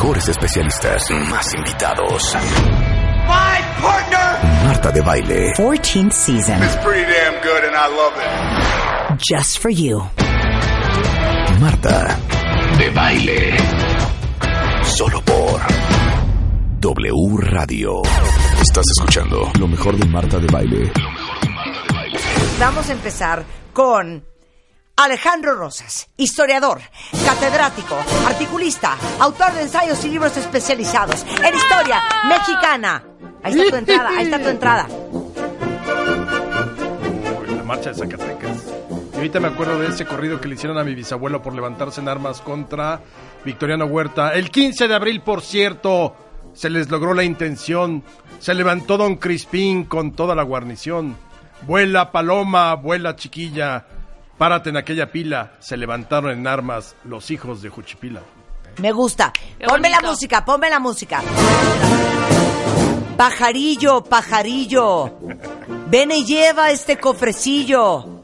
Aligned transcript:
Mejores 0.00 0.28
especialistas. 0.30 1.10
Más 1.28 1.52
invitados. 1.52 2.34
My 2.34 3.82
partner 3.82 4.64
Marta 4.64 4.90
de 4.90 5.02
Baile. 5.02 5.52
14th 5.54 6.12
season. 6.12 6.62
is 6.62 6.76
pretty 6.76 7.02
damn 7.02 7.34
good 7.42 7.64
and 7.64 7.76
I 7.76 7.86
love 7.86 8.14
it. 8.16 9.18
Just 9.18 9.58
for 9.58 9.70
you. 9.70 10.00
Marta 11.60 12.16
de 12.78 12.90
Baile. 12.92 13.58
Solo 14.84 15.20
por 15.20 15.60
W 16.80 17.36
Radio. 17.36 18.00
Estás 18.62 18.86
escuchando 18.96 19.52
lo 19.58 19.68
mejor 19.68 19.98
de 19.98 20.06
Marta 20.06 20.38
de 20.38 20.46
Baile. 20.46 20.92
Vamos 22.58 22.88
a 22.88 22.92
empezar 22.92 23.44
con 23.74 24.24
Alejandro 25.00 25.54
Rosas, 25.54 26.10
historiador, 26.18 26.78
catedrático, 27.24 27.96
articulista, 28.26 28.98
autor 29.18 29.54
de 29.54 29.62
ensayos 29.62 30.04
y 30.04 30.10
libros 30.10 30.36
especializados 30.36 31.24
en 31.42 31.54
historia 31.54 32.02
mexicana. 32.28 33.02
Ahí 33.42 33.54
está 33.54 33.70
tu 33.70 33.76
entrada, 33.76 34.10
ahí 34.10 34.24
está 34.24 34.38
tu 34.42 34.48
entrada. 34.48 34.86
la 37.56 37.62
marcha 37.62 37.88
de 37.88 37.94
Zacatecas. 37.94 38.66
Y 39.14 39.16
ahorita 39.16 39.40
me 39.40 39.48
acuerdo 39.48 39.78
de 39.78 39.88
ese 39.88 40.04
corrido 40.04 40.38
que 40.38 40.48
le 40.48 40.56
hicieron 40.56 40.76
a 40.76 40.84
mi 40.84 40.94
bisabuelo 40.94 41.40
por 41.40 41.54
levantarse 41.54 42.02
en 42.02 42.08
armas 42.10 42.42
contra 42.42 43.00
Victoriano 43.42 43.86
Huerta. 43.86 44.34
El 44.34 44.50
15 44.50 44.86
de 44.86 44.94
abril, 44.94 45.22
por 45.22 45.40
cierto, 45.40 46.14
se 46.52 46.68
les 46.68 46.90
logró 46.90 47.14
la 47.14 47.24
intención. 47.24 48.04
Se 48.38 48.52
levantó 48.52 48.98
don 48.98 49.16
Crispín 49.16 49.84
con 49.84 50.12
toda 50.12 50.34
la 50.34 50.42
guarnición. 50.42 51.16
Vuela 51.62 52.12
paloma, 52.12 52.74
vuela 52.74 53.16
chiquilla, 53.16 53.86
párate 54.40 54.70
en 54.70 54.78
aquella 54.78 55.12
pila. 55.12 55.52
Se 55.58 55.76
levantaron 55.76 56.30
en 56.30 56.46
armas 56.46 56.96
los 57.04 57.30
hijos 57.30 57.60
de 57.60 57.68
Juchipila. 57.68 58.22
Me 58.78 58.90
gusta. 58.90 59.34
Qué 59.34 59.66
Ponme 59.66 59.90
la 59.90 60.00
música, 60.00 60.42
ponme 60.46 60.70
la 60.70 60.78
música. 60.78 61.22
Pajarillo, 63.18 64.02
pajarillo, 64.02 65.18
ven 65.88 66.12
y 66.12 66.24
lleva 66.24 66.70
este 66.70 66.96
cofrecillo 66.96 68.22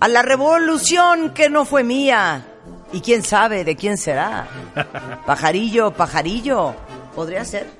a 0.00 0.08
la 0.08 0.22
revolución 0.22 1.30
que 1.30 1.48
no 1.48 1.64
fue 1.66 1.84
mía. 1.84 2.44
Y 2.92 3.00
quién 3.00 3.22
sabe 3.22 3.62
de 3.62 3.76
quién 3.76 3.98
será. 3.98 4.48
Pajarillo, 5.24 5.92
pajarillo. 5.92 6.74
Podría 7.14 7.44
ser. 7.44 7.70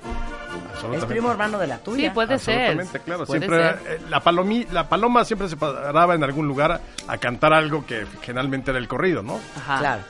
Es 0.83 1.03
Absolutamente. 1.03 1.15
primo 1.15 1.31
hermano 1.31 1.59
de 1.59 1.67
la 1.67 1.79
tuya. 1.79 2.09
Sí, 2.09 2.15
puede 2.15 2.39
ser. 2.39 2.61
Absolutamente, 2.61 3.01
claro. 3.01 3.27
Puede 3.27 3.41
Siempre, 3.41 3.59
ser. 3.63 3.81
eh, 3.87 4.01
la, 4.11 4.23
palomi- 4.23 4.69
la 4.71 4.89
paloma 4.89 5.25
siempre 5.25 5.49
se 5.49 5.57
paraba 5.57 6.15
en 6.15 6.25
algún 6.25 6.47
lugar 6.49 6.73
a, 6.73 6.81
a 7.13 7.19
cantar 7.19 7.53
algo 7.53 7.85
que 7.87 8.07
generalmente 8.23 8.71
era 8.71 8.79
el 8.79 8.89
corrido, 8.89 9.23
¿no? 9.23 9.41
Ajá. 9.57 9.79
Claro. 9.79 10.03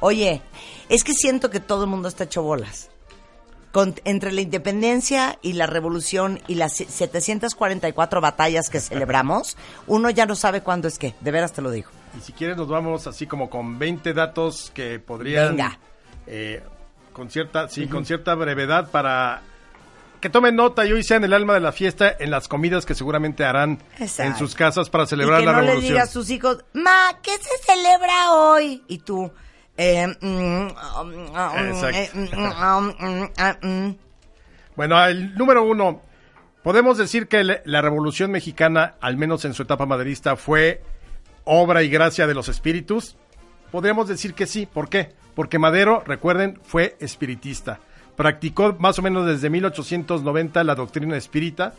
Oye, 0.00 0.42
es 0.88 1.02
que 1.04 1.12
siento 1.14 1.50
que 1.50 1.60
todo 1.60 1.84
el 1.84 1.90
mundo 1.90 2.08
está 2.08 2.24
hecho 2.24 2.42
bolas. 2.42 2.90
Con- 3.72 3.94
entre 4.04 4.32
la 4.32 4.40
independencia 4.40 5.38
y 5.42 5.52
la 5.52 5.66
revolución 5.66 6.40
y 6.48 6.54
las 6.54 6.74
744 6.76 8.20
batallas 8.20 8.70
que 8.70 8.80
celebramos, 8.80 9.56
uno 9.86 10.10
ya 10.10 10.26
no 10.26 10.34
sabe 10.34 10.62
cuándo 10.62 10.88
es 10.88 10.98
qué. 10.98 11.14
De 11.20 11.30
veras 11.30 11.52
te 11.52 11.62
lo 11.62 11.70
digo. 11.70 11.90
Y 12.16 12.20
si 12.22 12.32
quieres 12.32 12.56
nos 12.56 12.68
vamos 12.68 13.06
así 13.06 13.26
como 13.26 13.50
con 13.50 13.78
20 13.78 14.14
datos 14.14 14.72
que 14.74 14.98
podrían... 14.98 15.50
Venga. 15.56 15.78
eh, 16.26 16.62
con 17.12 17.30
cierta, 17.30 17.68
sí, 17.68 17.88
con 17.88 18.06
cierta 18.06 18.34
brevedad 18.36 18.90
para 18.90 19.42
que 20.20 20.30
tomen 20.30 20.56
nota 20.56 20.84
y 20.86 20.92
hoy 20.92 21.02
sean 21.04 21.24
el 21.24 21.32
alma 21.32 21.54
de 21.54 21.60
la 21.60 21.72
fiesta 21.72 22.14
en 22.18 22.30
las 22.30 22.48
comidas 22.48 22.84
que 22.86 22.94
seguramente 22.94 23.44
harán 23.44 23.82
Exacto. 23.98 24.32
en 24.32 24.38
sus 24.38 24.54
casas 24.54 24.90
para 24.90 25.06
celebrar 25.06 25.40
y 25.40 25.42
que 25.42 25.46
la 25.46 25.52
no 25.52 25.60
le 25.60 25.66
revolución. 25.68 25.92
diga 25.94 26.02
a 26.04 26.06
sus 26.06 26.30
hijos, 26.30 26.64
ma, 26.72 27.18
¿qué 27.22 27.32
se 27.38 27.58
celebra 27.72 28.32
hoy? 28.32 28.82
Y 28.88 28.98
tú, 28.98 29.30
eh, 29.76 30.06
mm, 30.20 30.68
Exacto. 31.68 32.18
mm, 32.18 33.66
mm. 33.66 33.96
Bueno, 34.76 35.04
el 35.04 35.34
número 35.34 35.62
uno. 35.64 36.02
Podemos 36.62 36.98
decir 36.98 37.28
que 37.28 37.44
le- 37.44 37.62
la 37.64 37.80
Revolución 37.82 38.30
Mexicana, 38.30 38.94
al 39.00 39.16
menos 39.16 39.44
en 39.44 39.54
su 39.54 39.62
etapa 39.62 39.86
maderista, 39.86 40.36
fue 40.36 40.82
obra 41.44 41.82
y 41.82 41.88
gracia 41.88 42.26
de 42.26 42.34
los 42.34 42.48
espíritus. 42.48 43.16
Podríamos 43.70 44.08
decir 44.08 44.34
que 44.34 44.46
sí. 44.46 44.66
¿Por 44.66 44.88
qué? 44.88 45.14
Porque 45.34 45.58
Madero, 45.58 46.02
recuerden, 46.04 46.60
fue 46.64 46.96
espiritista. 47.00 47.80
Practicó 48.18 48.74
más 48.80 48.98
o 48.98 49.02
menos 49.02 49.26
desde 49.26 49.48
1890 49.48 50.64
la 50.64 50.74
doctrina 50.74 51.16
espírita. 51.16 51.74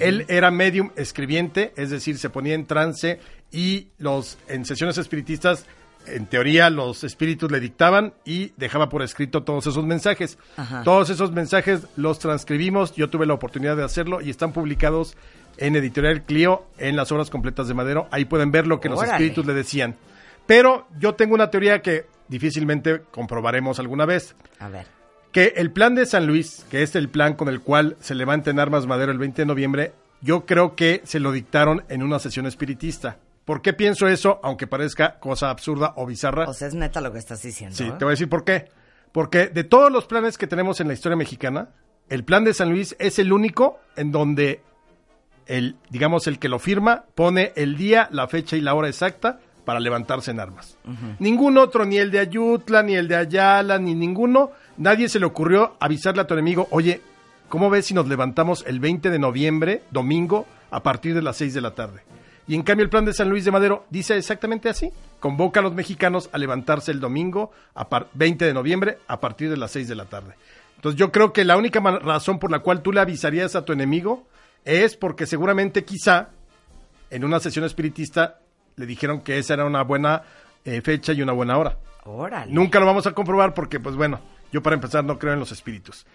Él 0.00 0.26
era 0.28 0.50
medium 0.50 0.90
escribiente, 0.96 1.72
es 1.76 1.90
decir, 1.90 2.18
se 2.18 2.30
ponía 2.30 2.56
en 2.56 2.66
trance 2.66 3.20
y 3.52 3.90
los 3.98 4.36
en 4.48 4.64
sesiones 4.64 4.98
espiritistas, 4.98 5.66
en 6.08 6.26
teoría, 6.26 6.68
los 6.68 7.04
espíritus 7.04 7.48
le 7.52 7.60
dictaban 7.60 8.12
y 8.24 8.50
dejaba 8.56 8.88
por 8.88 9.02
escrito 9.02 9.44
todos 9.44 9.68
esos 9.68 9.86
mensajes. 9.86 10.36
Ajá. 10.56 10.82
Todos 10.82 11.10
esos 11.10 11.30
mensajes 11.30 11.86
los 11.94 12.18
transcribimos, 12.18 12.96
yo 12.96 13.08
tuve 13.08 13.24
la 13.24 13.34
oportunidad 13.34 13.76
de 13.76 13.84
hacerlo 13.84 14.20
y 14.20 14.30
están 14.30 14.52
publicados 14.52 15.16
en 15.58 15.76
Editorial 15.76 16.24
Clio 16.24 16.66
en 16.76 16.96
las 16.96 17.12
obras 17.12 17.30
completas 17.30 17.68
de 17.68 17.74
Madero. 17.74 18.08
Ahí 18.10 18.24
pueden 18.24 18.50
ver 18.50 18.66
lo 18.66 18.80
que 18.80 18.88
los 18.88 19.00
espíritus 19.00 19.46
le 19.46 19.54
decían. 19.54 19.94
Pero 20.44 20.88
yo 20.98 21.14
tengo 21.14 21.36
una 21.36 21.50
teoría 21.50 21.82
que 21.82 22.06
difícilmente 22.26 23.02
comprobaremos 23.12 23.78
alguna 23.78 24.06
vez. 24.06 24.34
A 24.58 24.68
ver. 24.68 24.93
Que 25.34 25.54
el 25.56 25.72
plan 25.72 25.96
de 25.96 26.06
San 26.06 26.28
Luis, 26.28 26.64
que 26.70 26.84
es 26.84 26.94
el 26.94 27.08
plan 27.08 27.34
con 27.34 27.48
el 27.48 27.60
cual 27.60 27.96
se 27.98 28.14
levanta 28.14 28.52
en 28.52 28.60
armas 28.60 28.86
Madero 28.86 29.10
el 29.10 29.18
20 29.18 29.42
de 29.42 29.46
noviembre, 29.46 29.92
yo 30.20 30.46
creo 30.46 30.76
que 30.76 31.02
se 31.02 31.18
lo 31.18 31.32
dictaron 31.32 31.82
en 31.88 32.04
una 32.04 32.20
sesión 32.20 32.46
espiritista. 32.46 33.18
¿Por 33.44 33.60
qué 33.60 33.72
pienso 33.72 34.06
eso? 34.06 34.38
Aunque 34.44 34.68
parezca 34.68 35.18
cosa 35.18 35.50
absurda 35.50 35.92
o 35.96 36.06
bizarra. 36.06 36.44
O 36.48 36.54
sea, 36.54 36.68
es 36.68 36.74
neta 36.74 37.00
lo 37.00 37.10
que 37.12 37.18
estás 37.18 37.42
diciendo. 37.42 37.74
Sí, 37.76 37.82
¿eh? 37.82 37.92
te 37.98 38.04
voy 38.04 38.12
a 38.12 38.16
decir 38.16 38.28
por 38.28 38.44
qué. 38.44 38.68
Porque 39.10 39.48
de 39.48 39.64
todos 39.64 39.90
los 39.90 40.06
planes 40.06 40.38
que 40.38 40.46
tenemos 40.46 40.80
en 40.80 40.86
la 40.86 40.94
historia 40.94 41.16
mexicana, 41.16 41.70
el 42.08 42.22
plan 42.22 42.44
de 42.44 42.54
San 42.54 42.70
Luis 42.70 42.94
es 43.00 43.18
el 43.18 43.32
único 43.32 43.80
en 43.96 44.12
donde 44.12 44.60
el, 45.46 45.74
digamos, 45.90 46.28
el 46.28 46.38
que 46.38 46.48
lo 46.48 46.60
firma 46.60 47.06
pone 47.16 47.52
el 47.56 47.76
día, 47.76 48.08
la 48.12 48.28
fecha 48.28 48.54
y 48.56 48.60
la 48.60 48.74
hora 48.74 48.86
exacta 48.86 49.40
para 49.64 49.80
levantarse 49.80 50.30
en 50.30 50.40
armas. 50.40 50.78
Ningún 51.18 51.58
otro, 51.58 51.84
ni 51.84 51.96
el 51.96 52.10
de 52.10 52.20
Ayutla, 52.20 52.82
ni 52.82 52.94
el 52.94 53.08
de 53.08 53.16
Ayala, 53.16 53.78
ni 53.78 53.94
ninguno, 53.94 54.52
nadie 54.76 55.08
se 55.08 55.18
le 55.20 55.26
ocurrió 55.26 55.76
avisarle 55.80 56.22
a 56.22 56.26
tu 56.26 56.34
enemigo, 56.34 56.68
oye, 56.70 57.00
¿cómo 57.48 57.70
ves 57.70 57.86
si 57.86 57.94
nos 57.94 58.08
levantamos 58.08 58.64
el 58.66 58.80
20 58.80 59.10
de 59.10 59.18
noviembre, 59.18 59.82
domingo, 59.90 60.46
a 60.70 60.82
partir 60.82 61.14
de 61.14 61.22
las 61.22 61.36
6 61.36 61.54
de 61.54 61.60
la 61.60 61.72
tarde? 61.74 62.00
Y 62.46 62.54
en 62.54 62.62
cambio 62.62 62.84
el 62.84 62.90
plan 62.90 63.04
de 63.06 63.14
San 63.14 63.30
Luis 63.30 63.44
de 63.46 63.50
Madero 63.50 63.86
dice 63.88 64.16
exactamente 64.18 64.68
así. 64.68 64.92
Convoca 65.18 65.60
a 65.60 65.62
los 65.62 65.72
mexicanos 65.74 66.28
a 66.32 66.36
levantarse 66.36 66.90
el 66.92 67.00
domingo 67.00 67.52
a 67.74 67.88
par- 67.88 68.08
20 68.12 68.44
de 68.44 68.52
noviembre 68.52 68.98
a 69.08 69.18
partir 69.18 69.48
de 69.48 69.56
las 69.56 69.70
6 69.70 69.88
de 69.88 69.94
la 69.94 70.04
tarde. 70.04 70.34
Entonces 70.76 70.98
yo 70.98 71.10
creo 71.10 71.32
que 71.32 71.44
la 71.46 71.56
única 71.56 71.80
razón 71.80 72.38
por 72.38 72.50
la 72.50 72.58
cual 72.58 72.82
tú 72.82 72.92
le 72.92 73.00
avisarías 73.00 73.56
a 73.56 73.64
tu 73.64 73.72
enemigo 73.72 74.26
es 74.66 74.94
porque 74.94 75.24
seguramente 75.24 75.84
quizá 75.84 76.28
en 77.10 77.24
una 77.24 77.40
sesión 77.40 77.64
espiritista 77.64 78.40
le 78.76 78.84
dijeron 78.84 79.22
que 79.22 79.38
esa 79.38 79.54
era 79.54 79.64
una 79.64 79.82
buena 79.82 80.22
eh, 80.66 80.82
fecha 80.82 81.12
y 81.14 81.22
una 81.22 81.32
buena 81.32 81.56
hora. 81.56 81.78
Órale. 82.04 82.52
Nunca 82.52 82.78
lo 82.78 82.84
vamos 82.84 83.06
a 83.06 83.12
comprobar 83.12 83.54
porque, 83.54 83.80
pues 83.80 83.96
bueno, 83.96 84.20
yo 84.54 84.62
para 84.62 84.76
empezar 84.76 85.02
no 85.02 85.18
creo 85.18 85.32
en 85.32 85.40
los 85.40 85.50
espíritus. 85.50 86.06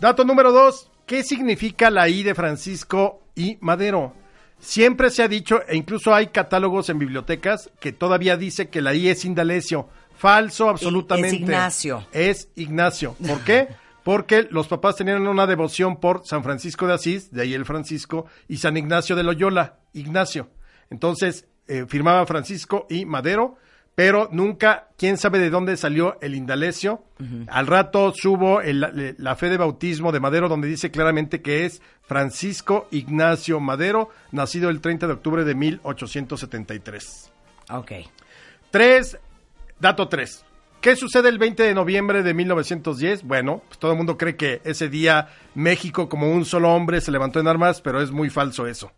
Dato 0.00 0.24
número 0.24 0.50
dos, 0.50 0.90
¿qué 1.04 1.22
significa 1.22 1.90
la 1.90 2.08
I 2.08 2.22
de 2.22 2.34
Francisco 2.34 3.20
y 3.34 3.58
Madero? 3.60 4.14
Siempre 4.58 5.10
se 5.10 5.22
ha 5.22 5.28
dicho, 5.28 5.60
e 5.68 5.76
incluso 5.76 6.14
hay 6.14 6.28
catálogos 6.28 6.88
en 6.88 6.98
bibliotecas, 6.98 7.70
que 7.80 7.92
todavía 7.92 8.38
dice 8.38 8.70
que 8.70 8.80
la 8.80 8.94
I 8.94 9.10
es 9.10 9.26
Indalecio. 9.26 9.90
Falso, 10.16 10.70
absolutamente. 10.70 11.36
Ignacio. 11.36 12.06
Es 12.12 12.48
Ignacio. 12.54 13.14
¿Por 13.26 13.40
qué? 13.40 13.68
Porque 14.04 14.48
los 14.50 14.68
papás 14.68 14.96
tenían 14.96 15.28
una 15.28 15.46
devoción 15.46 16.00
por 16.00 16.24
San 16.24 16.42
Francisco 16.42 16.86
de 16.86 16.94
Asís, 16.94 17.30
de 17.30 17.42
ahí 17.42 17.52
el 17.52 17.66
Francisco, 17.66 18.24
y 18.48 18.56
San 18.56 18.78
Ignacio 18.78 19.16
de 19.16 19.22
Loyola, 19.22 19.80
Ignacio. 19.92 20.48
Entonces, 20.88 21.46
eh, 21.66 21.84
firmaba 21.86 22.24
Francisco 22.24 22.86
y 22.88 23.04
Madero, 23.04 23.58
pero 23.94 24.28
nunca, 24.32 24.88
quién 24.96 25.18
sabe 25.18 25.38
de 25.38 25.50
dónde 25.50 25.76
salió 25.76 26.16
el 26.22 26.34
Indalecio. 26.34 27.02
Al 27.48 27.66
rato 27.66 28.12
subo 28.16 28.60
el- 28.60 29.14
la 29.18 29.36
fe 29.36 29.48
de 29.48 29.56
bautismo 29.58 30.12
de 30.12 30.20
Madero, 30.20 30.48
donde 30.48 30.66
dice 30.68 30.90
claramente 30.90 31.40
que 31.42 31.64
es 31.66 31.82
Francisco 32.02 32.88
Ignacio 32.90 33.60
Madero, 33.60 34.08
nacido 34.32 34.70
el 34.70 34.80
30 34.80 35.06
de 35.06 35.12
octubre 35.12 35.44
de 35.44 35.54
1873. 35.54 37.32
Ok. 37.70 37.92
Tres, 38.70 39.18
dato 39.78 40.08
tres. 40.08 40.44
¿Qué 40.80 40.96
sucede 40.96 41.28
el 41.28 41.38
20 41.38 41.62
de 41.62 41.74
noviembre 41.74 42.22
de 42.24 42.34
1910? 42.34 43.22
Bueno, 43.22 43.62
pues 43.68 43.78
todo 43.78 43.92
el 43.92 43.96
mundo 43.96 44.18
cree 44.18 44.34
que 44.36 44.60
ese 44.64 44.88
día 44.88 45.28
México 45.54 46.08
como 46.08 46.32
un 46.32 46.44
solo 46.44 46.74
hombre 46.74 47.00
se 47.00 47.12
levantó 47.12 47.38
en 47.38 47.46
armas, 47.46 47.80
pero 47.80 48.00
es 48.02 48.10
muy 48.10 48.30
falso 48.30 48.66
eso. 48.66 48.90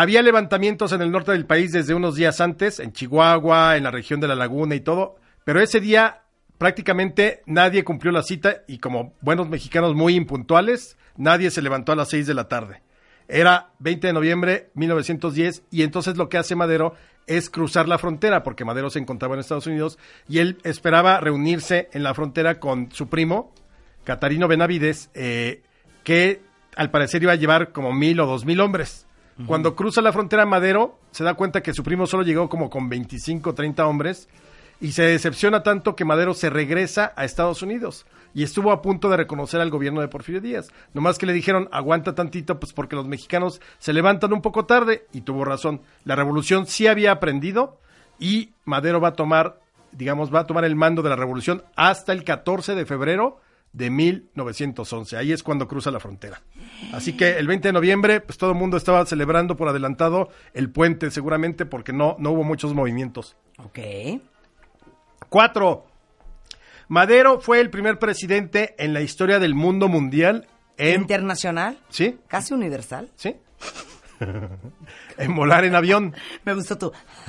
Había 0.00 0.22
levantamientos 0.22 0.92
en 0.92 1.02
el 1.02 1.10
norte 1.10 1.32
del 1.32 1.44
país 1.44 1.72
desde 1.72 1.92
unos 1.92 2.14
días 2.14 2.40
antes, 2.40 2.78
en 2.78 2.92
Chihuahua, 2.92 3.76
en 3.76 3.82
la 3.82 3.90
región 3.90 4.20
de 4.20 4.28
la 4.28 4.36
Laguna 4.36 4.76
y 4.76 4.80
todo, 4.80 5.16
pero 5.42 5.60
ese 5.60 5.80
día 5.80 6.22
prácticamente 6.56 7.42
nadie 7.46 7.82
cumplió 7.82 8.12
la 8.12 8.22
cita 8.22 8.62
y 8.68 8.78
como 8.78 9.14
buenos 9.22 9.48
mexicanos 9.48 9.96
muy 9.96 10.14
impuntuales, 10.14 10.96
nadie 11.16 11.50
se 11.50 11.62
levantó 11.62 11.90
a 11.90 11.96
las 11.96 12.10
6 12.10 12.28
de 12.28 12.34
la 12.34 12.46
tarde. 12.46 12.80
Era 13.26 13.72
20 13.80 14.06
de 14.06 14.12
noviembre 14.12 14.70
1910 14.74 15.64
y 15.72 15.82
entonces 15.82 16.16
lo 16.16 16.28
que 16.28 16.38
hace 16.38 16.54
Madero 16.54 16.94
es 17.26 17.50
cruzar 17.50 17.88
la 17.88 17.98
frontera 17.98 18.44
porque 18.44 18.64
Madero 18.64 18.90
se 18.90 19.00
encontraba 19.00 19.34
en 19.34 19.40
Estados 19.40 19.66
Unidos 19.66 19.98
y 20.28 20.38
él 20.38 20.58
esperaba 20.62 21.18
reunirse 21.18 21.88
en 21.92 22.04
la 22.04 22.14
frontera 22.14 22.60
con 22.60 22.92
su 22.92 23.08
primo, 23.08 23.52
Catarino 24.04 24.46
Benavides, 24.46 25.10
eh, 25.14 25.64
que 26.04 26.40
al 26.76 26.92
parecer 26.92 27.24
iba 27.24 27.32
a 27.32 27.34
llevar 27.34 27.72
como 27.72 27.92
mil 27.92 28.20
o 28.20 28.26
dos 28.26 28.44
mil 28.44 28.60
hombres. 28.60 29.07
Cuando 29.46 29.76
cruza 29.76 30.02
la 30.02 30.12
frontera 30.12 30.46
Madero, 30.46 30.98
se 31.12 31.22
da 31.22 31.34
cuenta 31.34 31.62
que 31.62 31.72
su 31.72 31.84
primo 31.84 32.06
solo 32.06 32.24
llegó 32.24 32.48
como 32.48 32.68
con 32.68 32.88
25 32.88 33.50
o 33.50 33.54
30 33.54 33.86
hombres 33.86 34.28
y 34.80 34.92
se 34.92 35.02
decepciona 35.02 35.62
tanto 35.62 35.94
que 35.94 36.04
Madero 36.04 36.34
se 36.34 36.50
regresa 36.50 37.12
a 37.16 37.24
Estados 37.24 37.62
Unidos 37.62 38.04
y 38.34 38.42
estuvo 38.42 38.72
a 38.72 38.82
punto 38.82 39.08
de 39.08 39.16
reconocer 39.16 39.60
al 39.60 39.70
gobierno 39.70 40.00
de 40.00 40.08
Porfirio 40.08 40.40
Díaz. 40.40 40.68
Nomás 40.92 41.18
que 41.18 41.26
le 41.26 41.32
dijeron, 41.32 41.68
aguanta 41.72 42.14
tantito, 42.14 42.58
pues 42.58 42.72
porque 42.72 42.96
los 42.96 43.06
mexicanos 43.06 43.60
se 43.78 43.92
levantan 43.92 44.32
un 44.32 44.42
poco 44.42 44.66
tarde 44.66 45.06
y 45.12 45.22
tuvo 45.22 45.44
razón. 45.44 45.82
La 46.04 46.16
revolución 46.16 46.66
sí 46.66 46.86
había 46.86 47.12
aprendido 47.12 47.78
y 48.18 48.50
Madero 48.64 49.00
va 49.00 49.08
a 49.08 49.14
tomar, 49.14 49.60
digamos, 49.92 50.34
va 50.34 50.40
a 50.40 50.46
tomar 50.46 50.64
el 50.64 50.76
mando 50.76 51.02
de 51.02 51.10
la 51.10 51.16
revolución 51.16 51.62
hasta 51.76 52.12
el 52.12 52.24
14 52.24 52.74
de 52.74 52.86
febrero 52.86 53.40
de 53.72 53.90
1911. 53.90 55.16
Ahí 55.16 55.32
es 55.32 55.42
cuando 55.42 55.68
cruza 55.68 55.90
la 55.90 56.00
frontera. 56.00 56.42
Así 56.92 57.16
que 57.16 57.38
el 57.38 57.46
20 57.46 57.68
de 57.68 57.72
noviembre, 57.72 58.20
pues 58.20 58.38
todo 58.38 58.50
el 58.50 58.56
mundo 58.56 58.76
estaba 58.76 59.04
celebrando 59.06 59.56
por 59.56 59.68
adelantado 59.68 60.30
el 60.54 60.70
puente, 60.70 61.10
seguramente 61.10 61.66
porque 61.66 61.92
no, 61.92 62.16
no 62.18 62.30
hubo 62.30 62.44
muchos 62.44 62.74
movimientos. 62.74 63.36
Ok. 63.58 63.78
Cuatro. 65.28 65.86
Madero 66.88 67.40
fue 67.40 67.60
el 67.60 67.70
primer 67.70 67.98
presidente 67.98 68.74
en 68.78 68.94
la 68.94 69.02
historia 69.02 69.38
del 69.38 69.54
mundo 69.54 69.88
mundial 69.88 70.46
en... 70.78 71.02
Internacional. 71.02 71.78
¿Sí? 71.90 72.18
Casi 72.28 72.54
universal. 72.54 73.10
¿Sí? 73.16 73.36
en 75.18 75.34
volar 75.34 75.64
en 75.64 75.74
avión. 75.74 76.14
Me 76.44 76.54
gustó 76.54 76.78
tú. 76.78 76.92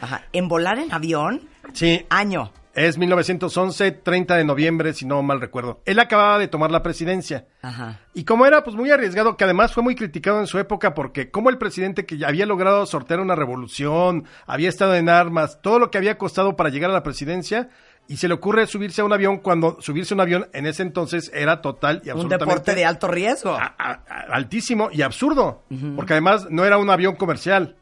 Ajá. 0.00 0.26
En 0.32 0.46
volar 0.46 0.78
en 0.78 0.92
avión. 0.92 1.48
Sí. 1.72 2.06
Año. 2.08 2.52
Es 2.76 2.98
1911, 2.98 3.90
30 3.90 4.36
de 4.36 4.44
noviembre, 4.44 4.92
si 4.92 5.06
no 5.06 5.22
mal 5.22 5.40
recuerdo. 5.40 5.80
Él 5.86 5.98
acababa 5.98 6.38
de 6.38 6.46
tomar 6.46 6.70
la 6.70 6.82
presidencia. 6.82 7.46
Ajá. 7.62 8.00
Y 8.12 8.24
como 8.24 8.44
era 8.44 8.62
pues 8.62 8.76
muy 8.76 8.90
arriesgado, 8.90 9.38
que 9.38 9.44
además 9.44 9.72
fue 9.72 9.82
muy 9.82 9.94
criticado 9.94 10.40
en 10.40 10.46
su 10.46 10.58
época 10.58 10.92
porque 10.92 11.30
como 11.30 11.48
el 11.48 11.56
presidente 11.56 12.04
que 12.04 12.18
ya 12.18 12.28
había 12.28 12.44
logrado 12.44 12.84
sortear 12.84 13.20
una 13.20 13.34
revolución, 13.34 14.26
había 14.46 14.68
estado 14.68 14.94
en 14.94 15.08
armas, 15.08 15.58
todo 15.62 15.78
lo 15.78 15.90
que 15.90 15.96
había 15.96 16.18
costado 16.18 16.54
para 16.54 16.68
llegar 16.68 16.90
a 16.90 16.92
la 16.94 17.02
presidencia, 17.02 17.70
y 18.08 18.18
se 18.18 18.28
le 18.28 18.34
ocurre 18.34 18.66
subirse 18.66 19.00
a 19.00 19.04
un 19.04 19.12
avión 19.14 19.38
cuando 19.38 19.78
subirse 19.80 20.12
a 20.12 20.16
un 20.16 20.20
avión 20.20 20.46
en 20.52 20.66
ese 20.66 20.82
entonces 20.82 21.30
era 21.34 21.62
total 21.62 22.02
y 22.04 22.10
Un 22.10 22.12
absolutamente 22.12 22.44
deporte 22.44 22.74
de 22.74 22.84
alto 22.84 23.08
riesgo. 23.08 23.50
a- 23.54 23.74
a- 23.78 24.02
a- 24.06 24.20
altísimo 24.34 24.90
y 24.92 25.00
absurdo, 25.00 25.64
porque 25.96 26.12
además 26.12 26.46
no 26.50 26.64
era 26.66 26.76
un 26.76 26.90
avión 26.90 27.16
comercial. 27.16 27.74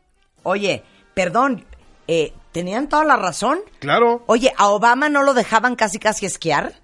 Oye, 0.45 0.83
perdón, 1.15 1.65
eh, 2.09 2.33
¿tenían 2.55 2.89
toda 2.89 3.05
la 3.05 3.17
razón? 3.17 3.59
Claro. 3.81 4.23
Oye, 4.27 4.53
¿a 4.57 4.69
Obama 4.69 5.09
no 5.09 5.25
lo 5.25 5.35
dejaban 5.35 5.75
casi 5.75 5.99
casi 5.99 6.25
esquiar? 6.25 6.75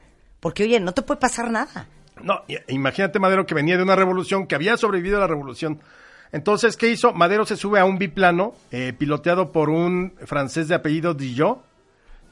Porque, 0.40 0.64
oye, 0.64 0.81
no 0.81 0.93
te 0.93 1.02
puede 1.02 1.20
pasar 1.20 1.49
nada. 1.49 1.87
No, 2.20 2.43
imagínate 2.67 3.20
Madero 3.20 3.46
que 3.46 3.55
venía 3.55 3.76
de 3.76 3.84
una 3.84 3.94
revolución, 3.94 4.49
que 4.49 4.56
había 4.56 4.76
sobrevivido 4.76 5.19
a 5.19 5.20
la 5.20 5.26
revolución. 5.28 5.81
Entonces, 6.32 6.76
¿qué 6.76 6.88
hizo? 6.88 7.12
Madero 7.12 7.46
se 7.46 7.56
sube 7.56 7.78
a 7.78 7.84
un 7.84 7.99
biplano 7.99 8.52
eh, 8.72 8.93
piloteado 8.99 9.52
por 9.52 9.70
un 9.70 10.12
francés 10.26 10.67
de 10.67 10.75
apellido 10.75 11.14
Dillot 11.14 11.62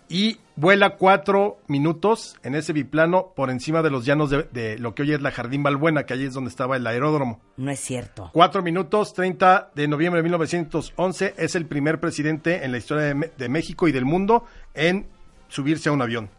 y 0.08 0.38
vuela 0.56 0.96
cuatro 0.96 1.58
minutos 1.68 2.36
en 2.42 2.54
ese 2.54 2.72
biplano 2.72 3.32
por 3.36 3.50
encima 3.50 3.82
de 3.82 3.90
los 3.90 4.04
llanos 4.04 4.30
de, 4.30 4.44
de 4.52 4.78
lo 4.78 4.94
que 4.94 5.02
hoy 5.02 5.12
es 5.12 5.20
la 5.22 5.30
Jardín 5.30 5.62
Balbuena, 5.62 6.04
que 6.04 6.14
allí 6.14 6.24
es 6.24 6.34
donde 6.34 6.50
estaba 6.50 6.76
el 6.76 6.86
aeródromo. 6.86 7.40
No 7.56 7.70
es 7.70 7.80
cierto. 7.80 8.30
Cuatro 8.32 8.62
minutos, 8.62 9.12
30 9.14 9.70
de 9.74 9.86
noviembre 9.88 10.20
de 10.20 10.24
1911, 10.24 11.34
es 11.36 11.54
el 11.54 11.66
primer 11.66 12.00
presidente 12.00 12.64
en 12.64 12.72
la 12.72 12.78
historia 12.78 13.04
de, 13.14 13.30
de 13.36 13.48
México 13.48 13.86
y 13.88 13.92
del 13.92 14.04
mundo 14.04 14.44
en 14.74 15.06
subirse 15.48 15.88
a 15.88 15.92
un 15.92 16.02
avión. 16.02 16.30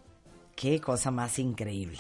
Qué 0.56 0.80
cosa 0.82 1.12
más 1.12 1.40
increíble. 1.40 2.00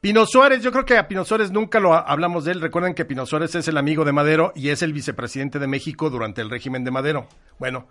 Pino 0.00 0.24
Suárez, 0.26 0.62
yo 0.62 0.70
creo 0.70 0.84
que 0.84 0.98
a 0.98 1.08
Pino 1.08 1.24
Suárez 1.24 1.50
nunca 1.50 1.80
lo 1.80 1.92
ha- 1.94 2.00
hablamos 2.00 2.44
de 2.44 2.52
él. 2.52 2.60
Recuerden 2.60 2.94
que 2.94 3.04
Pino 3.04 3.26
Suárez 3.26 3.54
es 3.56 3.66
el 3.66 3.76
amigo 3.76 4.04
de 4.04 4.12
Madero 4.12 4.52
y 4.54 4.68
es 4.68 4.82
el 4.82 4.92
vicepresidente 4.92 5.58
de 5.58 5.66
México 5.66 6.10
durante 6.10 6.42
el 6.42 6.50
régimen 6.50 6.84
de 6.84 6.90
Madero. 6.92 7.26
Bueno, 7.58 7.88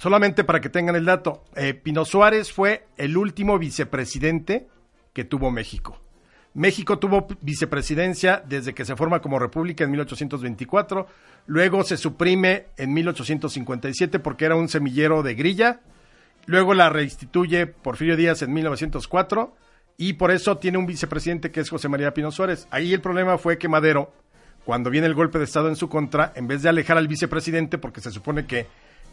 solamente 0.00 0.44
para 0.44 0.62
que 0.62 0.70
tengan 0.70 0.96
el 0.96 1.04
dato, 1.04 1.44
eh, 1.54 1.74
Pino 1.74 2.06
Suárez 2.06 2.50
fue 2.50 2.86
el 2.96 3.18
último 3.18 3.58
vicepresidente 3.58 4.66
que 5.12 5.24
tuvo 5.24 5.50
México. 5.50 6.00
México 6.54 6.98
tuvo 6.98 7.28
vicepresidencia 7.42 8.42
desde 8.46 8.72
que 8.72 8.86
se 8.86 8.96
forma 8.96 9.20
como 9.20 9.38
república 9.38 9.84
en 9.84 9.90
1824, 9.90 11.06
luego 11.46 11.84
se 11.84 11.98
suprime 11.98 12.68
en 12.78 12.94
1857 12.94 14.20
porque 14.20 14.46
era 14.46 14.56
un 14.56 14.68
semillero 14.68 15.22
de 15.22 15.34
grilla, 15.34 15.80
luego 16.46 16.72
la 16.72 16.88
reinstituye 16.88 17.66
Porfirio 17.66 18.16
Díaz 18.16 18.40
en 18.40 18.54
1904 18.54 19.54
y 19.98 20.14
por 20.14 20.30
eso 20.30 20.56
tiene 20.56 20.78
un 20.78 20.86
vicepresidente 20.86 21.50
que 21.50 21.60
es 21.60 21.68
José 21.68 21.90
María 21.90 22.14
Pino 22.14 22.32
Suárez. 22.32 22.66
Ahí 22.70 22.94
el 22.94 23.02
problema 23.02 23.36
fue 23.36 23.58
que 23.58 23.68
Madero, 23.68 24.14
cuando 24.64 24.88
viene 24.88 25.06
el 25.06 25.14
golpe 25.14 25.38
de 25.38 25.44
Estado 25.44 25.68
en 25.68 25.76
su 25.76 25.90
contra, 25.90 26.32
en 26.36 26.48
vez 26.48 26.62
de 26.62 26.70
alejar 26.70 26.96
al 26.96 27.06
vicepresidente, 27.06 27.76
porque 27.76 28.00
se 28.00 28.10
supone 28.10 28.46
que 28.46 28.66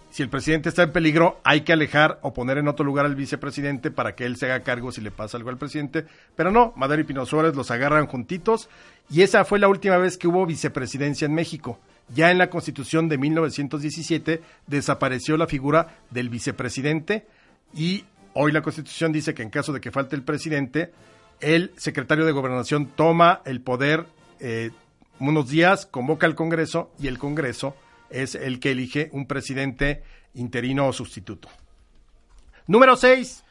si 0.09 0.23
el 0.23 0.29
presidente 0.29 0.69
está 0.69 0.83
en 0.83 0.91
peligro, 0.91 1.39
hay 1.43 1.61
que 1.61 1.73
alejar 1.73 2.19
o 2.21 2.33
poner 2.33 2.57
en 2.57 2.67
otro 2.67 2.85
lugar 2.85 3.05
al 3.05 3.15
vicepresidente 3.15 3.91
para 3.91 4.15
que 4.15 4.25
él 4.25 4.37
se 4.37 4.45
haga 4.45 4.63
cargo 4.63 4.91
si 4.91 5.01
le 5.01 5.11
pasa 5.11 5.37
algo 5.37 5.49
al 5.49 5.57
presidente. 5.57 6.05
Pero 6.35 6.51
no, 6.51 6.73
Madero 6.75 7.01
y 7.01 7.05
Pino 7.05 7.25
Suárez 7.25 7.55
los 7.55 7.71
agarran 7.71 8.07
juntitos 8.07 8.69
y 9.09 9.21
esa 9.21 9.45
fue 9.45 9.59
la 9.59 9.67
última 9.67 9.97
vez 9.97 10.17
que 10.17 10.27
hubo 10.27 10.45
vicepresidencia 10.45 11.25
en 11.25 11.33
México. 11.33 11.79
Ya 12.13 12.31
en 12.31 12.37
la 12.37 12.49
Constitución 12.49 13.09
de 13.09 13.17
1917 13.17 14.41
desapareció 14.65 15.35
la 15.35 15.47
figura 15.47 15.97
del 16.09 16.29
vicepresidente 16.29 17.27
y 17.73 18.05
hoy 18.33 18.51
la 18.53 18.61
Constitución 18.61 19.11
dice 19.11 19.33
que 19.33 19.43
en 19.43 19.49
caso 19.49 19.73
de 19.73 19.81
que 19.81 19.91
falte 19.91 20.15
el 20.15 20.23
presidente, 20.23 20.93
el 21.41 21.73
secretario 21.75 22.25
de 22.25 22.31
Gobernación 22.31 22.87
toma 22.87 23.41
el 23.45 23.61
poder 23.61 24.05
eh, 24.39 24.71
unos 25.19 25.49
días, 25.49 25.85
convoca 25.85 26.25
al 26.25 26.35
Congreso 26.35 26.91
y 26.99 27.07
el 27.07 27.17
Congreso 27.17 27.75
es 28.09 28.35
el 28.35 28.59
que 28.59 28.71
elige 28.71 29.09
un 29.11 29.27
presidente 29.27 30.03
interino 30.33 30.87
o 30.87 30.93
sustituto. 30.93 31.49
Número 32.67 32.95
6. 32.95 33.43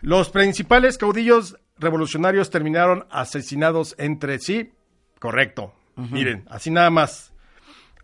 Los 0.00 0.30
principales 0.30 0.98
caudillos 0.98 1.56
revolucionarios 1.78 2.50
terminaron 2.50 3.06
asesinados 3.10 3.94
entre 3.98 4.38
sí. 4.38 4.72
Correcto. 5.18 5.72
Miren, 5.96 6.44
así 6.50 6.70
nada 6.70 6.90
más. 6.90 7.32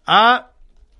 A 0.07 0.51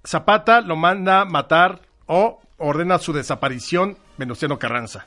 Zapata 0.07 0.61
lo 0.61 0.77
manda 0.77 1.25
matar 1.25 1.81
o 2.07 2.41
ordena 2.59 2.99
su 2.99 3.13
desaparición 3.13 3.97
Venustiano 4.19 4.59
Carranza. 4.59 5.07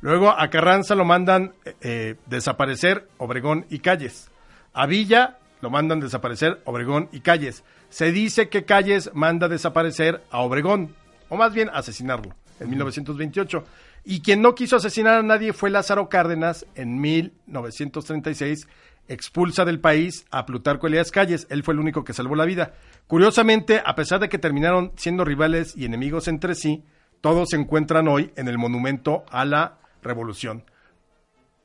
Luego 0.00 0.30
a 0.30 0.48
Carranza 0.48 0.94
lo 0.94 1.04
mandan 1.04 1.52
eh, 1.64 1.76
eh, 1.80 2.14
desaparecer 2.26 3.08
Obregón 3.18 3.66
y 3.68 3.80
Calles. 3.80 4.30
A 4.72 4.86
Villa 4.86 5.38
lo 5.60 5.70
mandan 5.70 6.00
desaparecer 6.00 6.60
Obregón 6.64 7.08
y 7.12 7.20
Calles. 7.20 7.64
Se 7.88 8.12
dice 8.12 8.48
que 8.48 8.64
Calles 8.64 9.10
manda 9.14 9.48
desaparecer 9.48 10.22
a 10.30 10.40
Obregón, 10.40 10.94
o 11.28 11.36
más 11.36 11.52
bien 11.52 11.70
asesinarlo, 11.72 12.34
en 12.60 12.70
1928. 12.70 13.64
Y 14.04 14.20
quien 14.20 14.42
no 14.42 14.54
quiso 14.54 14.76
asesinar 14.76 15.18
a 15.18 15.22
nadie 15.22 15.52
fue 15.52 15.70
Lázaro 15.70 16.08
Cárdenas 16.08 16.66
en 16.74 17.00
1936 17.00 18.66
expulsa 19.08 19.64
del 19.64 19.80
país 19.80 20.26
a 20.30 20.46
Plutarco 20.46 20.86
Elías 20.86 21.10
Calles. 21.10 21.46
Él 21.50 21.62
fue 21.62 21.74
el 21.74 21.80
único 21.80 22.04
que 22.04 22.12
salvó 22.12 22.36
la 22.36 22.44
vida. 22.44 22.74
Curiosamente, 23.06 23.82
a 23.84 23.94
pesar 23.94 24.20
de 24.20 24.28
que 24.28 24.38
terminaron 24.38 24.92
siendo 24.96 25.24
rivales 25.24 25.74
y 25.76 25.86
enemigos 25.86 26.28
entre 26.28 26.54
sí, 26.54 26.84
todos 27.20 27.48
se 27.50 27.56
encuentran 27.56 28.06
hoy 28.06 28.30
en 28.36 28.48
el 28.48 28.58
monumento 28.58 29.24
a 29.30 29.44
la 29.44 29.78
revolución. 30.02 30.64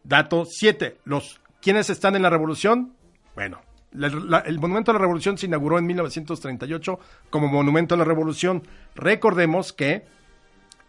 Dato 0.03 0.45
7. 0.45 0.97
Los 1.05 1.41
¿Quiénes 1.61 1.89
están 1.89 2.15
en 2.15 2.23
la 2.23 2.29
revolución? 2.29 2.93
Bueno, 3.35 3.61
el 3.93 4.59
monumento 4.59 4.91
a 4.91 4.93
la 4.93 4.99
revolución 4.99 5.37
se 5.37 5.45
inauguró 5.45 5.77
en 5.77 5.85
1938 5.85 6.99
como 7.29 7.47
monumento 7.47 7.95
a 7.95 7.97
la 7.97 8.03
revolución. 8.03 8.63
Recordemos 8.95 9.73
que 9.73 10.03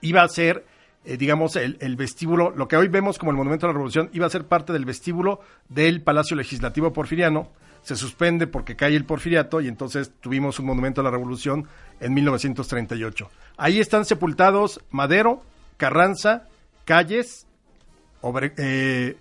iba 0.05 0.23
a 0.23 0.29
ser, 0.29 0.65
eh, 1.05 1.17
digamos, 1.17 1.57
el, 1.57 1.97
vestíbulo, 1.97 2.51
lo 2.51 2.69
que 2.69 2.77
hoy 2.77 2.89
vemos 2.89 3.19
como 3.19 3.31
el 3.31 3.37
Monumento 3.37 3.67
a 3.67 3.69
la 3.71 3.73
Revolución, 3.73 4.11
iba 4.13 4.27
a 4.27 4.31
ser 4.31 4.47
parte 4.47 4.73
del 4.73 4.85
vestíbulo 4.85 5.41
del 5.69 6.03
Palacio 6.03 6.37
Legislativo 6.37 6.93
Porfiriano. 6.93 7.49
Se 7.83 7.97
suspende 7.97 8.47
porque 8.47 8.77
cae 8.77 8.97
el 8.97 9.05
porfiriato 9.05 9.61
y 9.61 9.69
entonces 9.69 10.13
tuvimos 10.21 10.59
un 10.59 10.67
Monumento 10.67 11.01
a 11.01 11.05
la 11.05 11.11
Revolución 11.11 11.67
en 12.01 12.15
1938. 12.15 13.31
Ahí 13.57 13.81
están 13.81 14.05
sepultados 14.05 14.81
Madero, 14.91 15.43
Carranza, 15.77 16.49
Calles, 16.85 17.47
eh, 18.57 19.17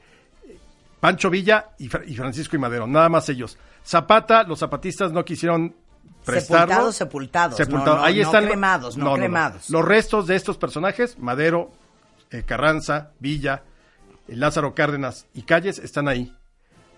Pancho 1.01 1.29
Villa 1.29 1.71
y 1.77 1.89
Francisco 1.89 2.55
y 2.55 2.59
Madero, 2.59 2.87
nada 2.87 3.09
más 3.09 3.27
ellos. 3.27 3.57
Zapata, 3.85 4.43
los 4.43 4.59
zapatistas 4.59 5.11
no 5.11 5.23
quisieron 5.25 5.75
prestarlo. 6.25 6.91
Sepultados, 6.93 6.95
sepultados, 6.95 7.57
Sepultados. 7.57 7.95
no, 7.95 8.01
no, 8.01 8.03
Ahí 8.05 8.17
no 8.17 8.21
están 8.23 8.45
cremados, 8.45 8.97
no 8.97 9.13
cremados. 9.13 9.69
Los 9.69 9.83
restos 9.85 10.27
de 10.27 10.35
estos 10.35 10.57
personajes, 10.57 11.17
Madero, 11.19 11.71
eh, 12.31 12.43
Carranza, 12.45 13.11
Villa, 13.19 13.63
eh, 14.27 14.35
Lázaro 14.35 14.73
Cárdenas 14.73 15.27
y 15.33 15.43
Calles, 15.43 15.79
están 15.79 16.07
ahí. 16.07 16.33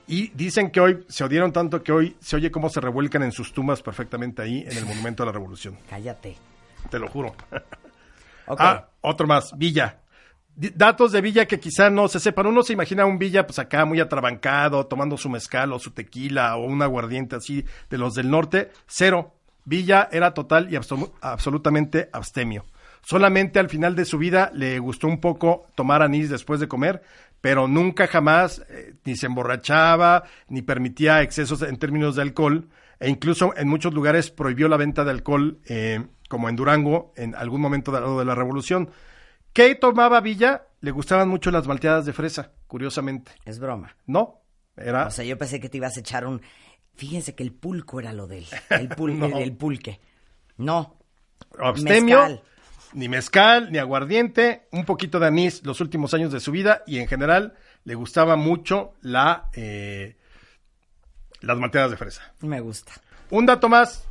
Y 0.07 0.27
dicen 0.29 0.69
que 0.69 0.79
hoy 0.79 1.03
se 1.09 1.23
odiaron 1.23 1.51
tanto 1.51 1.81
que 1.81 1.91
hoy 1.91 2.15
se 2.21 2.35
oye 2.35 2.51
cómo 2.51 2.69
se 2.69 2.79
revuelcan 2.79 3.23
en 3.23 3.31
sus 3.31 3.51
tumbas 3.51 3.81
perfectamente 3.81 4.43
ahí 4.43 4.63
en 4.67 4.77
el 4.77 4.85
Monumento 4.87 5.23
a 5.23 5.25
la 5.25 5.31
Revolución. 5.31 5.77
Cállate. 5.89 6.37
Te 6.91 6.99
lo 6.99 7.07
juro. 7.07 7.35
Ah, 8.47 8.85
otro 9.01 9.25
más, 9.25 9.57
Villa. 9.57 10.01
Datos 10.55 11.11
de 11.11 11.19
Villa 11.21 11.47
que 11.47 11.59
quizá 11.59 11.89
no 11.89 12.07
se 12.07 12.19
sepan. 12.19 12.47
Uno 12.47 12.63
se 12.63 12.73
imagina 12.73 13.05
un 13.05 13.19
Villa 13.19 13.45
pues 13.45 13.59
acá 13.59 13.83
muy 13.85 13.99
atrabancado, 13.99 14.85
tomando 14.87 15.17
su 15.17 15.29
mezcal 15.29 15.73
o 15.73 15.79
su 15.79 15.91
tequila 15.91 16.55
o 16.55 16.65
un 16.65 16.81
aguardiente 16.81 17.35
así 17.35 17.65
de 17.89 17.97
los 17.97 18.13
del 18.15 18.29
norte. 18.29 18.71
Cero. 18.87 19.33
Villa 19.67 20.07
era 20.11 20.33
total 20.35 20.71
y 20.71 20.77
absolu- 20.77 21.11
absolutamente 21.21 22.09
abstemio. 22.13 22.65
Solamente 23.01 23.59
al 23.59 23.67
final 23.67 23.95
de 23.95 24.05
su 24.05 24.17
vida 24.19 24.51
le 24.53 24.77
gustó 24.79 25.07
un 25.07 25.19
poco 25.19 25.67
tomar 25.75 26.03
anís 26.03 26.29
después 26.29 26.59
de 26.59 26.67
comer, 26.67 27.01
pero 27.41 27.67
nunca 27.67 28.07
jamás 28.07 28.63
eh, 28.69 28.93
ni 29.03 29.15
se 29.15 29.25
emborrachaba, 29.25 30.23
ni 30.49 30.61
permitía 30.61 31.21
excesos 31.23 31.63
en 31.63 31.77
términos 31.77 32.15
de 32.15 32.21
alcohol, 32.21 32.67
e 32.99 33.09
incluso 33.09 33.53
en 33.57 33.67
muchos 33.67 33.93
lugares 33.93 34.29
prohibió 34.31 34.67
la 34.67 34.77
venta 34.77 35.03
de 35.03 35.11
alcohol, 35.11 35.59
eh, 35.65 36.05
como 36.29 36.47
en 36.47 36.55
Durango, 36.55 37.11
en 37.15 37.35
algún 37.35 37.61
momento 37.61 37.91
de 37.91 38.25
la 38.25 38.35
revolución. 38.35 38.89
¿Qué 39.55 39.73
tomaba 39.73 40.19
Villa? 40.19 40.67
Le 40.81 40.91
gustaban 40.91 41.29
mucho 41.29 41.49
las 41.49 41.65
malteadas 41.65 42.05
de 42.05 42.11
fresa, 42.11 42.51
curiosamente. 42.67 43.31
Es 43.45 43.57
broma. 43.57 43.95
No, 44.05 44.41
era... 44.75 45.07
O 45.07 45.11
sea, 45.11 45.23
yo 45.23 45.37
pensé 45.37 45.61
que 45.61 45.69
te 45.69 45.77
ibas 45.77 45.95
a 45.95 46.01
echar 46.01 46.27
un... 46.27 46.41
Fíjense 46.95 47.35
que 47.35 47.43
el 47.43 47.53
pulco 47.53 48.01
era 48.01 48.11
lo 48.11 48.27
de 48.27 48.39
él. 48.39 48.47
El, 48.69 48.89
pul- 48.89 49.15
No. 49.17 49.27
el, 49.37 49.43
el 49.43 49.55
pulque. 49.55 50.01
No. 50.57 50.97
abstemio, 51.57 52.17
Mezcal. 52.19 52.41
ni 52.93 53.07
mezcal, 53.07 53.71
ni 53.71 53.77
aguardiente, 53.77 54.67
un 54.73 54.83
poquito 54.83 55.19
de 55.21 55.27
anís 55.27 55.65
los 55.65 55.79
últimos 55.79 56.13
años 56.13 56.33
de 56.33 56.41
su 56.41 56.51
vida 56.51 56.83
y 56.85 56.99
en 56.99 57.07
general 57.07 57.55
le 57.85 57.95
gustaba 57.95 58.35
mucho 58.35 58.93
la 59.01 59.49
eh, 59.53 60.17
las 61.39 61.57
malteadas 61.57 61.91
de 61.91 61.97
fresa. 61.97 62.33
Me 62.41 62.59
gusta. 62.59 62.91
Un 63.29 63.45
dato 63.45 63.69
más. 63.69 64.05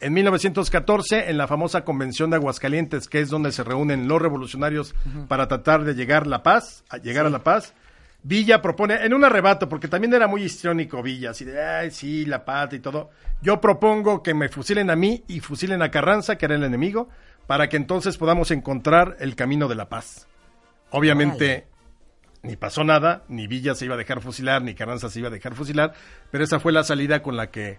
En 0.00 0.12
1914, 0.12 1.30
en 1.30 1.36
la 1.36 1.46
famosa 1.46 1.84
Convención 1.84 2.30
de 2.30 2.36
Aguascalientes, 2.36 3.08
que 3.08 3.20
es 3.20 3.28
donde 3.28 3.52
se 3.52 3.64
reúnen 3.64 4.08
los 4.08 4.20
revolucionarios 4.20 4.94
para 5.28 5.48
tratar 5.48 5.84
de 5.84 5.94
llegar 5.94 6.26
la 6.26 6.42
paz, 6.42 6.84
a 6.88 6.98
llegar 6.98 7.26
a 7.26 7.30
la 7.30 7.42
paz, 7.42 7.74
Villa 8.22 8.60
propone, 8.60 9.04
en 9.04 9.14
un 9.14 9.24
arrebato, 9.24 9.68
porque 9.68 9.86
también 9.86 10.12
era 10.12 10.26
muy 10.26 10.42
histriónico 10.42 11.00
Villa, 11.00 11.30
así 11.30 11.44
de, 11.44 11.62
ay, 11.62 11.92
sí, 11.92 12.24
la 12.24 12.44
paz 12.44 12.72
y 12.72 12.80
todo. 12.80 13.10
Yo 13.40 13.60
propongo 13.60 14.22
que 14.22 14.34
me 14.34 14.48
fusilen 14.48 14.90
a 14.90 14.96
mí 14.96 15.22
y 15.28 15.38
fusilen 15.38 15.80
a 15.80 15.92
Carranza, 15.92 16.36
que 16.36 16.46
era 16.46 16.56
el 16.56 16.64
enemigo, 16.64 17.08
para 17.46 17.68
que 17.68 17.76
entonces 17.76 18.16
podamos 18.16 18.50
encontrar 18.50 19.16
el 19.20 19.36
camino 19.36 19.68
de 19.68 19.76
la 19.76 19.88
paz. 19.88 20.26
Obviamente, 20.90 21.66
ni 22.42 22.56
pasó 22.56 22.82
nada, 22.82 23.22
ni 23.28 23.46
Villa 23.46 23.74
se 23.74 23.84
iba 23.84 23.94
a 23.94 23.98
dejar 23.98 24.20
fusilar, 24.20 24.62
ni 24.62 24.74
Carranza 24.74 25.08
se 25.08 25.20
iba 25.20 25.28
a 25.28 25.32
dejar 25.32 25.54
fusilar, 25.54 25.92
pero 26.30 26.42
esa 26.42 26.58
fue 26.58 26.72
la 26.72 26.82
salida 26.82 27.22
con 27.22 27.36
la 27.36 27.50
que 27.50 27.78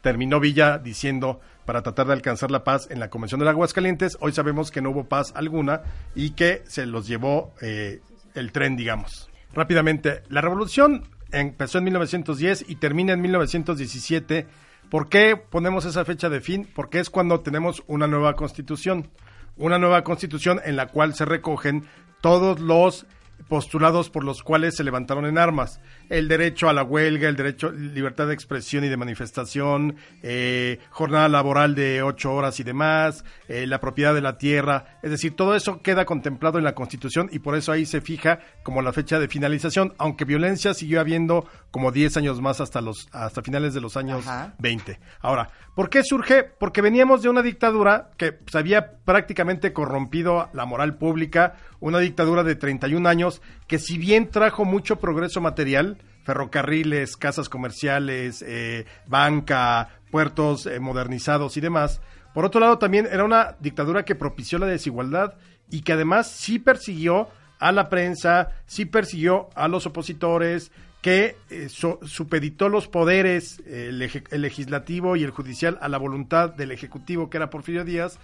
terminó 0.00 0.40
Villa 0.40 0.78
diciendo 0.78 1.40
para 1.64 1.82
tratar 1.82 2.06
de 2.06 2.12
alcanzar 2.12 2.50
la 2.50 2.64
paz 2.64 2.88
en 2.90 3.00
la 3.00 3.10
Convención 3.10 3.40
de 3.40 3.48
Aguascalientes. 3.48 4.16
Hoy 4.20 4.32
sabemos 4.32 4.70
que 4.70 4.80
no 4.80 4.90
hubo 4.90 5.04
paz 5.04 5.32
alguna 5.34 5.82
y 6.14 6.30
que 6.30 6.62
se 6.66 6.86
los 6.86 7.06
llevó 7.06 7.52
eh, 7.60 8.00
el 8.34 8.52
tren, 8.52 8.76
digamos. 8.76 9.28
Rápidamente, 9.52 10.22
la 10.28 10.40
revolución 10.40 11.04
empezó 11.32 11.78
en 11.78 11.84
1910 11.84 12.66
y 12.68 12.76
termina 12.76 13.12
en 13.12 13.20
1917. 13.20 14.46
¿Por 14.90 15.08
qué 15.08 15.36
ponemos 15.36 15.84
esa 15.84 16.04
fecha 16.04 16.28
de 16.28 16.40
fin? 16.40 16.68
Porque 16.74 17.00
es 17.00 17.10
cuando 17.10 17.40
tenemos 17.40 17.82
una 17.86 18.06
nueva 18.06 18.34
constitución. 18.34 19.08
Una 19.56 19.78
nueva 19.78 20.04
constitución 20.04 20.60
en 20.64 20.76
la 20.76 20.86
cual 20.88 21.14
se 21.14 21.24
recogen 21.24 21.84
todos 22.20 22.60
los 22.60 23.06
postulados 23.48 24.10
por 24.10 24.24
los 24.24 24.42
cuales 24.42 24.76
se 24.76 24.84
levantaron 24.84 25.26
en 25.26 25.38
armas. 25.38 25.80
El 26.08 26.28
derecho 26.28 26.68
a 26.68 26.72
la 26.72 26.82
huelga, 26.82 27.28
el 27.28 27.36
derecho, 27.36 27.70
libertad 27.72 28.28
de 28.28 28.34
expresión 28.34 28.84
y 28.84 28.88
de 28.88 28.96
manifestación, 28.96 29.96
eh, 30.22 30.78
jornada 30.90 31.28
laboral 31.28 31.74
de 31.74 32.02
ocho 32.02 32.34
horas 32.34 32.60
y 32.60 32.64
demás, 32.64 33.24
eh, 33.48 33.66
la 33.66 33.80
propiedad 33.80 34.14
de 34.14 34.20
la 34.20 34.38
tierra. 34.38 34.98
Es 35.02 35.10
decir, 35.10 35.34
todo 35.34 35.54
eso 35.56 35.82
queda 35.82 36.04
contemplado 36.04 36.58
en 36.58 36.64
la 36.64 36.74
Constitución 36.74 37.28
y 37.32 37.40
por 37.40 37.56
eso 37.56 37.72
ahí 37.72 37.86
se 37.86 38.00
fija 38.00 38.40
como 38.62 38.82
la 38.82 38.92
fecha 38.92 39.18
de 39.18 39.28
finalización, 39.28 39.94
aunque 39.98 40.24
violencia 40.24 40.74
siguió 40.74 41.00
habiendo 41.00 41.46
como 41.70 41.92
10 41.92 42.16
años 42.16 42.40
más 42.40 42.60
hasta, 42.60 42.80
los, 42.80 43.08
hasta 43.12 43.42
finales 43.42 43.74
de 43.74 43.80
los 43.80 43.96
años 43.96 44.26
Ajá. 44.26 44.54
20. 44.58 44.98
Ahora, 45.20 45.50
¿por 45.74 45.90
qué 45.90 46.02
surge? 46.02 46.44
Porque 46.44 46.80
veníamos 46.80 47.22
de 47.22 47.28
una 47.28 47.42
dictadura 47.42 48.10
que 48.16 48.32
pues, 48.32 48.54
había 48.54 48.92
prácticamente 49.04 49.72
corrompido 49.72 50.48
la 50.52 50.64
moral 50.64 50.96
pública, 50.96 51.56
una 51.80 51.98
dictadura 51.98 52.44
de 52.44 52.56
31 52.56 53.08
años 53.08 53.42
que 53.66 53.78
si 53.78 53.98
bien 53.98 54.30
trajo 54.30 54.64
mucho 54.64 54.96
progreso 54.96 55.40
material, 55.40 55.95
ferrocarriles, 56.26 57.16
casas 57.16 57.48
comerciales, 57.48 58.44
eh, 58.46 58.84
banca, 59.06 59.88
puertos 60.10 60.66
eh, 60.66 60.80
modernizados 60.80 61.56
y 61.56 61.60
demás, 61.62 62.02
por 62.34 62.44
otro 62.44 62.60
lado 62.60 62.76
también 62.76 63.08
era 63.10 63.24
una 63.24 63.56
dictadura 63.60 64.04
que 64.04 64.14
propició 64.14 64.58
la 64.58 64.66
desigualdad 64.66 65.34
y 65.70 65.80
que 65.80 65.94
además 65.94 66.30
sí 66.30 66.58
persiguió 66.58 67.28
a 67.58 67.72
la 67.72 67.88
prensa, 67.88 68.50
sí 68.66 68.84
persiguió 68.84 69.48
a 69.54 69.68
los 69.68 69.86
opositores, 69.86 70.70
que 71.00 71.36
eh, 71.50 71.68
supeditó 71.68 72.68
los 72.68 72.88
poderes, 72.88 73.62
eh, 73.64 73.90
el 74.30 74.42
legislativo 74.42 75.14
y 75.14 75.22
el 75.22 75.30
judicial, 75.30 75.78
a 75.80 75.88
la 75.88 75.98
voluntad 75.98 76.50
del 76.50 76.72
ejecutivo, 76.72 77.30
que 77.30 77.36
era 77.36 77.48
Porfirio 77.48 77.84
Díaz, 77.84 78.18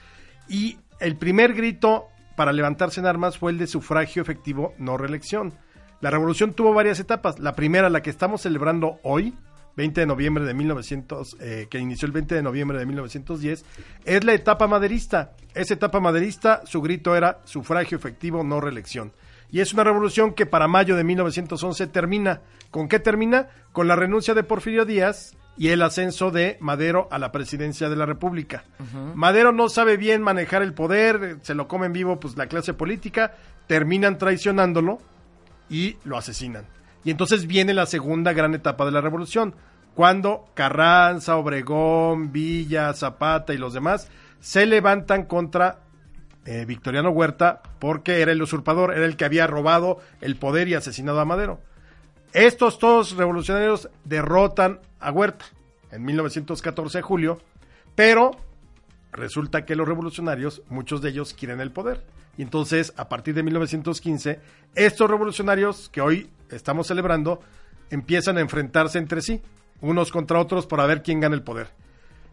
y 0.49 0.79
el 0.99 1.17
primer 1.17 1.55
grito 1.55 2.09
para 2.37 2.53
levantarse 2.53 2.99
en 2.99 3.07
armas 3.07 3.39
fue 3.39 3.53
el 3.53 3.59
de 3.59 3.69
sufragio 3.69 4.21
efectivo, 4.21 4.75
no 4.79 4.97
reelección. 4.97 5.55
La 6.03 6.11
revolución 6.11 6.53
tuvo 6.53 6.75
varias 6.75 6.99
etapas. 6.99 7.39
La 7.39 7.55
primera, 7.55 7.89
la 7.89 8.03
que 8.03 8.11
estamos 8.11 8.43
celebrando 8.43 8.99
hoy, 9.05 9.35
20 9.77 10.01
de 10.01 10.07
noviembre 10.09 10.45
de 10.45 10.53
1900, 10.53 11.37
eh, 11.39 11.69
que 11.71 11.79
inició 11.79 12.07
el 12.07 12.13
20 12.13 12.35
de 12.35 12.43
noviembre 12.43 12.77
de 12.77 12.87
1910, 12.87 13.65
es 14.05 14.25
la 14.25 14.35
etapa 14.35 14.67
maderista. 14.67 15.37
Esa 15.55 15.75
etapa 15.75 16.01
maderista, 16.01 16.63
su 16.67 16.83
grito 16.83 17.15
era 17.15 17.39
sufragio 17.45 17.97
efectivo, 17.97 18.43
no 18.43 18.61
reelección. 18.61 19.13
Y 19.53 19.61
es 19.61 19.73
una 19.75 19.85
revolución 19.85 20.35
que 20.35 20.45
para 20.45 20.67
mayo 20.67 20.97
de 20.97 21.05
1911 21.05 21.87
termina. 21.87 22.41
¿Con 22.73 22.89
qué 22.89 22.99
termina? 22.99 23.51
Con 23.71 23.87
la 23.87 23.95
renuncia 23.95 24.35
de 24.35 24.43
Porfirio 24.43 24.85
Díaz 24.85 25.37
y 25.57 25.69
el 25.69 25.83
ascenso 25.83 26.33
de 26.33 26.57
Madero 26.59 27.07
a 27.13 27.21
la 27.21 27.31
presidencia 27.31 27.89
de 27.89 27.95
la 27.95 28.07
República. 28.07 28.65
Madero 29.15 29.53
no 29.53 29.69
sabe 29.69 29.97
bien 29.99 30.21
manejar 30.21 30.63
el 30.63 30.75
poder, 30.75 31.39
se 31.43 31.55
lo 31.55 31.69
come 31.69 31.87
en 31.87 31.93
vivo 31.93 32.19
pues 32.19 32.37
la 32.37 32.49
clase 32.49 32.75
política, 32.75 33.37
terminan 33.69 34.19
traicionándolo 34.19 34.99
y 35.73 35.97
lo 36.05 36.19
asesinan. 36.19 36.67
Y 37.03 37.11
entonces 37.11 37.47
viene 37.47 37.75
la 37.75 37.87
segunda 37.87 38.33
gran 38.35 38.55
etapa 38.55 38.85
de 38.85 38.93
la 38.93 39.01
revolución, 39.01 39.55
cuando 39.95 40.47
Carranza, 40.55 41.37
Obregón, 41.37 42.31
Villa, 42.31 42.93
Zapata 42.93 43.53
y 43.55 43.59
los 43.59 43.73
demás 43.73 44.09
se 44.41 44.67
levantan 44.67 45.25
contra 45.25 45.81
eh, 46.45 46.65
Victoriano 46.67 47.11
Huerta 47.11 47.63
porque 47.79 48.21
era 48.21 48.33
el 48.33 48.43
usurpador, 48.43 48.95
era 48.95 49.07
el 49.07 49.17
que 49.17 49.25
había 49.25 49.47
robado 49.47 49.99
el 50.21 50.37
poder 50.37 50.69
y 50.69 50.75
asesinado 50.75 51.21
a 51.21 51.25
Madero. 51.25 51.61
Estos 52.33 52.79
todos 52.79 53.17
revolucionarios 53.17 53.89
derrotan 54.05 54.81
a 55.01 55.11
Huerta 55.11 55.47
en 55.91 56.05
1914 56.05 56.99
de 56.99 57.03
julio, 57.03 57.39
pero 57.95 58.33
resulta 59.13 59.65
que 59.65 59.77
los 59.77 59.89
revolucionarios, 59.89 60.63
muchos 60.69 61.03
de 61.03 61.11
ellos 61.11 61.35
quieren 61.35 61.61
el 61.61 61.73
poder. 61.73 62.03
Y 62.37 62.43
entonces, 62.43 62.93
a 62.97 63.09
partir 63.09 63.35
de 63.35 63.43
1915, 63.43 64.41
estos 64.75 65.11
revolucionarios 65.11 65.89
que 65.91 66.01
hoy 66.01 66.31
estamos 66.51 66.87
celebrando 66.87 67.41
empiezan 67.91 68.39
a 68.39 68.41
enfrentarse 68.41 68.99
entre 68.99 69.21
sí, 69.21 69.43
unos 69.81 70.11
contra 70.11 70.41
otros, 70.41 70.67
para 70.67 70.87
ver 70.87 71.03
quién 71.03 71.21
gana 71.21 71.35
el 71.35 71.43
poder. 71.43 71.69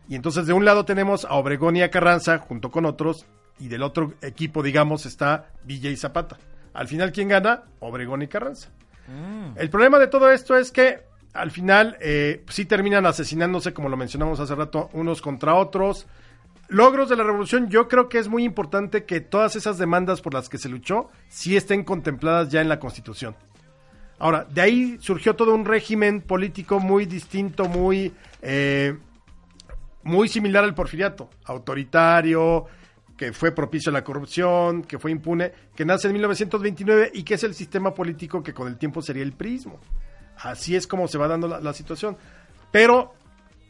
Y 0.08 0.16
entonces, 0.16 0.46
de 0.46 0.54
un 0.54 0.66
lado 0.66 0.86
tenemos 0.86 1.26
a 1.26 1.34
Obregón 1.34 1.76
y 1.76 1.82
a 1.82 1.92
Carranza, 1.92 2.40
junto 2.40 2.72
con 2.72 2.86
otros, 2.86 3.26
y 3.60 3.68
del 3.68 3.84
otro 3.84 4.14
equipo, 4.22 4.64
digamos, 4.64 5.06
está 5.06 5.50
Villa 5.64 5.90
y 5.90 5.98
Zapata. 5.98 6.38
Al 6.74 6.88
final, 6.88 7.12
¿quién 7.12 7.28
gana? 7.28 7.64
Obregón 7.80 8.22
y 8.22 8.28
Carranza. 8.28 8.70
El 9.56 9.70
problema 9.72 9.98
de 9.98 10.08
todo 10.08 10.32
esto 10.32 10.56
es 10.56 10.72
que 10.72 11.02
al 11.34 11.52
final 11.52 11.98
eh, 12.00 12.44
sí 12.50 12.66
terminan 12.66 13.06
asesinándose, 13.06 13.74
como 13.74 13.90
lo 13.90 13.98
mencionamos 13.98 14.40
hace 14.40 14.56
rato, 14.56 14.90
unos 14.94 15.22
contra 15.22 15.56
otros. 15.56 16.08
Logros 16.70 17.10
de 17.10 17.16
la 17.16 17.24
revolución, 17.24 17.68
yo 17.70 17.88
creo 17.88 18.10
que 18.10 18.20
es 18.20 18.28
muy 18.28 18.44
importante 18.44 19.04
que 19.04 19.22
todas 19.22 19.56
esas 19.56 19.80
demandas 19.80 20.22
por 20.22 20.36
las 20.36 20.50
que 20.50 20.60
se 20.60 20.70
luchó 20.70 21.10
sí 21.28 21.58
estén 21.58 21.84
contempladas 21.84 22.50
ya 22.50 22.62
en 22.62 22.70
la 22.70 22.80
Constitución. 22.80 23.36
Ahora, 24.20 24.46
de 24.46 24.62
ahí 24.62 24.98
surgió 25.00 25.36
todo 25.36 25.56
un 25.56 25.66
régimen 25.66 26.22
político 26.22 26.80
muy 26.80 27.08
distinto, 27.08 27.66
muy, 27.66 28.14
eh, 28.44 28.96
muy 30.04 30.28
similar 30.28 30.64
al 30.64 30.76
porfiriato, 30.76 31.32
autoritario, 31.46 32.68
que 33.18 33.34
fue 33.34 33.52
propicio 33.52 33.90
a 33.90 33.94
la 33.94 34.04
corrupción, 34.04 34.84
que 34.84 35.00
fue 35.00 35.10
impune, 35.10 35.52
que 35.76 35.86
nace 35.86 36.08
en 36.08 36.14
1929 36.14 37.12
y 37.16 37.24
que 37.24 37.34
es 37.34 37.44
el 37.44 37.56
sistema 37.56 37.96
político 37.96 38.44
que 38.44 38.54
con 38.54 38.68
el 38.68 38.78
tiempo 38.78 39.02
sería 39.02 39.24
el 39.24 39.34
prismo. 39.34 39.80
Así 40.38 40.76
es 40.76 40.86
como 40.86 41.08
se 41.08 41.18
va 41.18 41.28
dando 41.28 41.48
la, 41.48 41.60
la 41.62 41.74
situación. 41.74 42.16
Pero 42.72 43.16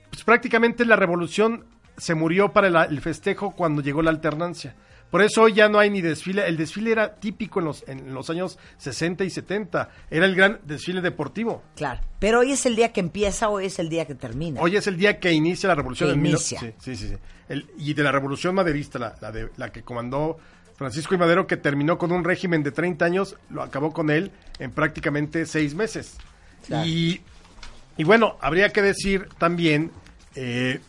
pues, 0.09 0.23
prácticamente 0.25 0.83
la 0.83 0.97
revolución 0.97 1.65
se 1.99 2.15
murió 2.15 2.51
para 2.53 2.85
el 2.85 3.01
festejo 3.01 3.51
cuando 3.51 3.81
llegó 3.81 4.01
la 4.01 4.09
alternancia. 4.09 4.75
Por 5.11 5.23
eso 5.23 5.41
hoy 5.43 5.53
ya 5.53 5.69
no 5.69 5.79
hay 5.79 5.89
ni 5.89 6.01
desfile. 6.01 6.47
El 6.47 6.55
desfile 6.55 6.91
era 6.91 7.15
típico 7.15 7.59
en 7.59 7.65
los, 7.65 7.83
en 7.87 8.13
los 8.13 8.29
años 8.29 8.59
60 8.77 9.23
y 9.23 9.29
70. 9.31 9.89
Era 10.11 10.25
el 10.25 10.35
gran 10.35 10.59
desfile 10.65 11.01
deportivo. 11.01 11.63
Claro. 11.75 11.99
Pero 12.19 12.39
hoy 12.41 12.51
es 12.51 12.65
el 12.67 12.75
día 12.75 12.93
que 12.93 12.99
empieza, 12.99 13.49
hoy 13.49 13.65
es 13.65 13.79
el 13.79 13.89
día 13.89 14.05
que 14.05 14.13
termina. 14.13 14.61
Hoy 14.61 14.75
es 14.75 14.85
el 14.85 14.97
día 14.97 15.19
que 15.19 15.31
inicia 15.31 15.67
la 15.67 15.75
revolución. 15.75 16.11
Que 16.11 16.15
inicia. 16.15 16.59
sí, 16.59 16.73
sí, 16.79 16.95
sí. 16.95 17.07
sí. 17.09 17.15
El- 17.47 17.65
y 17.79 17.95
de 17.95 18.03
la 18.03 18.11
revolución 18.11 18.53
maderista, 18.53 18.99
la, 18.99 19.15
la, 19.19 19.31
de, 19.31 19.49
la 19.57 19.71
que 19.71 19.81
comandó 19.81 20.37
Francisco 20.75 21.15
y 21.15 21.17
Madero, 21.17 21.47
que 21.47 21.57
terminó 21.57 21.97
con 21.97 22.11
un 22.11 22.23
régimen 22.23 22.61
de 22.61 22.71
30 22.71 23.03
años, 23.03 23.35
lo 23.49 23.63
acabó 23.63 23.91
con 23.91 24.11
él 24.11 24.31
en 24.59 24.69
prácticamente 24.71 25.47
seis 25.47 25.73
meses. 25.73 26.17
Claro. 26.67 26.87
Y, 26.87 27.21
y 27.97 28.03
bueno, 28.03 28.37
habría 28.41 28.69
que 28.69 28.83
decir 28.83 29.27
también 29.39 29.91
eh, 30.35 30.79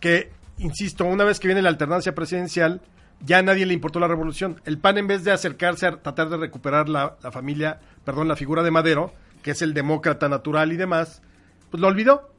que, 0.00 0.30
insisto, 0.58 1.04
una 1.04 1.24
vez 1.24 1.40
que 1.40 1.48
viene 1.48 1.62
la 1.62 1.68
alternancia 1.68 2.14
presidencial, 2.14 2.80
ya 3.20 3.38
a 3.38 3.42
nadie 3.42 3.66
le 3.66 3.74
importó 3.74 4.00
la 4.00 4.08
revolución. 4.08 4.60
El 4.64 4.78
PAN, 4.78 4.98
en 4.98 5.06
vez 5.06 5.24
de 5.24 5.32
acercarse 5.32 5.86
a 5.86 5.96
tratar 6.00 6.28
de 6.28 6.36
recuperar 6.36 6.88
la, 6.88 7.16
la 7.22 7.32
familia, 7.32 7.80
perdón, 8.04 8.28
la 8.28 8.36
figura 8.36 8.62
de 8.62 8.70
Madero, 8.70 9.12
que 9.42 9.52
es 9.52 9.62
el 9.62 9.74
demócrata 9.74 10.28
natural 10.28 10.72
y 10.72 10.76
demás, 10.76 11.22
pues 11.70 11.80
lo 11.80 11.88
olvidó. 11.88 12.32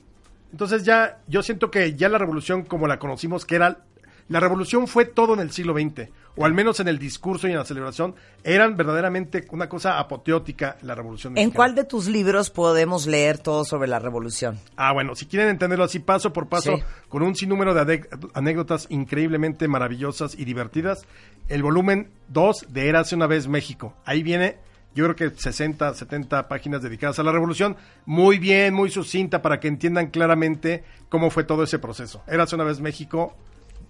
Entonces 0.51 0.83
ya, 0.83 1.19
yo 1.27 1.43
siento 1.43 1.69
que 1.69 1.95
ya 1.95 2.09
la 2.09 2.17
revolución 2.17 2.63
como 2.63 2.88
la 2.88 2.99
conocimos, 2.99 3.45
que 3.45 3.55
era, 3.55 3.79
la 4.27 4.39
revolución 4.39 4.88
fue 4.88 5.05
todo 5.05 5.33
en 5.33 5.39
el 5.39 5.51
siglo 5.51 5.73
XX, 5.73 6.09
o 6.41 6.46
al 6.46 6.53
menos 6.53 6.79
en 6.79 6.88
el 6.88 6.98
discurso 6.98 7.48
y 7.48 7.51
en 7.51 7.58
la 7.58 7.65
celebración, 7.65 8.15
eran 8.46 8.77
verdaderamente 8.77 9.46
una 9.51 9.67
cosa 9.67 10.00
apoteótica 10.00 10.77
la 10.84 10.96
revolución. 10.96 11.31
¿En 11.31 11.36
mexicana. 11.36 11.55
cuál 11.55 11.75
de 11.75 11.84
tus 11.84 12.08
libros 12.08 12.50
podemos 12.50 13.05
leer 13.08 13.38
todo 13.39 13.65
sobre 13.65 13.89
la 13.89 14.00
revolución? 14.00 14.58
Ah, 14.77 14.93
bueno, 14.93 15.15
si 15.15 15.25
quieren 15.25 15.50
entenderlo 15.50 15.84
así 15.84 16.00
paso 16.00 16.31
por 16.31 16.48
paso, 16.48 16.77
Sí. 16.77 16.84
con 17.10 17.24
un 17.24 17.36
sinnúmero 17.36 17.74
de 17.74 18.08
anécdotas 18.34 18.88
increíblemente 18.89 19.67
maravillosas 19.67 20.34
y 20.39 20.46
divertidas, 20.46 21.05
el 21.50 21.62
volumen 21.62 22.10
2 22.29 22.67
de 22.69 22.88
Érase 22.88 23.15
una 23.15 23.27
vez 23.27 23.50
México. 23.50 23.93
Ahí 24.05 24.24
viene, 24.24 24.58
yo 24.96 25.03
creo 25.13 25.15
que 25.31 25.38
60, 25.38 25.93
70 25.93 26.48
páginas 26.48 26.81
dedicadas 26.81 27.19
a 27.19 27.24
la 27.24 27.34
revolución, 27.34 27.75
muy 28.05 28.38
bien, 28.39 28.74
muy 28.74 28.89
sucinta 28.89 29.41
para 29.41 29.60
que 29.60 29.67
entiendan 29.67 30.08
claramente 30.08 30.86
cómo 31.10 31.31
fue 31.31 31.43
todo 31.43 31.63
ese 31.63 31.79
proceso. 31.79 32.24
Érase 32.27 32.55
una 32.55 32.63
vez 32.63 32.79
México, 32.79 33.36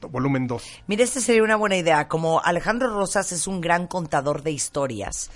volumen 0.07 0.47
2. 0.47 0.63
Mira, 0.87 1.03
esta 1.03 1.19
sería 1.19 1.43
una 1.43 1.55
buena 1.55 1.77
idea. 1.77 2.07
Como 2.07 2.41
Alejandro 2.43 2.89
Rosas 2.93 3.31
es 3.31 3.47
un 3.47 3.61
gran 3.61 3.87
contador 3.87 4.43
de 4.43 4.51
historias, 4.51 5.29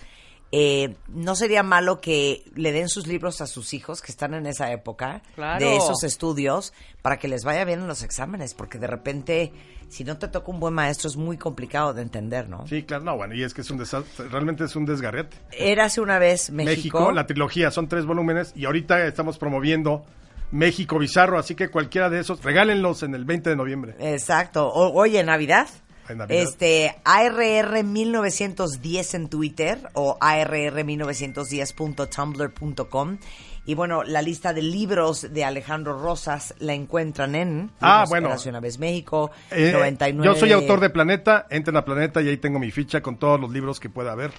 eh, 0.56 0.96
no 1.08 1.36
sería 1.36 1.64
malo 1.64 2.00
que 2.00 2.44
le 2.54 2.72
den 2.72 2.88
sus 2.88 3.08
libros 3.08 3.42
a 3.42 3.48
sus 3.48 3.74
hijos 3.74 4.04
que 4.04 4.12
están 4.12 4.36
en 4.36 4.46
esa 4.46 4.72
época 4.72 5.24
Claro. 5.34 5.66
de 5.66 5.76
esos 5.78 6.04
estudios 6.04 6.74
para 7.02 7.18
que 7.18 7.28
les 7.28 7.44
vaya 7.44 7.66
bien 7.66 7.80
en 7.80 7.88
los 7.88 8.04
exámenes, 8.04 8.54
porque 8.54 8.78
de 8.78 8.86
repente, 8.86 9.52
si 9.90 10.04
no 10.04 10.20
te 10.20 10.28
toca 10.28 10.52
un 10.52 10.60
buen 10.60 10.76
maestro, 10.76 11.10
es 11.10 11.18
muy 11.18 11.38
complicado 11.40 11.96
de 11.96 12.04
entender, 12.04 12.50
¿no? 12.50 12.68
Sí, 12.68 12.84
claro, 12.84 13.04
no, 13.04 13.16
bueno, 13.18 13.34
y 13.34 13.42
es 13.42 13.52
que 13.56 13.62
es 13.62 13.72
un 13.72 13.80
desastre, 13.80 14.28
realmente 14.30 14.64
es 14.66 14.76
un 14.76 14.86
desgarrete. 14.86 15.36
Érase 15.54 16.02
una 16.02 16.20
vez 16.20 16.52
México. 16.52 17.00
México, 17.00 17.12
la 17.12 17.26
trilogía, 17.26 17.72
son 17.72 17.88
tres 17.88 18.06
volúmenes 18.06 18.54
y 18.56 18.66
ahorita 18.66 19.08
estamos 19.08 19.40
promoviendo 19.40 20.06
México 20.54 20.98
Bizarro, 21.00 21.38
así 21.38 21.56
que 21.56 21.68
cualquiera 21.70 22.10
de 22.10 22.20
esos, 22.22 22.42
regálenlos 22.44 23.04
en 23.04 23.14
el 23.16 23.26
20 23.26 23.50
de 23.50 23.56
noviembre. 23.58 23.96
Exacto. 24.00 24.66
O- 24.68 24.94
oye, 24.94 25.22
Navidad. 25.24 25.68
En 26.08 26.20
Navidad. 26.20 26.42
Este, 26.44 26.96
ARR 27.06 27.84
1910 27.84 29.14
en 29.16 29.28
Twitter 29.30 29.80
o 29.94 30.18
ARR1910.tumblr.com. 30.20 33.18
Y 33.66 33.76
bueno, 33.76 34.04
la 34.04 34.22
lista 34.22 34.52
de 34.54 34.62
libros 34.62 35.34
de 35.34 35.46
Alejandro 35.46 35.98
Rosas 35.98 36.54
la 36.60 36.74
encuentran 36.74 37.34
en 37.36 37.72
Ah, 37.80 38.04
bueno. 38.10 38.30
Una 38.46 38.60
vez 38.60 38.78
México, 38.78 39.32
Eh, 39.52 39.72
99. 39.74 40.26
Yo 40.26 40.36
soy 40.38 40.52
autor 40.52 40.82
de 40.82 40.90
Planeta, 40.90 41.48
entren 41.50 41.78
a 41.78 41.86
Planeta 41.86 42.22
y 42.22 42.28
ahí 42.28 42.36
tengo 42.38 42.60
mi 42.60 42.72
ficha 42.72 43.00
con 43.02 43.16
todos 43.18 43.40
los 43.40 43.50
libros 43.52 43.80
que 43.80 43.90
pueda 43.90 44.12
haber. 44.12 44.32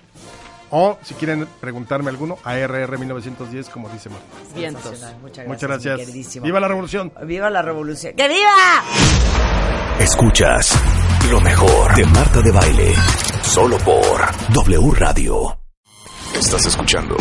O 0.71 0.99
si 1.03 1.15
quieren 1.15 1.47
preguntarme 1.61 2.11
alguno, 2.11 2.39
ARR 2.45 2.99
1910, 2.99 3.69
como 3.69 3.89
dice 3.89 4.11
Marta. 4.11 4.27
Vientos. 4.55 4.85
Muchas 4.85 5.01
gracias. 5.21 5.47
Muchas 5.47 5.69
gracias. 5.71 6.43
¡Viva 6.43 6.61
la 6.61 6.69
revolución! 6.69 7.13
¡Viva 7.25 7.51
la 7.51 7.63
revolución! 7.63 8.15
¡Que 8.17 8.29
viva! 8.29 8.83
Escuchas 10.01 10.77
lo 11.31 11.41
mejor 11.41 11.95
de 11.95 12.05
Marta 12.07 12.41
de 12.41 12.51
Baile. 12.51 12.95
Solo 13.43 13.79
por 13.79 14.21
W 14.53 14.91
Radio. 14.97 15.59
Estás 16.35 16.67
escuchando 16.67 17.17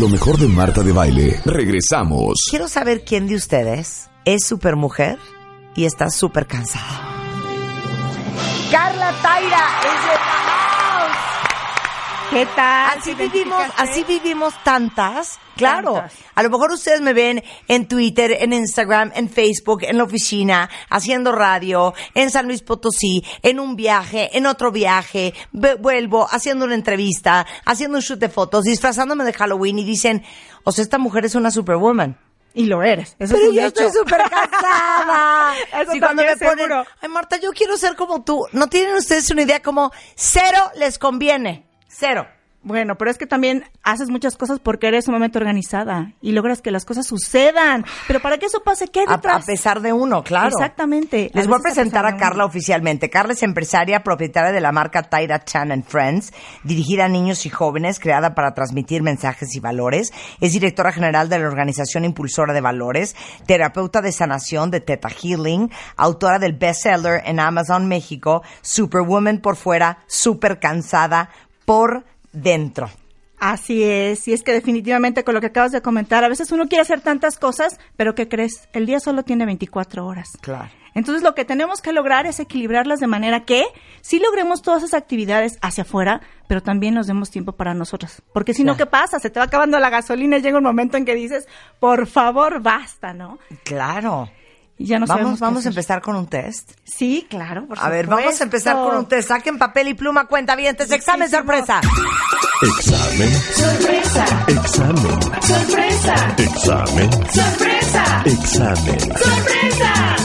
lo 0.00 0.08
mejor 0.08 0.38
de 0.38 0.48
Marta 0.48 0.82
de 0.82 0.92
Baile. 0.92 1.40
Regresamos. 1.44 2.46
Quiero 2.50 2.66
saber 2.68 3.04
quién 3.04 3.28
de 3.28 3.36
ustedes 3.36 4.08
es 4.24 4.46
super 4.46 4.76
mujer 4.76 5.18
y 5.74 5.84
está 5.84 6.10
súper 6.10 6.46
cansada. 6.46 7.08
Carla 8.70 9.12
Taira 9.22 9.80
es 9.80 10.06
de. 10.06 10.41
¿Qué 12.32 12.46
tal? 12.56 12.98
Así 12.98 13.14
¿Te 13.14 13.28
vivimos, 13.28 13.62
así 13.76 14.04
vivimos 14.04 14.54
tantas. 14.64 15.38
Claro. 15.56 15.94
Tantas. 15.94 16.14
A 16.34 16.42
lo 16.42 16.48
mejor 16.48 16.72
ustedes 16.72 17.02
me 17.02 17.12
ven 17.12 17.44
en 17.68 17.86
Twitter, 17.86 18.38
en 18.40 18.54
Instagram, 18.54 19.12
en 19.14 19.28
Facebook, 19.28 19.82
en 19.82 19.98
la 19.98 20.04
oficina, 20.04 20.70
haciendo 20.88 21.32
radio, 21.32 21.92
en 22.14 22.30
San 22.30 22.46
Luis 22.46 22.62
Potosí, 22.62 23.22
en 23.42 23.60
un 23.60 23.76
viaje, 23.76 24.30
en 24.36 24.46
otro 24.46 24.72
viaje, 24.72 25.34
vuelvo, 25.52 26.26
haciendo 26.30 26.64
una 26.64 26.74
entrevista, 26.74 27.46
haciendo 27.66 27.98
un 27.98 28.02
shoot 28.02 28.18
de 28.18 28.30
fotos, 28.30 28.64
disfrazándome 28.64 29.24
de 29.24 29.34
Halloween 29.34 29.78
y 29.80 29.84
dicen, 29.84 30.24
o 30.64 30.72
sea, 30.72 30.82
esta 30.84 30.96
mujer 30.96 31.26
es 31.26 31.34
una 31.34 31.50
superwoman. 31.50 32.18
Y 32.54 32.64
lo 32.64 32.82
eres. 32.82 33.14
Eso 33.18 33.34
Pero 33.34 33.50
es 33.50 33.54
yo 33.54 33.66
hecho. 33.66 33.86
estoy 33.86 34.00
súper 34.00 34.22
cansada. 34.30 35.54
Eso 35.82 35.92
Sí, 35.92 36.00
cuando 36.00 36.22
me 36.22 36.28
también 36.30 36.38
ponen, 36.38 36.58
seguro. 36.68 36.86
ay 37.02 37.08
Marta, 37.10 37.36
yo 37.38 37.50
quiero 37.52 37.76
ser 37.76 37.94
como 37.94 38.24
tú. 38.24 38.46
¿No 38.52 38.68
tienen 38.68 38.94
ustedes 38.94 39.30
una 39.30 39.42
idea 39.42 39.60
como 39.62 39.90
cero 40.14 40.58
les 40.76 40.98
conviene? 40.98 41.66
Cero. 41.92 42.26
Bueno, 42.64 42.96
pero 42.96 43.10
es 43.10 43.18
que 43.18 43.26
también 43.26 43.64
haces 43.82 44.08
muchas 44.08 44.36
cosas 44.36 44.60
porque 44.60 44.86
eres 44.86 45.06
sumamente 45.06 45.36
organizada 45.36 46.12
y 46.20 46.30
logras 46.30 46.62
que 46.62 46.70
las 46.70 46.84
cosas 46.84 47.06
sucedan. 47.08 47.84
Pero 48.06 48.20
para 48.20 48.38
que 48.38 48.46
eso 48.46 48.62
pase, 48.62 48.86
¿qué 48.86 49.00
hay 49.00 49.06
detrás? 49.06 49.42
a 49.42 49.46
pesar 49.46 49.80
de 49.80 49.92
uno, 49.92 50.22
claro. 50.22 50.50
Exactamente. 50.50 51.32
Les 51.34 51.46
A 51.46 51.48
voy 51.48 51.58
a 51.58 51.62
presentar 51.62 52.06
a 52.06 52.16
Carla 52.16 52.44
oficialmente. 52.44 53.10
Carla 53.10 53.32
es 53.32 53.42
empresaria, 53.42 54.04
propietaria 54.04 54.52
de 54.52 54.60
la 54.60 54.70
marca 54.70 55.02
Tyra 55.02 55.44
Chan 55.44 55.72
and 55.72 55.84
Friends, 55.84 56.32
dirigida 56.62 57.06
a 57.06 57.08
niños 57.08 57.46
y 57.46 57.50
jóvenes, 57.50 57.98
creada 57.98 58.36
para 58.36 58.54
transmitir 58.54 59.02
mensajes 59.02 59.56
y 59.56 59.58
valores. 59.58 60.12
Es 60.40 60.52
directora 60.52 60.92
general 60.92 61.28
de 61.28 61.40
la 61.40 61.48
organización 61.48 62.04
Impulsora 62.04 62.52
de 62.52 62.60
Valores, 62.60 63.16
terapeuta 63.44 64.00
de 64.02 64.12
sanación 64.12 64.70
de 64.70 64.80
Teta 64.80 65.08
Healing, 65.08 65.68
autora 65.96 66.38
del 66.38 66.52
bestseller 66.52 67.22
en 67.24 67.40
Amazon 67.40 67.88
México, 67.88 68.42
Superwoman 68.60 69.38
por 69.38 69.56
fuera, 69.56 69.98
super 70.06 70.60
cansada 70.60 71.28
por 71.64 72.04
dentro. 72.32 72.90
Así 73.38 73.82
es, 73.82 74.28
y 74.28 74.32
es 74.32 74.44
que 74.44 74.52
definitivamente 74.52 75.24
con 75.24 75.34
lo 75.34 75.40
que 75.40 75.48
acabas 75.48 75.72
de 75.72 75.82
comentar, 75.82 76.22
a 76.22 76.28
veces 76.28 76.52
uno 76.52 76.68
quiere 76.68 76.82
hacer 76.82 77.00
tantas 77.00 77.38
cosas, 77.38 77.80
pero 77.96 78.14
¿qué 78.14 78.28
crees? 78.28 78.68
El 78.72 78.86
día 78.86 79.00
solo 79.00 79.24
tiene 79.24 79.46
24 79.46 80.06
horas. 80.06 80.28
Claro. 80.40 80.70
Entonces 80.94 81.22
lo 81.22 81.34
que 81.34 81.44
tenemos 81.44 81.80
que 81.80 81.92
lograr 81.92 82.26
es 82.26 82.38
equilibrarlas 82.38 83.00
de 83.00 83.06
manera 83.06 83.44
que 83.44 83.64
sí 84.00 84.20
logremos 84.20 84.62
todas 84.62 84.82
esas 84.82 85.00
actividades 85.00 85.58
hacia 85.60 85.82
afuera, 85.82 86.20
pero 86.46 86.62
también 86.62 86.94
nos 86.94 87.06
demos 87.06 87.30
tiempo 87.30 87.52
para 87.52 87.74
nosotras. 87.74 88.22
Porque 88.32 88.54
si 88.54 88.62
no, 88.62 88.76
¿qué 88.76 88.86
pasa? 88.86 89.18
Se 89.18 89.30
te 89.30 89.40
va 89.40 89.46
acabando 89.46 89.78
la 89.80 89.90
gasolina 89.90 90.36
y 90.36 90.42
llega 90.42 90.58
un 90.58 90.64
momento 90.64 90.96
en 90.96 91.04
que 91.04 91.14
dices, 91.14 91.48
por 91.80 92.06
favor, 92.06 92.60
basta, 92.60 93.12
¿no? 93.12 93.38
Claro. 93.64 94.30
Y 94.78 94.86
ya 94.86 94.98
no 94.98 95.06
vamos 95.06 95.38
vamos 95.38 95.64
a 95.66 95.68
empezar 95.68 96.00
con 96.02 96.16
un 96.16 96.26
test. 96.26 96.72
Sí, 96.84 97.26
claro, 97.28 97.66
por 97.66 97.78
A 97.78 97.88
ver, 97.88 98.06
vamos 98.06 98.40
a 98.40 98.44
empezar 98.44 98.74
con 98.76 98.96
un 98.96 99.06
test. 99.06 99.28
Saquen 99.28 99.58
papel 99.58 99.88
y 99.88 99.94
pluma, 99.94 100.26
cuenta 100.26 100.56
bien. 100.56 100.76
Examen 100.78 101.30
sorpresa. 101.30 101.80
Examen. 102.62 103.32
Sorpresa, 103.54 104.44
Examen. 104.48 105.22
sorpresa, 105.42 106.34
Examen. 106.38 107.10
sorpresa, 107.30 108.22
Examen. 108.24 109.00
sorpresa. 109.00 110.16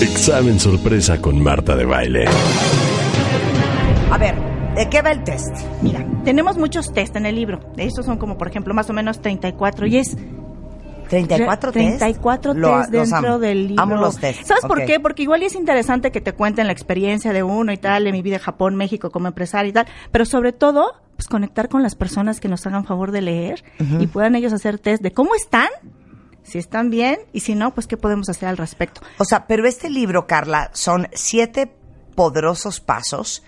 Examen 0.00 0.60
sorpresa 0.60 1.20
con 1.20 1.42
Marta 1.42 1.76
de 1.76 1.84
Baile. 1.84 2.24
A 4.10 4.18
ver, 4.18 4.34
¿de 4.76 4.88
qué 4.88 5.02
va 5.02 5.10
el 5.12 5.22
test? 5.24 5.54
Mira, 5.82 6.04
tenemos 6.24 6.56
muchos 6.56 6.92
test 6.92 7.16
en 7.16 7.26
el 7.26 7.34
libro. 7.34 7.60
Estos 7.76 8.06
son 8.06 8.18
como, 8.18 8.38
por 8.38 8.48
ejemplo, 8.48 8.72
más 8.74 8.88
o 8.90 8.92
menos 8.92 9.20
34 9.20 9.86
y 9.86 9.98
es 9.98 10.16
34 11.10 11.72
test. 11.72 11.98
34 11.98 12.54
Lo- 12.54 12.78
test 12.78 12.90
dentro 12.90 13.16
amo. 13.18 13.38
del 13.38 13.68
libro. 13.68 13.82
Amo 13.82 13.96
los 13.96 14.16
test. 14.18 14.44
¿Sabes 14.44 14.64
por 14.64 14.84
qué? 14.86 15.00
Porque 15.00 15.22
igual 15.24 15.42
es 15.42 15.54
interesante 15.54 16.10
que 16.12 16.20
te 16.20 16.32
cuenten 16.32 16.66
la 16.66 16.72
experiencia 16.72 17.32
de 17.32 17.42
uno 17.42 17.72
y 17.72 17.76
tal, 17.76 18.04
de 18.04 18.12
mi 18.12 18.22
vida 18.22 18.36
en 18.36 18.42
Japón, 18.42 18.76
México 18.76 19.10
como 19.10 19.26
empresaria 19.28 19.68
y 19.68 19.72
tal, 19.72 19.86
pero 20.12 20.24
sobre 20.24 20.52
todo, 20.52 20.94
pues 21.16 21.26
conectar 21.28 21.68
con 21.68 21.82
las 21.82 21.94
personas 21.96 22.40
que 22.40 22.48
nos 22.48 22.66
hagan 22.66 22.84
favor 22.86 23.10
de 23.10 23.20
leer 23.22 23.64
y 23.98 24.06
puedan 24.06 24.34
ellos 24.36 24.52
hacer 24.52 24.78
test 24.78 25.02
de 25.02 25.10
cómo 25.12 25.34
están, 25.34 25.68
si 26.42 26.58
están 26.58 26.88
bien 26.90 27.18
y 27.32 27.40
si 27.40 27.54
no, 27.54 27.74
pues 27.74 27.86
qué 27.86 27.96
podemos 27.96 28.28
hacer 28.28 28.48
al 28.48 28.56
respecto. 28.56 29.00
O 29.18 29.24
sea, 29.24 29.46
pero 29.46 29.66
este 29.66 29.90
libro, 29.90 30.26
Carla, 30.26 30.70
son 30.72 31.08
siete 31.12 31.70
poderosos 32.14 32.80
pasos 32.80 33.42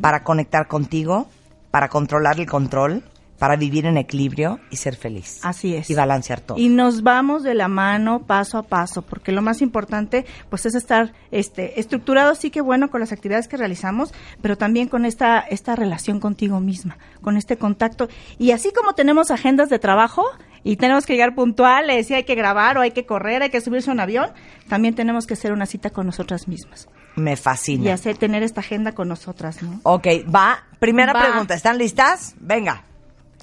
para 0.00 0.22
conectar 0.24 0.66
contigo, 0.68 1.26
para 1.70 1.88
controlar 1.88 2.40
el 2.40 2.46
control, 2.46 3.02
para 3.38 3.56
vivir 3.56 3.86
en 3.86 3.96
equilibrio 3.96 4.58
y 4.70 4.76
ser 4.76 4.96
feliz. 4.96 5.38
Así 5.42 5.74
es. 5.74 5.88
Y 5.90 5.94
balancear 5.94 6.40
todo. 6.40 6.58
Y 6.58 6.68
nos 6.68 7.02
vamos 7.02 7.42
de 7.42 7.54
la 7.54 7.68
mano 7.68 8.20
paso 8.26 8.58
a 8.58 8.62
paso, 8.64 9.02
porque 9.02 9.32
lo 9.32 9.42
más 9.42 9.62
importante 9.62 10.26
pues 10.50 10.66
es 10.66 10.74
estar 10.74 11.12
este 11.30 11.78
estructurado 11.80 12.34
sí 12.34 12.50
que 12.50 12.60
bueno 12.60 12.90
con 12.90 13.00
las 13.00 13.12
actividades 13.12 13.48
que 13.48 13.56
realizamos, 13.56 14.12
pero 14.42 14.56
también 14.58 14.88
con 14.88 15.04
esta 15.04 15.38
esta 15.40 15.76
relación 15.76 16.20
contigo 16.20 16.60
misma, 16.60 16.98
con 17.22 17.36
este 17.36 17.56
contacto 17.56 18.08
y 18.38 18.50
así 18.50 18.72
como 18.72 18.94
tenemos 18.94 19.30
agendas 19.30 19.68
de 19.68 19.78
trabajo 19.78 20.24
y 20.64 20.76
tenemos 20.76 21.06
que 21.06 21.12
llegar 21.14 21.34
puntuales 21.36 22.10
y 22.10 22.14
hay 22.14 22.24
que 22.24 22.34
grabar 22.34 22.76
o 22.76 22.80
hay 22.80 22.90
que 22.90 23.06
correr, 23.06 23.42
hay 23.42 23.50
que 23.50 23.60
subirse 23.60 23.90
a 23.90 23.92
un 23.92 24.00
avión, 24.00 24.30
también 24.68 24.94
tenemos 24.94 25.26
que 25.26 25.34
hacer 25.34 25.52
una 25.52 25.66
cita 25.66 25.90
con 25.90 26.06
nosotras 26.06 26.48
mismas 26.48 26.88
Me 27.14 27.36
fascina. 27.36 27.84
y 27.84 27.88
hacer 27.90 28.16
tener 28.18 28.42
esta 28.42 28.60
agenda 28.60 28.92
con 28.92 29.08
nosotras, 29.08 29.62
¿no? 29.62 29.80
Ok, 29.84 30.06
va. 30.34 30.64
Primera 30.80 31.12
Va. 31.12 31.22
pregunta. 31.22 31.54
¿Están 31.54 31.78
listas? 31.78 32.34
Venga. 32.40 32.82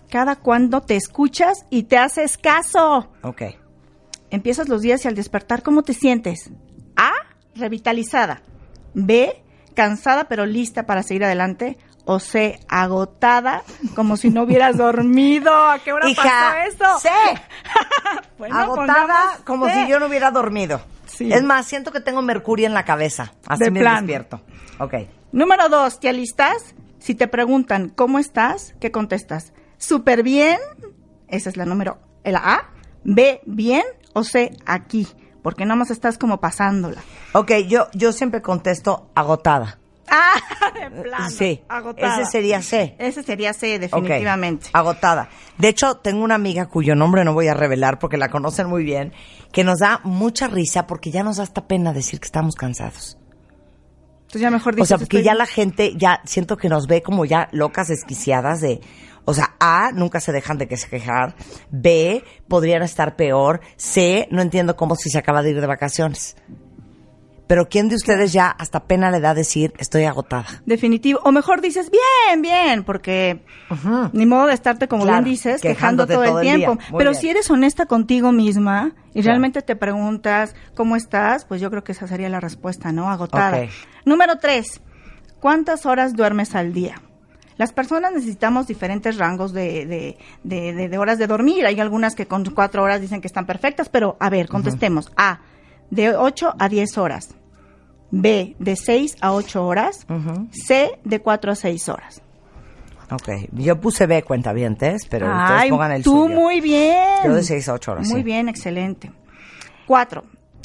Cada 0.09 0.35
cuando 0.35 0.81
te 0.81 0.95
escuchas 0.95 1.65
y 1.69 1.83
te 1.83 1.97
haces 1.97 2.37
caso. 2.37 3.11
Ok. 3.21 3.41
Empiezas 4.29 4.69
los 4.69 4.81
días 4.81 5.03
y 5.05 5.07
al 5.07 5.15
despertar, 5.15 5.63
¿cómo 5.63 5.83
te 5.83 5.93
sientes? 5.93 6.49
A, 6.95 7.11
revitalizada. 7.55 8.41
B, 8.93 9.41
cansada 9.75 10.25
pero 10.27 10.45
lista 10.45 10.85
para 10.85 11.03
seguir 11.03 11.23
adelante. 11.25 11.77
O 12.07 12.19
C, 12.19 12.59
agotada, 12.67 13.63
como 13.95 14.15
si 14.15 14.29
no 14.29 14.43
hubieras 14.43 14.77
dormido. 14.77 15.51
¿A 15.69 15.79
qué 15.79 15.91
hora 15.91 16.07
Hija, 16.07 16.23
pasó 16.69 16.99
eso? 16.99 17.09
Bueno, 18.37 18.57
Agotada 18.59 19.39
como 19.45 19.65
C. 19.67 19.73
si 19.73 19.89
yo 19.89 19.99
no 19.99 20.07
hubiera 20.07 20.29
dormido. 20.29 20.81
Sí. 21.07 21.31
Es 21.31 21.41
más, 21.43 21.65
siento 21.65 21.91
que 21.91 22.01
tengo 22.01 22.21
mercurio 22.21 22.67
en 22.67 22.73
la 22.73 22.83
cabeza. 22.85 23.33
Así 23.47 23.63
De 23.63 23.71
me 23.71 23.79
plano. 23.79 24.01
despierto. 24.01 24.41
Ok. 24.79 24.93
Número 25.31 25.69
dos, 25.69 25.99
¿te 25.99 26.09
alistas? 26.09 26.75
Si 26.99 27.15
te 27.15 27.27
preguntan 27.27 27.89
cómo 27.89 28.19
estás, 28.19 28.75
¿qué 28.79 28.91
contestas? 28.91 29.53
Súper 29.77 30.23
bien. 30.23 30.57
Esa 31.27 31.49
es 31.49 31.57
la 31.57 31.65
número, 31.65 31.99
la 32.23 32.39
A. 32.39 32.69
B, 33.03 33.41
bien. 33.45 33.83
O 34.13 34.23
C, 34.23 34.51
aquí. 34.65 35.07
Porque 35.41 35.65
nomás 35.65 35.91
estás 35.91 36.17
como 36.17 36.39
pasándola. 36.39 37.03
Ok, 37.33 37.51
yo, 37.67 37.87
yo 37.93 38.11
siempre 38.11 38.41
contesto 38.41 39.11
agotada. 39.13 39.79
Ah, 40.07 40.33
de 40.73 41.01
plano. 41.03 41.29
Sí. 41.29 41.63
Agotada. 41.67 42.21
Ese 42.21 42.31
sería 42.31 42.61
C. 42.61 42.95
Ese 42.97 43.23
sería 43.23 43.53
C, 43.53 43.79
definitivamente. 43.79 44.69
Agotada. 44.73 45.29
De 45.57 45.67
hecho, 45.67 45.97
tengo 45.97 46.23
una 46.23 46.35
amiga 46.35 46.67
cuyo 46.67 46.95
nombre 46.95 47.23
no 47.23 47.33
voy 47.33 47.47
a 47.47 47.53
revelar 47.53 47.99
porque 47.99 48.17
la 48.17 48.29
conocen 48.29 48.67
muy 48.67 48.83
bien, 48.83 49.13
que 49.51 49.63
nos 49.63 49.79
da 49.79 49.99
mucha 50.03 50.47
risa 50.47 50.87
porque 50.87 51.11
ya 51.11 51.23
nos 51.23 51.37
da 51.37 51.43
hasta 51.43 51.67
pena 51.67 51.93
decir 51.93 52.19
que 52.19 52.25
estamos 52.25 52.55
cansados. 52.55 53.17
Entonces 54.25 54.41
ya 54.41 54.51
mejor 54.51 54.79
O 54.79 54.85
sea, 54.85 54.97
porque 54.97 55.17
estoy- 55.17 55.23
ya 55.25 55.33
la 55.35 55.45
gente 55.45 55.93
ya 55.95 56.21
siento 56.25 56.57
que 56.57 56.67
nos 56.69 56.87
ve 56.87 57.01
como 57.01 57.25
ya 57.25 57.47
locas, 57.51 57.87
desquiciadas 57.87 58.59
de, 58.61 58.81
o 59.23 59.33
sea, 59.33 59.55
A, 59.59 59.91
nunca 59.93 60.19
se 60.19 60.31
dejan 60.31 60.57
de 60.57 60.67
que 60.67 60.77
se 60.77 60.89
quejar. 60.89 61.35
B, 61.71 62.23
podrían 62.47 62.83
estar 62.83 63.15
peor. 63.15 63.61
C, 63.77 64.27
no 64.31 64.41
entiendo 64.41 64.75
cómo 64.75 64.95
si 64.95 65.09
se 65.09 65.17
acaba 65.17 65.41
de 65.41 65.51
ir 65.51 65.61
de 65.61 65.67
vacaciones. 65.67 66.35
Pero 67.47 67.69
¿quién 67.69 67.89
de 67.89 67.95
ustedes 67.95 68.33
ya 68.33 68.47
hasta 68.49 68.85
pena 68.85 69.11
le 69.11 69.19
da 69.19 69.33
decir 69.35 69.73
estoy 69.77 70.05
agotada? 70.05 70.45
Definitivo. 70.65 71.19
O 71.23 71.31
mejor 71.31 71.61
dices, 71.61 71.91
bien, 71.91 72.41
bien, 72.41 72.83
porque 72.83 73.43
ni 74.13 74.25
modo 74.25 74.47
de 74.47 74.53
estarte, 74.55 74.87
como 74.87 75.03
Claro, 75.03 75.23
bien 75.23 75.33
dices, 75.33 75.61
quejando 75.61 76.07
todo, 76.07 76.23
todo 76.23 76.39
el 76.39 76.43
tiempo. 76.45 76.77
Pero 76.97 77.11
bien. 77.11 77.21
si 77.21 77.29
eres 77.29 77.51
honesta 77.51 77.85
contigo 77.85 78.31
misma 78.31 78.93
y 79.09 79.21
Claro. 79.21 79.27
realmente 79.27 79.61
te 79.61 79.75
preguntas 79.75 80.55
cómo 80.75 80.95
estás, 80.95 81.45
pues 81.45 81.61
yo 81.61 81.69
creo 81.69 81.83
que 81.83 81.91
esa 81.91 82.07
sería 82.07 82.29
la 82.29 82.39
respuesta, 82.39 82.91
¿no? 82.91 83.09
Agotada. 83.11 83.67
Número 84.05 84.37
tres, 84.39 84.81
¿cuántas 85.39 85.85
horas 85.85 86.15
duermes 86.15 86.55
al 86.55 86.73
día? 86.73 87.01
Las 87.57 87.71
personas 87.71 88.11
necesitamos 88.11 88.67
diferentes 88.67 89.17
rangos 89.17 89.53
de, 89.53 89.85
de, 89.85 90.17
de, 90.43 90.73
de- 90.73 90.89
de 90.89 90.97
horas 90.97 91.17
de 91.19 91.27
dormir. 91.27 91.65
Hay 91.65 91.79
algunas 91.79 92.13
que 92.15 92.25
con 92.25 92.43
cuatro 92.45 92.83
horas 92.83 92.99
dicen 93.01 93.21
que 93.21 93.27
están 93.27 93.45
perfectas, 93.45 93.87
pero 93.87 94.17
a 94.19 94.29
ver, 94.29 94.49
contestemos. 94.49 95.11
A, 95.15 95.39
de 95.89 96.15
8 96.15 96.55
a 96.57 96.69
10 96.69 96.97
horas. 96.97 97.29
B, 98.11 98.55
de 98.59 98.75
6 98.75 99.17
a 99.21 99.33
8 99.33 99.65
horas. 99.65 100.05
C, 100.51 100.99
de 101.03 101.21
4 101.21 101.51
a 101.51 101.55
6 101.55 101.89
horas. 101.89 102.21
Ok, 103.11 103.29
yo 103.51 103.79
puse 103.79 104.07
B 104.07 104.23
cuentavientes, 104.23 105.05
pero 105.07 105.27
ustedes 105.27 105.61
Ay, 105.61 105.69
pongan 105.69 105.91
el 105.91 106.03
tú 106.03 106.23
suyo. 106.23 106.35
muy 106.35 106.59
bien. 106.59 106.97
Yo 107.23 107.35
de 107.35 107.43
seis 107.43 107.69
a 107.69 107.73
ocho 107.73 107.91
horas, 107.91 108.07
Muy 108.07 108.21
sí. 108.21 108.23
bien, 108.23 108.49
excelente. 108.49 109.11
Cuatro. 109.85 110.23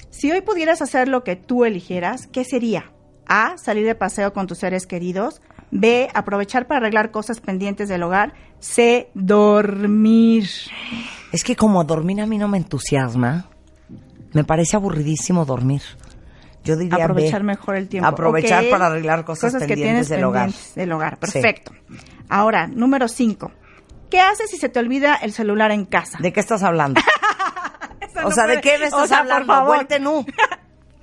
Si 0.08 0.30
hoy 0.32 0.40
pudieras 0.40 0.80
hacer 0.80 1.06
lo 1.08 1.22
que 1.22 1.36
tú 1.36 1.66
eligieras, 1.66 2.26
¿qué 2.28 2.44
sería? 2.44 2.92
A, 3.26 3.58
salir 3.58 3.84
de 3.84 3.94
paseo 3.94 4.32
con 4.32 4.46
tus 4.46 4.56
seres 4.58 4.86
queridos. 4.86 5.42
B, 5.70 6.08
aprovechar 6.14 6.66
para 6.66 6.78
arreglar 6.80 7.10
cosas 7.10 7.40
pendientes 7.40 7.90
del 7.90 8.02
hogar. 8.02 8.32
C, 8.58 9.10
dormir. 9.14 10.48
Es 11.32 11.44
que 11.44 11.54
como 11.56 11.84
dormir 11.84 12.22
a 12.22 12.26
mí 12.26 12.38
no 12.38 12.48
me 12.48 12.56
entusiasma, 12.56 13.50
me 14.32 14.44
parece 14.44 14.76
aburridísimo 14.76 15.44
dormir. 15.44 15.82
Yo 16.62 16.76
diría 16.76 17.04
Aprovechar 17.04 17.40
B. 17.40 17.46
mejor 17.46 17.76
el 17.76 17.88
tiempo. 17.88 18.08
Aprovechar 18.08 18.64
para 18.70 18.86
arreglar 18.86 19.24
cosas, 19.24 19.54
pendientes 19.54 20.08
del 20.08 20.24
hogar. 20.24 20.50
del 20.74 20.92
hogar. 20.92 21.18
Sí. 21.22 21.32
Perfecto. 21.32 21.72
Ahora, 22.28 22.66
número 22.66 23.08
cinco. 23.08 23.50
¿Qué 24.10 24.20
haces 24.20 24.50
si 24.50 24.56
se 24.58 24.68
te 24.68 24.78
olvida 24.78 25.14
el 25.16 25.32
celular 25.32 25.70
en 25.70 25.84
casa? 25.86 26.18
¿De 26.20 26.32
qué 26.32 26.40
estás 26.40 26.62
hablando? 26.62 27.00
O 28.16 28.22
no 28.24 28.30
sea, 28.32 28.46
¿de 28.46 28.60
qué 28.60 28.76
me 28.78 28.86
estás 28.86 29.04
o 29.04 29.06
sea, 29.06 29.22
por 29.22 29.32
hablando? 29.32 29.64
Vuelte 29.66 30.00
nu. 30.00 30.26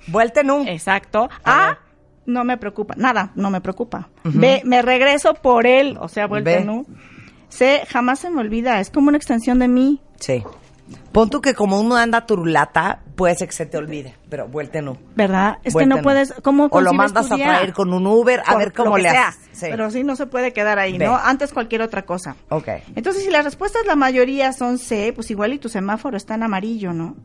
Vuelte 0.08 0.44
nu. 0.44 0.64
Exacto. 0.68 1.28
A 1.42 1.64
A, 1.64 1.66
ver. 1.68 1.78
no 2.26 2.44
me 2.44 2.56
preocupa. 2.58 2.94
Nada, 2.96 3.32
no 3.34 3.50
me 3.50 3.60
preocupa. 3.60 4.08
B, 4.24 4.60
me 4.64 4.82
regreso 4.82 5.34
por 5.34 5.66
él. 5.66 5.96
O 6.00 6.08
sea, 6.08 6.26
vuelta 6.28 6.50
B. 6.50 6.64
nu. 6.64 6.86
C, 7.48 7.82
jamás 7.88 8.20
se 8.20 8.30
me 8.30 8.40
olvida. 8.40 8.78
Es 8.78 8.90
como 8.90 9.08
una 9.08 9.16
extensión 9.16 9.58
de 9.58 9.66
mí. 9.68 10.00
Sí. 10.20 10.44
Pon 11.10 11.28
tú 11.30 11.40
que 11.40 11.54
como 11.54 11.80
uno 11.80 11.96
anda 11.96 12.24
turulata, 12.26 13.00
puede 13.18 13.34
ser 13.34 13.48
que 13.48 13.54
se 13.54 13.66
te 13.66 13.76
olvide, 13.76 14.14
pero 14.30 14.48
vuelte 14.48 14.80
nu. 14.80 14.96
¿Verdad? 15.16 15.58
Es 15.64 15.74
que 15.74 15.84
no 15.84 16.00
puedes. 16.00 16.32
¿Cómo 16.42 16.68
O 16.70 16.80
lo 16.80 16.92
mandas 16.94 17.30
a 17.30 17.36
traer 17.36 17.72
con 17.74 17.92
un 17.92 18.06
Uber, 18.06 18.40
a 18.46 18.52
Con 18.52 18.58
ver 18.58 18.72
cómo 18.72 18.96
le 18.96 19.10
sea. 19.10 19.28
haces. 19.28 19.48
Sí. 19.52 19.66
Pero 19.68 19.90
sí, 19.90 20.04
no 20.04 20.14
se 20.14 20.26
puede 20.26 20.52
quedar 20.52 20.78
ahí. 20.78 20.96
¿no? 20.96 21.16
Antes 21.16 21.52
cualquier 21.52 21.82
otra 21.82 22.06
cosa. 22.06 22.36
Ok. 22.48 22.68
Entonces, 22.94 23.24
si 23.24 23.30
las 23.30 23.44
respuestas 23.44 23.84
la 23.86 23.96
mayoría 23.96 24.52
son 24.52 24.78
C, 24.78 25.12
pues 25.12 25.30
igual 25.32 25.52
y 25.52 25.58
tu 25.58 25.68
semáforo 25.68 26.16
está 26.16 26.36
en 26.36 26.44
amarillo, 26.44 26.92
¿no? 26.92 27.16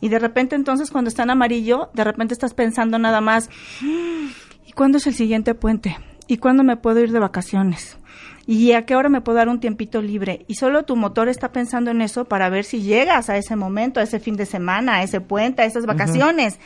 Y 0.00 0.08
de 0.08 0.18
repente, 0.18 0.56
entonces, 0.56 0.90
cuando 0.90 1.08
está 1.08 1.22
en 1.24 1.30
amarillo, 1.30 1.90
de 1.92 2.02
repente 2.04 2.32
estás 2.32 2.54
pensando 2.54 2.98
nada 2.98 3.20
más, 3.20 3.50
"Mm, 3.82 4.28
¿y 4.64 4.72
cuándo 4.72 4.96
es 4.98 5.06
el 5.06 5.14
siguiente 5.14 5.54
puente? 5.54 5.96
¿Y 6.26 6.38
cuándo 6.38 6.64
me 6.64 6.76
puedo 6.78 6.98
ir 7.00 7.12
de 7.12 7.18
vacaciones? 7.20 7.98
¿Y 8.46 8.72
a 8.72 8.86
qué 8.86 8.94
hora 8.94 9.08
me 9.08 9.20
puedo 9.20 9.38
dar 9.38 9.48
un 9.48 9.58
tiempito 9.58 10.00
libre? 10.00 10.44
Y 10.46 10.54
solo 10.54 10.84
tu 10.84 10.94
motor 10.94 11.28
está 11.28 11.50
pensando 11.50 11.90
en 11.90 12.00
eso 12.00 12.26
para 12.26 12.48
ver 12.48 12.64
si 12.64 12.82
llegas 12.82 13.28
a 13.28 13.36
ese 13.36 13.56
momento, 13.56 13.98
a 13.98 14.04
ese 14.04 14.20
fin 14.20 14.36
de 14.36 14.46
semana, 14.46 14.96
a 14.96 15.02
ese 15.02 15.20
puente, 15.20 15.62
a 15.62 15.64
esas 15.64 15.84
vacaciones. 15.84 16.58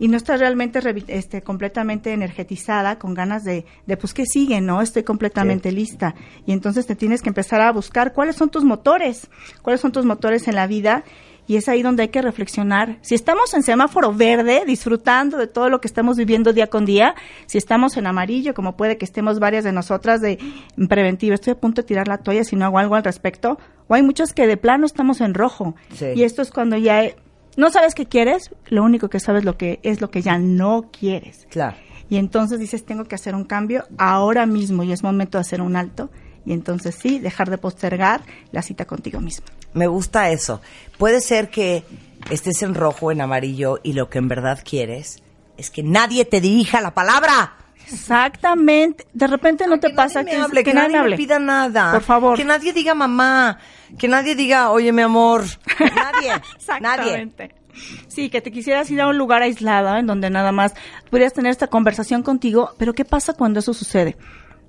Y 0.00 0.08
no 0.08 0.16
estás 0.16 0.40
realmente 0.40 0.80
este, 1.08 1.42
completamente 1.42 2.12
energetizada, 2.12 2.98
con 2.98 3.14
ganas 3.14 3.44
de, 3.44 3.66
de, 3.86 3.96
pues, 3.98 4.14
¿qué 4.14 4.24
sigue, 4.24 4.60
no? 4.60 4.80
Estoy 4.80 5.02
completamente 5.02 5.70
lista. 5.70 6.14
Y 6.46 6.52
entonces 6.52 6.86
te 6.86 6.96
tienes 6.96 7.20
que 7.20 7.28
empezar 7.28 7.60
a 7.60 7.70
buscar 7.70 8.12
cuáles 8.12 8.34
son 8.34 8.48
tus 8.48 8.64
motores, 8.64 9.28
cuáles 9.62 9.80
son 9.80 9.92
tus 9.92 10.06
motores 10.06 10.48
en 10.48 10.54
la 10.54 10.66
vida 10.66 11.04
y 11.50 11.56
es 11.56 11.68
ahí 11.68 11.82
donde 11.82 12.04
hay 12.04 12.10
que 12.10 12.22
reflexionar. 12.22 12.98
Si 13.00 13.16
estamos 13.16 13.52
en 13.54 13.64
semáforo 13.64 14.14
verde, 14.14 14.62
disfrutando 14.64 15.36
de 15.36 15.48
todo 15.48 15.68
lo 15.68 15.80
que 15.80 15.88
estamos 15.88 16.16
viviendo 16.16 16.52
día 16.52 16.68
con 16.68 16.84
día, 16.84 17.16
si 17.46 17.58
estamos 17.58 17.96
en 17.96 18.06
amarillo, 18.06 18.54
como 18.54 18.76
puede 18.76 18.98
que 18.98 19.04
estemos 19.04 19.40
varias 19.40 19.64
de 19.64 19.72
nosotras 19.72 20.20
de 20.20 20.38
en 20.78 20.86
preventiva, 20.86 21.34
estoy 21.34 21.54
a 21.54 21.58
punto 21.58 21.82
de 21.82 21.88
tirar 21.88 22.06
la 22.06 22.18
toalla 22.18 22.44
si 22.44 22.54
no 22.54 22.66
hago 22.66 22.78
algo 22.78 22.94
al 22.94 23.02
respecto, 23.02 23.58
o 23.88 23.94
hay 23.94 24.02
muchos 24.04 24.32
que 24.32 24.46
de 24.46 24.56
plano 24.58 24.86
estamos 24.86 25.20
en 25.20 25.34
rojo. 25.34 25.74
Sí. 25.92 26.06
Y 26.14 26.22
esto 26.22 26.40
es 26.40 26.52
cuando 26.52 26.76
ya 26.76 27.02
no 27.56 27.70
sabes 27.72 27.96
qué 27.96 28.06
quieres, 28.06 28.54
lo 28.68 28.84
único 28.84 29.08
que 29.08 29.18
sabes 29.18 29.44
lo 29.44 29.58
que 29.58 29.80
es 29.82 30.00
lo 30.00 30.08
que 30.08 30.22
ya 30.22 30.38
no 30.38 30.88
quieres. 30.96 31.48
Claro. 31.50 31.76
Y 32.08 32.18
entonces 32.18 32.60
dices, 32.60 32.84
tengo 32.84 33.06
que 33.06 33.16
hacer 33.16 33.34
un 33.34 33.42
cambio 33.42 33.86
ahora 33.98 34.46
mismo 34.46 34.84
y 34.84 34.92
es 34.92 35.02
momento 35.02 35.36
de 35.38 35.42
hacer 35.42 35.62
un 35.62 35.74
alto. 35.74 36.10
Y 36.44 36.52
entonces 36.52 36.94
sí, 36.94 37.18
dejar 37.18 37.50
de 37.50 37.58
postergar 37.58 38.22
la 38.52 38.62
cita 38.62 38.84
contigo 38.84 39.20
mismo. 39.20 39.46
Me 39.74 39.86
gusta 39.86 40.30
eso. 40.30 40.60
Puede 40.98 41.20
ser 41.20 41.50
que 41.50 41.84
estés 42.30 42.62
en 42.62 42.74
rojo 42.74 43.12
en 43.12 43.20
amarillo 43.20 43.78
y 43.82 43.92
lo 43.92 44.08
que 44.08 44.18
en 44.18 44.28
verdad 44.28 44.60
quieres 44.64 45.22
es 45.56 45.70
que 45.70 45.82
nadie 45.82 46.24
te 46.24 46.40
dirija 46.40 46.80
la 46.80 46.92
palabra. 46.92 47.54
Exactamente. 47.92 49.06
De 49.12 49.26
repente 49.26 49.66
no 49.66 49.78
te 49.80 49.90
pasa 49.90 50.22
me 50.22 50.30
que, 50.30 50.36
hable, 50.36 50.64
que, 50.64 50.72
nadie 50.72 50.88
nadie 50.88 50.92
me 50.92 50.98
hable. 51.00 51.10
me 51.10 51.16
pida 51.16 51.38
nada. 51.38 51.92
Por 51.92 52.02
favor. 52.02 52.36
Que 52.36 52.44
nadie 52.44 52.72
diga 52.72 52.94
mamá. 52.94 53.58
Que 53.98 54.08
nadie 54.08 54.34
diga, 54.34 54.70
oye, 54.70 54.92
mi 54.92 55.02
amor. 55.02 55.44
Nadie. 55.78 55.90
nadie. 55.90 56.32
Exactamente. 56.56 57.54
Sí, 58.08 58.30
que 58.30 58.40
te 58.40 58.50
quisieras 58.50 58.90
ir 58.90 59.00
a 59.00 59.08
un 59.08 59.18
lugar 59.18 59.42
aislado 59.42 59.96
en 59.96 60.06
donde 60.06 60.30
nada 60.30 60.52
más 60.52 60.74
pudieras 61.10 61.32
tener 61.32 61.50
esta 61.50 61.68
conversación 61.68 62.22
contigo, 62.22 62.74
pero 62.78 62.94
¿qué 62.94 63.04
pasa 63.04 63.34
cuando 63.34 63.60
eso 63.60 63.74
sucede? 63.74 64.16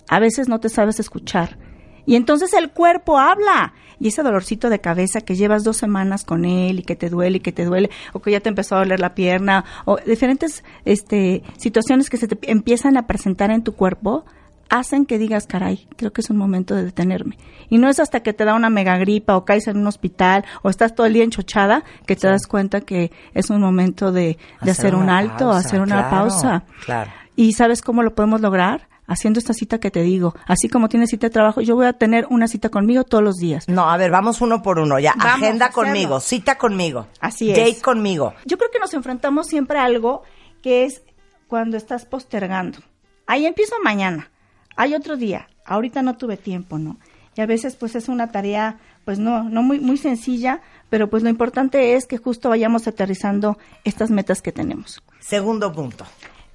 A 0.08 0.20
veces 0.20 0.48
no 0.48 0.60
te 0.60 0.70
sabes 0.70 1.00
escuchar. 1.00 1.58
Y 2.06 2.16
entonces 2.16 2.54
el 2.54 2.72
cuerpo 2.72 3.20
habla. 3.20 3.74
Y 4.00 4.08
ese 4.08 4.24
dolorcito 4.24 4.70
de 4.70 4.82
cabeza 4.82 5.22
que 5.22 5.36
llevas 5.36 5.64
dos 5.64 5.78
semanas 5.78 6.26
con 6.26 6.44
él 6.46 6.80
y 6.80 6.84
que 6.84 6.96
te 6.96 7.10
duele 7.10 7.38
y 7.38 7.42
que 7.42 7.52
te 7.52 7.66
duele, 7.66 7.92
o 8.14 8.20
que 8.20 8.32
ya 8.32 8.40
te 8.40 8.50
empezó 8.50 8.76
a 8.76 8.80
doler 8.80 9.00
la 9.00 9.14
pierna, 9.14 9.64
o 9.86 9.98
diferentes 9.98 10.64
este, 10.86 11.44
situaciones 11.58 12.10
que 12.10 12.18
se 12.18 12.28
te 12.28 12.52
empiezan 12.52 12.98
a 12.98 13.06
presentar 13.06 13.52
en 13.52 13.64
tu 13.64 13.74
cuerpo, 13.76 14.26
hacen 14.72 15.06
que 15.06 15.20
digas, 15.20 15.46
caray, 15.46 15.88
creo 15.98 16.14
que 16.14 16.22
es 16.22 16.30
un 16.30 16.38
momento 16.38 16.74
de 16.74 16.86
detenerme. 16.86 17.38
Y 17.70 17.78
no 17.78 17.90
es 17.90 18.00
hasta 18.00 18.22
que 18.22 18.34
te 18.34 18.46
da 18.46 18.56
una 18.56 18.70
mega 18.70 18.98
gripa 18.98 19.36
o 19.36 19.46
caes 19.46 19.68
en 19.68 19.78
un 19.78 19.86
hospital 19.86 20.46
o 20.64 20.70
estás 20.70 20.96
todo 20.96 21.06
el 21.06 21.14
día 21.14 21.24
enchochada 21.24 21.84
que 22.08 22.16
te 22.16 22.28
das 22.28 22.48
cuenta 22.48 22.82
que 22.82 23.12
es 23.34 23.50
un 23.50 23.62
momento 23.62 24.12
de, 24.12 24.38
de 24.62 24.72
hacer, 24.72 24.96
un 24.96 25.10
alto, 25.10 25.50
pausa, 25.50 25.60
hacer 25.60 25.82
una 25.82 25.98
claro, 25.98 26.10
pausa. 26.10 26.64
claro. 26.86 27.12
¿Y 27.36 27.54
sabes 27.54 27.82
cómo 27.82 28.02
lo 28.02 28.16
podemos 28.16 28.42
lograr? 28.42 28.88
Haciendo 29.12 29.40
esta 29.40 29.54
cita 29.54 29.78
que 29.78 29.92
te 29.92 30.02
digo. 30.04 30.34
Así 30.48 30.70
como 30.70 30.88
tienes 30.88 31.10
cita 31.10 31.28
de 31.28 31.32
trabajo, 31.32 31.60
yo 31.60 31.76
voy 31.76 31.86
a 31.86 31.92
tener 31.92 32.28
una 32.30 32.48
cita 32.48 32.70
conmigo 32.70 33.04
todos 33.04 33.22
los 33.22 33.36
días. 33.36 33.68
No, 33.68 33.90
a 33.92 33.98
ver, 33.98 34.10
vamos 34.10 34.40
uno 34.40 34.62
por 34.62 34.80
uno. 34.80 35.00
Ya, 35.00 35.14
Vamos 35.18 35.44
agenda 35.44 35.70
conmigo, 35.70 36.22
cita 36.22 36.58
conmigo. 36.58 37.08
Así 37.20 37.52
es. 37.52 37.58
Date 37.58 37.82
conmigo. 37.82 38.34
Yo 38.46 38.58
creo 38.58 38.72
que 38.72 38.80
nos 38.80 38.94
enfrentamos 38.94 39.48
siempre 39.48 39.80
a 39.80 39.84
algo 39.84 40.24
que 40.64 40.86
es 40.86 41.02
cuando 41.50 41.76
estás 41.76 42.06
postergando. 42.06 42.80
Ahí 43.28 43.46
empiezo 43.46 43.76
mañana. 43.84 44.32
Hay 44.78 44.96
otro 44.96 45.18
día. 45.18 45.50
Ahorita 45.66 46.02
no 46.02 46.16
tuve 46.16 46.38
tiempo, 46.38 46.80
¿no? 46.80 46.96
Y 47.36 47.42
a 47.42 47.46
veces 47.46 47.76
pues 47.76 47.98
es 47.98 48.08
una 48.08 48.32
tarea 48.32 48.78
pues 49.04 49.20
no 49.20 49.44
no 49.44 49.62
muy 49.62 49.82
muy 49.82 49.98
sencilla, 49.98 50.62
pero 50.90 51.10
pues 51.10 51.22
lo 51.22 51.28
importante 51.28 51.96
es 51.96 52.06
que 52.06 52.16
justo 52.16 52.48
vayamos 52.48 52.88
aterrizando 52.88 53.58
estas 53.84 54.10
metas 54.10 54.42
que 54.42 54.54
tenemos. 54.54 55.04
Segundo 55.20 55.74
punto. 55.74 56.06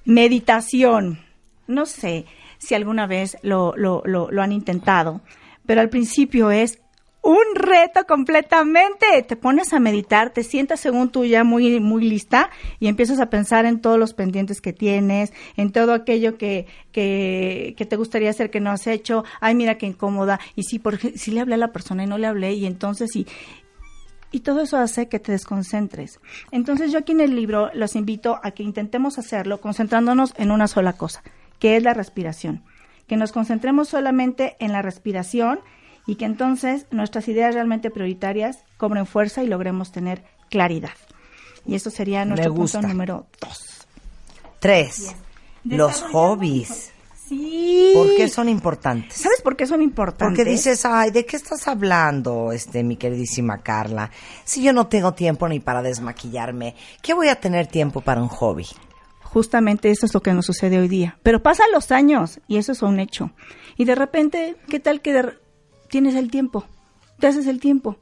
Meditación. 0.05 1.19
No 1.67 1.85
sé 1.85 2.25
si 2.67 2.75
alguna 2.75 3.07
vez 3.07 3.37
lo, 3.43 3.73
lo, 3.77 4.03
lo, 4.05 4.41
han 4.41 4.51
intentado, 4.51 5.21
pero 5.65 5.79
al 5.79 5.87
principio 5.87 6.51
es 6.51 6.79
un 7.21 7.55
reto 7.55 8.05
completamente. 8.05 9.05
Te 9.25 9.37
pones 9.37 9.71
a 9.71 9.79
meditar, 9.79 10.31
te 10.31 10.43
sientas 10.43 10.81
según 10.81 11.09
tú 11.09 11.23
ya 11.23 11.45
muy, 11.45 11.79
muy 11.79 12.09
lista 12.09 12.49
y 12.81 12.89
empiezas 12.89 13.21
a 13.21 13.29
pensar 13.29 13.65
en 13.65 13.79
todos 13.79 13.97
los 13.97 14.13
pendientes 14.13 14.59
que 14.59 14.73
tienes, 14.73 15.31
en 15.55 15.71
todo 15.71 15.93
aquello 15.93 16.37
que, 16.37 16.65
que, 16.91 17.73
que 17.77 17.85
te 17.85 17.95
gustaría 17.95 18.31
hacer 18.31 18.49
que 18.49 18.59
no 18.59 18.71
has 18.71 18.85
hecho. 18.85 19.23
Ay, 19.39 19.55
mira 19.55 19.77
qué 19.77 19.85
incómoda. 19.85 20.41
Y 20.57 20.63
si, 20.63 20.77
por, 20.77 20.99
si 20.99 21.31
le 21.31 21.39
hablé 21.39 21.55
a 21.55 21.59
la 21.59 21.71
persona 21.71 22.03
y 22.03 22.07
no 22.07 22.17
le 22.17 22.27
hablé, 22.27 22.51
y 22.51 22.65
entonces, 22.65 23.15
y, 23.15 23.27
y 24.31 24.41
todo 24.41 24.61
eso 24.61 24.77
hace 24.77 25.07
que 25.07 25.19
te 25.19 25.31
desconcentres. 25.31 26.19
Entonces 26.51 26.91
yo 26.91 26.99
aquí 26.99 27.13
en 27.13 27.21
el 27.21 27.33
libro 27.33 27.69
los 27.73 27.95
invito 27.95 28.41
a 28.43 28.51
que 28.51 28.63
intentemos 28.63 29.17
hacerlo 29.17 29.61
concentrándonos 29.61 30.33
en 30.37 30.51
una 30.51 30.67
sola 30.67 30.93
cosa, 30.93 31.23
que 31.59 31.77
es 31.77 31.83
la 31.83 31.93
respiración. 31.93 32.63
Que 33.07 33.17
nos 33.17 33.31
concentremos 33.31 33.89
solamente 33.89 34.55
en 34.59 34.71
la 34.73 34.81
respiración 34.81 35.59
y 36.05 36.15
que 36.15 36.25
entonces 36.25 36.87
nuestras 36.91 37.27
ideas 37.27 37.53
realmente 37.53 37.91
prioritarias 37.91 38.59
cobren 38.77 39.05
fuerza 39.05 39.43
y 39.43 39.47
logremos 39.47 39.91
tener 39.91 40.23
claridad. 40.49 40.91
Y 41.65 41.75
eso 41.75 41.89
sería 41.89 42.25
nuestro 42.25 42.53
punto 42.53 42.81
número 42.81 43.27
dos. 43.41 43.85
Tres. 44.59 45.15
Los 45.63 46.01
hobbies. 46.01 46.91
Sí. 47.27 47.91
¿Por 47.93 48.15
qué 48.15 48.29
son 48.29 48.47
importantes? 48.47 49.17
¿Sabes 49.17 49.41
por 49.41 49.57
qué 49.57 49.67
son 49.67 49.81
importantes? 49.81 50.37
Porque 50.37 50.49
dices, 50.49 50.85
ay, 50.85 51.11
¿de 51.11 51.25
qué 51.25 51.35
estás 51.35 51.67
hablando, 51.67 52.53
este, 52.53 52.83
mi 52.83 52.95
queridísima 52.95 53.57
Carla? 53.57 54.09
Si 54.45 54.63
yo 54.63 54.71
no 54.71 54.87
tengo 54.87 55.13
tiempo 55.13 55.45
ni 55.49 55.59
para 55.59 55.81
desmaquillarme, 55.81 56.73
¿qué 57.01 57.13
voy 57.13 57.27
a 57.27 57.37
tener 57.37 57.67
tiempo 57.67 57.99
para 57.99 58.21
un 58.21 58.29
hobby? 58.29 58.65
Justamente 59.27 59.91
eso 59.91 60.05
es 60.05 60.13
lo 60.13 60.21
que 60.21 60.33
nos 60.33 60.45
sucede 60.45 60.79
hoy 60.79 60.87
día. 60.87 61.17
Pero 61.21 61.43
pasan 61.43 61.71
los 61.73 61.91
años 61.91 62.39
y 62.47 62.57
eso 62.57 62.71
es 62.71 62.81
un 62.81 62.99
hecho. 62.99 63.31
Y 63.75 63.85
de 63.85 63.93
repente, 63.93 64.55
¿qué 64.69 64.79
tal 64.79 65.01
que 65.01 65.33
tienes 65.89 66.15
el 66.15 66.31
tiempo? 66.31 66.65
Te 67.19 67.27
haces 67.27 67.45
el 67.47 67.59
tiempo. 67.59 67.97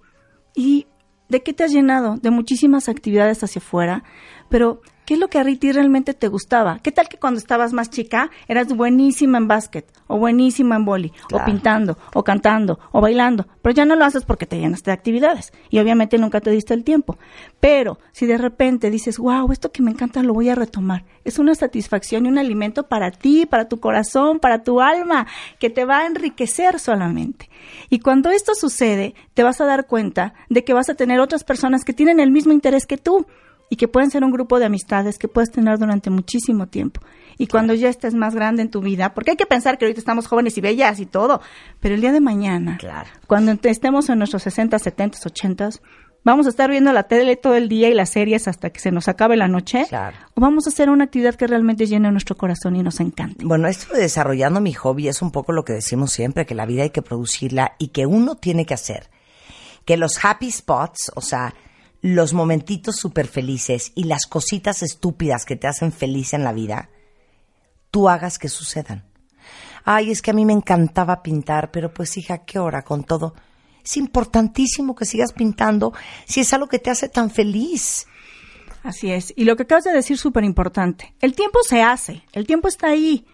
¿Y 0.53 0.87
de 1.27 1.41
qué 1.41 1.53
te 1.53 1.63
has 1.63 1.71
llenado? 1.71 2.17
De 2.17 2.29
muchísimas 2.29 2.89
actividades 2.89 3.43
hacia 3.43 3.59
afuera. 3.59 4.03
Pero, 4.49 4.81
¿qué 5.05 5.15
es 5.15 5.19
lo 5.19 5.27
que 5.27 5.39
a 5.39 5.43
ti 5.43 5.71
realmente 5.71 6.13
te 6.13 6.27
gustaba? 6.27 6.79
¿Qué 6.81 6.91
tal 6.91 7.07
que 7.07 7.17
cuando 7.17 7.39
estabas 7.39 7.73
más 7.73 7.89
chica 7.89 8.29
eras 8.47 8.67
buenísima 8.67 9.37
en 9.37 9.47
básquet, 9.47 9.85
o 10.07 10.17
buenísima 10.17 10.75
en 10.75 10.85
boli, 10.85 11.09
Claro. 11.27 11.43
o 11.43 11.45
pintando, 11.45 11.97
o 12.13 12.23
cantando, 12.23 12.79
o 12.91 13.01
bailando? 13.01 13.47
Pero 13.61 13.73
ya 13.73 13.85
no 13.85 13.95
lo 13.95 14.05
haces 14.05 14.23
porque 14.23 14.45
te 14.45 14.57
llenaste 14.59 14.91
de 14.91 14.95
actividades 14.95 15.51
y 15.69 15.79
obviamente 15.79 16.17
nunca 16.17 16.41
te 16.41 16.51
diste 16.51 16.73
el 16.73 16.83
tiempo. 16.83 17.17
Pero 17.59 17.99
si 18.11 18.25
de 18.25 18.37
repente 18.37 18.89
dices, 18.91 19.17
wow, 19.17 19.51
esto 19.51 19.71
que 19.71 19.81
me 19.81 19.91
encanta 19.91 20.21
lo 20.23 20.33
voy 20.33 20.49
a 20.49 20.55
retomar, 20.55 21.05
es 21.23 21.39
una 21.39 21.55
satisfacción 21.55 22.25
y 22.25 22.29
un 22.29 22.37
alimento 22.37 22.87
para 22.87 23.11
ti, 23.11 23.45
para 23.45 23.67
tu 23.67 23.79
corazón, 23.79 24.39
para 24.39 24.63
tu 24.63 24.79
alma, 24.81 25.25
que 25.59 25.69
te 25.71 25.85
va 25.85 25.99
a 25.99 26.05
enriquecer 26.07 26.79
solamente. 26.79 27.49
Y 27.89 27.99
cuando 27.99 28.29
esto 28.29 28.53
sucede, 28.53 29.15
te 29.33 29.43
vas 29.43 29.59
a 29.61 29.65
dar 29.65 29.87
cuenta 29.87 30.33
de 30.49 30.63
que 30.63 30.73
vas 30.73 30.89
a 30.89 30.95
tener 30.95 31.19
otras 31.19 31.43
personas 31.43 31.83
que 31.83 31.93
tienen 31.93 32.19
el 32.19 32.31
mismo 32.31 32.53
interés 32.53 32.85
que 32.85 32.97
tú 32.97 33.25
y 33.69 33.77
que 33.77 33.87
pueden 33.87 34.11
ser 34.11 34.23
un 34.23 34.31
grupo 34.31 34.59
de 34.59 34.65
amistades 34.65 35.17
que 35.17 35.27
puedes 35.27 35.51
tener 35.51 35.77
durante 35.79 36.09
muchísimo 36.09 36.67
tiempo. 36.67 37.01
Y 37.37 37.47
cuando 37.47 37.73
ya 37.73 37.89
estés 37.89 38.13
más 38.13 38.33
grande 38.35 38.61
en 38.61 38.69
tu 38.71 38.79
vida, 38.81 39.13
porque 39.13 39.31
hay 39.31 39.37
que 39.37 39.45
pensar 39.45 39.77
que 39.77 39.85
ahorita 39.85 39.99
estamos 39.99 40.27
jóvenes 40.27 40.57
y 40.57 40.61
bellas 40.61 40.99
y 40.99 41.05
todo, 41.05 41.41
pero 41.79 41.95
el 41.95 42.01
día 42.01 42.11
de 42.11 42.21
mañana, 42.21 42.77
Claro. 42.77 43.09
cuando 43.27 43.55
te- 43.57 43.69
estemos 43.69 44.07
en 44.09 44.19
nuestros 44.19 44.43
60, 44.43 44.77
70, 44.79 45.17
80, 45.25 45.69
vamos 46.23 46.45
a 46.45 46.49
estar 46.49 46.69
viendo 46.69 46.93
la 46.93 47.03
tele 47.03 47.35
todo 47.35 47.55
el 47.55 47.67
día 47.67 47.89
y 47.89 47.93
las 47.93 48.09
series 48.11 48.47
hasta 48.47 48.69
que 48.69 48.79
se 48.79 48.91
nos 48.91 49.07
acabe 49.07 49.35
la 49.35 49.47
noche, 49.47 49.85
Claro. 49.89 50.15
o 50.35 50.41
vamos 50.41 50.65
a 50.65 50.69
hacer 50.69 50.89
una 50.89 51.03
actividad 51.05 51.35
que 51.35 51.45
realmente 51.47 51.87
llene 51.87 52.09
nuestro 52.11 52.37
corazón 52.37 52.75
y 52.75 52.83
nos 52.83 52.99
encante. 52.99 53.43
Bueno, 53.45 53.67
esto 53.67 53.93
de 53.93 54.01
desarrollando 54.01 54.61
mi 54.61 54.73
hobby 54.73 55.07
es 55.09 55.21
un 55.21 55.31
poco 55.31 55.51
lo 55.51 55.65
que 55.65 55.73
decimos 55.73 56.11
siempre, 56.11 56.45
que 56.45 56.55
la 56.55 56.65
vida 56.65 56.83
hay 56.83 56.91
que 56.91 57.01
producirla 57.01 57.73
y 57.79 57.89
que 57.89 58.05
uno 58.05 58.35
tiene 58.35 58.65
que 58.65 58.73
hacer. 58.75 59.09
Que 59.85 59.97
los 59.97 60.23
happy 60.23 60.49
spots, 60.51 61.11
o 61.15 61.21
sea, 61.21 61.53
los 62.05 62.33
momentitos 62.33 62.97
súper 62.97 63.25
felices 63.25 63.91
y 63.95 64.03
las 64.03 64.27
cositas 64.27 64.83
estúpidas 64.83 65.43
que 65.43 65.55
te 65.55 65.65
hacen 65.65 65.91
feliz 65.91 66.35
en 66.35 66.43
la 66.43 66.53
vida, 66.53 66.91
tú 67.89 68.09
hagas 68.09 68.37
que 68.37 68.47
sucedan. 68.47 69.05
Ay, 69.83 70.11
es 70.11 70.21
que 70.21 70.29
a 70.29 70.35
mí 70.35 70.45
me 70.45 70.53
encantaba 70.53 71.23
pintar, 71.23 71.71
pero 71.71 71.91
pues 71.91 72.15
hija, 72.17 72.45
¿qué 72.45 72.59
hora 72.59 72.83
con 72.83 73.05
todo? 73.05 73.33
Es 73.83 73.97
importantísimo 73.97 74.93
que 74.93 75.05
sigas 75.05 75.33
pintando 75.33 75.93
si 76.27 76.41
es 76.41 76.53
algo 76.53 76.67
que 76.67 76.77
te 76.77 76.91
hace 76.91 77.09
tan 77.09 77.31
feliz. 77.31 78.05
Así 78.83 79.11
es. 79.11 79.33
Y 79.35 79.45
lo 79.45 79.55
que 79.55 79.63
acabas 79.63 79.85
de 79.85 79.91
decir 79.91 80.19
súper 80.19 80.43
importante. 80.43 81.15
El 81.21 81.33
tiempo 81.33 81.57
se 81.67 81.81
hace, 81.81 82.21
el 82.33 82.45
tiempo 82.45 82.67
está 82.67 82.89
ahí. 82.89 83.25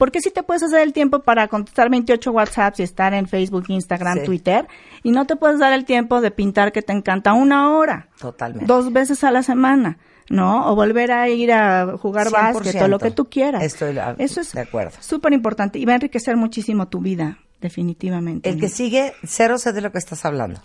¿Por 0.00 0.10
qué 0.10 0.20
si 0.22 0.30
te 0.30 0.42
puedes 0.42 0.62
hacer 0.62 0.80
el 0.80 0.92
tiempo 0.94 1.20
para 1.20 1.46
contestar 1.48 1.90
28 1.90 2.32
WhatsApps 2.32 2.80
y 2.80 2.82
estar 2.82 3.12
en 3.14 3.28
Facebook, 3.28 3.66
Instagram, 3.68 4.18
Sí. 4.20 4.24
Twitter? 4.24 4.66
Y 5.02 5.12
no 5.12 5.26
te 5.26 5.36
puedes 5.36 5.58
dar 5.58 5.72
el 5.74 5.84
tiempo 5.84 6.20
de 6.22 6.30
pintar 6.30 6.72
que 6.72 6.80
te 6.82 6.92
encanta 6.94 7.34
una 7.34 7.70
hora. 7.76 8.08
Totalmente. 8.18 8.64
Dos 8.66 8.92
veces 8.94 9.22
a 9.24 9.30
la 9.30 9.42
semana, 9.42 9.98
¿no? 10.30 10.70
O 10.72 10.74
volver 10.74 11.12
a 11.12 11.28
ir 11.28 11.52
a 11.52 11.96
jugar 11.98 12.28
100%. 12.28 12.32
básquet 12.32 12.82
o 12.82 12.88
lo 12.88 12.98
que 12.98 13.10
tú 13.10 13.26
quieras. 13.28 13.62
Estoy 13.62 13.92
de- 13.92 14.14
Eso 14.18 14.40
es 14.40 14.52
de 14.52 14.60
acuerdo. 14.62 14.92
súper 15.00 15.34
importante 15.34 15.78
y 15.78 15.84
va 15.84 15.92
a 15.92 15.96
enriquecer 15.96 16.34
muchísimo 16.36 16.88
tu 16.88 17.00
vida, 17.00 17.38
definitivamente. 17.60 18.48
El 18.48 18.58
que 18.58 18.68
sigue, 18.70 19.12
cero 19.22 19.58
sé 19.58 19.72
de 19.74 19.82
lo 19.82 19.92
que 19.92 19.98
estás 19.98 20.24
hablando. 20.24 20.60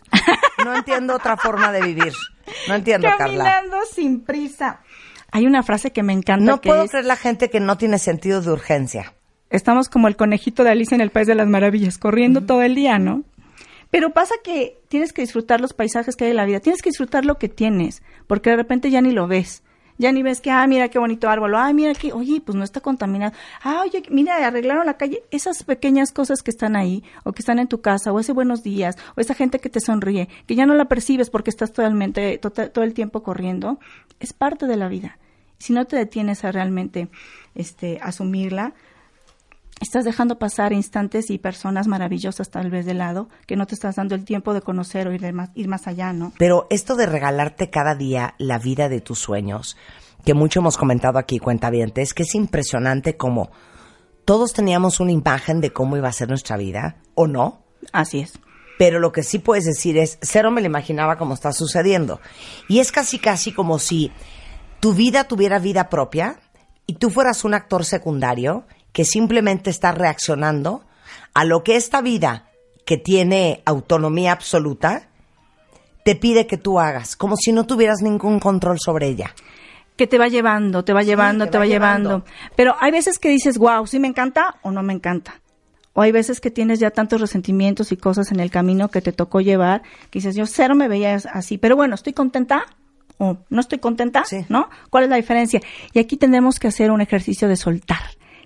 No 0.64 0.74
entiendo 0.76 1.14
otra 1.14 1.36
forma 1.38 1.72
de 1.74 1.82
vivir. 1.82 2.14
No 2.70 2.76
entiendo, 2.76 3.08
Carla. 3.18 3.44
Caminando 3.44 3.78
sin 3.94 4.22
prisa. 4.22 4.80
Hay 5.32 5.46
una 5.46 5.64
frase 5.64 5.92
que 5.92 6.02
me 6.04 6.14
encanta 6.14 6.46
No 6.46 6.62
que 6.62 6.70
puedo 6.70 6.84
es, 6.84 6.92
creer 6.92 7.04
la 7.06 7.18
gente 7.18 7.50
que 7.50 7.60
no 7.60 7.78
tiene 7.78 8.00
sentido 8.00 8.42
de 8.42 8.52
urgencia. 8.52 9.14
Estamos 9.50 9.90
como 9.90 10.08
el 10.08 10.16
conejito 10.16 10.64
de 10.64 10.72
Alicia 10.72 10.96
en 10.96 11.02
el 11.02 11.12
País 11.12 11.28
de 11.28 11.36
las 11.36 11.48
Maravillas, 11.48 11.98
corriendo 11.98 12.42
todo 12.42 12.62
el 12.62 12.76
día, 12.76 13.00
¿no? 13.00 13.24
Pero 13.92 14.12
pasa 14.12 14.36
que 14.44 14.80
tienes 14.90 15.14
que 15.14 15.22
disfrutar 15.22 15.62
los 15.62 15.74
paisajes 15.74 16.16
que 16.16 16.26
hay 16.26 16.32
en 16.32 16.38
la 16.38 16.46
vida, 16.46 16.60
tienes 16.60 16.82
que 16.82 16.90
disfrutar 16.90 17.24
lo 17.26 17.38
que 17.38 17.48
tienes, 17.50 18.04
porque 18.28 18.50
de 18.50 18.58
repente 18.58 18.90
ya 18.92 19.02
ni 19.02 19.12
lo 19.12 19.28
ves. 19.28 19.64
Ya 19.98 20.12
ni 20.12 20.24
ves 20.24 20.42
que, 20.42 20.52
ah, 20.52 20.68
mira 20.68 20.90
qué 20.90 21.00
bonito 21.00 21.30
árbol, 21.30 21.56
ah, 21.56 21.72
mira 21.72 21.94
que, 21.94 22.12
oye, 22.12 22.42
pues 22.42 22.58
no 22.58 22.66
está 22.66 22.82
contaminado, 22.82 23.32
ah, 23.64 23.82
oye, 23.86 24.04
mira, 24.10 24.46
arreglaron 24.46 24.86
la 24.86 24.98
calle. 24.98 25.24
Esas 25.32 25.64
pequeñas 25.64 26.12
cosas 26.12 26.42
que 26.42 26.52
están 26.52 26.76
ahí, 26.76 27.02
o 27.24 27.32
que 27.32 27.40
están 27.42 27.60
en 27.60 27.70
tu 27.70 27.80
casa, 27.80 28.12
o 28.12 28.20
ese 28.20 28.34
buenos 28.34 28.62
días, 28.62 28.98
o 29.16 29.22
esa 29.22 29.34
gente 29.36 29.60
que 29.60 29.70
te 29.70 29.80
sonríe, 29.80 30.28
que 30.48 30.56
ya 30.56 30.66
no 30.66 30.74
la 30.74 30.86
percibes 30.86 31.30
porque 31.30 31.50
estás 31.50 31.72
totalmente, 31.72 32.38
tota- 32.40 32.68
todo 32.74 32.84
el 32.84 32.94
tiempo 32.94 33.24
corriendo, 33.24 33.80
es 34.20 34.34
parte 34.34 34.68
de 34.68 34.76
la 34.76 34.90
vida. 34.90 35.18
Si 35.60 35.72
no 35.72 35.86
te 35.86 35.96
detienes 35.96 36.44
a 36.44 36.52
realmente 36.52 37.08
este, 37.54 37.98
asumirla, 38.02 38.74
estás 39.82 40.06
dejando 40.06 40.40
pasar 40.40 40.74
instantes 40.74 41.30
y 41.30 41.38
personas 41.38 41.88
maravillosas 41.88 42.50
tal 42.50 42.70
vez 42.70 42.86
de 42.86 42.94
lado 42.94 43.30
que 43.46 43.56
no 43.56 43.66
te 43.68 43.76
estás 43.76 43.96
dando 43.96 44.16
el 44.16 44.26
tiempo 44.26 44.54
de 44.54 44.62
conocer 44.62 45.08
o 45.08 45.14
ir, 45.14 45.22
de 45.22 45.34
más, 45.34 45.50
ir 45.56 45.68
más 45.68 45.88
allá, 45.88 46.14
¿no? 46.14 46.34
Pero 46.38 46.68
esto 46.70 46.96
de 46.96 47.06
regalarte 47.06 47.70
cada 47.70 47.96
día 47.96 48.36
la 48.38 48.58
vida 48.58 48.90
de 48.90 49.02
tus 49.02 49.20
sueños, 49.20 49.78
que 50.24 50.34
mucho 50.34 50.60
hemos 50.60 50.78
comentado 50.78 51.20
aquí, 51.20 51.40
cuenta 51.40 51.70
es 51.96 52.14
que 52.14 52.24
es 52.24 52.36
impresionante 52.36 53.18
como 53.18 53.52
todos 54.26 54.54
teníamos 54.54 55.00
una 55.00 55.12
imagen 55.12 55.62
de 55.62 55.72
cómo 55.72 55.98
iba 55.98 56.10
a 56.10 56.14
ser 56.14 56.30
nuestra 56.30 56.58
vida, 56.58 56.98
¿o 57.14 57.28
no? 57.28 57.64
Así 57.92 58.20
es. 58.20 58.40
Pero 58.80 59.00
lo 59.00 59.12
que 59.12 59.24
sí 59.24 59.40
puedes 59.40 59.66
decir 59.66 59.98
es, 59.98 60.18
cero 60.22 60.52
me 60.52 60.62
lo 60.62 60.68
imaginaba 60.68 61.18
como 61.18 61.36
está 61.36 61.54
sucediendo. 61.54 62.20
Y 62.68 62.80
es 62.80 62.92
casi 62.92 63.20
casi 63.20 63.54
como 63.54 63.80
si 63.80 64.12
tu 64.80 64.94
vida 64.94 65.26
tuviera 65.26 65.60
vida 65.60 65.90
propia 65.90 66.40
y 66.88 66.96
tú 66.96 67.10
fueras 67.10 67.46
un 67.46 67.54
actor 67.54 67.86
secundario 67.86 68.66
que 68.96 69.04
simplemente 69.04 69.70
está 69.70 69.92
reaccionando 69.92 70.82
a 71.34 71.44
lo 71.44 71.64
que 71.64 71.76
esta 71.76 72.02
vida 72.02 72.46
que 72.86 72.96
tiene 72.98 73.62
autonomía 73.66 74.32
absoluta, 74.32 75.10
te 76.06 76.16
pide 76.16 76.48
que 76.48 76.56
tú 76.56 76.80
hagas, 76.80 77.18
como 77.18 77.36
si 77.36 77.52
no 77.52 77.66
tuvieras 77.66 77.98
ningún 78.02 78.40
control 78.40 78.78
sobre 78.80 79.08
ella. 79.08 79.36
que 79.98 80.08
te 80.08 80.18
va 80.18 80.30
llevando, 80.30 80.86
te 80.86 80.94
va 80.94 81.04
llevando, 81.04 81.46
te 81.46 81.52
te, 81.52 81.58
va 81.58 81.64
va 81.66 81.68
llevando. 81.68 82.10
llevando. 82.10 82.26
Pero 82.56 82.76
hay 82.80 82.92
veces 82.92 83.20
que 83.20 83.28
dices, 83.30 83.58
wow, 83.58 83.86
sí 83.86 84.00
me 84.00 84.08
encanta 84.08 84.56
o 84.62 84.72
no 84.72 84.82
me 84.82 84.94
encanta. 84.94 85.42
O 85.94 86.02
hay 86.02 86.12
veces 86.14 86.40
que 86.40 86.50
tienes 86.52 86.80
ya 86.80 86.92
tantos 86.92 87.20
resentimientos 87.20 87.92
y 87.92 87.98
cosas 87.98 88.32
en 88.32 88.40
el 88.40 88.50
camino 88.50 88.88
que 88.90 89.02
te 89.02 89.12
tocó 89.12 89.42
llevar, 89.42 89.82
que 90.10 90.20
dices, 90.20 90.36
yo 90.36 90.46
cero 90.46 90.74
me 90.76 90.88
veía 90.88 91.16
así, 91.34 91.58
pero 91.58 91.76
bueno, 91.76 91.96
estoy 91.96 92.14
contenta 92.14 92.64
o 93.18 93.38
no 93.50 93.60
estoy 93.60 93.80
contenta, 93.80 94.24
Sí. 94.26 94.46
¿no? 94.48 94.70
¿Cuál 94.90 95.04
es 95.06 95.10
la 95.10 95.16
diferencia? 95.18 95.60
Y 95.94 96.00
aquí 96.00 96.16
tenemos 96.18 96.60
que 96.60 96.68
hacer 96.70 96.92
un 96.92 97.02
ejercicio 97.02 97.48
de 97.50 97.56
soltar, 97.58 98.02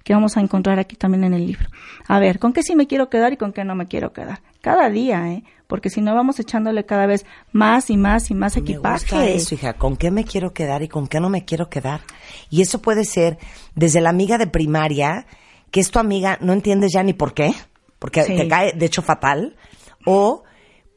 que 0.10 0.16
vamos 0.16 0.38
a 0.38 0.42
encontrar 0.42 0.80
aquí 0.80 0.96
también 0.96 1.24
en 1.24 1.36
el 1.36 1.46
libro. 1.46 1.70
A 2.08 2.18
ver, 2.20 2.40
¿con 2.40 2.52
qué 2.52 2.64
sí 2.64 2.76
me 2.76 2.88
quiero 2.88 3.10
quedar 3.12 3.32
y 3.32 3.38
con 3.38 3.54
qué 3.54 3.64
no 3.64 3.76
me 3.76 3.86
quiero 3.86 4.12
quedar? 4.12 4.40
Cada 4.60 4.90
día, 4.90 5.32
¿eh? 5.32 5.44
Porque 5.68 5.92
si 5.92 6.02
no 6.02 6.16
vamos 6.16 6.40
echándole 6.40 6.84
cada 6.84 7.06
vez 7.06 7.28
más 7.52 7.92
y 7.92 7.96
más 7.96 8.32
y 8.32 8.34
más 8.34 8.56
Me 8.56 8.62
equipaje. 8.64 9.04
gusta 9.04 9.28
eso, 9.28 9.54
hija. 9.54 9.74
¿Con 9.74 9.98
qué 9.98 10.10
me 10.10 10.24
quiero 10.24 10.52
quedar 10.52 10.82
y 10.82 10.88
con 10.88 11.08
qué 11.08 11.20
no 11.20 11.30
me 11.30 11.46
quiero 11.46 11.70
quedar? 11.70 12.02
Y 12.50 12.64
eso 12.64 12.82
puede 12.82 13.04
ser 13.06 13.38
desde 13.76 14.02
la 14.02 14.10
amiga 14.10 14.40
de 14.40 14.48
primaria, 14.48 15.28
que 15.70 15.80
es 15.80 15.92
tu 15.92 16.00
amiga, 16.00 16.40
no 16.42 16.54
entiendes 16.54 16.90
ya 16.92 17.04
ni 17.04 17.14
por 17.14 17.36
qué, 17.36 17.54
porque 18.00 18.24
Sí. 18.24 18.36
te 18.36 18.48
cae, 18.48 18.74
de 18.74 18.86
hecho, 18.88 19.04
fatal. 19.04 19.56
O 20.08 20.42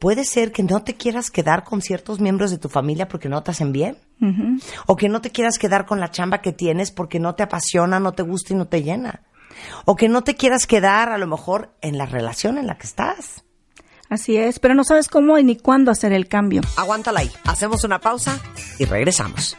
puede 0.03 0.25
ser 0.25 0.51
que 0.51 0.63
no 0.63 0.83
te 0.83 0.95
quieras 0.95 1.31
quedar 1.31 1.63
con 1.63 1.81
ciertos 1.81 2.19
miembros 2.19 2.51
de 2.51 2.57
tu 2.57 2.67
familia 2.67 3.07
porque 3.07 3.29
no 3.29 3.41
te 3.41 3.51
hacen 3.51 3.71
bien. 3.71 3.95
O 4.85 4.97
que 4.97 5.07
no 5.07 5.21
te 5.21 5.29
quieras 5.29 5.57
quedar 5.57 5.85
con 5.85 6.01
la 6.01 6.11
chamba 6.11 6.41
que 6.41 6.51
tienes 6.51 6.91
porque 6.91 7.21
no 7.21 7.35
te 7.35 7.43
apasiona, 7.43 8.01
no 8.01 8.11
te 8.11 8.21
gusta 8.21 8.51
y 8.51 8.57
no 8.57 8.65
te 8.65 8.83
llena. 8.83 9.21
O 9.85 9.95
que 9.95 10.09
no 10.09 10.21
te 10.21 10.35
quieras 10.35 10.67
quedar 10.67 11.09
a 11.13 11.17
lo 11.17 11.25
mejor 11.25 11.73
en 11.79 11.97
la 11.97 12.05
relación 12.05 12.57
en 12.57 12.67
la 12.67 12.77
que 12.77 12.85
estás. 12.85 13.45
Así 14.09 14.35
es, 14.35 14.59
pero 14.59 14.75
no 14.75 14.83
sabes 14.83 15.07
cómo 15.07 15.39
y 15.39 15.45
ni 15.45 15.55
cuándo 15.55 15.89
hacer 15.89 16.11
el 16.11 16.27
cambio. 16.27 16.59
Aguántala 16.75 17.21
ahí. 17.21 17.31
Hacemos 17.45 17.85
una 17.85 17.99
pausa 17.99 18.37
y 18.79 18.83
regresamos. 18.83 19.55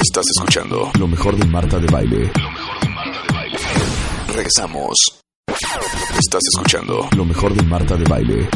Estás 0.00 0.24
escuchando 0.34 0.90
lo 0.98 1.06
mejor 1.06 1.36
de 1.36 1.44
Marta 1.44 1.78
de 1.78 1.88
Baile. 1.88 2.32
Regresamos. 4.28 5.20
Estás 6.18 6.42
escuchando 6.54 7.06
lo 7.14 7.26
mejor 7.26 7.52
de 7.52 7.62
Marta 7.64 7.96
de 7.96 8.04
Baile. 8.04 8.48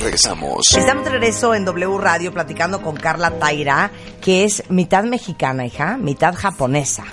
Regresamos. 0.00 0.66
Estamos 0.76 1.04
de 1.04 1.10
regreso 1.10 1.54
en 1.54 1.64
W 1.64 1.98
Radio 1.98 2.32
platicando 2.32 2.82
con 2.82 2.96
Carla 2.96 3.38
Taira, 3.38 3.90
que 4.20 4.44
es 4.44 4.62
mitad 4.70 5.04
mexicana, 5.04 5.66
hija, 5.66 5.96
mitad 5.96 6.34
japonesa 6.34 7.04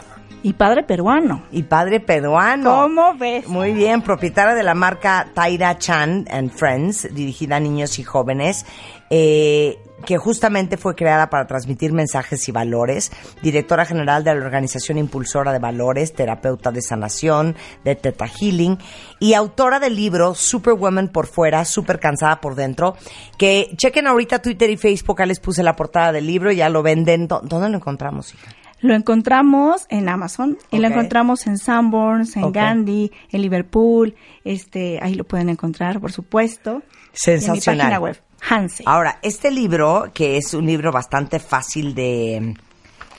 Y 0.48 0.54
padre 0.54 0.84
peruano. 0.84 1.42
y 1.52 1.64
padre 1.64 2.00
peruano. 2.00 2.82
¿Cómo 2.84 3.16
ves? 3.16 3.48
Muy 3.48 3.74
bien, 3.74 4.04
propietaria 4.04 4.54
de 4.54 4.62
la 4.62 4.76
marca 4.76 5.28
Taira 5.34 5.80
Chan 5.80 6.26
and 6.30 6.52
Friends, 6.52 7.08
dirigida 7.16 7.56
a 7.56 7.60
niños 7.60 7.98
y 7.98 8.04
jóvenes, 8.04 8.64
eh, 9.10 9.80
que 10.06 10.18
justamente 10.20 10.78
fue 10.78 10.94
creada 10.94 11.32
para 11.32 11.48
transmitir 11.48 11.94
mensajes 11.94 12.48
y 12.48 12.52
valores, 12.52 13.12
directora 13.42 13.86
general 13.86 14.24
de 14.24 14.36
la 14.36 14.46
Organización 14.46 15.00
Impulsora 15.00 15.52
de 15.52 15.58
Valores, 15.58 16.14
terapeuta 16.14 16.70
de 16.72 16.84
sanación, 16.84 17.56
de 17.84 17.96
Teta 17.96 18.28
Healing, 18.28 18.78
y 19.20 19.34
autora 19.34 19.80
del 19.80 19.96
libro 19.96 20.36
Superwoman 20.36 21.08
por 21.08 21.26
fuera, 21.26 21.66
super 21.66 22.00
cansada 22.00 22.40
por 22.40 22.54
dentro, 22.54 22.96
que 23.40 23.72
chequen 23.78 24.06
ahorita 24.06 24.44
Twitter 24.44 24.70
y 24.70 24.78
Facebook, 24.78 25.22
ahí 25.24 25.28
les 25.30 25.40
puse 25.40 25.64
la 25.64 25.76
portada 25.76 26.12
del 26.12 26.28
libro, 26.28 26.52
ya 26.52 26.70
lo 26.70 26.84
venden. 26.84 27.28
¿Dó- 27.28 27.42
¿Dónde 27.44 27.70
lo 27.70 27.78
encontramos, 27.78 28.32
hija? 28.36 28.52
Lo 28.86 28.94
encontramos 28.94 29.88
en 29.90 30.08
Amazon 30.10 30.58
y 30.70 30.78
lo 30.78 30.88
encontramos 30.88 31.48
en 31.48 31.58
Sanborns, 31.58 32.36
en. 32.38 32.52
Gandhi, 32.52 33.12
en 33.32 33.42
Liverpool. 33.42 34.14
Este, 34.44 35.00
ahí 35.02 35.16
lo 35.16 35.24
pueden 35.24 35.50
encontrar, 35.50 36.00
por 36.00 36.12
supuesto. 36.12 36.72
Y 36.72 36.76
en 36.76 37.36
mi 37.36 37.42
Sensacional. 37.42 37.80
página 37.88 38.00
web, 38.00 38.22
Hanse. 38.48 38.84
Ahora, 38.86 39.18
este 39.24 39.50
libro, 39.50 40.12
que 40.14 40.38
es 40.38 40.54
un 40.54 40.68
libro 40.68 40.92
bastante 40.92 41.40
fácil 41.40 41.96
de, 41.96 42.54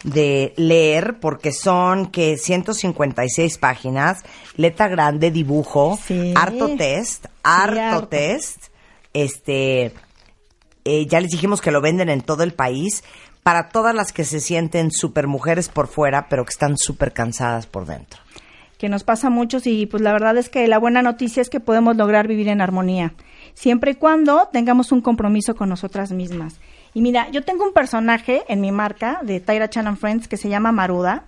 de 0.04 0.52
leer, 0.56 1.18
porque 1.18 1.50
son 1.50 2.06
que 2.12 2.36
156 2.36 3.58
páginas, 3.58 4.22
letra 4.56 4.86
grande, 4.86 5.32
dibujo, 5.32 5.98
Sí. 6.06 6.32
harto 6.36 6.76
test, 6.76 7.26
harto, 7.42 7.80
harto. 7.80 8.08
test. 8.08 8.66
Este, 9.12 9.92
eh, 10.84 11.06
ya 11.06 11.18
les 11.20 11.30
dijimos 11.30 11.60
que 11.60 11.72
lo 11.72 11.80
venden 11.80 12.08
en 12.10 12.20
todo 12.20 12.44
el 12.44 12.52
país 12.54 13.02
para 13.46 13.68
todas 13.68 13.94
las 13.94 14.12
que 14.12 14.24
se 14.24 14.40
sienten 14.40 14.90
super 14.90 15.28
mujeres 15.28 15.68
por 15.68 15.86
fuera, 15.86 16.28
pero 16.28 16.44
que 16.44 16.50
están 16.50 16.76
súper 16.76 17.12
cansadas 17.12 17.68
por 17.68 17.86
dentro. 17.86 18.18
que 18.76 18.88
nos 18.88 19.04
pasa 19.04 19.28
a 19.28 19.30
muchos 19.30 19.68
y 19.68 19.86
pues 19.86 20.02
la 20.02 20.12
verdad 20.12 20.36
es 20.36 20.48
que 20.48 20.66
la 20.66 20.78
buena 20.78 21.00
noticia 21.00 21.42
es 21.42 21.48
que 21.48 21.60
podemos 21.60 21.96
lograr 21.96 22.26
vivir 22.26 22.48
en 22.48 22.60
armonía, 22.60 23.14
siempre 23.54 23.92
y 23.92 23.94
cuando 23.94 24.48
tengamos 24.52 24.90
un 24.90 25.00
compromiso 25.00 25.54
con 25.54 25.68
nosotras 25.68 26.10
mismas. 26.10 26.58
Y 26.92 27.02
mira, 27.02 27.30
yo 27.30 27.44
tengo 27.44 27.64
un 27.64 27.72
personaje 27.72 28.42
en 28.48 28.60
mi 28.60 28.72
marca 28.72 29.20
de 29.22 29.38
Tyra 29.38 29.70
Chan 29.70 29.86
and 29.86 29.96
Friends 29.96 30.26
que 30.26 30.36
se 30.36 30.48
llama 30.48 30.72
Maruda, 30.72 31.26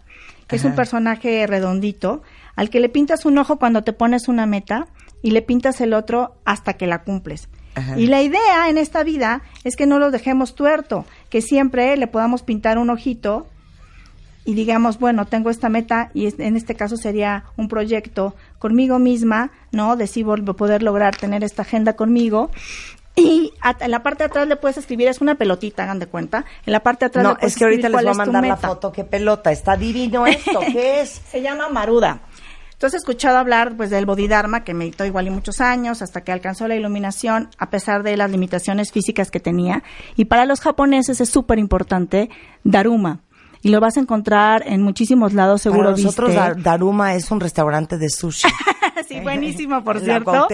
que 0.48 0.56
es 0.56 0.64
un 0.64 0.74
personaje 0.74 1.46
redondito, 1.46 2.22
al 2.56 2.68
que 2.68 2.80
le 2.80 2.88
pintas 2.88 3.26
un 3.26 3.38
ojo 3.38 3.60
cuando 3.60 3.84
te 3.84 3.92
pones 3.92 4.26
una 4.26 4.44
meta 4.44 4.88
y 5.22 5.30
le 5.30 5.42
pintas 5.42 5.80
el 5.80 5.94
otro 5.94 6.34
hasta 6.44 6.72
que 6.72 6.88
la 6.88 7.04
cumples. 7.04 7.48
Ajá. 7.76 7.96
Y 7.96 8.08
la 8.08 8.22
idea 8.22 8.68
en 8.68 8.76
esta 8.76 9.04
vida 9.04 9.42
es 9.62 9.76
que 9.76 9.86
no 9.86 10.00
lo 10.00 10.10
dejemos 10.10 10.56
tuerto, 10.56 11.06
que 11.30 11.42
siempre 11.42 11.96
le 11.96 12.06
podamos 12.06 12.42
pintar 12.42 12.78
un 12.78 12.90
ojito 12.90 13.46
y 14.44 14.54
digamos, 14.54 14.98
bueno, 14.98 15.26
tengo 15.26 15.50
esta 15.50 15.68
meta 15.68 16.10
y 16.14 16.26
en 16.42 16.56
este 16.56 16.74
caso 16.74 16.96
sería 16.96 17.44
un 17.56 17.68
proyecto 17.68 18.34
conmigo 18.58 18.98
misma, 18.98 19.50
¿no? 19.72 19.96
De 19.96 20.04
vol- 20.06 20.54
poder 20.56 20.82
lograr 20.82 21.16
tener 21.16 21.44
esta 21.44 21.62
agenda 21.62 21.94
conmigo. 21.94 22.50
Y 23.14 23.52
en 23.80 23.90
la 23.90 24.02
parte 24.04 24.22
de 24.22 24.26
atrás 24.28 24.46
le 24.48 24.56
puedes 24.56 24.78
escribir, 24.78 25.08
es 25.08 25.20
una 25.20 25.34
pelotita, 25.34 25.82
hagan 25.82 25.98
de 25.98 26.06
cuenta. 26.06 26.44
En 26.64 26.72
la 26.72 26.80
parte 26.80 27.04
de 27.04 27.06
atrás 27.08 27.24
le 27.24 27.28
No, 27.30 27.34
puedes 27.36 27.52
es 27.52 27.58
que 27.58 27.64
ahorita 27.64 27.88
les 27.88 27.92
voy 28.02 28.06
a 28.10 28.14
mandar 28.14 28.46
la 28.46 28.56
foto. 28.68 28.92
¿Qué 28.92 29.04
pelota? 29.04 29.50
Está 29.50 29.76
divino 29.76 30.24
esto. 30.26 30.60
¿Qué 30.72 31.00
es? 31.02 31.20
Se 31.30 31.42
llama 31.42 31.68
Maruda. 31.68 32.20
Entonces 32.78 32.94
he 32.94 33.02
escuchado 33.02 33.38
hablar 33.38 33.76
pues 33.76 33.90
del 33.90 34.06
Bodhidharma, 34.06 34.62
que 34.62 34.72
meditó 34.72 35.04
igual 35.04 35.26
y 35.26 35.30
muchos 35.30 35.60
años, 35.60 36.00
hasta 36.00 36.20
que 36.20 36.30
alcanzó 36.30 36.68
la 36.68 36.76
iluminación, 36.76 37.50
a 37.58 37.70
pesar 37.70 38.04
de 38.04 38.16
las 38.16 38.30
limitaciones 38.30 38.92
físicas 38.92 39.32
que 39.32 39.40
tenía. 39.40 39.82
Y 40.14 40.26
para 40.26 40.44
los 40.44 40.60
japoneses 40.60 41.20
es 41.20 41.28
súper 41.28 41.58
importante 41.58 42.30
Daruma. 42.62 43.22
Y 43.62 43.70
lo 43.70 43.80
vas 43.80 43.96
a 43.96 44.00
encontrar 44.00 44.62
en 44.66 44.82
muchísimos 44.82 45.32
lados, 45.32 45.62
seguro 45.62 45.90
Para 45.90 45.96
nosotros 45.96 46.30
viste. 46.30 46.62
Daruma 46.62 47.14
es 47.14 47.30
un 47.30 47.40
restaurante 47.40 47.98
de 47.98 48.08
sushi. 48.08 48.48
sí, 49.08 49.20
buenísimo, 49.20 49.82
por 49.82 49.96
la 49.96 50.02
cierto. 50.02 50.48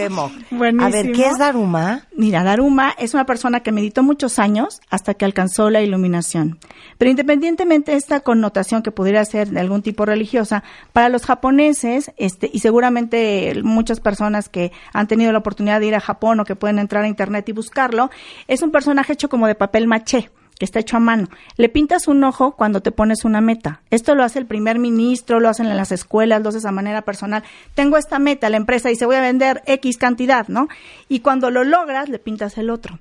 Buenísimo. 0.51 0.85
A 0.85 0.89
ver, 0.89 1.11
¿qué 1.11 1.27
es 1.27 1.37
Daruma? 1.37 2.01
Mira, 2.15 2.43
Daruma 2.43 2.93
es 2.97 3.13
una 3.13 3.25
persona 3.25 3.61
que 3.61 3.71
meditó 3.71 4.03
muchos 4.03 4.39
años 4.39 4.81
hasta 4.89 5.13
que 5.13 5.25
alcanzó 5.25 5.69
la 5.69 5.81
iluminación. 5.81 6.59
Pero 6.97 7.11
independientemente 7.11 7.91
de 7.91 7.97
esta 7.97 8.21
connotación 8.21 8.81
que 8.81 8.91
pudiera 8.91 9.23
ser 9.25 9.49
de 9.49 9.59
algún 9.59 9.81
tipo 9.81 10.05
religiosa, 10.05 10.63
para 10.93 11.09
los 11.09 11.25
japoneses, 11.25 12.11
este, 12.17 12.49
y 12.51 12.59
seguramente 12.59 13.61
muchas 13.63 13.99
personas 13.99 14.49
que 14.49 14.71
han 14.93 15.07
tenido 15.07 15.31
la 15.31 15.39
oportunidad 15.39 15.79
de 15.79 15.87
ir 15.87 15.95
a 15.95 15.99
Japón 15.99 16.39
o 16.39 16.45
que 16.45 16.55
pueden 16.55 16.79
entrar 16.79 17.03
a 17.03 17.07
internet 17.07 17.47
y 17.49 17.51
buscarlo, 17.51 18.09
es 18.47 18.61
un 18.61 18.71
personaje 18.71 19.13
hecho 19.13 19.29
como 19.29 19.47
de 19.47 19.55
papel 19.55 19.87
maché 19.87 20.31
que 20.57 20.65
está 20.65 20.79
hecho 20.79 20.97
a 20.97 20.99
mano. 20.99 21.27
Le 21.57 21.69
pintas 21.69 22.07
un 22.07 22.23
ojo 22.23 22.55
cuando 22.55 22.81
te 22.81 22.91
pones 22.91 23.25
una 23.25 23.41
meta. 23.41 23.81
Esto 23.89 24.15
lo 24.15 24.23
hace 24.23 24.39
el 24.39 24.45
primer 24.45 24.79
ministro, 24.79 25.39
lo 25.39 25.49
hacen 25.49 25.67
en 25.67 25.77
las 25.77 25.91
escuelas, 25.91 26.41
lo 26.41 26.49
haces 26.49 26.65
a 26.65 26.71
manera 26.71 27.01
personal. 27.03 27.43
Tengo 27.73 27.97
esta 27.97 28.19
meta, 28.19 28.49
la 28.49 28.57
empresa 28.57 28.89
dice 28.89 29.05
voy 29.05 29.15
a 29.15 29.21
vender 29.21 29.63
X 29.65 29.97
cantidad, 29.97 30.47
¿no? 30.47 30.67
Y 31.09 31.19
cuando 31.19 31.51
lo 31.51 31.63
logras, 31.63 32.09
le 32.09 32.19
pintas 32.19 32.57
el 32.57 32.69
otro. 32.69 32.99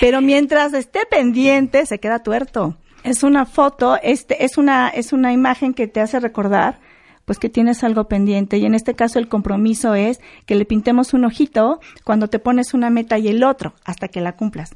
Pero 0.00 0.20
mientras 0.20 0.74
esté 0.74 1.00
pendiente, 1.10 1.86
se 1.86 1.98
queda 1.98 2.22
tuerto. 2.22 2.76
Es 3.04 3.22
una 3.22 3.46
foto, 3.46 3.98
este, 4.02 4.44
es 4.44 4.58
una, 4.58 4.88
es 4.88 5.12
una 5.12 5.32
imagen 5.32 5.74
que 5.74 5.88
te 5.88 6.00
hace 6.00 6.20
recordar 6.20 6.78
pues 7.24 7.38
que 7.38 7.48
tienes 7.48 7.84
algo 7.84 8.08
pendiente 8.08 8.58
y 8.58 8.66
en 8.66 8.74
este 8.74 8.94
caso 8.94 9.20
el 9.20 9.28
compromiso 9.28 9.94
es 9.94 10.20
que 10.44 10.56
le 10.56 10.64
pintemos 10.64 11.14
un 11.14 11.24
ojito 11.24 11.80
cuando 12.04 12.28
te 12.28 12.40
pones 12.40 12.74
una 12.74 12.90
meta 12.90 13.16
y 13.16 13.28
el 13.28 13.44
otro 13.44 13.74
hasta 13.84 14.08
que 14.08 14.20
la 14.20 14.32
cumplas. 14.32 14.74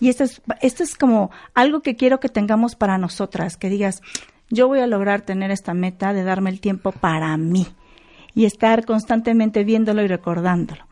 Y 0.00 0.08
esto 0.08 0.24
es, 0.24 0.40
esto 0.62 0.82
es 0.82 0.96
como 0.96 1.30
algo 1.54 1.80
que 1.82 1.96
quiero 1.96 2.20
que 2.20 2.28
tengamos 2.28 2.74
para 2.76 2.98
nosotras, 2.98 3.56
que 3.56 3.68
digas, 3.68 4.00
yo 4.50 4.68
voy 4.68 4.80
a 4.80 4.86
lograr 4.86 5.22
tener 5.22 5.50
esta 5.50 5.74
meta 5.74 6.12
de 6.12 6.22
darme 6.24 6.50
el 6.50 6.60
tiempo 6.60 6.92
para 6.92 7.36
mí 7.36 7.66
y 8.34 8.44
estar 8.44 8.84
constantemente 8.86 9.64
viéndolo 9.64 10.02
y 10.02 10.08
recordándolo. 10.08 10.86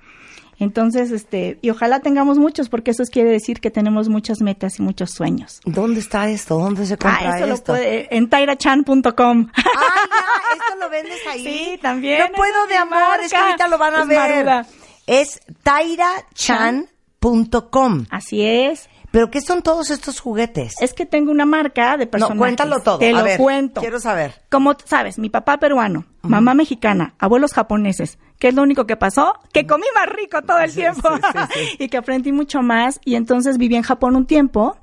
Entonces, 0.59 1.11
este, 1.13 1.59
y 1.61 1.69
ojalá 1.69 2.01
tengamos 2.01 2.39
muchos, 2.39 2.71
porque 2.71 2.93
eso 2.93 3.05
quiere 3.05 3.31
decir 3.31 3.61
que 3.61 3.71
tenemos 3.71 4.09
muchas 4.09 4.41
metas 4.41 4.79
y 4.79 4.83
muchos 4.83 5.11
sueños. 5.11 5.61
¿Dónde 5.67 6.01
está 6.01 6.31
esto? 6.31 6.59
¿Dónde 6.59 6.87
se 6.87 6.97
compra 6.97 7.33
Ah, 7.33 7.35
esto 7.37 7.47
lo 7.47 7.55
esto? 7.55 7.73
puede, 7.75 8.09
en 8.17 8.31
tairachan.com. 8.31 9.49
Ah, 9.55 9.63
ya, 9.67 10.55
esto 10.55 10.77
lo 10.81 10.89
vendes 10.91 11.21
ahí. 11.31 11.45
Sí, 11.75 11.79
también, 11.83 12.21
No 12.21 12.29
puedo 12.35 12.67
de 12.69 12.77
amor, 12.77 13.21
es 13.23 13.31
que 13.31 13.37
marca. 13.37 13.51
ahorita 13.51 13.69
lo 13.69 13.77
van 13.79 13.95
a 13.97 14.01
Es 14.03 14.09
ver. 14.09 14.19
Maruda. 14.47 14.67
Es 15.07 15.41
tairachan.com. 15.63 18.07
Así 18.11 18.43
es. 18.43 18.89
¿Pero 19.11 19.31
qué 19.31 19.41
son 19.41 19.63
todos 19.63 19.91
estos 19.91 20.21
juguetes? 20.21 20.75
Es 20.81 20.93
que 20.93 21.07
tengo 21.07 21.31
una 21.31 21.47
marca 21.47 21.97
de 21.97 22.07
personajes. 22.07 22.37
no, 22.37 22.41
cuéntalo 22.41 22.81
todo. 22.81 22.99
Te 22.99 23.11
A 23.11 23.19
lo 23.19 23.25
ver, 23.25 23.39
cuento. 23.39 23.81
Quiero 23.81 24.01
saber. 24.01 24.43
Como 24.51 24.75
sabes, 24.85 25.19
mi 25.19 25.31
papá 25.31 25.59
peruano, 25.59 26.05
mamá 26.23 26.55
mexicana, 26.55 27.15
abuelos 27.19 27.53
japoneses. 27.53 28.19
¿Qué 28.39 28.49
es 28.49 28.55
lo 28.55 28.63
único 28.63 28.87
que 28.87 28.97
pasó? 28.97 29.35
Que 29.53 29.67
comí 29.67 29.87
más 29.95 30.07
rico 30.15 30.43
todo 30.43 30.59
el 30.59 30.75
tiempo 30.75 31.09
y 31.79 31.89
que 31.89 31.97
aprendí 31.97 32.33
mucho 32.33 32.61
más. 32.63 33.01
Y 33.05 33.15
entonces 33.15 33.57
viví 33.59 33.77
en 33.77 33.83
Japón 33.83 34.17
un 34.17 34.27
tiempo. 34.27 34.77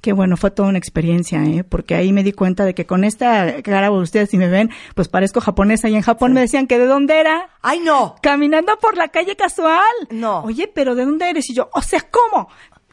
Que 0.00 0.12
bueno, 0.14 0.38
fue 0.38 0.50
toda 0.50 0.68
una 0.70 0.78
experiencia, 0.78 1.42
¿eh? 1.44 1.62
porque 1.62 1.94
ahí 1.94 2.12
me 2.12 2.22
di 2.22 2.32
cuenta 2.32 2.64
de 2.64 2.74
que 2.74 2.86
con 2.86 3.04
esta 3.04 3.60
cara, 3.62 3.90
ustedes 3.90 4.30
si 4.30 4.38
me 4.38 4.48
ven, 4.48 4.70
pues 4.94 5.08
parezco 5.08 5.40
japonesa. 5.42 5.90
Y 5.90 5.94
en 5.96 6.00
Japón 6.02 6.32
me 6.32 6.40
decían 6.40 6.66
que 6.66 6.78
de 6.78 6.86
dónde 6.86 7.20
era. 7.20 7.50
¡Ay, 7.60 7.80
no! 7.80 8.14
Caminando 8.22 8.78
por 8.78 8.96
la 8.96 9.08
calle 9.08 9.36
casual. 9.36 9.82
No. 10.10 10.40
Oye, 10.44 10.70
pero 10.74 10.94
¿de 10.94 11.04
dónde 11.04 11.28
eres? 11.28 11.50
Y 11.50 11.54
yo, 11.54 11.68
o 11.74 11.82
sea, 11.82 12.00
¿cómo? 12.10 12.48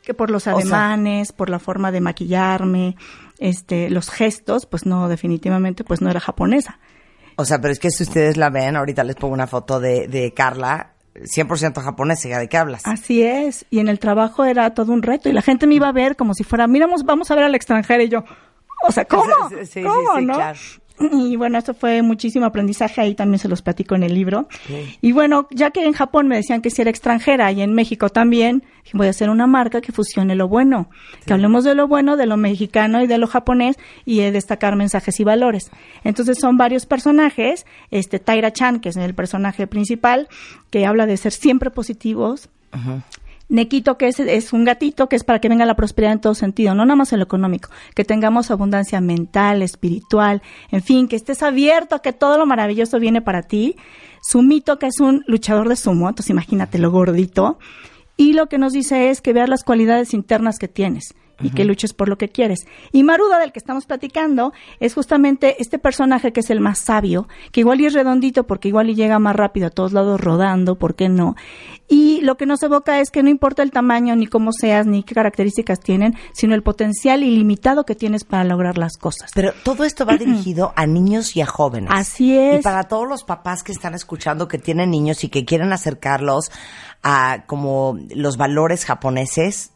Que 0.07 0.13
por 0.13 0.31
los 0.31 0.43
sea- 0.43 0.53
ademanes, 0.53 1.33
por 1.33 1.49
la 1.49 1.59
forma 1.59 1.91
de 1.91 1.99
maquillarme, 1.99 2.95
este, 3.39 3.89
los 3.89 4.09
gestos, 4.09 4.65
pues 4.65 4.85
no, 4.85 5.09
definitivamente, 5.09 5.83
pues 5.83 5.99
no 6.01 6.09
era 6.09 6.21
japonesa. 6.21 6.79
O 7.35 7.43
sea, 7.43 7.59
pero 7.59 7.73
es 7.73 7.79
que 7.79 7.91
si 7.91 8.03
ustedes 8.03 8.37
la 8.37 8.49
ven, 8.49 8.77
ahorita 8.77 9.03
les 9.03 9.17
pongo 9.17 9.33
una 9.33 9.47
foto 9.47 9.81
de, 9.81 10.07
de 10.07 10.33
Carla, 10.33 10.93
100% 11.13 11.81
japonesa, 11.83 12.39
¿de 12.39 12.47
qué 12.47 12.55
hablas? 12.55 12.83
Así 12.85 13.21
es. 13.21 13.65
Y 13.69 13.79
en 13.79 13.89
el 13.89 13.99
trabajo 13.99 14.45
era 14.45 14.73
todo 14.73 14.93
un 14.93 15.03
reto. 15.03 15.27
Y 15.27 15.33
la 15.33 15.41
gente 15.41 15.67
me 15.67 15.75
iba 15.75 15.89
a 15.89 15.91
ver 15.91 16.15
como 16.15 16.33
si 16.33 16.45
fuera, 16.45 16.67
miramos, 16.67 17.03
vamos 17.03 17.29
a 17.29 17.35
ver 17.35 17.43
al 17.43 17.53
extranjero. 17.55 18.01
Y 18.03 18.07
yo, 18.07 18.23
o 18.87 18.91
sea, 18.93 19.03
¿cómo? 19.09 19.25
Sí, 19.49 19.55
sí, 19.59 19.65
sí, 19.65 19.83
¿Cómo, 19.83 20.19
sí, 20.19 20.25
no? 20.25 20.35
claro. 20.35 20.59
Y 21.11 21.35
bueno, 21.35 21.57
esto 21.57 21.73
fue 21.73 22.01
muchísimo 22.01 22.45
aprendizaje, 22.45 23.01
ahí 23.01 23.15
también 23.15 23.39
se 23.39 23.47
los 23.47 23.61
platico 23.61 23.95
en 23.95 24.03
el 24.03 24.13
libro. 24.13 24.47
Y 25.01 25.11
bueno, 25.11 25.47
ya 25.51 25.71
que 25.71 25.85
en 25.85 25.93
Japón 25.93 26.27
me 26.27 26.35
decían 26.35 26.61
que 26.61 26.69
si 26.69 26.81
era 26.81 26.89
extranjera 26.89 27.51
y 27.51 27.61
en 27.61 27.73
México 27.73 28.09
también, 28.09 28.63
voy 28.93 29.07
a 29.07 29.11
hacer 29.11 29.29
una 29.29 29.47
marca 29.47 29.81
que 29.81 29.91
fusione 29.91 30.35
lo 30.35 30.47
bueno, 30.47 30.89
que 31.25 31.33
hablemos 31.33 31.63
de 31.63 31.75
lo 31.75 31.87
bueno, 31.87 32.17
de 32.17 32.25
lo 32.25 32.37
mexicano 32.37 33.01
y 33.01 33.07
de 33.07 33.17
lo 33.17 33.27
japonés 33.27 33.77
y 34.05 34.19
de 34.19 34.31
destacar 34.31 34.75
mensajes 34.75 35.19
y 35.19 35.23
valores. 35.23 35.69
Entonces 36.03 36.37
son 36.39 36.57
varios 36.57 36.85
personajes, 36.85 37.65
este 37.91 38.19
Taira 38.19 38.51
Chan, 38.51 38.79
que 38.79 38.89
es 38.89 38.97
el 38.97 39.13
personaje 39.13 39.67
principal, 39.67 40.27
que 40.69 40.85
habla 40.85 41.05
de 41.05 41.17
ser 41.17 41.31
siempre 41.31 41.69
positivos, 41.69 42.49
Nequito, 43.49 43.97
que 43.97 44.07
es, 44.07 44.19
es 44.19 44.51
un 44.51 44.65
gatito, 44.65 45.07
que 45.07 45.15
es 45.15 45.23
para 45.23 45.39
que 45.39 45.49
venga 45.49 45.65
la 45.65 45.75
prosperidad 45.75 46.13
en 46.13 46.21
todo 46.21 46.35
sentido, 46.35 46.75
no 46.75 46.85
nada 46.85 46.97
más 46.97 47.13
en 47.13 47.19
lo 47.19 47.23
económico, 47.25 47.69
que 47.95 48.03
tengamos 48.03 48.51
abundancia 48.51 48.99
mental, 48.99 49.61
espiritual, 49.61 50.41
en 50.71 50.81
fin, 50.81 51.07
que 51.07 51.15
estés 51.15 51.43
abierto 51.43 51.95
a 51.95 52.01
que 52.01 52.13
todo 52.13 52.37
lo 52.37 52.45
maravilloso 52.45 52.99
viene 52.99 53.21
para 53.21 53.43
ti. 53.43 53.75
Sumito, 54.21 54.79
que 54.79 54.87
es 54.87 54.99
un 54.99 55.23
luchador 55.27 55.69
de 55.69 55.75
sumo, 55.75 56.09
entonces 56.09 56.29
imagínate 56.29 56.77
lo 56.77 56.91
gordito. 56.91 57.59
Y 58.17 58.33
lo 58.33 58.47
que 58.47 58.57
nos 58.57 58.73
dice 58.73 59.09
es 59.09 59.21
que 59.21 59.31
veas 59.31 59.47
las 59.47 59.63
cualidades 59.63 60.13
internas 60.13 60.57
que 60.57 60.67
tienes 60.67 61.15
y 61.41 61.51
que 61.51 61.65
luches 61.65 61.93
por 61.93 62.09
lo 62.09 62.17
que 62.17 62.29
quieres. 62.29 62.67
Y 62.91 63.03
Maruda, 63.03 63.39
del 63.39 63.51
que 63.51 63.59
estamos 63.59 63.85
platicando, 63.85 64.53
es 64.79 64.93
justamente 64.93 65.61
este 65.61 65.79
personaje 65.79 66.31
que 66.31 66.39
es 66.39 66.49
el 66.49 66.59
más 66.59 66.79
sabio, 66.79 67.27
que 67.51 67.61
igual 67.61 67.81
y 67.81 67.85
es 67.85 67.93
redondito 67.93 68.45
porque 68.45 68.67
igual 68.69 68.89
y 68.89 68.95
llega 68.95 69.19
más 69.19 69.35
rápido 69.35 69.67
a 69.67 69.69
todos 69.69 69.93
lados 69.93 70.19
rodando, 70.19 70.75
¿por 70.75 70.95
qué 70.95 71.09
no? 71.09 71.35
Y 71.87 72.19
lo 72.21 72.35
que 72.35 72.45
nos 72.45 72.61
evoca 72.63 72.99
es 72.99 73.11
que 73.11 73.23
no 73.23 73.29
importa 73.29 73.63
el 73.63 73.71
tamaño, 73.71 74.15
ni 74.15 74.27
cómo 74.27 74.51
seas, 74.51 74.85
ni 74.85 75.03
qué 75.03 75.15
características 75.15 75.79
tienen, 75.79 76.15
sino 76.33 76.53
el 76.53 76.61
potencial 76.61 77.23
ilimitado 77.23 77.85
que 77.85 77.95
tienes 77.95 78.25
para 78.25 78.43
lograr 78.43 78.77
las 78.77 78.97
cosas. 78.97 79.31
Pero 79.33 79.53
todo 79.63 79.85
esto 79.85 80.05
va 80.05 80.13
dirigido 80.17 80.73
a 80.75 80.85
niños 80.85 81.35
y 81.35 81.41
a 81.41 81.45
jóvenes. 81.45 81.89
Así 81.93 82.37
es. 82.37 82.59
Y 82.59 82.63
para 82.63 82.83
todos 82.83 83.07
los 83.07 83.23
papás 83.23 83.63
que 83.63 83.71
están 83.71 83.93
escuchando 83.93 84.47
que 84.47 84.57
tienen 84.57 84.91
niños 84.91 85.23
y 85.23 85.29
que 85.29 85.45
quieren 85.45 85.71
acercarlos 85.71 86.51
a 87.03 87.45
como 87.45 87.97
los 88.09 88.35
valores 88.37 88.83
japoneses, 88.83 89.71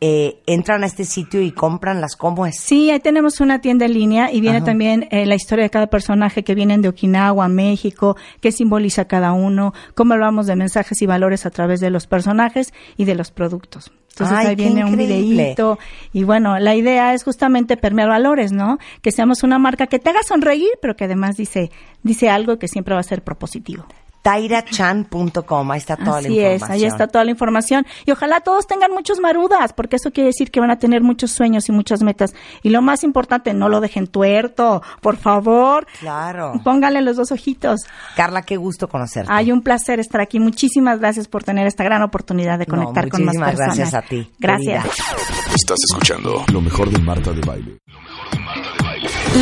eh, 0.00 0.42
entran 0.46 0.84
a 0.84 0.86
este 0.86 1.04
sitio 1.04 1.40
y 1.40 1.52
compran 1.52 2.00
las 2.00 2.16
cómo 2.16 2.46
es. 2.46 2.60
Sí, 2.60 2.90
ahí 2.90 3.00
tenemos 3.00 3.40
una 3.40 3.60
tienda 3.60 3.86
en 3.86 3.94
línea 3.94 4.30
y 4.30 4.40
viene 4.40 4.60
también 4.60 5.08
eh, 5.10 5.24
la 5.24 5.34
historia 5.34 5.64
de 5.64 5.70
cada 5.70 5.86
personaje 5.86 6.44
que 6.44 6.54
vienen 6.54 6.82
de 6.82 6.88
Okinawa, 6.88 7.48
México, 7.48 8.16
qué 8.40 8.52
simboliza 8.52 9.06
cada 9.06 9.32
uno, 9.32 9.72
cómo 9.94 10.14
hablamos 10.14 10.46
de 10.46 10.56
mensajes 10.56 11.00
y 11.00 11.06
valores 11.06 11.46
a 11.46 11.50
través 11.50 11.80
de 11.80 11.90
los 11.90 12.06
personajes 12.06 12.74
y 12.96 13.06
de 13.06 13.14
los 13.14 13.30
productos. 13.30 13.90
Entonces 14.10 14.36
Ay, 14.38 14.46
ahí 14.48 14.54
viene 14.54 14.84
un 14.84 14.96
videíto 14.96 15.78
y 16.12 16.24
bueno, 16.24 16.58
la 16.58 16.74
idea 16.74 17.12
es 17.12 17.22
justamente 17.22 17.76
permear 17.76 18.08
valores, 18.08 18.50
¿no? 18.50 18.78
Que 19.02 19.12
seamos 19.12 19.42
una 19.42 19.58
marca 19.58 19.86
que 19.86 19.98
te 19.98 20.08
haga 20.08 20.22
sonreír, 20.22 20.70
pero 20.80 20.96
que 20.96 21.04
además 21.04 21.36
dice 21.36 21.70
dice 22.02 22.30
algo 22.30 22.58
que 22.58 22.66
siempre 22.68 22.94
va 22.94 23.00
a 23.00 23.04
ser 23.04 23.22
propositivo. 23.22 23.86
Tairachan.com, 24.26 25.70
ahí 25.70 25.78
está 25.78 25.96
toda 25.96 26.18
Así 26.18 26.28
la 26.28 26.48
es, 26.48 26.52
información. 26.54 26.70
ahí 26.72 26.84
está 26.84 27.06
toda 27.06 27.24
la 27.24 27.30
información. 27.30 27.86
Y 28.04 28.10
ojalá 28.10 28.40
todos 28.40 28.66
tengan 28.66 28.90
muchos 28.92 29.20
marudas, 29.20 29.72
porque 29.72 29.96
eso 29.96 30.10
quiere 30.10 30.28
decir 30.28 30.50
que 30.50 30.60
van 30.60 30.70
a 30.70 30.78
tener 30.78 31.02
muchos 31.02 31.30
sueños 31.30 31.68
y 31.68 31.72
muchas 31.72 32.02
metas. 32.02 32.34
Y 32.62 32.70
lo 32.70 32.82
más 32.82 33.04
importante, 33.04 33.54
no 33.54 33.68
lo 33.68 33.80
dejen 33.80 34.06
tuerto, 34.06 34.82
por 35.00 35.16
favor. 35.16 35.86
Claro. 36.00 36.54
Pónganle 36.64 37.02
los 37.02 37.16
dos 37.16 37.32
ojitos. 37.32 37.80
Carla, 38.16 38.42
qué 38.42 38.56
gusto 38.56 38.88
conocerte. 38.88 39.30
Hay 39.32 39.52
un 39.52 39.62
placer 39.62 40.00
estar 40.00 40.20
aquí. 40.20 40.40
Muchísimas 40.40 40.98
gracias 40.98 41.28
por 41.28 41.44
tener 41.44 41.66
esta 41.66 41.84
gran 41.84 42.02
oportunidad 42.02 42.58
de 42.58 42.66
No, 42.66 42.74
conectar 42.76 43.08
con 43.08 43.24
más 43.24 43.36
muchísimas 43.36 43.50
personas. 43.56 43.76
gracias 43.78 43.94
a 43.94 44.02
ti, 44.02 44.30
Gracias. 44.38 44.84
querida. 44.84 45.54
Estás 45.54 45.78
escuchando 45.90 46.44
lo 46.52 46.60
mejor 46.60 46.90
de 46.90 46.98
Marta 46.98 47.32
de 47.32 47.40
Baile. 47.40 47.78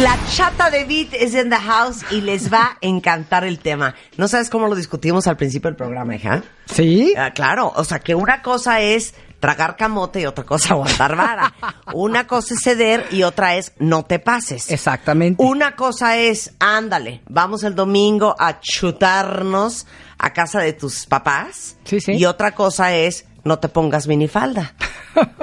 La 0.03 0.19
chata 0.31 0.71
de 0.71 0.85
Beat 0.85 1.15
es 1.15 1.35
in 1.35 1.51
the 1.51 1.57
house 1.57 2.05
y 2.11 2.21
les 2.21 2.53
va 2.53 2.65
a 2.65 2.79
encantar 2.81 3.45
el 3.45 3.59
tema. 3.59 3.95
¿No 4.17 4.29
sabes 4.29 4.51
cómo 4.51 4.67
lo 4.67 4.75
discutimos 4.75 5.27
al 5.27 5.37
principio 5.37 5.71
del 5.71 5.77
programa, 5.77 6.17
hija? 6.17 6.43
Sí. 6.67 7.15
Ah, 7.17 7.33
claro, 7.33 7.73
o 7.75 7.85
sea 7.85 8.01
que 8.01 8.15
una 8.15 8.43
cosa 8.43 8.81
es 8.81 9.15
tragar 9.41 9.77
camote 9.77 10.21
y 10.21 10.27
otra 10.27 10.45
cosa 10.45 10.75
aguantar 10.75 11.17
vara. 11.17 11.55
Una 11.93 12.27
cosa 12.27 12.55
es 12.55 12.61
ceder 12.63 13.07
y 13.11 13.23
otra 13.23 13.57
es 13.57 13.73
no 13.79 14.05
te 14.05 14.19
pases. 14.19 14.71
Exactamente. 14.71 15.43
Una 15.43 15.77
cosa 15.77 16.17
es, 16.17 16.55
ándale, 16.59 17.21
vamos 17.29 17.63
el 17.63 17.75
domingo 17.75 18.35
a 18.39 18.61
chutarnos 18.61 19.87
a 20.19 20.33
casa 20.33 20.61
de 20.61 20.73
tus 20.73 21.07
papás. 21.07 21.77
Sí, 21.85 22.01
sí. 22.01 22.13
Y 22.13 22.25
otra 22.25 22.53
cosa 22.53 22.95
es, 22.95 23.27
no 23.45 23.59
te 23.59 23.69
pongas 23.69 24.07
minifalda. 24.07 24.75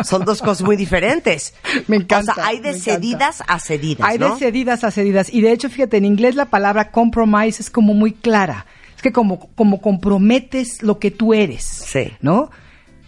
Son 0.03 0.25
dos 0.25 0.41
cosas 0.41 0.63
muy 0.63 0.75
diferentes. 0.75 1.53
Me 1.87 1.95
encanta, 1.97 2.33
O 2.33 2.35
sea, 2.35 2.47
hay 2.47 2.59
de 2.59 2.73
cedidas 2.73 3.43
a 3.47 3.59
cedidas, 3.59 4.07
Hay 4.07 4.19
¿no? 4.19 4.33
de 4.33 4.39
cedidas 4.39 4.83
a 4.83 4.91
cedidas. 4.91 5.33
Y 5.33 5.41
de 5.41 5.51
hecho, 5.51 5.69
fíjate, 5.69 5.97
en 5.97 6.05
inglés 6.05 6.35
la 6.35 6.45
palabra 6.45 6.91
compromise 6.91 7.61
es 7.61 7.69
como 7.69 7.93
muy 7.93 8.11
clara. 8.11 8.65
Es 8.95 9.01
que 9.01 9.11
como, 9.11 9.49
como 9.55 9.81
comprometes 9.81 10.83
lo 10.83 10.99
que 10.99 11.11
tú 11.11 11.33
eres. 11.33 11.63
Sí. 11.63 12.11
¿No? 12.21 12.51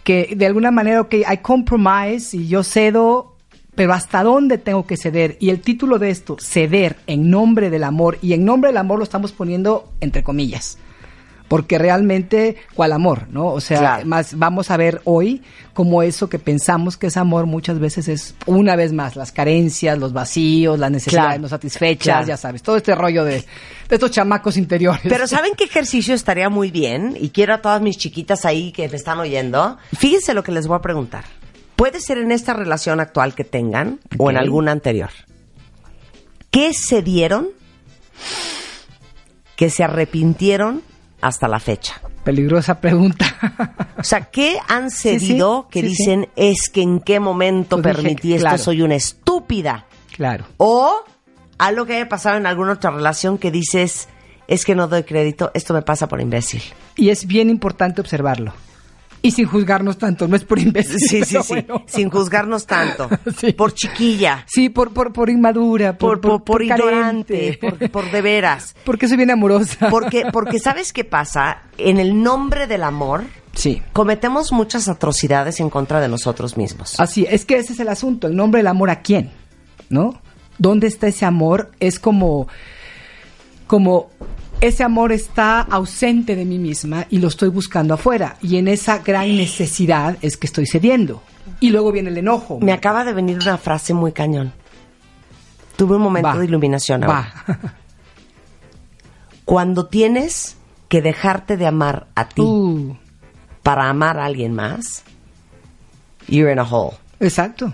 Que 0.04 0.34
de 0.36 0.46
alguna 0.46 0.70
manera, 0.70 1.00
ok, 1.02 1.14
hay 1.26 1.38
compromise 1.38 2.36
y 2.36 2.48
yo 2.48 2.62
cedo, 2.62 3.36
pero 3.74 3.92
¿hasta 3.92 4.22
dónde 4.22 4.58
tengo 4.58 4.86
que 4.86 4.96
ceder? 4.96 5.36
Y 5.40 5.50
el 5.50 5.60
título 5.60 5.98
de 5.98 6.10
esto, 6.10 6.36
ceder 6.40 6.96
en 7.06 7.30
nombre 7.30 7.70
del 7.70 7.84
amor. 7.84 8.18
Y 8.22 8.32
en 8.32 8.44
nombre 8.44 8.70
del 8.70 8.78
amor 8.78 8.98
lo 8.98 9.04
estamos 9.04 9.32
poniendo 9.32 9.92
entre 10.00 10.22
comillas. 10.22 10.78
Porque 11.54 11.78
realmente, 11.78 12.56
¿cuál 12.74 12.92
amor? 12.92 13.28
¿No? 13.30 13.46
O 13.46 13.60
sea, 13.60 13.78
Claro. 13.78 14.06
más 14.06 14.36
vamos 14.36 14.70
a 14.72 14.76
ver 14.76 15.00
hoy 15.04 15.42
como 15.72 16.02
eso 16.02 16.28
que 16.28 16.38
pensamos 16.40 16.96
que 16.96 17.06
es 17.06 17.16
amor 17.16 17.46
muchas 17.46 17.78
veces 17.78 18.08
es, 18.08 18.34
una 18.46 18.74
vez 18.74 18.92
más, 18.92 19.14
las 19.14 19.30
carencias, 19.30 19.96
los 19.98 20.12
vacíos, 20.12 20.78
las 20.78 20.90
necesidades 20.90 21.28
Claro. 21.28 21.42
no 21.42 21.48
satisfechas, 21.48 22.04
Claro. 22.04 22.26
ya 22.26 22.36
sabes, 22.36 22.62
todo 22.62 22.76
este 22.76 22.94
rollo 22.94 23.24
de, 23.24 23.36
de 23.36 23.44
estos 23.94 24.10
chamacos 24.10 24.56
interiores. 24.56 25.02
Pero 25.08 25.26
¿saben 25.28 25.52
qué 25.56 25.64
ejercicio 25.64 26.14
estaría 26.14 26.48
muy 26.48 26.70
bien? 26.70 27.16
Y 27.20 27.30
quiero 27.30 27.54
a 27.54 27.58
todas 27.62 27.80
mis 27.80 27.98
chiquitas 27.98 28.44
ahí 28.44 28.72
que 28.72 28.88
me 28.88 28.96
están 28.96 29.18
oyendo. 29.20 29.78
Fíjense 29.96 30.34
lo 30.34 30.42
que 30.42 30.50
les 30.52 30.66
voy 30.66 30.76
a 30.76 30.80
preguntar. 30.80 31.24
Puede 31.76 32.00
ser 32.00 32.18
en 32.18 32.32
esta 32.32 32.52
relación 32.54 32.98
actual 33.00 33.34
que 33.34 33.44
tengan 33.44 34.00
o 34.18 34.30
en 34.30 34.36
alguna 34.36 34.72
anterior. 34.72 35.10
¿Qué 36.50 36.72
se 36.72 37.02
dieron 37.02 37.48
que 39.56 39.70
se 39.70 39.84
arrepintieron 39.84 40.82
hasta 41.20 41.48
la 41.48 41.60
fecha? 41.60 42.00
Peligrosa 42.24 42.80
pregunta. 42.80 43.26
O 43.98 44.02
sea, 44.02 44.22
¿qué 44.30 44.58
han 44.68 44.90
Sí, 44.90 45.18
sí, 45.18 45.26
cedido 45.26 45.68
que 45.70 45.80
sí, 45.82 45.88
dicen 45.88 46.28
es 46.36 46.68
que 46.70 46.82
en 46.82 47.00
qué 47.00 47.20
momento 47.20 47.76
Pues 47.80 47.84
dije, 47.96 48.02
permití 48.02 48.32
esto? 48.34 48.42
claro. 48.48 48.58
Soy 48.58 48.82
una 48.82 48.94
estúpida. 48.94 49.86
claro. 50.16 50.44
O 50.56 50.92
algo 51.58 51.86
que 51.86 51.96
haya 51.96 52.08
pasado 52.08 52.36
en 52.38 52.46
alguna 52.46 52.72
otra 52.72 52.90
relación 52.90 53.38
que 53.38 53.50
dices 53.50 54.08
es 54.48 54.64
que 54.64 54.74
no 54.74 54.88
doy 54.88 55.04
crédito, 55.04 55.50
esto 55.54 55.72
me 55.74 55.82
pasa 55.82 56.08
por 56.08 56.20
imbécil. 56.20 56.62
Y 56.96 57.10
es 57.10 57.26
bien 57.26 57.48
importante 57.50 58.00
observarlo. 58.00 58.52
Y 59.24 59.30
sin 59.30 59.46
juzgarnos 59.46 59.96
tanto, 59.96 60.28
no 60.28 60.36
es 60.36 60.44
por 60.44 60.58
imbécil. 60.58 60.98
Sí, 60.98 61.24
sí, 61.24 61.36
sí. 61.42 61.48
bueno. 61.48 61.82
Sin 61.86 62.10
juzgarnos 62.10 62.66
tanto. 62.66 63.08
Sí. 63.38 63.52
Por 63.54 63.72
chiquilla. 63.72 64.44
Sí, 64.46 64.68
por, 64.68 64.92
por, 64.92 65.12
por 65.14 65.30
inmadura, 65.30 65.96
Por, 65.96 66.20
por, 66.20 66.44
por 66.44 66.62
ignorante. 66.62 67.58
carente. 67.58 67.58
Por, 67.88 67.90
por 67.90 68.10
de 68.12 68.20
veras. 68.20 68.76
Porque 68.84 69.08
soy 69.08 69.16
bien 69.16 69.30
amorosa. 69.30 69.88
Porque, 69.88 70.24
porque 70.30 70.58
¿sabes 70.60 70.92
qué 70.92 71.04
pasa? 71.04 71.62
En 71.78 71.98
el 71.98 72.22
nombre 72.22 72.66
del 72.66 72.82
amor, 72.82 73.24
Sí. 73.54 73.82
cometemos 73.94 74.52
muchas 74.52 74.88
atrocidades 74.88 75.58
en 75.60 75.70
contra 75.70 76.00
de 76.00 76.08
nosotros 76.08 76.56
mismos. 76.58 77.00
Así, 77.00 77.26
es 77.30 77.46
que 77.46 77.56
ese 77.56 77.72
es 77.72 77.80
el 77.80 77.88
asunto, 77.88 78.26
el 78.26 78.36
nombre 78.36 78.58
del 78.58 78.66
amor 78.66 78.90
a 78.90 79.00
quién, 79.00 79.30
¿no? 79.88 80.20
¿Dónde 80.58 80.86
está 80.86 81.06
ese 81.08 81.24
amor? 81.24 81.70
Es 81.80 81.98
como, 81.98 82.46
como 83.66 84.10
ese 84.60 84.82
amor 84.82 85.12
está 85.12 85.60
ausente 85.60 86.36
de 86.36 86.44
mí 86.44 86.58
misma 86.58 87.06
y 87.10 87.18
lo 87.18 87.28
estoy 87.28 87.48
buscando 87.48 87.94
afuera. 87.94 88.36
Y 88.40 88.56
en 88.56 88.68
esa 88.68 88.98
gran 88.98 89.36
necesidad 89.36 90.16
es 90.22 90.36
que 90.36 90.46
estoy 90.46 90.66
cediendo. 90.66 91.22
Y 91.60 91.70
luego 91.70 91.92
viene 91.92 92.10
el 92.10 92.18
enojo. 92.18 92.58
Me 92.60 92.72
acaba 92.72 93.04
de 93.04 93.12
venir 93.12 93.38
una 93.42 93.58
frase 93.58 93.92
muy 93.94 94.12
cañón. 94.12 94.52
Tuve 95.76 95.96
un 95.96 96.02
momento 96.02 96.28
Va. 96.28 96.38
de 96.38 96.44
iluminación 96.44 97.04
ahora. 97.04 97.32
Va. 97.46 97.74
Cuando 99.44 99.86
tienes 99.86 100.56
que 100.88 101.02
dejarte 101.02 101.56
de 101.56 101.66
amar 101.66 102.06
a 102.14 102.28
ti 102.28 102.40
Uh, 102.42 102.96
para 103.62 103.88
amar 103.90 104.18
a 104.18 104.24
alguien 104.24 104.54
más, 104.54 105.02
you're 106.28 106.50
in 106.52 106.58
a 106.58 106.62
hole. 106.64 106.96
Exacto. 107.20 107.72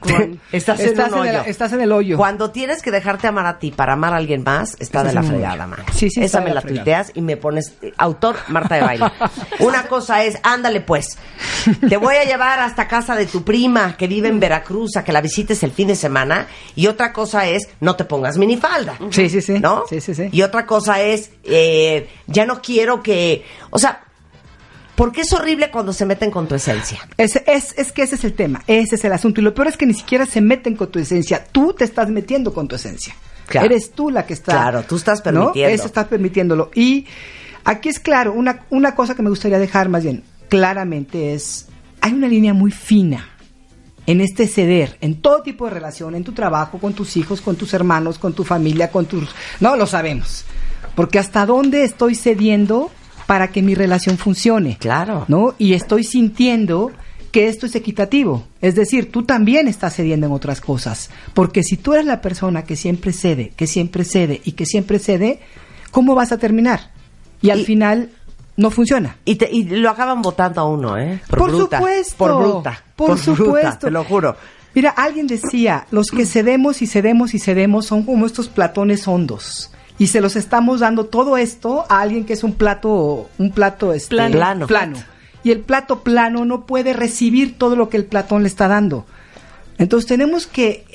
Estás 0.52 0.80
en 0.80 0.98
un 0.98 1.00
el, 1.00 1.14
hoyo. 1.14 1.42
estás 1.46 1.72
en 1.72 1.80
el 1.80 1.92
hoyo. 1.92 2.16
Cuando 2.16 2.50
tienes 2.50 2.82
que 2.82 2.90
dejarte 2.90 3.26
amar 3.26 3.46
a 3.46 3.58
ti 3.58 3.70
para 3.70 3.94
amar 3.94 4.12
a 4.12 4.16
alguien 4.16 4.42
más, 4.42 4.70
está 4.78 5.00
Estás 5.00 5.06
de 5.06 5.12
la 5.14 5.22
fregada, 5.22 5.66
man. 5.66 5.80
Sí, 5.94 6.10
sí, 6.10 6.22
Esa 6.22 6.40
me 6.40 6.52
la 6.52 6.60
fregada. 6.60 6.84
tuiteas 6.84 7.12
y 7.14 7.20
me 7.22 7.36
pones 7.36 7.74
eh, 7.82 7.92
autor 7.96 8.36
Marta 8.48 8.76
de 8.76 8.80
baile. 8.82 9.06
Una 9.60 9.84
cosa 9.84 10.24
es, 10.24 10.38
ándale 10.42 10.80
pues, 10.80 11.18
te 11.88 11.96
voy 11.96 12.16
a 12.16 12.24
llevar 12.24 12.60
hasta 12.60 12.88
casa 12.88 13.14
de 13.14 13.26
tu 13.26 13.44
prima 13.44 13.96
que 13.96 14.06
vive 14.06 14.28
en 14.28 14.40
Veracruz 14.40 14.96
a 14.96 15.04
que 15.04 15.12
la 15.12 15.20
visites 15.20 15.62
el 15.62 15.72
fin 15.72 15.88
de 15.88 15.96
semana. 15.96 16.46
Y 16.74 16.86
otra 16.86 17.12
cosa 17.12 17.46
es, 17.46 17.68
no 17.80 17.96
te 17.96 18.04
pongas 18.04 18.38
minifalda. 18.38 18.98
Sí, 19.10 19.28
sí, 19.28 19.40
sí. 19.40 19.58
¿No? 19.60 19.84
Sí, 19.88 20.00
sí, 20.00 20.14
sí. 20.14 20.28
Y 20.32 20.42
otra 20.42 20.66
cosa 20.66 21.00
es, 21.00 21.30
eh, 21.44 22.08
ya 22.26 22.44
no 22.46 22.60
quiero 22.60 23.02
que, 23.02 23.44
o 23.70 23.78
sea, 23.78 24.00
porque 25.00 25.22
es 25.22 25.32
horrible 25.32 25.70
cuando 25.70 25.94
se 25.94 26.04
meten 26.04 26.30
con 26.30 26.46
tu 26.46 26.54
esencia. 26.54 27.08
Es, 27.16 27.36
es, 27.46 27.74
es 27.78 27.90
que 27.90 28.02
ese 28.02 28.16
es 28.16 28.24
el 28.24 28.34
tema, 28.34 28.62
ese 28.66 28.96
es 28.96 29.04
el 29.04 29.12
asunto. 29.12 29.40
Y 29.40 29.44
lo 29.44 29.54
peor 29.54 29.68
es 29.68 29.78
que 29.78 29.86
ni 29.86 29.94
siquiera 29.94 30.26
se 30.26 30.42
meten 30.42 30.76
con 30.76 30.90
tu 30.90 30.98
esencia. 30.98 31.42
Tú 31.50 31.72
te 31.72 31.84
estás 31.84 32.10
metiendo 32.10 32.52
con 32.52 32.68
tu 32.68 32.76
esencia. 32.76 33.14
Claro. 33.46 33.64
Eres 33.64 33.92
tú 33.92 34.10
la 34.10 34.26
que 34.26 34.34
está. 34.34 34.52
Claro, 34.52 34.82
tú 34.82 34.96
estás 34.96 35.20
¿no? 35.20 35.24
permitiendo. 35.24 35.74
Eso 35.74 35.86
estás 35.86 36.06
permitiéndolo. 36.06 36.70
Y 36.74 37.06
aquí 37.64 37.88
es 37.88 37.98
claro, 37.98 38.34
una, 38.34 38.66
una 38.68 38.94
cosa 38.94 39.14
que 39.14 39.22
me 39.22 39.30
gustaría 39.30 39.58
dejar 39.58 39.88
más 39.88 40.04
bien 40.04 40.22
claramente 40.50 41.32
es, 41.32 41.68
hay 42.02 42.12
una 42.12 42.28
línea 42.28 42.52
muy 42.52 42.70
fina 42.70 43.30
en 44.04 44.20
este 44.20 44.46
ceder, 44.46 44.98
en 45.00 45.22
todo 45.22 45.42
tipo 45.42 45.64
de 45.64 45.70
relación, 45.70 46.14
en 46.14 46.24
tu 46.24 46.32
trabajo, 46.32 46.78
con 46.78 46.92
tus 46.92 47.16
hijos, 47.16 47.40
con 47.40 47.56
tus 47.56 47.72
hermanos, 47.72 48.18
con 48.18 48.34
tu 48.34 48.44
familia, 48.44 48.90
con 48.90 49.06
tus... 49.06 49.30
No, 49.60 49.76
lo 49.76 49.86
sabemos. 49.86 50.44
Porque 50.94 51.18
hasta 51.18 51.46
dónde 51.46 51.84
estoy 51.84 52.16
cediendo 52.16 52.90
para 53.30 53.46
que 53.52 53.62
mi 53.62 53.76
relación 53.76 54.18
funcione. 54.18 54.76
Claro. 54.80 55.24
¿No? 55.28 55.54
Y 55.56 55.74
estoy 55.74 56.02
sintiendo 56.02 56.90
que 57.30 57.46
esto 57.46 57.66
es 57.66 57.76
equitativo. 57.76 58.42
Es 58.60 58.74
decir, 58.74 59.12
tú 59.12 59.22
también 59.22 59.68
estás 59.68 59.94
cediendo 59.94 60.26
en 60.26 60.32
otras 60.32 60.60
cosas. 60.60 61.10
Porque 61.32 61.62
si 61.62 61.76
tú 61.76 61.92
eres 61.94 62.06
la 62.06 62.20
persona 62.20 62.64
que 62.64 62.74
siempre 62.74 63.12
cede, 63.12 63.52
que 63.56 63.68
siempre 63.68 64.02
cede 64.04 64.40
y 64.44 64.52
que 64.52 64.66
siempre 64.66 64.98
cede, 64.98 65.38
¿cómo 65.92 66.16
vas 66.16 66.32
a 66.32 66.38
terminar? 66.38 66.90
Y 67.40 67.50
al 67.50 67.60
Y- 67.60 67.64
final 67.66 68.10
no 68.56 68.72
funciona. 68.72 69.16
Y, 69.24 69.36
te- 69.36 69.48
y 69.48 69.62
lo 69.62 69.90
acaban 69.90 70.22
votando 70.22 70.60
a 70.60 70.64
uno, 70.68 70.98
¿eh? 70.98 71.20
Por 71.30 71.50
bruta. 71.52 71.78
supuesto. 71.78 72.16
Por 72.16 72.34
bruta. 72.36 72.82
Por 72.96 73.10
bruta, 73.10 73.22
supuesto. 73.36 73.86
te 73.86 73.90
lo 73.92 74.02
juro. 74.02 74.34
Mira, 74.74 74.90
alguien 74.90 75.28
decía, 75.28 75.86
los 75.92 76.06
que 76.08 76.26
cedemos 76.26 76.82
y 76.82 76.88
cedemos 76.88 77.32
y 77.34 77.38
cedemos 77.38 77.86
son 77.86 78.02
como 78.02 78.26
estos 78.26 78.48
platones 78.48 79.06
hondos. 79.06 79.70
Y 80.00 80.06
se 80.06 80.22
los 80.22 80.34
estamos 80.34 80.80
dando 80.80 81.04
todo 81.04 81.36
esto 81.36 81.84
a 81.90 82.00
alguien 82.00 82.24
que 82.24 82.32
es 82.32 82.42
un 82.42 82.54
plato, 82.54 83.28
un 83.36 83.50
plato 83.50 83.92
este, 83.92 84.08
Plano. 84.30 84.66
plano. 84.66 84.96
Y 85.44 85.50
el 85.50 85.60
plato 85.60 86.00
plano 86.00 86.46
no 86.46 86.64
puede 86.64 86.94
recibir 86.94 87.58
todo 87.58 87.76
lo 87.76 87.90
que 87.90 87.98
el 87.98 88.06
platón 88.06 88.40
le 88.40 88.48
está 88.48 88.66
dando. 88.66 89.04
Entonces 89.76 90.08
tenemos 90.08 90.46
que, 90.46 90.86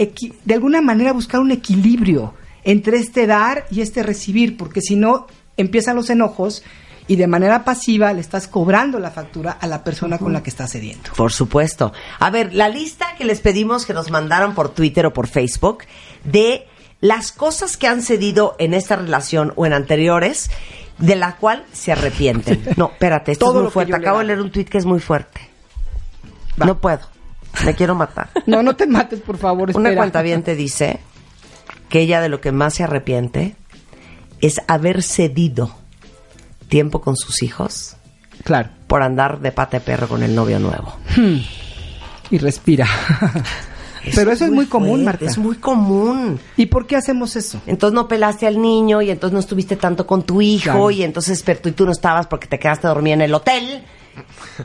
de 0.43 0.53
alguna 0.55 0.81
manera, 0.81 1.13
buscar 1.13 1.39
un 1.39 1.51
equilibrio 1.51 2.33
entre 2.63 2.97
este 2.97 3.27
dar 3.27 3.67
y 3.69 3.81
este 3.81 4.01
recibir, 4.01 4.57
porque 4.57 4.81
si 4.81 4.95
no, 4.95 5.27
empiezan 5.55 5.95
los 5.95 6.09
enojos 6.09 6.63
y 7.07 7.15
de 7.15 7.27
manera 7.27 7.63
pasiva 7.63 8.11
le 8.11 8.21
estás 8.21 8.47
cobrando 8.47 8.97
la 8.97 9.11
factura 9.11 9.51
a 9.51 9.67
la 9.67 9.83
persona 9.83 10.17
con 10.17 10.33
la 10.33 10.41
que 10.41 10.49
estás 10.49 10.71
cediendo. 10.71 11.11
Por 11.15 11.31
supuesto. 11.31 11.93
A 12.17 12.31
ver, 12.31 12.55
la 12.55 12.69
lista 12.69 13.05
que 13.19 13.25
les 13.25 13.39
pedimos 13.39 13.85
que 13.85 13.93
nos 13.93 14.09
mandaron 14.09 14.55
por 14.55 14.69
Twitter 14.69 15.05
o 15.05 15.13
por 15.13 15.27
Facebook 15.27 15.83
de 16.23 16.65
las 17.01 17.31
cosas 17.31 17.77
que 17.77 17.87
han 17.87 18.01
cedido 18.01 18.55
en 18.59 18.73
esta 18.73 18.95
relación 18.95 19.53
o 19.55 19.65
en 19.65 19.73
anteriores, 19.73 20.49
de 20.97 21.15
la 21.15 21.35
cual 21.35 21.65
se 21.73 21.91
arrepienten. 21.91 22.63
No, 22.77 22.89
espérate, 22.91 23.33
esto 23.33 23.45
Todo 23.45 23.59
es 23.59 23.63
muy 23.63 23.71
fuerte. 23.71 23.95
Acabo 23.95 24.19
de 24.19 24.25
leer 24.25 24.41
un 24.41 24.51
tweet 24.51 24.65
que 24.65 24.77
es 24.77 24.85
muy 24.85 24.99
fuerte. 24.99 25.41
Va. 26.61 26.65
No 26.65 26.79
puedo. 26.79 27.01
Me 27.65 27.73
quiero 27.75 27.95
matar. 27.95 28.29
No, 28.45 28.63
no 28.63 28.75
te 28.75 28.87
mates, 28.87 29.19
por 29.21 29.37
favor. 29.37 29.71
Una 29.75 29.95
cuenta 29.95 30.21
bien 30.21 30.43
te 30.43 30.55
dice 30.55 30.99
que 31.89 31.99
ella 32.01 32.21
de 32.21 32.29
lo 32.29 32.41
que 32.41 32.51
más 32.51 32.73
se 32.75 32.83
arrepiente 32.83 33.55
es 34.41 34.61
haber 34.67 35.03
cedido 35.03 35.75
tiempo 36.69 37.01
con 37.01 37.15
sus 37.15 37.43
hijos 37.43 37.95
Claro. 38.43 38.69
por 38.87 39.01
andar 39.03 39.39
de 39.39 39.51
pata 39.51 39.77
de 39.79 39.85
perro 39.85 40.07
con 40.07 40.21
el 40.23 40.35
novio 40.35 40.59
nuevo. 40.59 40.95
Y 42.29 42.37
respira. 42.37 42.87
Pero 44.13 44.31
eso 44.31 44.45
es 44.45 44.51
muy 44.51 44.65
común, 44.65 44.89
fuerte, 45.03 45.05
Marta. 45.05 45.25
Es 45.25 45.37
muy 45.37 45.55
común. 45.55 46.39
¿Y 46.57 46.65
por 46.67 46.85
qué 46.85 46.95
hacemos 46.97 47.35
eso? 47.35 47.61
Entonces 47.65 47.95
no 47.95 48.07
pelaste 48.07 48.45
al 48.45 48.61
niño 48.61 49.01
y 49.01 49.09
entonces 49.09 49.33
no 49.33 49.39
estuviste 49.39 49.75
tanto 49.75 50.05
con 50.05 50.23
tu 50.23 50.41
hijo 50.41 50.63
Claro. 50.63 50.91
y 50.91 51.03
entonces 51.03 51.41
pero 51.43 51.59
tú, 51.61 51.69
y 51.69 51.71
tú 51.71 51.85
no 51.85 51.91
estabas 51.91 52.27
porque 52.27 52.47
te 52.47 52.59
quedaste 52.59 52.87
dormida 52.87 53.13
en 53.15 53.21
el 53.21 53.33
hotel. 53.33 53.83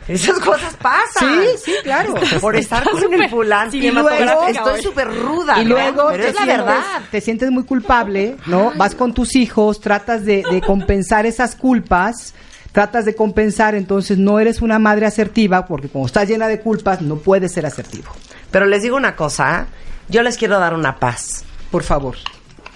Esas 0.07 0.39
cosas 0.39 0.77
pasan. 0.77 1.41
Sí, 1.43 1.49
sí, 1.65 1.73
claro. 1.83 2.15
Por 2.41 2.55
estar 2.55 2.89
con 2.89 3.13
el 3.15 3.29
fulano. 3.29 3.71
Y 3.75 3.91
luego- 3.91 4.09
estoy 4.11 4.81
súper 4.83 5.09
ruda. 5.13 5.61
Y 5.61 5.65
¿no? 5.65 5.71
luego 5.75 6.09
pero 6.11 6.23
es 6.25 6.35
la 6.35 6.43
sientes- 6.43 6.57
verdad. 6.59 6.83
Te 7.11 7.21
sientes 7.21 7.51
muy 7.51 7.65
culpable, 7.65 8.37
¿no? 8.47 8.73
Vas 8.77 8.95
con 8.95 9.13
tus 9.13 9.35
hijos, 9.35 9.81
tratas 9.81 10.25
de, 10.25 10.45
de 10.49 10.61
compensar 10.61 11.27
esas 11.27 11.57
culpas, 11.57 12.33
tratas 12.71 13.05
de 13.05 13.17
compensar, 13.17 13.75
entonces 13.75 14.19
no 14.19 14.39
eres 14.39 14.63
una 14.63 14.79
madre 14.79 15.07
asertiva, 15.07 15.67
porque 15.67 15.89
como 15.89 16.07
estás 16.07 16.29
llena 16.29 16.47
de 16.47 16.61
culpas, 16.61 17.03
no 17.03 17.17
puedes 17.17 17.51
ser 17.53 17.67
asertivo. 17.67 18.13
Pero 18.51 18.67
les 18.67 18.83
digo 18.83 18.97
una 18.97 19.17
cosa, 19.17 19.67
yo 20.09 20.23
les 20.23 20.37
quiero 20.37 20.59
dar 20.59 20.75
una 20.75 20.99
paz. 20.99 21.45
Por 21.71 21.83
favor. 21.83 22.17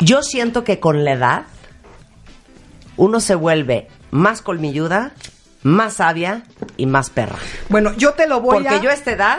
Yo 0.00 0.22
siento 0.22 0.64
que 0.64 0.80
con 0.80 1.04
la 1.04 1.12
edad 1.12 1.42
uno 2.96 3.20
se 3.20 3.34
vuelve 3.34 3.88
más 4.10 4.42
colmilluda, 4.42 5.12
más 5.62 5.94
sabia 5.94 6.44
y 6.76 6.86
más 6.86 7.10
perra. 7.10 7.38
Bueno, 7.68 7.94
yo 7.96 8.12
te 8.12 8.26
lo 8.28 8.40
voy 8.40 8.54
Porque 8.62 8.76
a... 8.76 8.80
yo 8.80 8.90
a 8.90 8.94
esta 8.94 9.12
edad, 9.12 9.38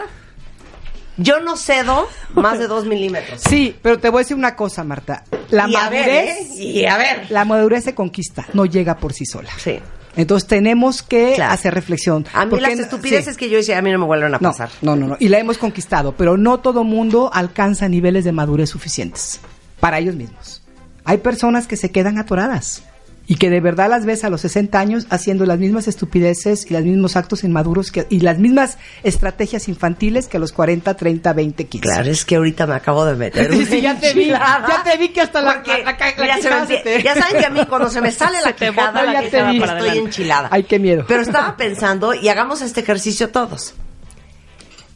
yo 1.16 1.40
no 1.40 1.56
cedo 1.56 2.08
más 2.34 2.58
de 2.58 2.66
dos 2.66 2.84
milímetros. 2.84 3.40
Sí, 3.40 3.76
pero 3.82 3.98
te 3.98 4.10
voy 4.10 4.20
a 4.20 4.22
decir 4.22 4.36
una 4.36 4.56
cosa, 4.56 4.84
Marta. 4.84 5.24
La 5.50 5.68
y 5.68 5.74
a 5.76 5.88
ver, 5.88 6.06
madurez... 6.06 6.36
¿eh? 6.50 6.54
Y 6.54 6.84
a 6.86 6.96
ver. 6.98 7.30
La 7.30 7.44
madurez 7.44 7.84
se 7.84 7.94
conquista, 7.94 8.46
no 8.52 8.66
llega 8.66 8.96
por 8.98 9.12
sí 9.12 9.24
sola. 9.24 9.50
Sí. 9.56 9.78
Entonces 10.16 10.48
tenemos 10.48 11.02
que 11.02 11.34
Claro. 11.36 11.52
hacer 11.54 11.74
reflexión. 11.74 12.24
A 12.32 12.44
mí 12.44 12.50
Porque- 12.50 12.66
las 12.68 12.78
estupideces 12.78 13.34
sí. 13.34 13.38
que 13.38 13.50
yo 13.50 13.58
hice 13.58 13.74
a 13.74 13.82
mí 13.82 13.92
no 13.92 13.98
me 13.98 14.06
vuelven 14.06 14.34
a 14.34 14.38
No, 14.38 14.50
pasar. 14.50 14.70
no, 14.82 14.96
no, 14.96 15.06
no. 15.08 15.16
Y 15.20 15.28
la 15.28 15.38
hemos 15.38 15.58
conquistado, 15.58 16.12
pero 16.16 16.36
no 16.36 16.58
todo 16.60 16.84
mundo 16.84 17.30
alcanza 17.32 17.88
niveles 17.88 18.24
de 18.24 18.32
madurez 18.32 18.70
suficientes 18.70 19.40
para 19.80 19.98
ellos 19.98 20.14
mismos. 20.14 20.62
Hay 21.04 21.18
personas 21.18 21.66
que 21.66 21.76
se 21.76 21.90
quedan 21.90 22.18
atoradas 22.18 22.82
y 23.28 23.36
que 23.36 23.50
de 23.50 23.60
verdad 23.60 23.88
las 23.90 24.04
ves 24.06 24.22
a 24.22 24.30
los 24.30 24.40
60 24.42 24.78
años 24.78 25.06
haciendo 25.10 25.46
las 25.46 25.58
mismas 25.58 25.88
estupideces 25.88 26.70
y 26.70 26.74
los 26.74 26.82
mismos 26.84 27.16
actos 27.16 27.42
inmaduros 27.42 27.90
que, 27.90 28.06
y 28.08 28.20
las 28.20 28.38
mismas 28.38 28.78
estrategias 29.02 29.66
infantiles 29.68 30.28
que 30.28 30.36
a 30.36 30.40
los 30.40 30.52
40, 30.52 30.94
30, 30.96 31.32
20, 31.32 31.66
15. 31.66 31.88
Claro, 31.88 32.10
es 32.10 32.24
que 32.24 32.36
ahorita 32.36 32.66
me 32.68 32.74
acabo 32.76 33.04
de 33.04 33.16
meter. 33.16 33.52
Sí, 33.52 33.66
sí, 33.66 33.80
ya 33.80 33.98
te 33.98 34.12
vi, 34.14 34.26
ya 34.28 34.82
te 34.84 34.96
vi 34.96 35.08
que 35.08 35.22
hasta 35.22 35.42
la- 35.42 35.54
Porque, 35.54 35.82
la- 35.82 35.92
la- 35.92 35.98
la 35.98 36.22
mira, 36.22 36.34
se 36.36 36.42
me 36.42 36.42
quijada 36.42 36.66
se 36.66 36.74
empie- 36.74 36.82
te- 36.84 37.02
Ya 37.02 37.14
saben 37.14 37.38
que 37.40 37.46
a 37.46 37.50
mí 37.50 37.60
cuando 37.66 37.88
se 37.90 38.00
me 38.00 38.12
sale 38.12 38.38
la 38.42 38.52
te 38.54 38.68
quijada, 38.70 38.90
bota 38.92 39.02
la 39.04 39.12
ya 39.14 39.22
quijada 39.22 39.46
te 39.46 39.52
vi, 39.52 39.56
estoy 39.58 39.70
adelante. 39.78 39.98
enchilada. 39.98 40.48
Ay, 40.52 40.62
qué 40.64 40.78
miedo. 40.78 41.04
Pero 41.08 41.22
estaba 41.22 41.56
pensando, 41.58 42.14
y 42.14 42.28
hagamos 42.28 42.62
este 42.62 42.80
ejercicio 42.80 43.30
todos. 43.30 43.74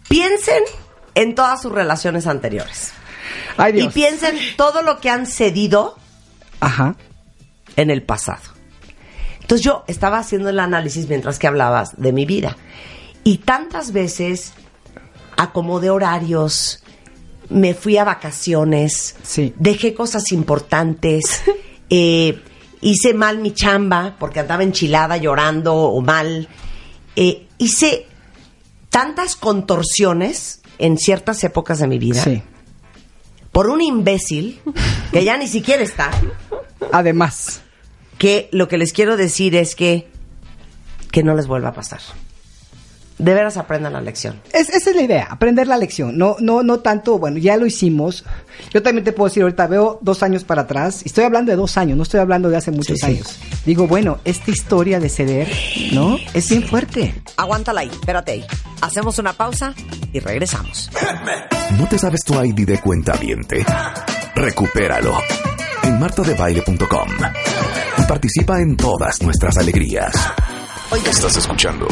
Piensen 0.08 0.62
en 1.14 1.34
todas 1.34 1.62
sus 1.62 1.72
relaciones 1.72 2.26
anteriores. 2.26 2.92
Ay, 3.56 3.72
Y 3.72 3.76
Dios. 3.82 3.92
piensen 3.92 4.36
todo 4.56 4.82
lo 4.82 5.00
que 5.00 5.10
han 5.10 5.26
cedido 5.26 5.96
Ajá. 6.60 6.94
En 7.76 7.90
el 7.90 8.02
pasado. 8.02 8.42
Entonces 9.40 9.64
yo 9.64 9.84
estaba 9.88 10.18
haciendo 10.18 10.48
el 10.48 10.60
análisis 10.60 11.08
mientras 11.08 11.38
que 11.38 11.46
hablabas 11.46 12.00
de 12.00 12.12
mi 12.12 12.24
vida. 12.26 12.56
Y 13.24 13.38
tantas 13.38 13.92
veces 13.92 14.52
acomodé 15.36 15.90
horarios, 15.90 16.82
me 17.48 17.74
fui 17.74 17.96
a 17.96 18.04
vacaciones, 18.04 19.16
Sí. 19.22 19.52
dejé 19.58 19.92
cosas 19.94 20.30
importantes, 20.32 21.42
eh, 21.90 22.40
hice 22.80 23.12
mal 23.14 23.38
mi 23.38 23.52
chamba 23.52 24.14
porque 24.18 24.40
andaba 24.40 24.62
enchilada, 24.62 25.16
llorando 25.16 25.74
o 25.74 26.00
mal. 26.00 26.48
Eh, 27.16 27.46
hice 27.58 28.06
tantas 28.88 29.34
contorsiones 29.36 30.60
en 30.78 30.96
ciertas 30.96 31.42
épocas 31.44 31.80
de 31.80 31.86
mi 31.88 31.98
vida 31.98 32.22
Sí. 32.22 32.42
por 33.52 33.68
un 33.68 33.80
imbécil 33.80 34.60
que 35.12 35.24
ya 35.24 35.36
ni 35.36 35.46
siquiera 35.48 35.82
está 35.82 36.10
Además. 36.92 37.62
que 38.18 38.48
lo 38.52 38.68
que 38.68 38.76
les 38.76 38.92
quiero 38.92 39.16
decir 39.16 39.54
es 39.56 39.74
que 39.74 40.06
que 41.10 41.22
no 41.22 41.34
les 41.34 41.46
vuelva 41.46 41.70
a 41.70 41.72
pasar. 41.74 42.00
De 43.18 43.34
veras 43.34 43.56
aprendan 43.58 43.92
la 43.94 44.00
lección. 44.00 44.40
Es- 44.52 44.68
esa 44.70 44.90
es 44.90 44.96
la 44.96 45.02
idea, 45.02 45.26
aprender 45.30 45.66
la 45.66 45.76
lección. 45.76 46.16
No, 46.16 46.36
no, 46.40 46.62
no 46.62 46.80
tanto, 46.80 47.18
bueno, 47.18 47.36
ya 47.38 47.56
lo 47.58 47.66
hicimos. 47.66 48.24
Yo 48.72 48.82
también 48.82 49.04
te 49.04 49.12
puedo 49.12 49.28
decir 49.28 49.42
ahorita, 49.42 49.66
veo 49.66 49.98
dos 50.02 50.22
años 50.22 50.44
para 50.44 50.62
atrás, 50.62 51.02
y 51.04 51.08
estoy 51.08 51.24
hablando 51.24 51.50
de 51.50 51.56
dos 51.56 51.76
años, 51.76 51.96
no 51.98 52.02
estoy 52.02 52.20
hablando 52.20 52.48
de 52.48 52.56
hace 52.58 52.70
muchos 52.70 52.98
Sí, 52.98 53.06
sí. 53.06 53.12
años. 53.12 53.38
Digo, 53.66 53.86
bueno, 53.86 54.20
esta 54.24 54.50
historia 54.50 55.00
de 55.00 55.08
ceder, 55.10 55.48
¿no? 55.92 56.16
Es 56.32 56.48
bien 56.48 56.62
fuerte. 56.66 57.14
Aguántala 57.36 57.80
ahí, 57.82 57.88
espérate 57.90 58.32
ahí. 58.32 58.44
Hacemos 58.80 59.18
una 59.18 59.32
pausa 59.34 59.74
y 60.12 60.20
regresamos. 60.20 60.90
¿No 61.78 61.86
te 61.88 61.98
sabes 61.98 62.20
tu 62.24 62.34
ID 62.42 62.66
de 62.66 62.80
cuenta 62.80 63.14
viente? 63.16 63.64
Recupéralo 64.34 65.14
en 65.82 65.98
martadebaile.com 65.98 67.08
y 67.98 68.02
participa 68.02 68.60
en 68.60 68.76
todas 68.76 69.22
nuestras 69.22 69.56
alegrías. 69.58 70.14
Hoy 70.90 71.00
estás 71.06 71.36
escuchando 71.36 71.86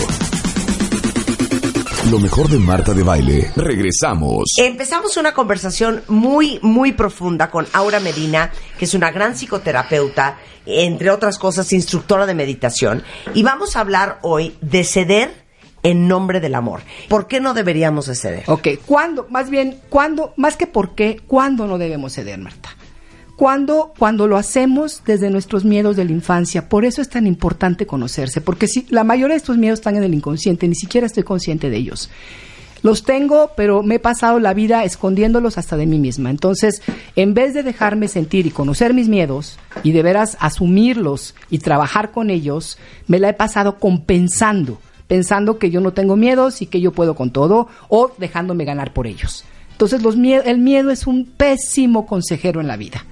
lo 2.11 2.19
mejor 2.19 2.49
de 2.49 2.59
Marta 2.59 2.95
de 2.95 3.03
Baile. 3.03 3.51
Regresamos. 3.55 4.55
Empezamos 4.57 5.19
una 5.19 5.35
conversación 5.35 6.03
muy, 6.09 6.59
muy 6.63 6.93
profunda 6.93 7.51
con 7.51 7.67
Aura 7.75 8.01
Medina, 8.01 8.51
que 8.79 8.87
es 8.87 8.95
una 8.95 9.11
gran 9.11 9.35
psicoterapeuta, 9.37 10.39
entre 10.65 11.11
otras 11.11 11.39
cosas, 11.39 11.71
instructora 11.73 12.25
de 12.25 12.35
meditación. 12.35 13.03
Y 13.35 13.43
vamos 13.43 13.77
a 13.77 13.81
hablar 13.81 14.21
hoy 14.23 14.57
de 14.63 14.85
ceder 14.85 15.45
en 15.83 16.09
nombre 16.09 16.41
del 16.41 16.55
amor. 16.55 16.81
¿Por 17.09 17.27
qué 17.27 17.41
no 17.41 17.53
deberíamos 17.53 18.07
de 18.07 18.15
ceder? 18.15 18.45
Ok, 18.47 18.69
¿cuándo? 18.87 19.27
Más 19.29 19.51
bien, 19.51 19.79
¿cuándo? 19.91 20.33
Más 20.37 20.57
que 20.57 20.67
por 20.67 20.95
qué, 20.95 21.21
¿cuándo 21.27 21.67
no 21.67 21.77
debemos 21.77 22.15
ceder, 22.15 22.39
Marta? 22.39 22.78
Cuando, 23.39 23.93
cuando 23.97 24.27
lo 24.27 24.37
hacemos 24.37 25.03
desde 25.07 25.31
nuestros 25.31 25.65
miedos 25.65 25.95
de 25.95 26.05
la 26.05 26.11
infancia. 26.11 26.69
Por 26.69 26.85
eso 26.85 27.01
es 27.01 27.09
tan 27.09 27.25
importante 27.25 27.87
conocerse, 27.87 28.41
porque 28.41 28.67
si 28.67 28.85
la 28.91 29.05
mayoría 29.05 29.35
de 29.35 29.39
estos 29.39 29.57
miedos 29.59 29.79
están 29.79 29.95
en 29.95 30.03
el 30.03 30.13
inconsciente, 30.13 30.67
ni 30.67 30.75
siquiera 30.75 31.07
estoy 31.07 31.23
consciente 31.23 31.71
de 31.71 31.77
ellos. 31.77 32.11
Los 32.83 33.05
tengo, 33.05 33.53
pero 33.57 33.85
me 33.85 33.95
he 33.95 33.99
pasado 34.01 34.41
la 34.41 34.55
vida 34.55 34.83
escondiéndolos 34.83 35.57
hasta 35.57 35.77
de 35.77 35.87
mí 35.87 36.01
misma. 36.01 36.31
Entonces, 36.31 36.83
en 37.15 37.33
vez 37.33 37.55
de 37.55 37.63
dejarme 37.63 38.09
sentir 38.09 38.45
y 38.47 38.51
conocer 38.51 38.93
mis 38.93 39.09
miedos 39.09 39.57
y 39.85 39.93
de 39.93 40.03
veras 40.03 40.37
asumirlos 40.41 41.37
y 41.49 41.61
trabajar 41.61 42.11
con 42.11 42.31
ellos, 42.31 42.77
me 43.07 43.21
la 43.21 43.29
he 43.29 43.35
pasado 43.35 43.79
compensando, 43.79 44.81
pensando 45.07 45.59
que 45.61 45.71
yo 45.71 45.81
no 45.81 45.93
tengo 45.93 46.17
miedos 46.17 46.61
y 46.61 46.67
que 46.67 46.81
yo 46.81 46.91
puedo 46.91 47.15
con 47.15 47.31
todo 47.31 47.69
o 47.89 48.11
dejándome 48.19 48.65
ganar 48.65 48.93
por 48.93 49.07
ellos. 49.07 49.45
Entonces, 49.71 50.03
los 50.03 50.17
mie- 50.17 50.43
el 50.45 50.59
miedo 50.59 50.91
es 50.91 51.07
un 51.07 51.25
pésimo 51.25 52.05
consejero 52.05 52.61
en 52.61 52.67
la 52.67 52.77
vida. 52.77 53.05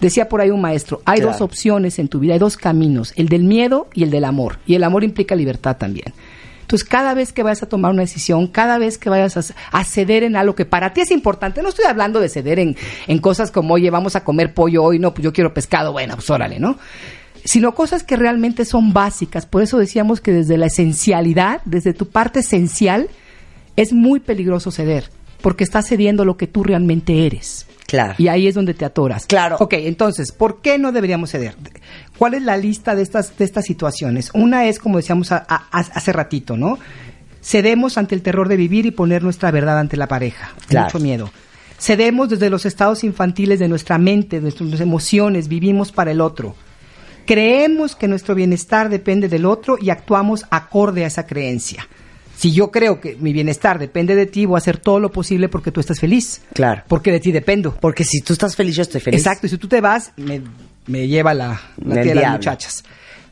Decía 0.00 0.28
por 0.28 0.40
ahí 0.40 0.50
un 0.50 0.60
maestro, 0.60 1.00
hay 1.04 1.16
Claro. 1.20 1.32
dos 1.32 1.40
opciones 1.40 1.98
en 1.98 2.08
tu 2.08 2.18
vida, 2.18 2.34
hay 2.34 2.38
dos 2.38 2.56
caminos, 2.56 3.12
el 3.16 3.28
del 3.28 3.44
miedo 3.44 3.88
y 3.94 4.02
el 4.02 4.10
del 4.10 4.24
amor. 4.24 4.58
Y 4.66 4.74
el 4.74 4.84
amor 4.84 5.04
implica 5.04 5.34
libertad 5.34 5.76
también. 5.76 6.12
Entonces, 6.60 6.86
cada 6.88 7.14
vez 7.14 7.32
que 7.32 7.44
vayas 7.44 7.62
a 7.62 7.68
tomar 7.68 7.92
una 7.92 8.02
decisión, 8.02 8.48
cada 8.48 8.76
vez 8.78 8.98
que 8.98 9.08
vayas 9.08 9.36
a, 9.36 9.54
a 9.70 9.84
ceder 9.84 10.24
en 10.24 10.34
algo 10.34 10.56
que 10.56 10.64
para 10.64 10.92
ti 10.92 11.00
es 11.02 11.12
importante, 11.12 11.62
no 11.62 11.68
estoy 11.68 11.84
hablando 11.84 12.18
de 12.20 12.28
ceder 12.28 12.58
en, 12.58 12.76
en 13.06 13.18
cosas 13.18 13.52
como, 13.52 13.74
oye, 13.74 13.88
vamos 13.88 14.16
a 14.16 14.24
comer 14.24 14.52
pollo 14.52 14.82
hoy, 14.82 14.98
no, 14.98 15.14
pues 15.14 15.22
yo 15.22 15.32
quiero 15.32 15.54
pescado, 15.54 15.92
bueno, 15.92 16.14
pues 16.16 16.28
órale, 16.28 16.58
¿no? 16.58 16.76
Sino 17.44 17.72
cosas 17.76 18.02
que 18.02 18.16
realmente 18.16 18.64
son 18.64 18.92
básicas. 18.92 19.46
Por 19.46 19.62
eso 19.62 19.78
decíamos 19.78 20.20
que 20.20 20.32
desde 20.32 20.58
la 20.58 20.66
esencialidad, 20.66 21.60
desde 21.64 21.92
tu 21.92 22.08
parte 22.08 22.40
esencial, 22.40 23.08
es 23.76 23.92
muy 23.92 24.18
peligroso 24.18 24.72
ceder, 24.72 25.08
porque 25.42 25.62
estás 25.62 25.86
cediendo 25.86 26.24
lo 26.24 26.36
que 26.36 26.48
tú 26.48 26.64
realmente 26.64 27.26
eres. 27.26 27.66
Claro. 27.86 28.14
Y 28.18 28.28
ahí 28.28 28.48
es 28.48 28.54
donde 28.54 28.74
te 28.74 28.84
atoras. 28.84 29.26
Claro. 29.26 29.56
Ok, 29.60 29.74
entonces, 29.74 30.32
¿por 30.32 30.60
qué 30.60 30.76
no 30.78 30.90
deberíamos 30.92 31.30
ceder? 31.30 31.54
¿Cuál 32.18 32.34
es 32.34 32.42
la 32.42 32.56
lista 32.56 32.94
de 32.94 33.02
estas, 33.02 33.36
de 33.38 33.44
estas 33.44 33.64
situaciones? 33.64 34.30
Una 34.34 34.66
es, 34.66 34.78
como 34.80 34.96
decíamos 34.96 35.30
a- 35.32 35.44
a- 35.48 35.66
a- 35.70 35.78
hace 35.80 36.12
ratito, 36.12 36.56
¿no? 36.56 36.78
Cedemos 37.42 37.96
ante 37.96 38.14
el 38.16 38.22
terror 38.22 38.48
de 38.48 38.56
vivir 38.56 38.86
y 38.86 38.90
poner 38.90 39.22
nuestra 39.22 39.50
verdad 39.52 39.78
ante 39.78 39.96
la 39.96 40.08
pareja. 40.08 40.52
Claro. 40.66 40.86
Mucho 40.86 40.98
miedo. 40.98 41.30
Cedemos 41.78 42.28
desde 42.28 42.50
los 42.50 42.66
estados 42.66 43.04
infantiles 43.04 43.58
de 43.60 43.68
nuestra 43.68 43.98
mente, 43.98 44.36
de 44.36 44.42
nuestras 44.42 44.80
emociones, 44.80 45.46
vivimos 45.46 45.92
para 45.92 46.10
el 46.10 46.20
otro. 46.20 46.56
Creemos 47.26 47.96
que 47.96 48.08
nuestro 48.08 48.34
bienestar 48.34 48.88
depende 48.88 49.28
del 49.28 49.44
otro 49.46 49.76
y 49.80 49.90
actuamos 49.90 50.44
acorde 50.50 51.04
a 51.04 51.08
esa 51.08 51.26
creencia. 51.26 51.86
Si 52.36 52.52
yo 52.52 52.70
creo 52.70 53.00
que 53.00 53.16
mi 53.18 53.32
bienestar 53.32 53.78
depende 53.78 54.14
de 54.14 54.26
ti, 54.26 54.44
voy 54.44 54.56
a 54.56 54.58
hacer 54.58 54.78
todo 54.78 55.00
lo 55.00 55.10
posible 55.10 55.48
porque 55.48 55.72
tú 55.72 55.80
estés 55.80 55.98
feliz. 55.98 56.42
Claro. 56.52 56.82
Porque 56.86 57.10
de 57.10 57.20
ti 57.20 57.32
dependo. 57.32 57.74
Porque 57.80 58.04
si 58.04 58.20
tú 58.20 58.34
estás 58.34 58.54
feliz, 58.54 58.76
yo 58.76 58.82
estoy 58.82 59.00
feliz. 59.00 59.20
Exacto, 59.20 59.46
y 59.46 59.50
si 59.50 59.58
tú 59.58 59.68
te 59.68 59.80
vas, 59.80 60.12
me, 60.16 60.42
me 60.86 61.08
lleva 61.08 61.32
la, 61.32 61.60
la 61.84 62.02
tía 62.02 62.14
de 62.14 62.20
las 62.20 62.32
muchachas. 62.32 62.84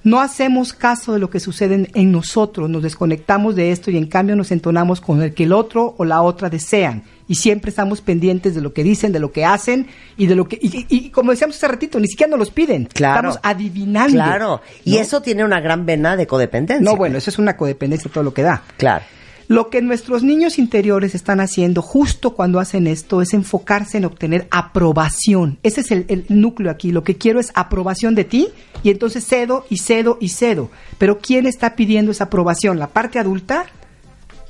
No 0.05 0.21
hacemos 0.21 0.73
caso 0.75 1.15
de 1.15 1.19
lo 1.19 1.31
que 1.31 1.41
sucede 1.41 1.89
en, 1.95 2.13
nosotros, 2.13 2.69
nos 2.71 2.83
desconectamos 2.83 3.57
de 3.57 3.73
esto 3.73 3.91
y 3.91 3.97
en 3.97 4.07
cambio 4.07 4.37
nos 4.37 4.53
entonamos 4.53 5.01
con 5.01 5.23
el 5.23 5.33
que 5.35 5.45
el 5.45 5.53
otro 5.55 5.95
o 5.97 6.05
la 6.05 6.21
otra 6.23 6.51
desean. 6.51 7.03
Y 7.27 7.37
siempre 7.37 7.71
estamos 7.71 8.03
pendientes 8.03 8.55
de 8.55 8.61
lo 8.61 8.75
que 8.75 8.85
dicen, 8.85 9.11
de 9.13 9.19
lo 9.19 9.33
que 9.33 9.47
hacen 9.47 9.87
y 10.19 10.27
de 10.27 10.35
lo 10.35 10.47
que. 10.47 10.59
Y, 10.61 10.77
y- 10.77 10.87
y 10.91 11.11
como 11.11 11.31
decíamos 11.31 11.57
hace 11.57 11.67
ratito, 11.69 11.99
ni 11.99 12.07
siquiera 12.07 12.29
nos 12.31 12.39
los 12.39 12.51
piden. 12.51 12.85
Claro. 12.93 13.31
Estamos 13.31 13.41
adivinando. 13.43 14.13
Claro. 14.13 14.61
Y 14.85 14.97
¿no? 14.97 15.01
eso 15.01 15.23
tiene 15.23 15.43
una 15.43 15.59
gran 15.61 15.87
vena 15.87 16.17
de 16.19 16.27
codependencia. 16.27 16.85
No, 16.85 16.97
bueno, 16.97 17.17
eso 17.17 17.31
es 17.31 17.39
una 17.39 17.57
codependencia 17.57 18.11
todo 18.13 18.23
lo 18.25 18.35
que 18.35 18.43
da. 18.43 18.63
Claro. 18.77 19.07
Lo 19.49 19.69
que 19.69 19.83
nuestros 19.83 20.23
niños 20.23 20.59
interiores 20.59 21.15
están 21.15 21.41
haciendo 21.41 21.83
justo 21.83 22.35
cuando 22.35 22.61
hacen 22.61 22.87
esto 22.87 23.21
es 23.21 23.35
enfocarse 23.35 23.99
en 23.99 24.07
obtener 24.07 24.49
aprobación. 24.51 25.59
Ese 25.63 25.83
es 25.83 25.91
el, 25.91 26.07
el 26.09 26.25
núcleo 26.29 26.71
aquí. 26.71 26.93
Lo 26.93 27.05
que 27.05 27.17
quiero 27.17 27.41
es 27.41 27.51
aprobación 27.55 28.15
de 28.15 28.25
ti 28.25 28.49
y 28.83 28.91
entonces 28.91 29.27
cedo 29.27 29.67
y 29.69 29.79
cedo 29.79 30.19
y 30.21 30.29
cedo. 30.31 30.71
Pero 30.99 31.19
¿quién 31.19 31.47
está 31.47 31.77
pidiendo 31.77 32.13
esa 32.13 32.25
aprobación? 32.25 32.79
¿La 32.79 32.89
parte 32.89 33.19
adulta? 33.19 33.67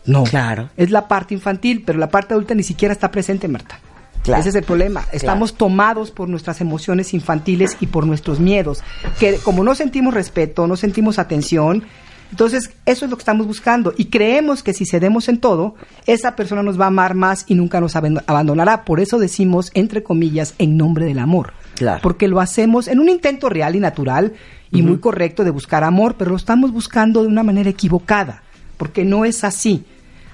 No. 0.07 0.25
Claro. 0.25 0.71
Es 0.77 0.91
la 0.91 1.09
parte 1.09 1.35
infantil, 1.35 1.83
pero 1.85 1.99
la 1.99 2.09
parte 2.09 2.35
adulta 2.35 2.55
ni 2.55 2.63
siquiera 2.63 2.93
está 2.93 3.11
presente, 3.11 3.49
Marta. 3.49 3.81
Claro. 4.23 4.41
Ese 4.41 4.51
es 4.51 4.55
el 4.55 4.65
problema. 4.65 5.05
Estamos 5.13 5.55
tomados 5.55 6.11
por 6.11 6.31
nuestras 6.31 6.63
emociones 6.63 7.13
infantiles 7.13 7.77
y 7.81 7.89
por 7.89 8.07
nuestros 8.07 8.41
miedos. 8.41 8.83
Que 9.19 9.37
como 9.37 9.63
no 9.65 9.75
sentimos 9.75 10.15
respeto, 10.15 10.67
no 10.67 10.77
sentimos 10.77 11.19
atención, 11.19 11.85
entonces 12.31 12.71
eso 12.87 13.05
es 13.05 13.11
lo 13.11 13.17
que 13.17 13.23
estamos 13.23 13.47
buscando. 13.47 13.95
Y 13.97 14.07
creemos 14.07 14.63
que 14.63 14.73
si 14.73 14.87
cedemos 14.87 15.29
en 15.29 15.39
todo, 15.39 15.75
esa 16.07 16.35
persona 16.37 16.63
nos 16.63 16.81
va 16.81 16.85
a 16.85 16.89
amar 16.89 17.15
más 17.15 17.45
y 17.47 17.55
nunca 17.55 17.81
nos 17.81 17.97
abandonará. 17.97 18.85
Por 18.85 19.01
eso 19.01 19.19
decimos, 19.19 19.71
entre 19.75 20.03
comillas, 20.03 20.55
en 20.59 20.77
nombre 20.77 21.05
del 21.05 21.19
amor. 21.19 21.53
Claro. 21.77 22.01
Porque 22.03 22.29
lo 22.29 22.41
hacemos 22.41 22.89
en 22.89 22.99
un 22.99 23.09
intento 23.09 23.49
real 23.49 23.77
y 23.77 23.81
natural 23.81 24.33
y 24.71 24.83
muy 24.83 24.99
correcto 24.99 25.45
de 25.45 25.51
buscar 25.51 25.85
amor, 25.85 26.17
pero 26.19 26.31
lo 26.31 26.37
estamos 26.37 26.73
buscando 26.73 27.23
de 27.23 27.29
una 27.29 27.45
manera 27.45 27.71
equivocada. 27.71 28.43
Porque 28.77 29.05
no 29.05 29.25
es 29.25 29.45
así. 29.45 29.85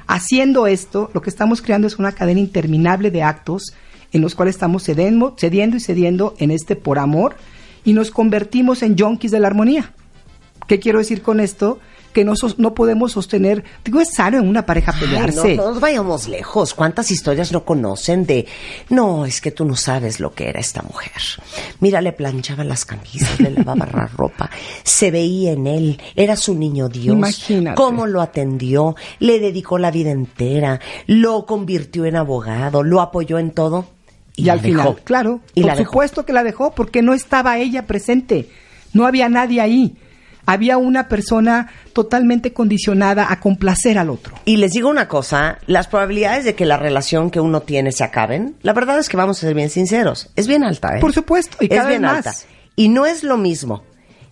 Haciendo 0.07 0.67
esto, 0.67 1.11
lo 1.13 1.21
que 1.21 1.31
estamos 1.31 1.61
creando 1.61 1.87
es 1.87 1.99
una 1.99 2.13
cadena 2.13 2.41
interminable 2.41 3.11
de 3.11 3.23
actos 3.23 3.75
en 4.13 4.23
los 4.23 4.35
cuales 4.35 4.57
estamos 4.57 4.85
cedendo, 4.85 5.37
cediendo 5.39 5.77
y 5.77 5.81
cediendo 5.81 6.35
en 6.39 6.51
este 6.51 6.77
por 6.77 6.99
amor 6.99 7.37
y 7.85 7.93
nos 7.93 8.11
convertimos 8.11 8.83
en 8.83 8.99
junkies 8.99 9.31
de 9.31 9.41
la 9.41 9.49
armonía. 9.49 9.93
¿Qué 10.67 10.79
quiero 10.81 10.99
decir 10.99 11.23
con 11.23 11.41
esto? 11.41 11.79
Que 12.13 12.25
no, 12.25 12.35
sos- 12.35 12.59
no 12.59 12.75
podemos 12.75 13.13
sostener, 13.13 13.63
digo, 13.85 14.01
es 14.01 14.13
sano 14.15 14.39
en 14.39 14.49
una 14.49 14.67
pareja 14.67 14.93
Ay, 14.93 15.01
pelearse. 15.01 15.55
no, 15.55 15.63
no 15.63 15.71
nos 15.71 15.81
vayamos 15.81 16.27
lejos. 16.27 16.75
¿Cuántas 16.75 17.13
historias 17.13 17.53
no 17.53 17.65
conocen 17.65 18.27
de, 18.27 18.47
no, 18.89 19.27
es 19.27 19.41
que 19.41 19.53
tú 19.53 19.65
no 19.65 19.77
sabes 19.77 20.19
lo 20.19 20.33
que 20.35 20.49
era 20.49 20.59
esta 20.59 20.83
mujer? 20.83 21.13
Mira, 21.79 22.01
le 22.01 22.13
planchaba 22.13 22.65
las 22.65 22.85
camisas, 22.85 23.39
le 23.39 23.51
lavaba 23.51 23.87
la 23.93 24.07
ropa, 24.17 24.51
se 24.83 25.13
veía 25.13 25.53
en 25.53 25.69
él, 25.69 26.01
era 26.17 26.35
su 26.35 26.55
niño 26.57 26.89
Dios. 26.89 27.15
Imagínate. 27.15 27.77
Cómo 27.77 28.09
lo 28.09 28.21
atendió, 28.21 28.97
le 29.21 29.39
dedicó 29.39 29.79
la 29.79 29.93
vida 29.93 30.11
entera, 30.11 30.81
lo 31.07 31.47
convirtió 31.47 32.07
en 32.07 32.17
abogado, 32.17 32.83
lo 32.83 33.01
apoyó 33.03 33.39
en 33.39 33.53
todo. 33.53 33.87
Y, 34.35 34.45
la 34.47 34.55
al 34.55 34.61
final, 34.61 34.87
dejó. 34.87 34.97
claro, 35.05 35.41
Y 35.55 35.61
por 35.61 35.69
la 35.69 35.77
dejó. 35.77 35.91
supuesto 35.93 36.25
que 36.27 36.33
la 36.33 36.43
dejó 36.43 36.73
porque 36.75 37.03
no 37.03 37.15
estaba 37.15 37.59
ella 37.59 37.87
presente, 37.87 38.49
no 38.93 39.07
había 39.07 39.29
nadie 39.29 39.61
ahí, 39.61 39.97
había 40.53 40.79
una 40.79 41.09
persona 41.09 41.69
totalmente 41.93 42.53
condicionada 42.53 43.27
a 43.31 43.41
complacer 43.41 43.99
al 43.99 44.11
otro. 44.11 44.35
Y 44.45 44.57
les 44.57 44.73
digo 44.73 44.89
una 44.89 45.07
cosa, 45.09 45.59
las 45.67 45.87
probabilidades 45.87 46.45
de 46.45 46.55
que 46.55 46.67
la 46.67 46.77
relación 46.77 47.31
que 47.31 47.41
uno 47.41 47.61
tiene 47.63 47.93
se 47.93 48.03
acaben, 48.05 48.57
la 48.63 48.73
verdad 48.73 48.99
es 48.99 49.09
que 49.09 49.17
vamos 49.17 49.39
a 49.39 49.41
ser 49.43 49.55
bien 49.55 49.71
sinceros, 49.71 50.31
es 50.37 50.47
bien 50.49 50.65
alta, 50.65 50.97
¿eh? 50.97 51.01
Por 51.01 51.13
supuesto, 51.13 51.57
y 51.61 51.73
es 51.73 51.87
bien 51.87 52.03
vez 52.03 52.11
alta. 52.11 52.35
Y 52.77 52.89
no 52.89 53.07
es 53.07 53.23
lo 53.23 53.37
mismo 53.37 53.85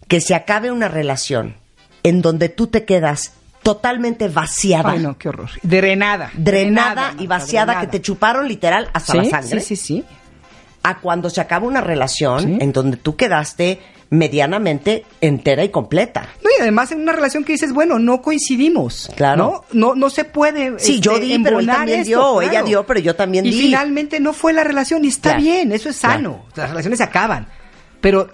que 0.09 0.21
se 0.21 0.35
acabe 0.35 0.71
una 0.71 0.89
relación 0.89 1.55
en 2.03 2.23
donde 2.23 2.49
tú 2.49 2.67
te 2.69 2.85
quedas 2.85 3.33
totalmente 3.63 4.29
vaciada, 4.29 4.93
Ay, 4.93 5.01
no, 5.01 5.19
qué 5.19 5.29
horror. 5.29 5.51
Drenada. 5.63 6.31
drenada 6.35 7.13
y 7.19 7.27
vaciada, 7.27 7.67
drenada. 7.75 7.81
que 7.91 7.99
te 7.99 8.03
chuparon 8.03 8.49
literal 8.49 8.89
hasta 8.95 9.13
¿Sí? 9.13 9.19
la 9.19 9.25
sangre, 9.25 9.61
Sí, 9.61 9.77
sí, 9.77 9.77
sí. 9.77 10.05
a 10.83 10.99
cuando 11.01 11.29
se 11.29 11.41
acaba 11.41 11.67
una 11.67 11.81
relación 11.83 12.41
Sí. 12.41 12.59
en 12.61 12.73
donde 12.73 12.97
tú 12.97 13.15
quedaste 13.17 13.81
medianamente 14.11 15.05
entera 15.21 15.65
y 15.65 15.69
completa. 15.69 16.29
No, 16.43 16.49
y 16.59 16.63
además 16.63 16.93
en 16.93 17.01
una 17.03 17.13
relación 17.13 17.45
que 17.45 17.53
dices, 17.53 17.73
bueno, 17.73 17.99
no 17.99 18.23
coincidimos. 18.23 19.11
Claro. 19.17 19.65
No, 19.73 19.89
no, 19.89 19.95
no 19.95 20.11
se 20.11 20.25
puede. 20.25 20.79
Sí, 20.79 20.99
yo 21.01 21.19
di, 21.19 21.39
pero 21.41 21.61
él 21.61 21.67
también 21.67 22.01
esto, 22.01 22.09
dio, 22.09 22.19
claro. 22.39 22.41
ella 22.43 22.63
dio, 22.63 22.87
pero 22.87 23.01
yo 23.01 23.15
también 23.17 23.45
y 23.47 23.51
di. 23.51 23.61
finalmente 23.61 24.19
no 24.21 24.33
fue 24.33 24.53
la 24.53 24.65
relación 24.65 25.05
y 25.05 25.09
está 25.09 25.31
Claro. 25.31 25.43
bien, 25.43 25.73
eso 25.73 25.89
es 25.91 25.97
sano. 25.97 26.47
Las 26.55 26.71
relaciones 26.71 26.99
se 26.99 27.05
acaban. 27.05 27.49
Pero 28.01 28.31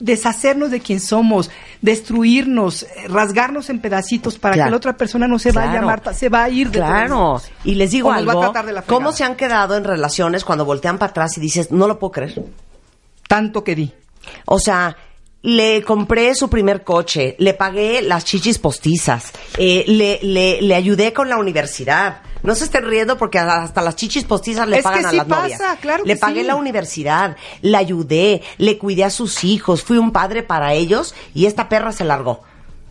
deshacernos 0.00 0.70
de 0.70 0.80
quien 0.80 1.00
somos, 1.00 1.50
destruirnos, 1.80 2.82
eh, 2.82 2.88
rasgarnos 3.08 3.70
en 3.70 3.78
pedacitos 3.78 4.38
para 4.38 4.54
Claro. 4.54 4.66
que 4.66 4.70
la 4.72 4.76
otra 4.76 4.96
persona 4.96 5.26
no 5.28 5.38
se 5.38 5.52
vaya, 5.52 5.70
Claro. 5.72 5.86
Marta, 5.86 6.12
se 6.12 6.28
va 6.28 6.44
a 6.44 6.50
ir 6.50 6.70
de 6.70 6.78
Claro. 6.80 7.40
Y 7.64 7.76
les 7.76 7.90
digo 7.92 8.08
O 8.08 8.12
nos 8.12 8.22
va 8.26 8.26
a 8.26 8.30
algo, 8.32 8.40
tratar 8.42 8.66
de 8.66 8.72
la 8.72 8.82
¿cómo 8.82 9.12
se 9.12 9.24
han 9.24 9.36
quedado 9.36 9.76
en 9.76 9.84
relaciones 9.84 10.44
cuando 10.44 10.64
voltean 10.64 10.98
para 10.98 11.10
atrás 11.10 11.38
y 11.38 11.40
dices, 11.40 11.70
no 11.70 11.86
lo 11.88 11.98
puedo 11.98 12.10
creer? 12.12 12.42
Tanto 13.28 13.64
que 13.64 13.74
di. 13.74 13.94
O 14.46 14.58
sea, 14.58 14.96
le 15.44 15.82
compré 15.82 16.34
su 16.34 16.48
primer 16.48 16.84
coche, 16.84 17.36
le 17.38 17.52
pagué 17.52 18.00
las 18.00 18.24
chichis 18.24 18.58
postizas, 18.58 19.30
eh, 19.58 19.84
le, 19.86 20.18
le, 20.22 20.62
le 20.62 20.74
ayudé 20.74 21.12
con 21.12 21.28
la 21.28 21.36
universidad. 21.36 22.22
No 22.42 22.54
se 22.54 22.64
estén 22.64 22.86
riendo 22.86 23.18
porque 23.18 23.38
hasta 23.38 23.82
las 23.82 23.96
chichis 23.96 24.24
postizas 24.24 24.66
le 24.68 24.76
Es 24.76 24.82
que 24.82 24.88
pagan 24.88 25.06
a 25.06 25.12
las 25.12 25.26
novias. 25.26 25.60
pasa, 25.60 25.76
claro 25.80 26.04
le 26.04 26.16
pagué 26.16 26.40
sí. 26.40 26.46
la 26.46 26.56
universidad, 26.56 27.36
le 27.60 27.76
ayudé, 27.76 28.42
le 28.58 28.78
cuidé 28.78 29.04
a 29.04 29.10
sus 29.10 29.44
hijos, 29.44 29.82
fui 29.82 29.98
un 29.98 30.12
padre 30.12 30.42
para 30.42 30.72
ellos 30.72 31.14
y 31.34 31.46
esta 31.46 31.68
perra 31.68 31.92
se 31.92 32.04
largó. 32.04 32.42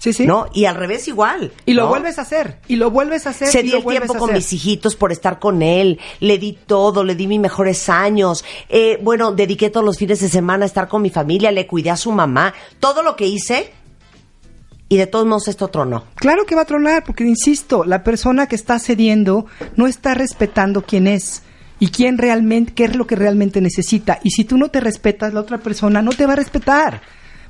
Sí, 0.04 0.12
sí. 0.12 0.28
¿No? 0.28 0.48
Y 0.54 0.66
al 0.66 0.76
revés 0.76 1.08
igual. 1.08 1.54
Y 1.66 1.76
lo 1.76 1.84
¿no? 1.84 1.88
vuelves 1.88 2.20
a 2.20 2.24
hacer, 2.24 2.60
y 2.68 2.76
lo 2.76 2.92
vuelves 2.92 3.26
a 3.26 3.30
hacer. 3.30 3.48
Se 3.48 3.64
dio 3.64 3.78
el 3.78 3.86
tiempo 3.86 4.16
con 4.16 4.34
mis 4.34 4.52
hijitos 4.52 4.98
por 4.98 5.14
estar 5.14 5.40
con 5.40 5.62
él. 5.62 5.98
Le 6.20 6.38
di 6.38 6.52
todo, 6.52 7.06
le 7.06 7.16
di 7.16 7.26
mis 7.26 7.40
mejores 7.40 7.88
años. 7.88 8.44
Eh, 8.68 9.00
bueno, 9.02 9.32
dediqué 9.32 9.70
todos 9.70 9.86
los 9.86 9.98
fines 9.98 10.20
de 10.20 10.28
semana 10.28 10.66
a 10.66 10.68
estar 10.68 10.90
con 10.90 11.02
mi 11.02 11.10
familia, 11.10 11.54
le 11.54 11.68
cuidé 11.68 11.90
a 11.90 11.96
su 11.96 12.12
mamá. 12.12 12.54
Todo 12.82 13.02
lo 13.02 13.16
que 13.16 13.28
hice. 13.28 13.72
Y 14.90 14.98
de 14.98 15.08
todos 15.08 15.26
modos 15.26 15.48
esto 15.48 15.70
tronó. 15.70 16.04
Claro 16.16 16.46
que 16.46 16.56
va 16.56 16.64
a 16.64 16.66
tronar, 16.66 17.06
porque 17.06 17.24
insisto, 17.24 17.86
la 17.86 18.04
persona 18.04 18.48
que 18.48 18.58
está 18.58 18.80
cediendo 18.80 19.46
no 19.78 19.88
está 19.88 20.16
respetando 20.16 20.82
quién 20.82 21.08
es 21.08 21.44
y 21.80 21.92
quién 21.92 22.18
realmente, 22.18 22.74
qué 22.74 22.84
es 22.84 22.96
lo 22.98 23.08
que 23.08 23.16
realmente 23.16 23.62
necesita. 23.62 24.20
Y 24.22 24.32
si 24.32 24.44
tú 24.44 24.58
no 24.58 24.68
te 24.68 24.82
respetas, 24.82 25.34
la 25.34 25.40
otra 25.40 25.60
persona 25.60 26.02
no 26.02 26.12
te 26.12 26.26
va 26.26 26.34
a 26.34 26.36
respetar. 26.36 27.02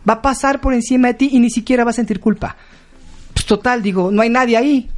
Va 0.08 0.14
a 0.14 0.22
pasar 0.22 0.60
por 0.62 0.74
encima 0.74 1.08
de 1.10 1.14
ti 1.16 1.30
y 1.32 1.39
ni 1.39 1.49
siquiera 1.49 1.84
va 1.84 1.91
a 1.91 1.93
sentir 1.93 2.20
culpa. 2.20 2.56
Pues 3.34 3.45
total, 3.45 3.82
digo, 3.82 4.12
no 4.12 4.22
hay 4.22 4.30
nadie 4.30 4.58
ahí. 4.58 4.89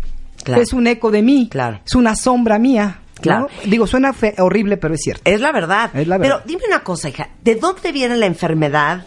Claro. 0.43 0.61
Es 0.61 0.73
un 0.73 0.87
eco 0.87 1.11
de 1.11 1.21
mí. 1.21 1.47
Claro. 1.49 1.79
Es 1.85 1.95
una 1.95 2.15
sombra 2.15 2.59
mía. 2.59 2.99
¿no? 3.17 3.21
Claro. 3.21 3.47
Digo, 3.65 3.87
suena 3.87 4.13
fe- 4.13 4.35
horrible, 4.39 4.77
pero 4.77 4.93
es 4.93 5.01
cierto. 5.01 5.21
Es 5.25 5.39
la 5.41 5.51
verdad. 5.51 5.89
Es 5.95 6.07
la 6.07 6.17
verdad. 6.17 6.41
Pero 6.43 6.47
dime 6.47 6.63
una 6.67 6.83
cosa, 6.83 7.09
hija. 7.09 7.29
¿De 7.43 7.55
dónde 7.55 7.91
viene 7.91 8.15
la 8.17 8.25
enfermedad 8.25 9.05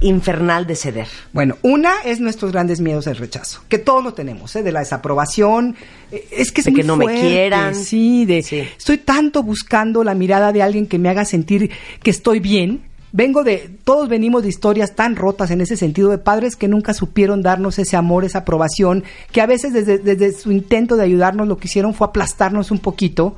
infernal 0.00 0.66
de 0.66 0.76
ceder? 0.76 1.08
Bueno, 1.32 1.56
una 1.62 1.92
es 2.04 2.20
nuestros 2.20 2.52
grandes 2.52 2.80
miedos 2.80 3.06
al 3.06 3.16
rechazo, 3.16 3.62
que 3.68 3.78
todos 3.78 4.02
lo 4.04 4.12
tenemos, 4.14 4.54
¿eh? 4.56 4.62
de 4.62 4.72
la 4.72 4.80
desaprobación. 4.80 5.76
Eh, 6.12 6.28
Es 6.30 6.52
que 6.52 6.60
es 6.60 6.66
De 6.66 6.70
muy 6.72 6.80
que 6.80 6.86
no 6.86 6.96
me 6.96 7.04
fuerte, 7.06 7.20
quieran. 7.22 7.74
Sí, 7.74 8.24
de 8.24 8.42
Sí. 8.42 8.58
estoy 8.76 8.98
tanto 8.98 9.42
buscando 9.42 10.04
la 10.04 10.14
mirada 10.14 10.52
de 10.52 10.62
alguien 10.62 10.86
que 10.86 10.98
me 10.98 11.08
haga 11.08 11.24
sentir 11.24 11.70
que 12.02 12.10
estoy 12.10 12.40
bien. 12.40 12.82
Vengo 13.16 13.44
de, 13.44 13.70
todos 13.84 14.08
venimos 14.08 14.42
de 14.42 14.48
historias 14.48 14.96
tan 14.96 15.14
rotas 15.14 15.52
en 15.52 15.60
ese 15.60 15.76
sentido, 15.76 16.10
de 16.10 16.18
padres 16.18 16.56
que 16.56 16.66
nunca 16.66 16.92
supieron 16.94 17.42
darnos 17.42 17.78
ese 17.78 17.96
amor, 17.96 18.24
esa 18.24 18.40
aprobación, 18.40 19.04
que 19.30 19.40
a 19.40 19.46
veces 19.46 19.72
desde, 19.72 19.98
desde 19.98 20.32
su 20.32 20.50
intento 20.50 20.96
de 20.96 21.04
ayudarnos 21.04 21.46
lo 21.46 21.56
que 21.56 21.68
hicieron 21.68 21.94
fue 21.94 22.08
aplastarnos 22.08 22.72
un 22.72 22.80
poquito 22.80 23.36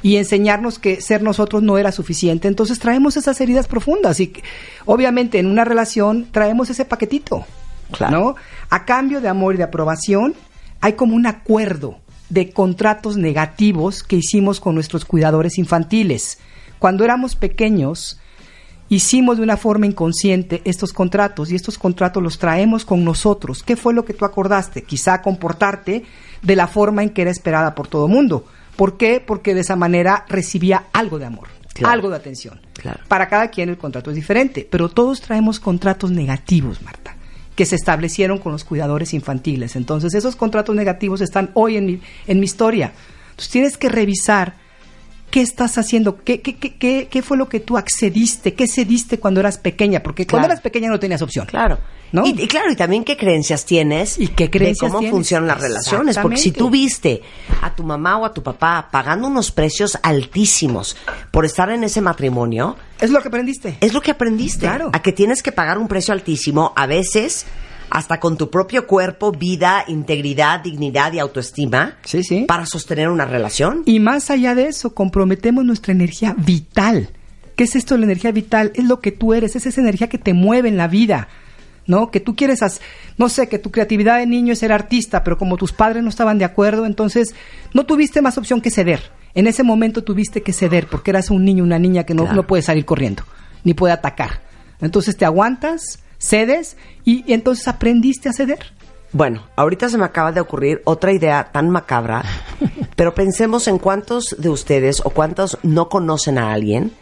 y 0.00 0.14
enseñarnos 0.14 0.78
que 0.78 1.00
ser 1.00 1.24
nosotros 1.24 1.64
no 1.64 1.76
era 1.76 1.90
suficiente. 1.90 2.46
Entonces 2.46 2.78
traemos 2.78 3.16
esas 3.16 3.40
heridas 3.40 3.66
profundas 3.66 4.20
y 4.20 4.32
obviamente 4.84 5.40
en 5.40 5.46
una 5.46 5.64
relación 5.64 6.28
traemos 6.30 6.70
ese 6.70 6.84
paquetito, 6.84 7.44
Claro. 7.90 8.16
¿no? 8.16 8.36
A 8.70 8.84
cambio 8.84 9.20
de 9.20 9.26
amor 9.26 9.54
y 9.54 9.58
de 9.58 9.64
aprobación 9.64 10.34
hay 10.80 10.92
como 10.92 11.16
un 11.16 11.26
acuerdo 11.26 11.98
de 12.28 12.50
contratos 12.50 13.16
negativos 13.16 14.04
que 14.04 14.14
hicimos 14.14 14.60
con 14.60 14.76
nuestros 14.76 15.04
cuidadores 15.04 15.58
infantiles. 15.58 16.38
Cuando 16.78 17.02
éramos 17.02 17.34
pequeños, 17.34 18.20
hicimos 18.88 19.36
de 19.36 19.42
una 19.42 19.56
forma 19.56 19.86
inconsciente 19.86 20.62
estos 20.64 20.92
contratos 20.92 21.50
y 21.50 21.56
estos 21.56 21.78
contratos 21.78 22.22
los 22.22 22.38
traemos 22.38 22.84
con 22.84 23.04
nosotros. 23.04 23.62
¿Qué 23.62 23.76
fue 23.76 23.94
lo 23.94 24.04
que 24.04 24.14
tú 24.14 24.24
acordaste? 24.24 24.82
Quizá 24.82 25.22
comportarte 25.22 26.04
de 26.42 26.56
la 26.56 26.66
forma 26.68 27.02
en 27.02 27.10
que 27.10 27.22
era 27.22 27.30
esperada 27.30 27.74
por 27.74 27.88
todo 27.88 28.08
mundo. 28.08 28.44
¿Por 28.76 28.96
qué? 28.96 29.22
Porque 29.24 29.54
de 29.54 29.62
esa 29.62 29.74
manera 29.76 30.24
recibía 30.28 30.84
algo 30.92 31.18
de 31.18 31.24
amor, 31.26 31.48
Claro. 31.72 31.92
algo 31.94 32.10
de 32.10 32.16
atención. 32.16 32.60
Claro. 32.74 33.00
Para 33.08 33.28
cada 33.28 33.48
quien 33.48 33.68
el 33.70 33.78
contrato 33.78 34.10
es 34.10 34.16
diferente, 34.16 34.66
pero 34.70 34.88
todos 34.88 35.20
traemos 35.20 35.58
contratos 35.60 36.10
negativos, 36.10 36.82
Marta, 36.82 37.16
que 37.54 37.64
se 37.66 37.74
establecieron 37.76 38.38
con 38.38 38.52
los 38.52 38.64
cuidadores 38.64 39.14
infantiles. 39.14 39.76
Entonces, 39.76 40.14
esos 40.14 40.36
contratos 40.36 40.76
negativos 40.76 41.20
están 41.22 41.50
hoy 41.54 41.76
en 41.78 41.86
mi, 41.86 42.00
en 42.26 42.38
mi 42.38 42.44
historia. 42.44 42.92
Entonces, 43.30 43.50
tienes 43.50 43.78
que 43.78 43.88
revisar 43.88 44.54
qué 45.36 45.42
estás 45.42 45.76
haciendo, 45.76 46.24
qué, 46.24 46.40
qué, 46.40 46.56
qué, 46.56 46.76
qué, 46.76 47.08
qué 47.10 47.20
fue 47.20 47.36
lo 47.36 47.46
que 47.46 47.60
tú 47.60 47.76
accediste, 47.76 48.54
qué 48.54 48.66
cediste 48.66 49.18
cuando 49.20 49.40
eras 49.40 49.58
pequeña, 49.58 50.02
porque 50.02 50.26
cuando 50.26 50.46
eras 50.46 50.62
pequeña 50.62 50.88
no 50.88 50.98
tenías 50.98 51.20
opción. 51.20 51.44
Claro. 51.44 51.78
¿No? 52.10 52.24
Y, 52.24 52.30
y 52.30 52.48
claro, 52.48 52.72
y 52.72 52.76
también 52.76 53.04
qué 53.04 53.18
creencias 53.18 53.66
tienes 53.66 54.18
¿Y 54.18 54.28
qué 54.28 54.48
creencias 54.48 54.88
de 54.88 54.92
cómo 54.92 55.00
tienes? 55.00 55.12
funcionan 55.12 55.48
las 55.48 55.60
relaciones. 55.60 56.16
Porque 56.16 56.38
si 56.38 56.52
tú 56.52 56.70
viste 56.70 57.20
a 57.60 57.74
tu 57.74 57.82
mamá 57.82 58.16
o 58.16 58.24
a 58.24 58.32
tu 58.32 58.42
papá 58.42 58.88
pagando 58.90 59.28
unos 59.28 59.50
precios 59.50 59.98
altísimos 60.02 60.96
por 61.30 61.44
estar 61.44 61.68
en 61.68 61.84
ese 61.84 62.00
matrimonio, 62.00 62.76
Es 62.98 63.10
lo 63.10 63.20
que 63.20 63.28
aprendiste. 63.28 63.76
es 63.82 63.92
lo 63.92 64.00
que 64.00 64.12
aprendiste. 64.12 64.60
Claro. 64.60 64.88
A 64.94 65.02
que 65.02 65.12
tienes 65.12 65.42
que 65.42 65.52
pagar 65.52 65.76
un 65.76 65.86
precio 65.86 66.14
altísimo, 66.14 66.72
a 66.76 66.86
veces 66.86 67.44
hasta 67.90 68.18
con 68.20 68.36
tu 68.36 68.50
propio 68.50 68.86
cuerpo, 68.86 69.32
vida, 69.32 69.84
integridad, 69.88 70.60
dignidad 70.60 71.12
y 71.12 71.18
autoestima, 71.18 71.96
Sí, 72.04 72.22
sí. 72.22 72.44
para 72.48 72.66
sostener 72.66 73.08
una 73.08 73.24
relación. 73.24 73.82
Y 73.86 74.00
más 74.00 74.30
allá 74.30 74.54
de 74.54 74.66
eso, 74.68 74.94
comprometemos 74.94 75.64
nuestra 75.64 75.92
energía 75.92 76.34
vital. 76.36 77.10
¿Qué 77.56 77.64
es 77.64 77.74
esto 77.76 77.94
de 77.94 78.00
la 78.00 78.06
energía 78.06 78.32
vital? 78.32 78.72
Es 78.74 78.84
lo 78.84 79.00
que 79.00 79.12
tú 79.12 79.32
eres, 79.34 79.56
es 79.56 79.64
esa 79.66 79.80
energía 79.80 80.08
que 80.08 80.18
te 80.18 80.34
mueve 80.34 80.68
en 80.68 80.76
la 80.76 80.88
vida. 80.88 81.28
¿No? 81.88 82.10
Que 82.10 82.18
tú 82.18 82.34
quieres, 82.34 82.64
as- 82.64 82.80
no 83.16 83.28
sé, 83.28 83.48
que 83.48 83.60
tu 83.60 83.70
creatividad 83.70 84.18
de 84.18 84.26
niño 84.26 84.52
es 84.52 84.58
ser 84.58 84.72
artista, 84.72 85.22
pero 85.22 85.38
como 85.38 85.56
tus 85.56 85.72
padres 85.72 86.02
no 86.02 86.08
estaban 86.08 86.36
de 86.36 86.44
acuerdo, 86.44 86.84
entonces 86.84 87.32
no 87.74 87.86
tuviste 87.86 88.20
más 88.20 88.36
opción 88.38 88.60
que 88.60 88.72
ceder. 88.72 89.12
En 89.34 89.46
ese 89.46 89.62
momento 89.62 90.02
tuviste 90.02 90.42
que 90.42 90.52
ceder 90.52 90.88
porque 90.88 91.12
eras 91.12 91.30
un 91.30 91.44
niño, 91.44 91.62
una 91.62 91.78
niña 91.78 92.02
que 92.02 92.12
no, 92.12 92.22
Claro. 92.24 92.34
no 92.38 92.46
puede 92.48 92.62
salir 92.64 92.84
corriendo, 92.84 93.22
ni 93.62 93.72
puede 93.72 93.94
atacar. 93.94 94.40
Entonces 94.80 95.16
te 95.16 95.24
aguantas, 95.24 96.00
cedes 96.18 96.76
y, 97.04 97.24
y 97.26 97.34
entonces 97.34 97.68
aprendiste 97.68 98.28
a 98.28 98.32
ceder. 98.32 98.72
Bueno, 99.12 99.46
ahorita 99.56 99.88
se 99.88 99.98
me 99.98 100.04
acaba 100.04 100.32
de 100.32 100.40
ocurrir 100.40 100.82
otra 100.84 101.12
idea 101.12 101.50
tan 101.52 101.70
macabra, 101.70 102.24
pero 102.96 103.14
pensemos 103.14 103.68
en 103.68 103.78
cuántos 103.78 104.36
de 104.38 104.48
ustedes 104.48 105.00
o 105.04 105.10
cuántos 105.10 105.58
no 105.62 105.88
conocen 105.88 106.38
a 106.38 106.52
alguien 106.52 106.92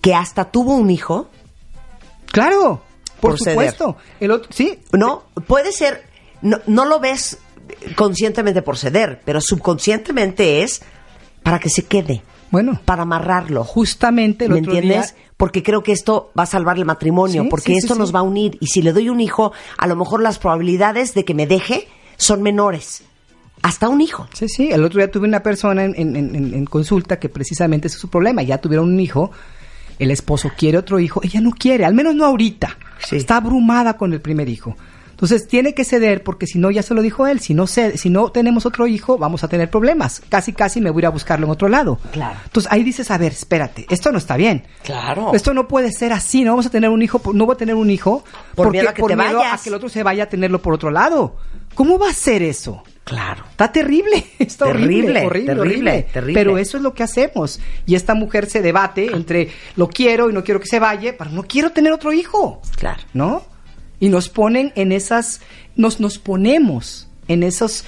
que 0.00 0.14
hasta 0.14 0.46
tuvo 0.46 0.74
un 0.74 0.90
hijo. 0.90 1.28
Claro, 2.32 2.82
por, 3.20 3.38
supuesto. 3.38 3.96
El 4.20 4.30
otro, 4.30 4.48
sí, 4.52 4.80
No, 4.92 5.24
puede 5.46 5.72
ser, 5.72 6.04
no, 6.40 6.58
no 6.66 6.84
lo 6.84 7.00
ves 7.00 7.38
conscientemente 7.96 8.62
por 8.62 8.78
ceder, 8.78 9.20
pero 9.24 9.40
subconscientemente 9.40 10.62
es 10.62 10.82
para 11.42 11.58
que 11.58 11.68
se 11.68 11.84
quede, 11.84 12.22
bueno, 12.50 12.80
para 12.84 13.02
amarrarlo. 13.02 13.64
justamente 13.64 14.44
el 14.46 14.52
¿Me 14.52 14.60
otro 14.60 14.72
entiendes? 14.74 15.14
día- 15.14 15.24
Porque 15.36 15.62
creo 15.62 15.82
que 15.84 15.92
esto 15.92 16.32
va 16.38 16.42
a 16.42 16.46
salvar 16.46 16.78
el 16.78 16.84
matrimonio, 16.84 17.44
Sí, 17.44 17.48
porque 17.48 17.72
sí, 17.72 17.78
esto 17.78 17.94
sí. 17.94 18.00
nos 18.00 18.12
va 18.14 18.18
a 18.20 18.22
unir. 18.22 18.56
Y 18.60 18.66
si 18.66 18.82
le 18.82 18.92
doy 18.92 19.08
un 19.08 19.20
hijo, 19.20 19.52
a 19.76 19.86
lo 19.86 19.94
mejor 19.94 20.20
las 20.20 20.38
probabilidades 20.40 21.14
de 21.14 21.24
que 21.24 21.32
me 21.34 21.46
deje 21.46 21.86
son 22.16 22.42
menores. 22.42 23.02
Hasta 23.62 23.88
un 23.88 24.00
hijo. 24.00 24.26
Sí, 24.32 24.48
sí. 24.48 24.68
El 24.72 24.82
otro 24.84 24.98
día 24.98 25.10
tuve 25.10 25.28
una 25.28 25.42
persona 25.42 25.84
en, 25.84 25.94
en- 25.96 26.16
en- 26.16 26.54
en 26.54 26.64
consulta 26.64 27.18
que 27.20 27.28
precisamente 27.28 27.86
ese 27.88 27.96
es 27.96 28.00
su 28.00 28.08
problema. 28.10 28.42
Ya 28.42 28.58
tuvieron 28.58 28.88
un 28.88 28.98
hijo, 29.00 29.30
el 30.00 30.10
esposo 30.10 30.50
quiere 30.56 30.78
otro 30.78 30.98
hijo, 31.00 31.20
ella 31.22 31.40
no 31.40 31.50
quiere, 31.52 31.84
al 31.84 31.94
menos 31.94 32.14
no 32.16 32.24
ahorita. 32.24 32.76
Sí. 32.98 33.16
Está 33.16 33.36
abrumada 33.36 33.96
con 33.96 34.12
el 34.12 34.20
primer 34.20 34.48
hijo. 34.48 34.76
Entonces 35.18 35.48
tiene 35.48 35.74
que 35.74 35.82
ceder 35.84 36.22
porque 36.22 36.46
si 36.46 36.60
no, 36.60 36.70
ya 36.70 36.80
se 36.84 36.94
lo 36.94 37.02
dijo 37.02 37.26
él, 37.26 37.40
si 37.40 37.52
no, 37.52 37.64
cede- 37.66 37.96
si 37.96 38.08
no 38.08 38.30
tenemos 38.30 38.66
otro 38.66 38.86
hijo, 38.86 39.18
vamos 39.18 39.42
a 39.42 39.48
tener 39.48 39.68
problemas. 39.68 40.22
Casi, 40.28 40.52
casi 40.52 40.80
me 40.80 40.90
voy 40.90 41.00
a 41.00 41.02
ir 41.02 41.06
a 41.06 41.10
buscarlo 41.10 41.46
en 41.46 41.50
otro 41.50 41.68
lado. 41.68 41.98
Claro. 42.12 42.38
Entonces 42.44 42.70
ahí 42.70 42.84
dices, 42.84 43.10
a 43.10 43.18
ver, 43.18 43.32
espérate, 43.32 43.84
esto 43.90 44.12
no 44.12 44.18
está 44.18 44.36
bien. 44.36 44.62
Claro. 44.84 45.32
Esto 45.34 45.52
no 45.54 45.66
puede 45.66 45.90
ser 45.90 46.12
así, 46.12 46.44
no 46.44 46.52
vamos 46.52 46.66
a 46.66 46.70
tener 46.70 46.88
un 46.88 47.02
hijo, 47.02 47.20
no 47.34 47.46
voy 47.46 47.54
a 47.54 47.56
tener 47.58 47.74
un 47.74 47.90
hijo 47.90 48.22
Por 48.54 48.66
porque- 48.66 48.78
miedo 48.78 48.90
a 48.90 48.94
que 48.94 49.02
te 49.02 49.16
miedo 49.16 49.38
vayas. 49.38 49.60
a 49.60 49.62
que 49.64 49.68
el 49.70 49.74
otro 49.74 49.88
se 49.88 50.04
vaya 50.04 50.22
a 50.22 50.26
tenerlo 50.28 50.62
por 50.62 50.72
otro 50.74 50.92
lado. 50.92 51.34
¿Cómo 51.74 51.98
va 51.98 52.10
a 52.10 52.14
ser 52.14 52.42
eso? 52.44 52.84
Claro. 53.02 53.42
Está 53.50 53.72
terrible, 53.72 54.24
está 54.38 54.66
Terrible, 54.66 55.24
horrible, 55.24 55.26
horrible, 55.26 55.46
terrible, 55.46 55.60
horrible. 55.60 56.06
terrible. 56.12 56.34
Pero 56.40 56.58
eso 56.58 56.76
es 56.76 56.82
lo 56.84 56.94
que 56.94 57.02
hacemos. 57.02 57.58
Y 57.86 57.96
esta 57.96 58.14
mujer 58.14 58.46
se 58.48 58.62
debate 58.62 59.06
entre 59.06 59.48
lo 59.74 59.88
quiero 59.88 60.30
y 60.30 60.32
no 60.32 60.44
quiero 60.44 60.60
que 60.60 60.66
se 60.66 60.78
vaya, 60.78 61.16
pero 61.18 61.30
no 61.30 61.42
quiero 61.42 61.72
tener 61.72 61.92
otro 61.92 62.12
hijo. 62.12 62.62
Claro. 62.76 63.00
¿No? 63.14 63.42
Y 64.00 64.08
nos 64.08 64.28
ponen 64.28 64.72
en 64.76 64.92
esas, 64.92 65.40
nos, 65.76 65.98
nos 66.00 66.18
ponemos 66.18 67.08
en 67.26 67.42
esos, 67.42 67.84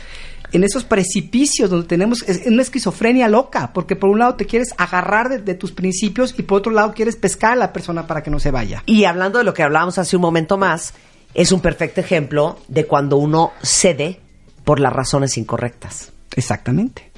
en 0.52 0.64
esos 0.64 0.84
precipicios 0.84 1.70
donde 1.70 1.86
tenemos 1.86 2.22
es- 2.28 2.46
una 2.46 2.62
esquizofrenia 2.62 3.28
loca, 3.28 3.72
porque 3.72 3.96
por 3.96 4.10
un 4.10 4.18
lado 4.18 4.34
te 4.34 4.46
quieres 4.46 4.74
agarrar 4.76 5.28
de, 5.28 5.38
de 5.38 5.54
tus 5.54 5.72
principios 5.72 6.34
y 6.36 6.42
por 6.42 6.58
otro 6.58 6.72
lado 6.72 6.92
quieres 6.94 7.16
pescar 7.16 7.52
a 7.52 7.56
la 7.56 7.72
persona 7.72 8.06
para 8.06 8.22
que 8.22 8.30
no 8.30 8.40
se 8.40 8.50
vaya. 8.50 8.82
Y 8.86 9.04
hablando 9.04 9.38
de 9.38 9.44
lo 9.44 9.54
que 9.54 9.62
hablábamos 9.62 9.98
hace 9.98 10.16
un 10.16 10.22
momento 10.22 10.58
más, 10.58 10.94
es 11.34 11.52
un 11.52 11.60
perfecto 11.60 12.00
ejemplo 12.00 12.58
de 12.68 12.86
cuando 12.86 13.16
uno 13.16 13.52
cede 13.62 14.18
por 14.64 14.80
las 14.80 14.92
razones 14.92 15.38
incorrectas. 15.38 16.12
Exactamente. 16.34 17.09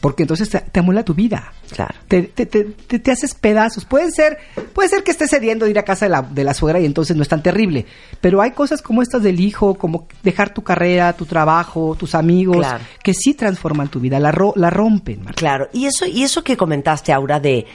Porque 0.00 0.22
entonces 0.22 0.48
te, 0.48 0.60
te 0.60 0.78
amola 0.78 1.02
tu 1.04 1.12
vida. 1.12 1.52
Claro. 1.72 1.92
Te, 2.06 2.22
te, 2.22 2.46
te, 2.46 2.64
te- 2.64 2.98
te 3.00 3.10
haces 3.10 3.34
pedazos. 3.34 3.84
Puede 3.84 4.12
ser, 4.12 4.38
puede 4.72 4.88
ser 4.88 5.02
que 5.02 5.10
estés 5.10 5.28
cediendo 5.30 5.64
de 5.64 5.72
ir 5.72 5.78
a 5.80 5.82
casa 5.82 6.04
de 6.06 6.10
la, 6.10 6.22
de 6.22 6.44
la 6.44 6.54
suegra 6.54 6.78
y 6.78 6.84
entonces 6.86 7.16
no 7.16 7.22
es 7.22 7.28
tan 7.28 7.42
terrible. 7.42 7.84
Pero 8.20 8.40
hay 8.40 8.52
cosas 8.52 8.80
como 8.80 9.02
estas 9.02 9.24
del 9.24 9.40
hijo, 9.40 9.74
como 9.74 10.06
dejar 10.22 10.54
tu 10.54 10.62
carrera, 10.62 11.12
tu 11.14 11.26
trabajo, 11.26 11.96
tus 11.98 12.14
amigos, 12.14 12.58
Claro. 12.58 12.84
que 13.02 13.12
sí 13.12 13.34
transforman 13.34 13.88
tu 13.88 13.98
vida, 13.98 14.20
la, 14.20 14.30
ro- 14.30 14.52
la 14.54 14.70
rompen. 14.70 15.24
Marta. 15.24 15.38
Claro. 15.40 15.68
Y 15.72 15.86
eso, 15.86 16.06
y 16.06 16.22
eso 16.22 16.44
que 16.44 16.56
comentaste, 16.56 17.12
Aura, 17.12 17.40
de 17.40 17.66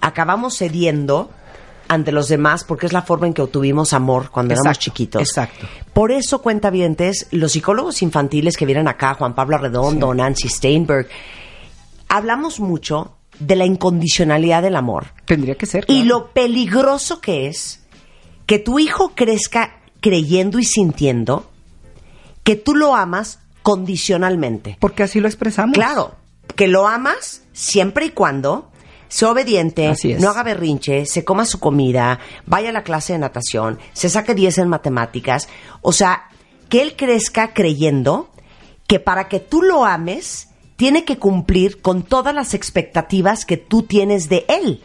acabamos 0.00 0.56
cediendo 0.58 1.30
ante 1.88 2.12
los 2.12 2.28
demás 2.28 2.64
porque 2.64 2.86
es 2.86 2.92
la 2.92 3.02
forma 3.02 3.26
en 3.26 3.34
que 3.34 3.42
obtuvimos 3.42 3.92
amor 3.92 4.30
cuando 4.30 4.54
éramos 4.54 4.78
chiquitos. 4.78 5.20
exacto. 5.20 5.66
Por 5.92 6.10
eso, 6.12 6.40
cuentavientes, 6.40 7.26
los 7.32 7.52
psicólogos 7.52 8.02
infantiles 8.02 8.56
que 8.56 8.64
vienen 8.66 8.88
acá, 8.88 9.14
Juan 9.14 9.34
Pablo 9.34 9.56
Arredondo, 9.56 10.14
Nancy 10.14 10.48
Steinberg, 10.48 11.08
hablamos 12.12 12.60
mucho 12.60 13.16
de 13.38 13.56
la 13.56 13.64
incondicionalidad 13.64 14.62
del 14.62 14.76
amor 14.76 15.06
Tendría 15.24 15.54
que 15.54 15.64
ser. 15.64 15.86
y 15.88 16.04
lo 16.04 16.28
peligroso 16.32 17.20
que 17.20 17.46
es 17.48 17.82
que 18.44 18.58
tu 18.58 18.78
hijo 18.78 19.12
crezca 19.14 19.80
creyendo 20.00 20.58
y 20.58 20.64
sintiendo 20.64 21.50
que 22.44 22.56
tú 22.56 22.74
lo 22.74 22.94
amas 22.94 23.38
condicionalmente. 23.62 24.76
Porque 24.78 25.04
así 25.04 25.20
lo 25.20 25.28
expresamos. 25.28 25.74
Claro, 25.74 26.14
que 26.54 26.68
lo 26.68 26.86
amas 26.86 27.42
siempre 27.52 28.06
y 28.06 28.10
cuando 28.10 28.70
sea 29.08 29.30
obediente, 29.30 29.92
no 30.18 30.28
haga 30.28 30.42
berrinche, 30.42 31.06
se 31.06 31.24
coma 31.24 31.46
su 31.46 31.60
comida, 31.60 32.18
vaya 32.44 32.70
a 32.70 32.72
la 32.72 32.82
clase 32.82 33.14
de 33.14 33.20
natación, 33.20 33.78
se 33.94 34.10
saque 34.10 34.34
10 34.34 34.58
en 34.58 34.68
matemáticas. 34.68 35.48
O 35.80 35.92
sea, 35.92 36.24
que 36.68 36.82
él 36.82 36.94
crezca 36.96 37.54
creyendo 37.54 38.28
que 38.86 39.00
para 39.00 39.28
que 39.28 39.40
tú 39.40 39.62
lo 39.62 39.84
ames, 39.84 40.48
tiene 40.76 41.04
que 41.04 41.18
cumplir 41.18 41.80
con 41.80 42.02
todas 42.02 42.34
las 42.34 42.54
expectativas 42.54 43.44
que 43.44 43.56
tú 43.56 43.82
tienes 43.82 44.28
de 44.28 44.44
él. 44.48 44.82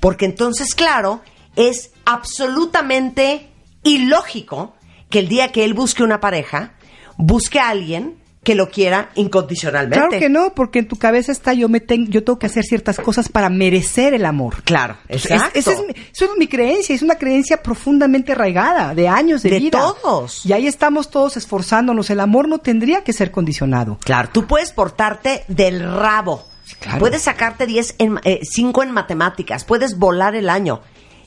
Porque 0.00 0.24
entonces, 0.24 0.74
claro, 0.74 1.20
es 1.56 1.92
absolutamente 2.04 3.48
ilógico 3.82 4.74
que 5.10 5.20
el 5.20 5.28
día 5.28 5.52
que 5.52 5.64
él 5.64 5.74
busque 5.74 6.02
una 6.02 6.20
pareja, 6.20 6.74
busque 7.16 7.58
a 7.58 7.68
alguien 7.68 8.16
que 8.44 8.54
lo 8.54 8.68
quiera 8.70 9.10
incondicionalmente. 9.14 9.96
Claro 9.98 10.18
que 10.20 10.28
no, 10.28 10.54
porque 10.54 10.78
en 10.78 10.88
tu 10.88 10.96
cabeza 10.96 11.32
está 11.32 11.52
yo 11.54 11.68
me 11.68 11.80
ten- 11.80 12.08
yo 12.10 12.22
tengo 12.22 12.38
que 12.38 12.46
hacer 12.46 12.62
ciertas 12.64 12.98
cosas 12.98 13.28
para 13.28 13.48
merecer 13.48 14.14
el 14.14 14.24
amor. 14.26 14.62
Claro, 14.64 14.96
Es- 15.08 15.24
exacto. 15.26 15.58
esa 15.58 15.72
es 15.72 15.78
mi, 15.80 15.94
eso 16.12 16.24
es 16.26 16.30
mi 16.38 16.46
creencia, 16.46 16.94
es 16.94 17.02
una 17.02 17.16
creencia 17.16 17.62
profundamente 17.62 18.32
arraigada, 18.32 18.94
de 18.94 19.08
años 19.08 19.42
de, 19.42 19.50
De 19.50 19.58
vida. 19.58 19.78
todos. 20.02 20.44
Y 20.46 20.52
ahí 20.52 20.66
estamos 20.66 21.10
todos 21.10 21.36
esforzándonos. 21.36 22.10
El 22.10 22.20
amor 22.20 22.46
no 22.48 22.58
tendría 22.58 23.02
que 23.02 23.12
ser 23.12 23.30
condicionado. 23.30 23.98
Claro, 24.04 24.28
tú 24.32 24.46
puedes 24.46 24.70
portarte 24.72 25.44
del 25.48 25.80
rabo. 25.82 26.46
claro. 26.80 26.98
Puedes 26.98 27.22
sacarte 27.22 27.66
10 27.66 27.94
en 27.98 28.18
5 28.42 28.82
en 28.82 28.90
matemáticas, 28.90 29.64
puedes 29.64 29.98
volar 29.98 30.34
el 30.34 30.48
año. 30.50 30.80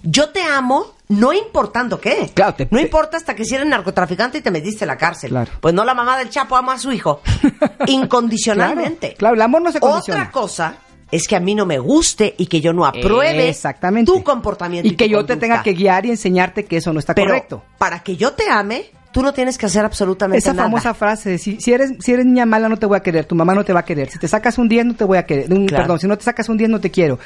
Yo 0.03 0.29
te 0.29 0.41
amo, 0.43 0.93
no 1.09 1.33
importando 1.33 1.99
qué. 1.99 2.29
Claro, 2.33 2.53
te- 2.55 2.67
no 2.71 2.79
importa 2.79 3.17
hasta 3.17 3.35
que 3.35 3.45
si 3.45 3.55
eres 3.55 3.67
narcotraficante 3.67 4.37
y 4.39 4.41
te 4.41 4.51
metiste 4.51 4.83
en 4.85 4.87
la 4.89 4.97
cárcel. 4.97 5.29
Claro. 5.31 5.51
Pues 5.61 5.73
no 5.73 5.83
la 5.85 5.93
mamá 5.93 6.17
del 6.17 6.29
Chapo 6.29 6.55
ama 6.55 6.73
a 6.73 6.77
su 6.79 6.91
hijo. 6.91 7.21
Incondicionalmente. 7.87 9.07
Claro, 9.09 9.17
claro, 9.17 9.35
el 9.35 9.41
amor 9.41 9.61
no 9.61 9.71
se 9.71 9.79
condiciona. 9.79 10.21
Otra 10.21 10.31
cosa 10.31 10.75
es 11.11 11.27
que 11.27 11.35
a 11.35 11.39
mí 11.39 11.55
no 11.55 11.65
me 11.65 11.79
guste 11.79 12.35
y 12.37 12.47
que 12.47 12.59
yo 12.61 12.73
no 12.73 12.85
apruebe 12.85 13.49
Exactamente. 13.49 14.11
tu 14.11 14.23
comportamiento. 14.23 14.87
Y 14.87 14.95
que 14.95 15.07
yo 15.09 15.25
te 15.25 15.35
tenga 15.37 15.63
que 15.63 15.73
guiar 15.73 16.05
y 16.05 16.09
enseñarte 16.11 16.65
que 16.65 16.77
eso 16.77 16.91
no 16.93 16.99
está 16.99 17.13
Pero 17.13 17.27
correcto. 17.27 17.63
para 17.77 17.99
que 18.03 18.17
yo 18.17 18.33
te 18.33 18.49
ame, 18.49 18.91
tú 19.11 19.21
no 19.21 19.33
tienes 19.33 19.57
que 19.57 19.65
hacer 19.67 19.85
absolutamente 19.85 20.39
Esa 20.39 20.51
nada. 20.53 20.63
famosa 20.63 20.93
frase 20.93 21.29
de 21.31 21.37
si, 21.37 21.59
si 21.61 21.71
eres 21.73 21.93
si 21.99 22.11
eres 22.11 22.25
niña 22.25 22.45
mala 22.45 22.67
no 22.69 22.77
te 22.77 22.85
voy 22.85 22.97
a 22.97 22.99
querer, 23.01 23.25
tu 23.25 23.35
mamá 23.35 23.55
no 23.55 23.63
te 23.63 23.71
va 23.73 23.79
a 23.79 23.85
querer, 23.85 24.09
si 24.11 24.19
te 24.19 24.27
sacas 24.27 24.57
un 24.57 24.67
10 24.67 24.85
no 24.85 24.95
te 24.95 25.05
voy 25.05 25.17
a 25.17 25.25
querer, 25.25 25.51
un- 25.51 25.65
Claro. 25.65 25.83
perdón, 25.83 25.99
si 25.99 26.07
no 26.07 26.17
te 26.17 26.23
sacas 26.25 26.49
un 26.49 26.57
10 26.57 26.69
no 26.69 26.79
te 26.81 26.91
quiero. 26.91 27.17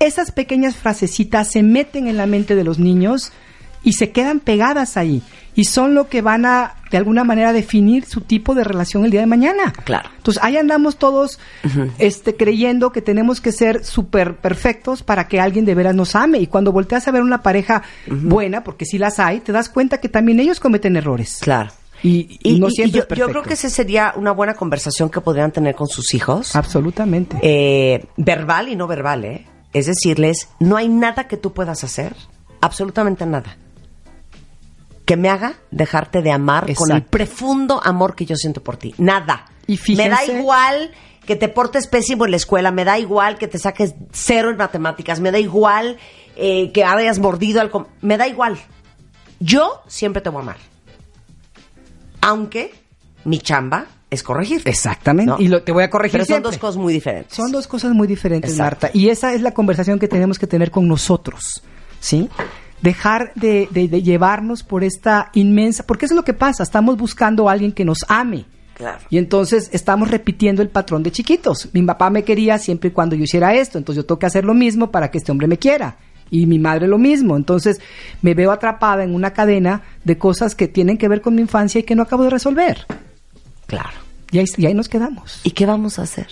Esas 0.00 0.32
pequeñas 0.32 0.76
frasecitas 0.76 1.52
se 1.52 1.62
meten 1.62 2.08
en 2.08 2.16
la 2.16 2.24
mente 2.24 2.54
de 2.54 2.64
los 2.64 2.78
niños 2.78 3.32
y 3.82 3.92
se 3.92 4.12
quedan 4.12 4.40
pegadas 4.40 4.96
ahí 4.96 5.22
y 5.54 5.64
son 5.64 5.94
lo 5.94 6.08
que 6.08 6.22
van 6.22 6.46
a 6.46 6.76
de 6.90 6.96
alguna 6.96 7.22
manera 7.22 7.52
definir 7.52 8.06
su 8.06 8.22
tipo 8.22 8.54
de 8.54 8.64
relación 8.64 9.04
el 9.04 9.10
día 9.10 9.20
de 9.20 9.26
mañana. 9.26 9.74
Claro. 9.84 10.08
Entonces 10.16 10.42
ahí 10.42 10.56
andamos 10.56 10.96
todos 10.96 11.38
este, 11.98 12.34
creyendo 12.34 12.92
que 12.92 13.02
tenemos 13.02 13.42
que 13.42 13.52
ser 13.52 13.84
súper 13.84 14.36
perfectos 14.36 15.02
para 15.02 15.28
que 15.28 15.38
alguien 15.38 15.66
de 15.66 15.74
veras 15.74 15.94
nos 15.94 16.16
ame. 16.16 16.38
Y 16.38 16.46
cuando 16.46 16.72
volteas 16.72 17.06
a 17.06 17.10
ver 17.10 17.20
una 17.20 17.42
pareja 17.42 17.82
buena, 18.06 18.64
porque 18.64 18.86
si 18.86 18.96
las 18.96 19.18
hay, 19.18 19.40
te 19.40 19.52
das 19.52 19.68
cuenta 19.68 19.98
que 19.98 20.08
también 20.08 20.40
ellos 20.40 20.60
cometen 20.60 20.96
errores. 20.96 21.40
Claro. 21.42 21.72
Y, 22.02 22.38
y 22.42 22.58
no 22.58 22.70
siempre 22.70 22.96
yo, 22.96 23.00
es 23.00 23.06
perfecto. 23.06 23.28
yo 23.28 23.30
creo 23.30 23.42
que 23.42 23.52
esa 23.52 23.68
sería 23.68 24.14
una 24.16 24.32
buena 24.32 24.54
conversación 24.54 25.10
que 25.10 25.20
podrían 25.20 25.52
tener 25.52 25.74
con 25.74 25.88
sus 25.88 26.14
hijos. 26.14 26.56
Absolutamente. 26.56 27.36
Eh, 27.42 28.06
verbal 28.16 28.70
y 28.70 28.76
no 28.76 28.86
verbal, 28.86 29.26
¿eh? 29.26 29.46
Es 29.72 29.86
decirles, 29.86 30.48
no 30.58 30.76
hay 30.76 30.88
nada 30.88 31.28
que 31.28 31.36
tú 31.36 31.52
puedas 31.52 31.84
hacer, 31.84 32.14
absolutamente 32.60 33.24
nada, 33.26 33.56
que 35.04 35.16
me 35.16 35.28
haga 35.28 35.54
dejarte 35.70 36.22
de 36.22 36.32
amar 36.32 36.66
con 36.74 36.90
el 36.92 37.02
profundo 37.04 37.80
amor 37.84 38.14
que 38.14 38.26
yo 38.26 38.36
siento 38.36 38.62
por 38.62 38.76
ti. 38.76 38.94
Nada. 38.98 39.46
Y 39.66 39.78
me 39.96 40.08
da 40.08 40.24
igual 40.24 40.90
que 41.24 41.36
te 41.36 41.48
portes 41.48 41.86
pésimo 41.86 42.24
en 42.24 42.32
la 42.32 42.36
escuela, 42.38 42.72
me 42.72 42.84
da 42.84 42.98
igual 42.98 43.38
que 43.38 43.46
te 43.46 43.58
saques 43.58 43.94
cero 44.12 44.50
en 44.50 44.56
matemáticas, 44.56 45.20
me 45.20 45.30
da 45.30 45.38
igual 45.38 45.98
eh, 46.36 46.72
que 46.72 46.82
hayas 46.84 47.18
mordido 47.20 47.60
al... 47.60 47.70
com- 47.70 47.86
Me 48.00 48.16
da 48.16 48.26
igual. 48.26 48.58
Yo 49.38 49.82
siempre 49.86 50.20
te 50.22 50.28
voy 50.30 50.40
a 50.40 50.42
amar. 50.42 50.56
Aunque 52.20 52.74
mi 53.24 53.38
chamba 53.38 53.86
es 54.10 54.22
corregirte. 54.22 54.70
Exactamente. 54.70 55.30
¿no? 55.30 55.38
Y 55.40 55.48
lo, 55.48 55.62
te 55.62 55.72
voy 55.72 55.84
a 55.84 55.90
corregir 55.90 56.12
Pero 56.12 56.24
son 56.24 56.34
siempre. 56.34 56.50
dos 56.50 56.58
cosas 56.58 56.76
muy 56.76 56.92
diferentes. 56.92 57.34
Son 57.36 57.52
dos 57.52 57.66
cosas 57.66 57.92
muy 57.92 58.06
diferentes, 58.08 58.50
Exacto. 58.52 58.86
Marta. 58.86 58.98
Y 58.98 59.08
esa 59.08 59.32
es 59.34 59.40
la 59.42 59.52
conversación 59.52 59.98
que 59.98 60.08
tenemos 60.08 60.38
que 60.38 60.46
tener 60.46 60.70
con 60.70 60.88
nosotros, 60.88 61.62
¿sí? 62.00 62.28
Dejar 62.82 63.32
de, 63.34 63.68
de- 63.70 63.88
de 63.88 64.02
llevarnos 64.02 64.62
por 64.62 64.82
esta 64.84 65.30
inmensa... 65.34 65.84
Porque 65.86 66.06
eso 66.06 66.14
es 66.14 66.16
lo 66.16 66.24
que 66.24 66.32
pasa. 66.34 66.62
Estamos 66.62 66.96
buscando 66.96 67.48
a 67.48 67.52
alguien 67.52 67.72
que 67.72 67.84
nos 67.84 67.98
ame. 68.08 68.46
Claro. 68.74 68.98
Y 69.10 69.18
entonces 69.18 69.68
estamos 69.74 70.10
repitiendo 70.10 70.62
el 70.62 70.70
patrón 70.70 71.02
de 71.02 71.12
chiquitos. 71.12 71.68
Mi 71.74 71.82
papá 71.82 72.08
me 72.08 72.24
quería 72.24 72.56
siempre 72.58 72.88
y 72.88 72.92
cuando 72.92 73.14
yo 73.14 73.24
hiciera 73.24 73.54
esto, 73.54 73.76
entonces 73.76 74.02
yo 74.02 74.06
tengo 74.06 74.18
que 74.18 74.24
hacer 74.26 74.44
lo 74.46 74.54
mismo 74.54 74.90
para 74.90 75.10
que 75.10 75.18
este 75.18 75.30
hombre 75.30 75.46
me 75.46 75.58
quiera. 75.58 75.96
Y 76.30 76.46
mi 76.46 76.58
madre 76.58 76.88
lo 76.88 76.96
mismo. 76.96 77.36
Entonces 77.36 77.78
me 78.22 78.32
veo 78.32 78.50
atrapada 78.50 79.04
en 79.04 79.14
una 79.14 79.34
cadena 79.34 79.82
de 80.04 80.16
cosas 80.16 80.54
que 80.54 80.66
tienen 80.66 80.96
que 80.96 81.08
ver 81.08 81.20
con 81.20 81.34
mi 81.34 81.42
infancia 81.42 81.80
y 81.80 81.82
que 81.82 81.94
no 81.94 82.02
acabo 82.04 82.24
de 82.24 82.30
resolver. 82.30 82.86
Claro. 83.66 83.99
Y 84.30 84.38
ahí, 84.38 84.46
y 84.56 84.66
ahí 84.66 84.74
nos 84.74 84.88
quedamos. 84.88 85.40
¿Y 85.44 85.50
qué 85.50 85.66
vamos 85.66 85.98
a 85.98 86.02
hacer? 86.02 86.28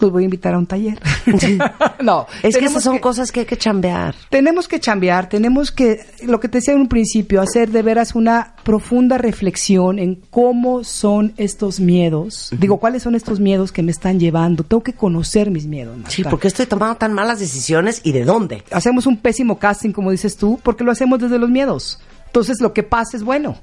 Los 0.00 0.10
voy 0.10 0.22
a 0.22 0.24
invitar 0.24 0.54
a 0.54 0.58
un 0.58 0.66
taller. 0.66 0.98
no, 2.02 2.26
Es 2.42 2.56
que 2.56 2.64
esas 2.64 2.82
son 2.82 2.98
cosas 2.98 3.30
que 3.30 3.40
hay 3.40 3.46
que 3.46 3.58
chambear. 3.58 4.14
Tenemos 4.30 4.66
que 4.66 4.80
chambear, 4.80 5.28
tenemos 5.28 5.70
que, 5.70 6.00
lo 6.22 6.40
que 6.40 6.48
te 6.48 6.58
decía 6.58 6.72
en 6.72 6.80
un 6.80 6.88
principio, 6.88 7.42
hacer 7.42 7.70
de 7.70 7.82
veras 7.82 8.14
una 8.14 8.54
profunda 8.64 9.18
reflexión 9.18 9.98
en 9.98 10.14
cómo 10.14 10.84
son 10.84 11.34
estos 11.36 11.80
miedos. 11.80 12.48
Digo, 12.58 12.78
¿cuáles 12.78 13.02
son 13.02 13.14
estos 13.14 13.40
miedos 13.40 13.72
que 13.72 13.82
me 13.82 13.90
están 13.90 14.18
llevando? 14.18 14.64
Tengo 14.64 14.82
que 14.82 14.94
conocer 14.94 15.50
mis 15.50 15.66
miedos. 15.66 15.96
Marta. 15.96 16.10
Sí, 16.10 16.24
¿por 16.24 16.40
qué 16.40 16.48
estoy 16.48 16.64
tomando 16.64 16.96
tan 16.96 17.12
malas 17.12 17.38
decisiones 17.38 18.00
y 18.02 18.12
de 18.12 18.24
dónde? 18.24 18.64
Hacemos 18.70 19.06
un 19.06 19.18
pésimo 19.18 19.58
casting, 19.58 19.92
como 19.92 20.10
dices 20.10 20.36
tú, 20.38 20.58
porque 20.62 20.82
lo 20.82 20.92
hacemos 20.92 21.18
desde 21.18 21.38
los 21.38 21.50
miedos. 21.50 22.00
Entonces, 22.24 22.62
lo 22.62 22.72
que 22.72 22.82
pasa 22.82 23.18
es 23.18 23.22
bueno. 23.22 23.58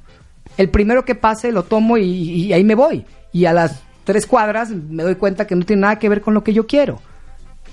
El 0.57 0.69
primero 0.69 1.03
que 1.03 1.15
pase 1.15 1.51
lo 1.51 1.63
tomo 1.63 1.97
y, 1.97 2.03
y 2.03 2.53
ahí 2.53 2.63
me 2.63 2.75
voy. 2.75 3.05
Y 3.32 3.45
a 3.45 3.53
las 3.53 3.82
tres 4.03 4.25
cuadras 4.25 4.69
me 4.69 5.03
doy 5.03 5.15
cuenta 5.15 5.45
que 5.45 5.55
no 5.55 5.65
tiene 5.65 5.82
nada 5.82 5.99
que 5.99 6.09
ver 6.09 6.21
con 6.21 6.34
lo 6.34 6.43
que 6.43 6.53
yo 6.53 6.65
quiero. 6.65 7.01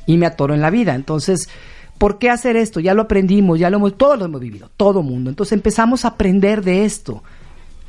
Y 0.06 0.16
me 0.16 0.26
atoro 0.26 0.54
en 0.54 0.60
la 0.60 0.70
vida. 0.70 0.94
Entonces, 0.94 1.48
¿por 1.98 2.18
qué 2.18 2.30
hacer 2.30 2.56
esto? 2.56 2.80
Ya 2.80 2.94
lo 2.94 3.02
aprendimos, 3.02 3.58
ya 3.58 3.70
lo 3.70 3.76
hemos, 3.76 3.96
todos 3.96 4.18
lo 4.18 4.24
hemos 4.24 4.40
vivido, 4.40 4.70
todo 4.76 5.02
mundo. 5.02 5.30
Entonces 5.30 5.52
empezamos 5.52 6.04
a 6.04 6.08
aprender 6.08 6.62
de 6.62 6.84
esto. 6.84 7.22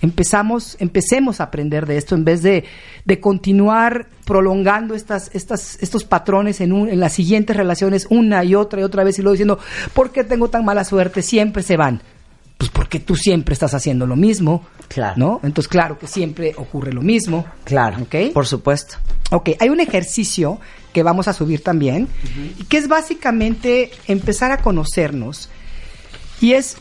Empezamos, 0.02 0.78
empecemos 0.80 1.40
a 1.40 1.46
aprender 1.46 1.86
de 1.86 1.98
esto 1.98 2.16
en 2.16 2.26
vez 2.26 2.44
de, 2.44 2.66
de 3.06 3.20
continuar 3.20 4.08
prolongando 4.26 4.94
estas, 4.94 5.32
estas, 5.34 5.82
estos 5.82 6.04
patrones 6.04 6.62
en, 6.62 6.74
un, 6.74 6.90
en 6.90 7.00
las 7.00 7.14
siguientes 7.14 7.56
relaciones 7.56 8.06
una 8.10 8.44
y 8.44 8.56
otra 8.56 8.82
y 8.82 8.84
otra 8.84 9.04
vez 9.04 9.18
y 9.18 9.22
luego 9.22 9.34
diciendo, 9.34 9.60
¿por 9.94 10.12
qué 10.12 10.24
tengo 10.24 10.50
tan 10.50 10.66
mala 10.66 10.84
suerte? 10.84 11.22
Siempre 11.22 11.64
se 11.64 11.78
van. 11.78 12.02
Pues 12.58 12.70
porque 12.72 13.00
tú 13.00 13.16
siempre 13.16 13.54
estás 13.54 13.74
haciendo 13.74 14.08
lo 14.08 14.16
mismo. 14.16 14.66
Claro. 14.88 15.16
¿No? 15.18 15.40
Entonces, 15.44 15.68
claro 15.68 15.98
que 16.00 16.08
siempre 16.08 16.54
ocurre 16.58 16.94
lo 16.94 17.02
mismo. 17.02 17.46
Claro. 17.64 18.02
¿Ok? 18.02 18.34
Por 18.34 18.46
supuesto. 18.48 18.96
Ok, 19.32 19.52
hay 19.60 19.70
un 19.70 19.80
ejercicio 19.80 20.60
que 20.96 21.04
vamos 21.04 21.28
a 21.28 21.34
subir 21.34 21.62
también, 21.62 22.08
y 22.58 22.64
que 22.64 22.78
es 22.78 22.88
básicamente 22.88 23.92
empezar 24.08 24.54
a 24.54 24.60
conocernos 24.60 25.50
y 26.40 26.54
es 26.54 26.78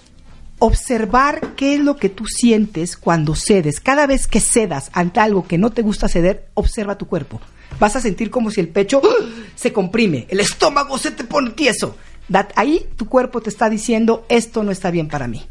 observar 0.61 1.55
qué 1.57 1.75
es 1.75 1.81
lo 1.81 1.97
que 1.97 2.11
tú 2.11 2.27
sientes 2.27 2.97
cuando 2.97 3.35
cedes. 3.35 3.81
Cada 3.81 4.07
vez 4.07 4.29
que 4.29 4.39
cedas 4.39 4.91
ante 4.93 5.19
algo 5.19 5.49
que 5.49 5.59
no 5.59 5.71
te 5.71 5.83
gusta 5.83 6.09
ceder, 6.09 6.47
observa 6.55 6.97
tu 6.97 7.07
cuerpo. 7.07 7.41
Vas 7.81 7.97
a 7.97 8.01
sentir 8.01 8.31
como 8.31 8.53
si 8.53 8.61
el 8.61 8.69
pecho 8.69 9.03
¡ah! 9.05 9.25
se 9.57 9.73
comprime, 9.73 10.27
el 10.29 10.39
estómago 10.39 10.97
se 10.97 11.11
te 11.11 11.25
pone 11.25 11.51
tieso. 11.51 11.97
Ahí 12.55 12.87
tu 12.97 13.07
cuerpo 13.07 13.41
te 13.41 13.51
está 13.51 13.69
diciendo, 13.69 14.27
esto 14.29 14.63
no 14.63 14.71
está 14.71 14.93
bien 14.93 15.09
para 15.09 15.27
mí. 15.27 15.45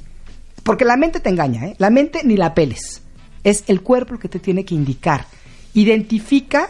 Porque 0.63 0.85
la 0.85 0.97
mente 0.97 1.19
te 1.19 1.29
engaña, 1.29 1.67
¿eh? 1.67 1.75
La 1.77 1.89
mente 1.89 2.21
ni 2.23 2.37
la 2.37 2.53
peles. 2.53 3.01
Es 3.43 3.63
el 3.67 3.81
cuerpo 3.81 4.13
el 4.13 4.19
que 4.19 4.29
te 4.29 4.39
tiene 4.39 4.63
que 4.65 4.75
indicar. 4.75 5.25
Identifica 5.73 6.69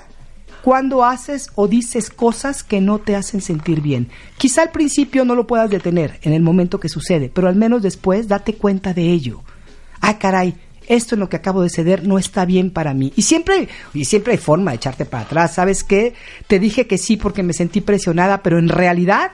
cuando 0.63 1.03
haces 1.03 1.49
o 1.55 1.67
dices 1.67 2.09
cosas 2.09 2.63
que 2.63 2.81
no 2.81 2.99
te 2.99 3.15
hacen 3.15 3.41
sentir 3.41 3.81
bien. 3.81 4.09
Quizá 4.37 4.63
al 4.63 4.71
principio 4.71 5.25
no 5.25 5.35
lo 5.35 5.45
puedas 5.45 5.69
detener 5.69 6.19
en 6.23 6.33
el 6.33 6.41
momento 6.41 6.79
que 6.79 6.89
sucede, 6.89 7.29
pero 7.33 7.47
al 7.49 7.55
menos 7.55 7.81
después 7.81 8.27
date 8.27 8.55
cuenta 8.55 8.93
de 8.93 9.11
ello. 9.11 9.41
Ah, 9.99 10.17
caray, 10.17 10.55
esto 10.87 11.15
en 11.15 11.19
lo 11.19 11.29
que 11.29 11.35
acabo 11.35 11.61
de 11.61 11.69
ceder 11.69 12.07
no 12.07 12.17
está 12.17 12.45
bien 12.45 12.71
para 12.71 12.93
mí. 12.93 13.11
Y 13.15 13.23
siempre, 13.23 13.67
y 13.93 14.05
siempre 14.05 14.33
hay 14.33 14.37
forma 14.39 14.71
de 14.71 14.77
echarte 14.77 15.05
para 15.05 15.23
atrás. 15.23 15.53
¿Sabes 15.53 15.83
qué? 15.83 16.13
Te 16.47 16.59
dije 16.59 16.87
que 16.87 16.97
sí 16.97 17.17
porque 17.17 17.43
me 17.43 17.53
sentí 17.53 17.81
presionada, 17.81 18.41
pero 18.41 18.57
en 18.57 18.69
realidad 18.69 19.33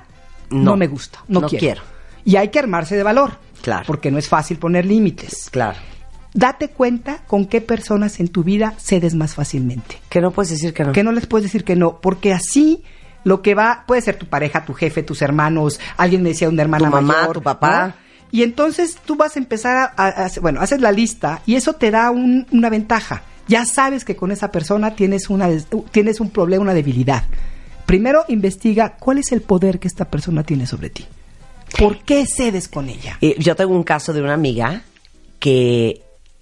no, 0.50 0.64
No, 0.72 0.78
me 0.78 0.88
gusta. 0.88 1.24
No, 1.28 1.42
no 1.42 1.48
quiero. 1.48 1.60
quiero. 1.60 1.82
Y 2.26 2.36
hay 2.38 2.50
que 2.50 2.60
armarse 2.60 2.96
de 2.96 3.04
valor. 3.04 3.38
Claro. 3.62 3.84
Porque 3.88 4.12
no 4.12 4.18
es 4.18 4.28
fácil 4.28 4.58
poner 4.58 4.86
límites. 4.86 5.50
Claro. 5.52 5.78
Date 6.34 6.70
cuenta 6.70 7.24
con 7.28 7.46
qué 7.48 7.60
personas 7.62 8.20
en 8.20 8.28
tu 8.28 8.44
vida 8.44 8.74
cedes 8.78 9.16
más 9.16 9.34
fácilmente. 9.36 10.00
Que 10.10 10.22
no 10.22 10.32
puedes 10.32 10.52
decir 10.52 10.74
que 10.74 10.84
no. 10.84 10.92
Que 10.92 11.04
no 11.04 11.12
les 11.12 11.26
puedes 11.26 11.44
decir 11.44 11.64
que 11.64 11.76
no, 11.76 12.00
porque 12.02 12.34
así 12.34 12.84
lo 13.24 13.42
que 13.42 13.56
va 13.56 13.84
puede 13.88 14.02
ser 14.02 14.16
tu 14.18 14.28
pareja, 14.28 14.64
tu 14.64 14.74
jefe, 14.74 15.02
tus 15.04 15.22
hermanos, 15.22 15.80
alguien 15.98 16.22
me 16.22 16.30
decía 16.30 16.48
una 16.50 16.62
hermana 16.62 16.86
Tu 16.86 16.92
mamá, 16.92 17.14
mayor, 17.22 17.34
tu 17.34 17.42
papá. 17.42 17.88
¿no? 17.88 17.94
Y 18.32 18.44
entonces 18.44 18.98
tú 19.06 19.16
vas 19.16 19.36
a 19.36 19.40
empezar 19.40 19.92
a, 19.98 20.08
a- 20.26 20.30
bueno, 20.40 20.62
haces 20.62 20.82
la 20.82 20.92
lista 20.92 21.42
y 21.48 21.56
eso 21.56 21.74
te 21.74 21.90
da 21.90 22.12
un- 22.12 22.46
una 22.52 22.70
ventaja. 22.70 23.24
Ya 23.48 23.66
sabes 23.66 24.06
que 24.06 24.16
con 24.16 24.32
esa 24.32 24.52
persona 24.52 24.96
tienes 24.96 25.32
una 25.32 25.50
tienes 25.92 26.20
un 26.20 26.30
problema, 26.30 26.62
una 26.62 26.76
debilidad. 26.76 27.24
Primero 27.88 28.24
investiga 28.28 28.98
cuál 29.00 29.18
es 29.18 29.32
el 29.32 29.42
poder 29.42 29.80
que 29.80 29.88
esta 29.88 30.06
persona 30.06 30.44
tiene 30.44 30.68
sobre 30.68 30.92
ti. 30.92 31.08
¿Por 31.78 32.00
qué 32.00 32.26
cedes 32.26 32.68
con 32.68 32.90
ella? 32.90 33.18
Y 33.22 33.42
yo 33.42 33.56
tengo 33.56 33.74
un 33.74 33.84
caso 33.84 34.14
de 34.14 34.22
una 34.22 34.34
amiga 34.34 34.84
que 35.40 36.02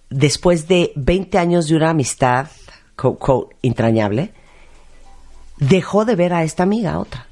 después 0.10 0.68
de 0.68 0.92
20 0.96 1.38
años 1.38 1.68
de 1.68 1.76
una 1.76 1.90
amistad, 1.90 2.48
quote, 2.96 3.20
quote, 3.20 3.56
entrañable, 3.62 4.34
dejó 5.58 6.06
de 6.06 6.16
ver 6.16 6.34
a 6.34 6.44
esta 6.44 6.64
amiga, 6.64 6.94
a 6.94 7.00
otra. 7.00 7.28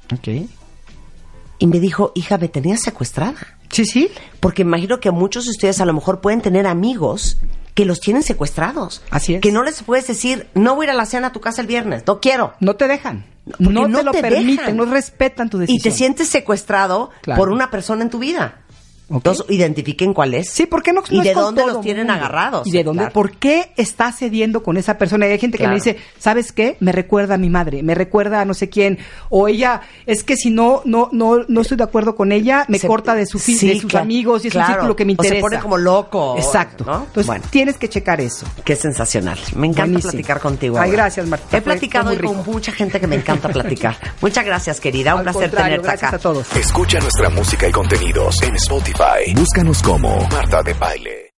Y 1.58 1.66
me 1.66 1.80
dijo, 1.80 2.12
hija, 2.14 2.38
me 2.38 2.48
tenías 2.48 2.82
secuestrada. 2.82 3.58
Sí, 3.70 3.84
sí. 3.84 4.10
Porque 4.40 4.62
imagino 4.62 5.00
que 5.00 5.10
muchos 5.10 5.44
de 5.44 5.50
ustedes 5.50 5.80
a 5.80 5.86
lo 5.86 5.92
mejor 5.92 6.20
pueden 6.20 6.40
tener 6.40 6.66
amigos 6.66 7.38
que 7.74 7.84
los 7.84 8.00
tienen 8.00 8.22
secuestrados. 8.22 9.02
Así 9.10 9.34
es. 9.34 9.40
Que 9.40 9.52
no 9.52 9.62
les 9.62 9.82
puedes 9.82 10.06
decir, 10.06 10.48
no 10.54 10.74
voy 10.74 10.86
a 10.86 10.88
ir 10.88 10.90
a 10.92 10.94
la 10.94 11.06
cena 11.06 11.28
a 11.28 11.32
tu 11.32 11.40
casa 11.40 11.60
el 11.60 11.66
viernes, 11.66 12.04
no 12.06 12.20
quiero. 12.20 12.54
No 12.60 12.76
te 12.76 12.88
dejan. 12.88 13.26
No, 13.58 13.86
no 13.86 13.98
te 13.98 14.04
lo 14.04 14.10
te 14.10 14.20
permiten, 14.22 14.56
dejan. 14.56 14.76
no 14.76 14.84
respetan 14.86 15.48
tu 15.48 15.58
Y 15.58 15.60
decisión. 15.60 15.82
te 15.82 15.90
sientes 15.96 16.28
secuestrado 16.28 17.10
Claro. 17.22 17.38
por 17.38 17.50
una 17.50 17.70
persona 17.70 18.02
en 18.02 18.10
tu 18.10 18.18
vida. 18.18 18.62
Entonces, 19.08 19.46
identifiquen 19.48 20.12
cuál 20.12 20.34
es. 20.34 20.50
Sí, 20.50 20.66
¿por 20.66 20.82
qué 20.82 20.92
no? 20.92 21.02
¿Y 21.10 21.18
no 21.18 21.22
de 21.22 21.32
dónde 21.32 21.64
los 21.64 21.80
tienen 21.80 22.06
mundo? 22.08 22.14
agarrados? 22.14 22.66
¿Y 22.66 22.72
de 22.72 22.82
dónde? 22.82 23.02
Claro. 23.02 23.12
¿Por 23.12 23.36
qué 23.36 23.70
estás 23.76 24.18
cediendo 24.18 24.64
con 24.64 24.76
esa 24.76 24.98
persona? 24.98 25.28
Y 25.28 25.30
hay 25.32 25.38
gente 25.38 25.58
que 25.58 25.62
Claro. 25.64 25.74
me 25.76 25.80
dice, 25.80 25.96
¿sabes 26.18 26.50
qué? 26.50 26.76
Me 26.80 26.90
recuerda 26.90 27.34
a 27.34 27.38
mi 27.38 27.48
madre, 27.48 27.84
me 27.84 27.94
recuerda 27.94 28.40
a 28.40 28.44
no 28.44 28.52
sé 28.54 28.68
quién. 28.68 28.98
O 29.28 29.46
ella, 29.46 29.82
es 30.06 30.24
que 30.24 30.36
si 30.36 30.50
no, 30.50 30.82
no, 30.84 31.08
no, 31.12 31.38
no 31.46 31.60
estoy 31.60 31.76
de 31.76 31.84
acuerdo 31.84 32.16
con 32.16 32.32
ella, 32.32 32.64
me 32.66 32.80
Se- 32.80 32.88
corta 32.88 33.14
de, 33.14 33.26
su 33.26 33.38
sí, 33.38 33.56
de 33.66 33.78
sus 33.80 33.90
claro, 33.90 34.02
amigos 34.04 34.44
y 34.44 34.48
es 34.48 34.52
claro. 34.52 34.66
un 34.66 34.74
círculo 34.74 34.96
que 34.96 35.04
me 35.04 35.12
O 35.12 35.22
se 35.22 35.26
interesa. 35.28 35.40
pone 35.40 35.58
como 35.60 35.78
loco, 35.78 36.34
Exacto. 36.36 36.84
¿no? 36.84 36.96
Entonces 37.04 37.26
Bueno. 37.28 37.44
tienes 37.50 37.78
que 37.78 37.88
checar 37.88 38.20
eso. 38.20 38.44
Qué 38.64 38.74
sensacional. 38.74 39.38
Me 39.54 39.68
encanta 39.68 39.82
Buenísimo. 39.84 40.10
platicar 40.10 40.40
contigo. 40.40 40.78
Ay, 40.78 40.90
ahora. 40.90 41.02
gracias, 41.04 41.26
Marta. 41.28 41.56
He 41.56 41.60
platicado 41.62 42.10
hoy 42.10 42.18
con 42.18 42.44
mucha 42.44 42.72
gente 42.72 42.98
que 42.98 43.06
me 43.06 43.14
encanta 43.16 43.48
platicar. 43.50 43.96
Muchas 44.20 44.44
gracias, 44.44 44.80
querida. 44.80 45.14
Un 45.14 45.20
Al 45.20 45.32
placer 45.32 45.50
tenerte 45.52 45.82
gracias 45.86 46.08
acá. 46.08 46.16
a 46.16 46.18
todos. 46.18 46.56
Escucha 46.56 46.98
nuestra 46.98 47.28
música 47.30 47.68
y 47.68 47.70
contenidos 47.70 48.42
en 48.42 48.56
Spotify. 48.56 48.95
Búscanos 49.34 49.82
como 49.82 50.26
Marta 50.30 50.62
de 50.62 50.72
Baile. 50.72 51.32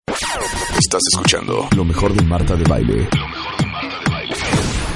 Estás 0.79 1.03
escuchando 1.13 1.69
lo 1.75 1.85
mejor 1.85 2.15
de 2.15 2.23
Marta 2.23 2.55
de 2.55 2.63
Baile. 2.63 3.09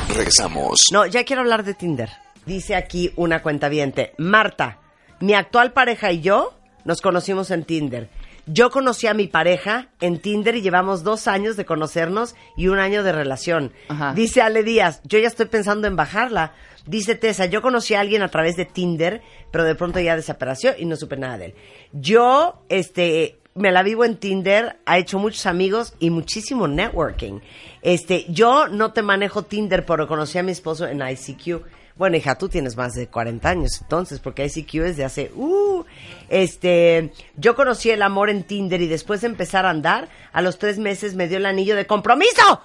Regresamos. 0.08 0.78
No, 0.92 1.04
ya 1.06 1.24
quiero 1.24 1.42
hablar 1.42 1.64
de 1.64 1.74
Tinder. 1.74 2.10
Dice 2.46 2.76
aquí 2.76 3.12
una 3.16 3.42
cuenta 3.42 3.68
Marta, 4.16 4.78
mi 5.18 5.34
actual 5.34 5.72
pareja 5.72 6.12
y 6.12 6.20
yo 6.20 6.54
nos 6.84 7.00
conocimos 7.00 7.50
en 7.50 7.64
Tinder. 7.64 8.08
Yo 8.46 8.70
conocí 8.70 9.08
a 9.08 9.14
mi 9.14 9.26
pareja 9.26 9.88
en 10.00 10.20
Tinder 10.20 10.54
y 10.54 10.62
llevamos 10.62 11.02
dos 11.02 11.26
años 11.26 11.56
de 11.56 11.64
conocernos 11.64 12.36
y 12.56 12.68
un 12.68 12.78
año 12.78 13.02
de 13.02 13.12
relación. 13.12 13.72
Ajá. 13.88 14.14
Dice 14.14 14.40
Ale 14.40 14.62
Díaz, 14.62 15.00
yo 15.04 15.18
ya 15.18 15.26
estoy 15.26 15.46
pensando 15.46 15.88
en 15.88 15.96
bajarla. 15.96 16.52
Dice 16.86 17.14
Tessa, 17.14 17.46
yo 17.46 17.62
conocí 17.62 17.94
a 17.94 18.00
alguien 18.00 18.22
a 18.22 18.28
través 18.28 18.56
de 18.56 18.64
Tinder, 18.64 19.22
pero 19.50 19.64
de 19.64 19.74
pronto 19.74 20.00
ya 20.00 20.16
desapareció 20.16 20.72
y 20.76 20.84
no 20.84 20.96
supe 20.96 21.16
nada 21.16 21.38
de 21.38 21.44
él. 21.46 21.54
Yo, 21.92 22.64
este, 22.68 23.38
me 23.54 23.70
la 23.70 23.82
vivo 23.82 24.04
en 24.04 24.16
Tinder, 24.16 24.78
ha 24.86 24.98
hecho 24.98 25.18
muchos 25.18 25.46
amigos 25.46 25.94
y 25.98 26.10
muchísimo 26.10 26.66
networking. 26.66 27.40
Este, 27.82 28.24
yo 28.28 28.68
no 28.68 28.92
te 28.92 29.02
manejo 29.02 29.44
Tinder, 29.44 29.84
pero 29.84 30.08
conocí 30.08 30.38
a 30.38 30.42
mi 30.42 30.52
esposo 30.52 30.86
en 30.86 31.02
ICQ. 31.02 31.62
Bueno, 31.96 32.16
hija, 32.16 32.36
tú 32.36 32.48
tienes 32.48 32.76
más 32.76 32.94
de 32.94 33.08
40 33.08 33.48
años, 33.48 33.78
entonces, 33.82 34.18
porque 34.18 34.46
ICQ 34.46 34.74
es 34.76 34.96
de 34.96 35.04
hace, 35.04 35.30
uh, 35.34 35.84
este, 36.30 37.12
yo 37.36 37.54
conocí 37.54 37.90
el 37.90 38.00
amor 38.00 38.30
en 38.30 38.44
Tinder 38.44 38.80
y 38.80 38.88
después 38.88 39.20
de 39.20 39.26
empezar 39.26 39.66
a 39.66 39.70
andar, 39.70 40.08
a 40.32 40.40
los 40.40 40.58
tres 40.58 40.78
meses 40.78 41.14
me 41.14 41.28
dio 41.28 41.36
el 41.36 41.46
anillo 41.46 41.76
de 41.76 41.86
compromiso. 41.86 42.62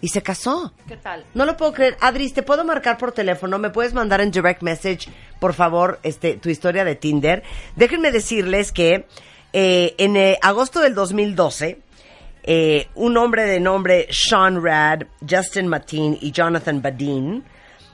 Y 0.00 0.08
se 0.08 0.22
casó. 0.22 0.72
¿Qué 0.88 0.96
tal? 0.96 1.24
No 1.34 1.44
lo 1.44 1.56
puedo 1.56 1.72
creer. 1.72 1.96
Adris, 2.00 2.32
¿te 2.32 2.42
puedo 2.42 2.64
marcar 2.64 2.96
por 2.96 3.12
teléfono? 3.12 3.58
¿Me 3.58 3.70
puedes 3.70 3.92
mandar 3.92 4.20
en 4.20 4.30
direct 4.30 4.62
message, 4.62 5.10
por 5.38 5.52
favor, 5.52 6.00
este, 6.02 6.36
tu 6.36 6.48
historia 6.48 6.84
de 6.84 6.96
Tinder? 6.96 7.42
Déjenme 7.76 8.10
decirles 8.10 8.72
que 8.72 9.06
eh, 9.52 9.94
en 9.98 10.16
eh, 10.16 10.38
agosto 10.40 10.80
del 10.80 10.94
2012, 10.94 11.82
eh, 12.42 12.88
un 12.94 13.16
hombre 13.16 13.44
de 13.44 13.60
nombre 13.60 14.06
Sean 14.10 14.64
Rad, 14.64 15.02
Justin 15.28 15.68
Mateen 15.68 16.16
y 16.20 16.32
Jonathan 16.32 16.80
Badin 16.80 17.44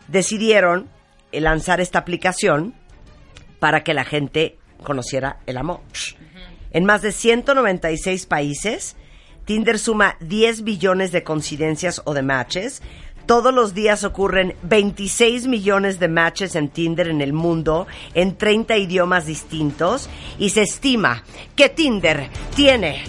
decidieron 0.06 0.88
eh, 1.32 1.40
lanzar 1.40 1.80
esta 1.80 1.98
aplicación 1.98 2.74
para 3.58 3.82
que 3.82 3.94
la 3.94 4.04
gente 4.04 4.58
conociera 4.82 5.40
el 5.46 5.56
amor. 5.56 5.80
En 6.70 6.84
más 6.84 7.02
de 7.02 7.10
196 7.10 8.26
países, 8.26 8.96
Tinder 9.46 9.78
suma 9.78 10.16
10 10.18 10.64
billones 10.64 11.12
de 11.12 11.22
coincidencias 11.22 12.02
o 12.04 12.14
de 12.14 12.22
matches. 12.22 12.82
Todos 13.26 13.54
los 13.54 13.74
días 13.74 14.02
ocurren 14.02 14.56
26 14.64 15.46
millones 15.46 16.00
de 16.00 16.08
matches 16.08 16.56
en 16.56 16.68
Tinder 16.68 17.06
en 17.06 17.20
el 17.20 17.32
mundo, 17.32 17.86
en 18.14 18.36
30 18.36 18.76
idiomas 18.76 19.26
distintos, 19.26 20.10
y 20.38 20.50
se 20.50 20.62
estima 20.62 21.22
que 21.54 21.68
Tinder 21.68 22.28
tiene 22.56 23.04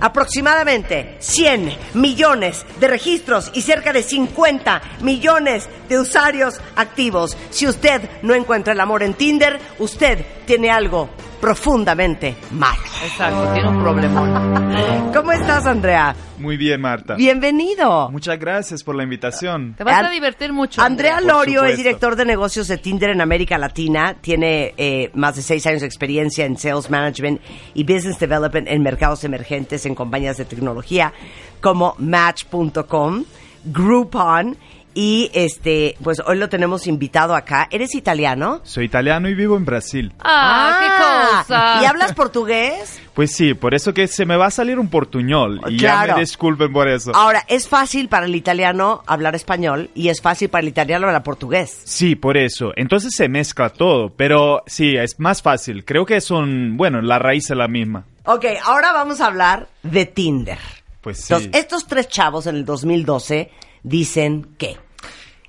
aproximadamente 0.00 1.16
100 1.20 1.76
millones 1.92 2.64
de 2.80 2.88
registros 2.88 3.50
y 3.52 3.60
cerca 3.60 3.92
de 3.92 4.02
50 4.02 4.82
millones 5.02 5.68
de 5.90 6.00
usuarios 6.00 6.58
activos. 6.74 7.36
Si 7.50 7.66
usted 7.66 8.08
no 8.22 8.34
encuentra 8.34 8.72
el 8.72 8.80
amor 8.80 9.02
en 9.02 9.12
Tinder, 9.12 9.60
usted 9.78 10.24
tiene 10.46 10.70
algo 10.70 11.10
profundamente 11.42 12.36
malo. 12.52 12.80
Exacto, 13.02 13.52
tiene 13.52 13.68
un 13.68 13.82
problemón. 13.82 15.10
¿Cómo 15.12 15.32
estás, 15.32 15.66
Andrea? 15.66 16.14
Muy 16.38 16.56
bien, 16.56 16.80
Marta. 16.80 17.16
Bienvenido. 17.16 18.08
Muchas 18.10 18.38
gracias 18.38 18.84
por 18.84 18.94
la 18.94 19.02
invitación. 19.02 19.74
Te 19.76 19.82
vas 19.82 20.04
a 20.04 20.08
divertir 20.08 20.52
mucho. 20.52 20.80
Andrea 20.80 21.20
Lorio 21.20 21.64
es 21.64 21.76
director 21.76 22.14
de 22.14 22.26
negocios 22.26 22.68
de 22.68 22.78
Tinder 22.78 23.10
en 23.10 23.20
América 23.20 23.58
Latina. 23.58 24.14
Tiene 24.20 24.72
eh, 24.76 25.10
más 25.14 25.34
de 25.34 25.42
seis 25.42 25.66
años 25.66 25.80
de 25.80 25.88
experiencia 25.88 26.44
en 26.44 26.56
sales 26.56 26.88
management 26.88 27.40
y 27.74 27.82
business 27.82 28.20
development 28.20 28.68
en 28.68 28.80
mercados 28.80 29.24
emergentes 29.24 29.84
en 29.84 29.96
compañías 29.96 30.36
de 30.36 30.44
tecnología 30.44 31.12
como 31.60 31.96
Match.com, 31.98 33.24
Groupon 33.64 34.56
y 34.94 35.30
este, 35.34 35.96
pues 36.02 36.20
hoy 36.26 36.36
lo 36.38 36.48
tenemos 36.48 36.86
invitado 36.86 37.34
acá. 37.34 37.68
¿Eres 37.70 37.94
italiano? 37.94 38.60
Soy 38.64 38.84
italiano 38.86 39.28
y 39.28 39.34
vivo 39.34 39.56
en 39.56 39.64
Brasil. 39.64 40.12
Ah, 40.20 40.78
qué 40.80 41.42
cosa. 41.48 41.78
¿Y 41.82 41.86
hablas 41.86 42.12
portugués? 42.14 43.00
Pues 43.14 43.34
sí, 43.34 43.54
por 43.54 43.74
eso 43.74 43.92
que 43.92 44.06
se 44.06 44.24
me 44.24 44.36
va 44.36 44.46
a 44.46 44.50
salir 44.50 44.78
un 44.78 44.88
portuñol. 44.88 45.60
Y 45.68 45.76
Claro. 45.78 46.08
ya 46.08 46.14
me 46.14 46.20
disculpen 46.20 46.72
por 46.72 46.88
eso. 46.88 47.12
Ahora, 47.14 47.44
es 47.48 47.68
fácil 47.68 48.08
para 48.08 48.26
el 48.26 48.34
italiano 48.34 49.02
hablar 49.06 49.34
español 49.34 49.90
y 49.94 50.08
es 50.08 50.20
fácil 50.22 50.48
para 50.48 50.62
el 50.62 50.68
italiano 50.68 51.06
hablar 51.06 51.22
portugués. 51.22 51.82
Sí, 51.84 52.14
por 52.16 52.36
eso. 52.36 52.72
Entonces 52.76 53.12
se 53.14 53.28
mezcla 53.28 53.68
todo. 53.70 54.10
Pero 54.16 54.62
sí, 54.66 54.96
es 54.96 55.18
más 55.20 55.42
fácil. 55.42 55.84
Creo 55.84 56.06
que 56.06 56.20
son, 56.20 56.76
bueno, 56.76 57.02
la 57.02 57.18
raíz 57.18 57.50
es 57.50 57.56
la 57.56 57.68
misma. 57.68 58.04
Ok, 58.24 58.46
ahora 58.64 58.92
vamos 58.92 59.20
a 59.20 59.26
hablar 59.26 59.68
de 59.82 60.06
Tinder. 60.06 60.58
Pues 61.00 61.18
sí. 61.18 61.32
Entonces, 61.34 61.60
estos 61.60 61.86
tres 61.86 62.08
chavos 62.08 62.46
en 62.46 62.54
el 62.56 62.64
2012 62.64 63.50
dicen 63.82 64.48
que 64.58 64.76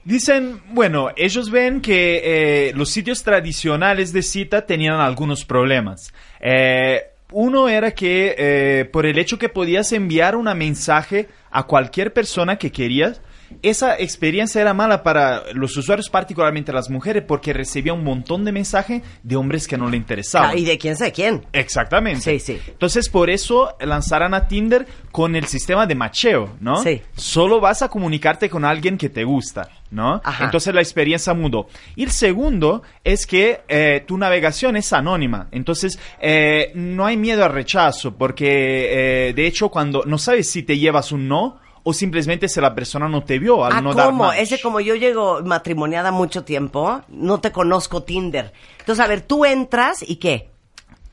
Dicen, 0.05 0.61
bueno, 0.71 1.11
ellos 1.15 1.49
ven 1.49 1.79
que 1.79 2.21
eh, 2.69 2.73
los 2.75 2.89
sitios 2.89 3.23
tradicionales 3.23 4.11
de 4.11 4.21
cita 4.21 4.65
tenían 4.65 4.99
algunos 4.99 5.45
problemas. 5.45 6.13
Eh, 6.41 7.03
uno 7.31 7.69
era 7.69 7.91
que 7.91 8.35
eh, 8.37 8.85
por 8.91 9.05
el 9.05 9.17
hecho 9.17 9.39
que 9.39 9.47
podías 9.47 9.93
enviar 9.93 10.35
un 10.35 10.45
mensaje 10.57 11.29
a 11.49 11.63
cualquier 11.63 12.11
persona 12.11 12.57
que 12.57 12.69
querías, 12.69 13.21
esa 13.61 13.97
experiencia 13.99 14.61
era 14.61 14.73
mala 14.73 15.03
para 15.03 15.43
los 15.53 15.75
usuarios, 15.77 16.09
particularmente 16.09 16.71
las 16.73 16.89
mujeres, 16.89 17.23
porque 17.27 17.53
recibía 17.53 17.93
un 17.93 18.03
montón 18.03 18.45
de 18.45 18.51
mensajes 18.51 19.01
de 19.21 19.35
hombres 19.35 19.67
que 19.67 19.77
no 19.77 19.89
le 19.89 19.97
interesaban. 19.97 20.57
y 20.57 20.65
de 20.65 20.77
quién 20.77 20.95
sé 20.97 21.11
quién. 21.11 21.45
Exactamente. 21.53 22.21
Sí, 22.21 22.39
sí. 22.39 22.59
Entonces, 22.67 23.09
por 23.09 23.29
eso 23.29 23.75
lanzarán 23.79 24.33
a 24.33 24.47
Tinder 24.47 24.85
con 25.11 25.35
el 25.35 25.45
sistema 25.45 25.85
de 25.85 25.95
macheo, 25.95 26.57
¿no? 26.59 26.77
Sí. 26.77 27.01
Solo 27.15 27.59
vas 27.59 27.81
a 27.81 27.89
comunicarte 27.89 28.49
con 28.49 28.65
alguien 28.65 28.97
que 28.97 29.09
te 29.09 29.23
gusta, 29.23 29.69
¿no? 29.91 30.21
Ajá. 30.23 30.45
Entonces 30.45 30.73
la 30.73 30.81
experiencia 30.81 31.33
mudó. 31.33 31.67
Y 31.95 32.03
el 32.03 32.11
segundo 32.11 32.81
es 33.03 33.25
que 33.25 33.61
eh, 33.67 34.03
tu 34.07 34.17
navegación 34.17 34.75
es 34.75 34.91
anónima. 34.93 35.47
Entonces, 35.51 35.99
eh, 36.19 36.71
no 36.75 37.05
hay 37.05 37.17
miedo 37.17 37.45
al 37.45 37.53
rechazo, 37.53 38.15
porque 38.15 39.27
eh, 39.29 39.33
de 39.33 39.47
hecho, 39.47 39.69
cuando 39.69 40.03
no 40.05 40.17
sabes 40.17 40.49
si 40.49 40.63
te 40.63 40.77
llevas 40.77 41.11
un 41.11 41.27
no 41.27 41.62
o 41.83 41.93
simplemente 41.93 42.47
si 42.47 42.61
la 42.61 42.73
persona 42.73 43.07
no 43.09 43.23
te 43.23 43.39
vio 43.39 43.63
al 43.63 43.73
Ah, 43.73 43.81
no 43.81 43.93
dar 43.93 44.07
¿cómo? 44.07 44.31
Ese 44.31 44.61
como 44.61 44.79
yo 44.79 44.95
llego 44.95 45.41
matrimoniada 45.43 46.11
mucho 46.11 46.43
tiempo, 46.43 47.01
no 47.09 47.39
te 47.41 47.51
conozco 47.51 48.03
Tinder. 48.03 48.53
Entonces, 48.79 49.03
a 49.03 49.07
ver, 49.07 49.21
tú 49.21 49.45
entras 49.45 50.01
y 50.01 50.15
qué? 50.15 50.52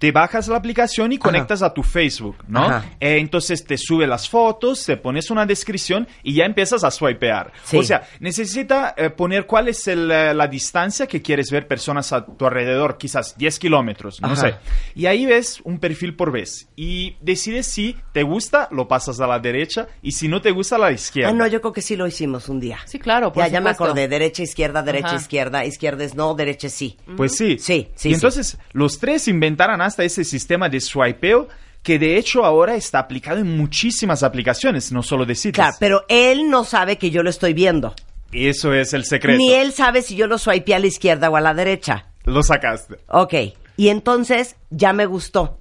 Te 0.01 0.13
bajas 0.13 0.49
la 0.49 0.57
aplicación 0.57 1.13
y 1.13 1.19
conectas 1.19 1.61
a 1.63 1.75
tu 1.75 1.83
Facebook, 1.83 2.39
¿no? 2.49 2.65
Ajá. 2.65 2.85
Eh, 2.99 3.19
entonces 3.19 3.63
te 3.67 3.77
sube 3.77 4.07
las 4.07 4.31
fotos, 4.31 4.87
te 4.87 4.97
pones 4.97 5.31
una 5.31 5.45
descripción 5.45 6.09
y 6.23 6.33
ya 6.33 6.47
empiezas 6.47 6.85
a 6.85 6.91
swipear. 6.91 7.53
Sí. 7.65 7.77
O 7.77 7.83
sea, 7.83 8.09
necesita 8.19 8.95
eh, 8.97 9.11
poner 9.11 9.45
cuál 9.45 9.69
es 9.69 9.87
el, 9.89 10.11
eh, 10.11 10.33
la 10.33 10.49
distancia 10.49 11.07
que 11.07 11.21
quieres 11.21 11.51
ver 11.51 11.69
personas 11.69 12.15
a 12.15 12.25
tu 12.25 12.47
alrededor, 12.47 12.97
quizás 12.97 13.37
10 13.37 13.59
kilómetros, 13.59 14.23
no 14.23 14.29
Ajá. 14.29 14.37
sé. 14.37 14.55
Y 14.95 15.05
ahí 15.05 15.27
ves 15.27 15.61
un 15.65 15.79
perfil 15.79 16.17
por 16.17 16.33
vez 16.33 16.67
y 16.77 17.17
decides 17.21 17.67
si 17.67 17.95
te 18.13 18.23
gusta, 18.23 18.69
lo 18.71 18.89
pasas 18.89 19.21
a 19.21 19.27
la 19.27 19.39
derecha 19.39 19.87
y 20.01 20.13
si 20.13 20.29
no 20.29 20.41
te 20.41 20.51
gusta, 20.51 20.77
a 20.77 20.79
la 20.79 20.93
izquierda. 20.93 21.29
Ah, 21.29 21.35
no, 21.35 21.47
yo 21.47 21.61
creo 21.61 21.75
que 21.75 21.83
sí 21.83 21.95
lo 21.97 22.07
hicimos 22.07 22.49
un 22.49 22.59
día. 22.59 22.79
Sí, 22.87 22.99
claro, 22.99 23.35
por 23.35 23.45
Ya, 23.45 23.51
ya 23.51 23.61
me 23.61 23.69
acordé. 23.69 24.09
Derecha, 24.09 24.43
izquierda, 24.43 24.83
derecha, 24.83 25.09
Ajá. 25.09 25.17
izquierda. 25.17 25.65
Izquierda 25.67 26.05
es 26.05 26.15
no, 26.15 26.35
derecha 26.35 26.69
es 26.69 26.73
sí. 26.73 26.97
Pues 27.19 27.37
sí. 27.37 27.59
Sí, 27.59 27.91
sí, 27.97 28.09
Y 28.09 28.15
entonces 28.15 28.57
los 28.73 28.99
tres 28.99 29.29
inventaron 29.29 29.83
hasta 29.91 30.05
ese 30.05 30.25
sistema 30.25 30.69
de 30.69 30.81
swipeo 30.81 31.49
que 31.83 31.99
de 31.99 32.17
hecho 32.17 32.45
ahora 32.45 32.75
está 32.75 32.99
aplicado 32.99 33.39
en 33.39 33.57
muchísimas 33.57 34.23
aplicaciones, 34.23 34.93
no 34.93 35.03
solo 35.03 35.25
de 35.25 35.35
citas. 35.35 35.55
Claro, 35.57 35.77
pero 35.81 36.05
él 36.09 36.51
no 36.51 36.65
sabe 36.65 36.99
que 36.99 37.11
yo 37.11 37.23
lo 37.23 37.31
estoy 37.31 37.55
viendo. 37.55 37.95
Eso 38.33 38.73
es 38.75 38.93
el 38.93 39.05
secreto. 39.05 39.39
Ni 39.39 39.53
él 39.53 39.73
sabe 39.73 40.03
si 40.03 40.15
yo 40.15 40.27
lo 40.27 40.39
swipeé 40.39 40.75
a 40.75 40.79
la 40.79 40.87
izquierda 40.87 41.31
o 41.31 41.37
a 41.37 41.41
la 41.41 41.55
derecha. 41.55 42.07
Lo 42.25 42.43
sacaste. 42.43 42.97
Ok. 43.09 43.35
Y 43.77 43.89
entonces 43.89 44.57
ya 44.71 44.93
me 44.93 45.07
gustó. 45.07 45.59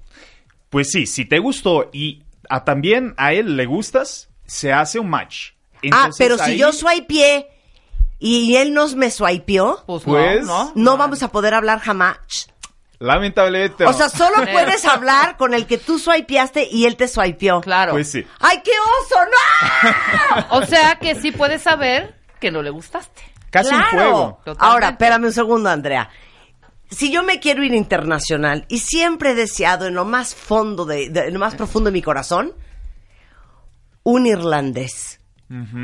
Pues 0.69 0.91
sí, 0.91 1.05
si 1.07 1.23
te 1.25 1.39
gustó 1.39 1.89
y 1.93 2.21
a- 2.49 2.63
también 2.65 3.13
a 3.17 3.32
él 3.34 3.55
le 3.55 3.65
gustas, 3.65 4.30
se 4.45 4.73
hace 4.73 4.99
un 4.99 5.09
match. 5.09 5.51
ah, 5.75 5.77
Entonces, 5.82 6.15
pero 6.17 6.38
si 6.38 6.51
ahí- 6.51 6.57
yo 6.57 6.73
swipeé 6.73 7.47
y 8.19 8.55
él 8.57 8.73
nos 8.73 8.93
me 8.95 9.09
swipeó, 9.09 9.84
Pues, 9.88 10.03
Pues- 10.03 10.45
no, 10.45 10.73
no 10.75 10.97
vamos 10.97 11.23
a 11.23 11.30
poder 11.32 11.53
hablar 11.53 11.80
jamás. 11.80 12.17
Lamentablemente. 13.00 13.86
O 13.86 13.91
no. 13.91 13.97
sea, 13.97 14.10
solo 14.10 14.36
puedes 14.52 14.84
hablar 14.86 15.38
con 15.38 15.54
el 15.54 15.66
que 15.66 15.78
tú 15.78 15.97
swipeaste 16.00 16.68
y 16.70 16.86
él 16.86 16.95
te 16.97 17.08
swipeó. 17.08 17.62
Claro. 17.62 17.93
Pues 17.93 18.12
sí. 18.12 18.26
¡Ay, 18.39 18.62
qué 18.64 18.72
oso! 18.72 19.16
¡No! 19.26 20.45
O 20.58 20.66
sea 20.66 20.95
que 20.95 21.16
sí 21.16 21.32
puedes 21.32 21.62
saber 21.62 22.16
que 22.39 22.52
no 22.52 22.62
le 22.62 22.70
gustaste. 22.70 23.22
Casi 23.50 23.74
un 23.74 23.82
¡Claro! 23.82 23.91
juego. 23.97 24.28
Totalmente. 24.45 24.66
Ahora, 24.66 24.89
espérame 24.89 25.26
un 25.26 25.34
segundo, 25.34 25.70
Andrea. 25.70 26.10
Si 26.91 27.12
yo 27.12 27.24
me 27.24 27.39
quiero 27.39 27.64
ir 27.64 27.74
internacional 27.74 28.66
y 28.68 28.80
siempre 28.80 29.32
he 29.32 29.36
deseado 29.36 29.86
en 29.88 29.93
lo 29.95 30.06
más 30.06 30.34
fondo 30.36 30.86
de, 30.86 31.10
de- 31.10 31.28
en 31.28 31.34
lo 31.36 31.39
más 31.39 31.56
profundo 31.56 31.89
de 31.89 31.93
mi 31.93 32.02
corazón 32.02 32.54
un 34.04 34.26
irlandés. 34.26 35.20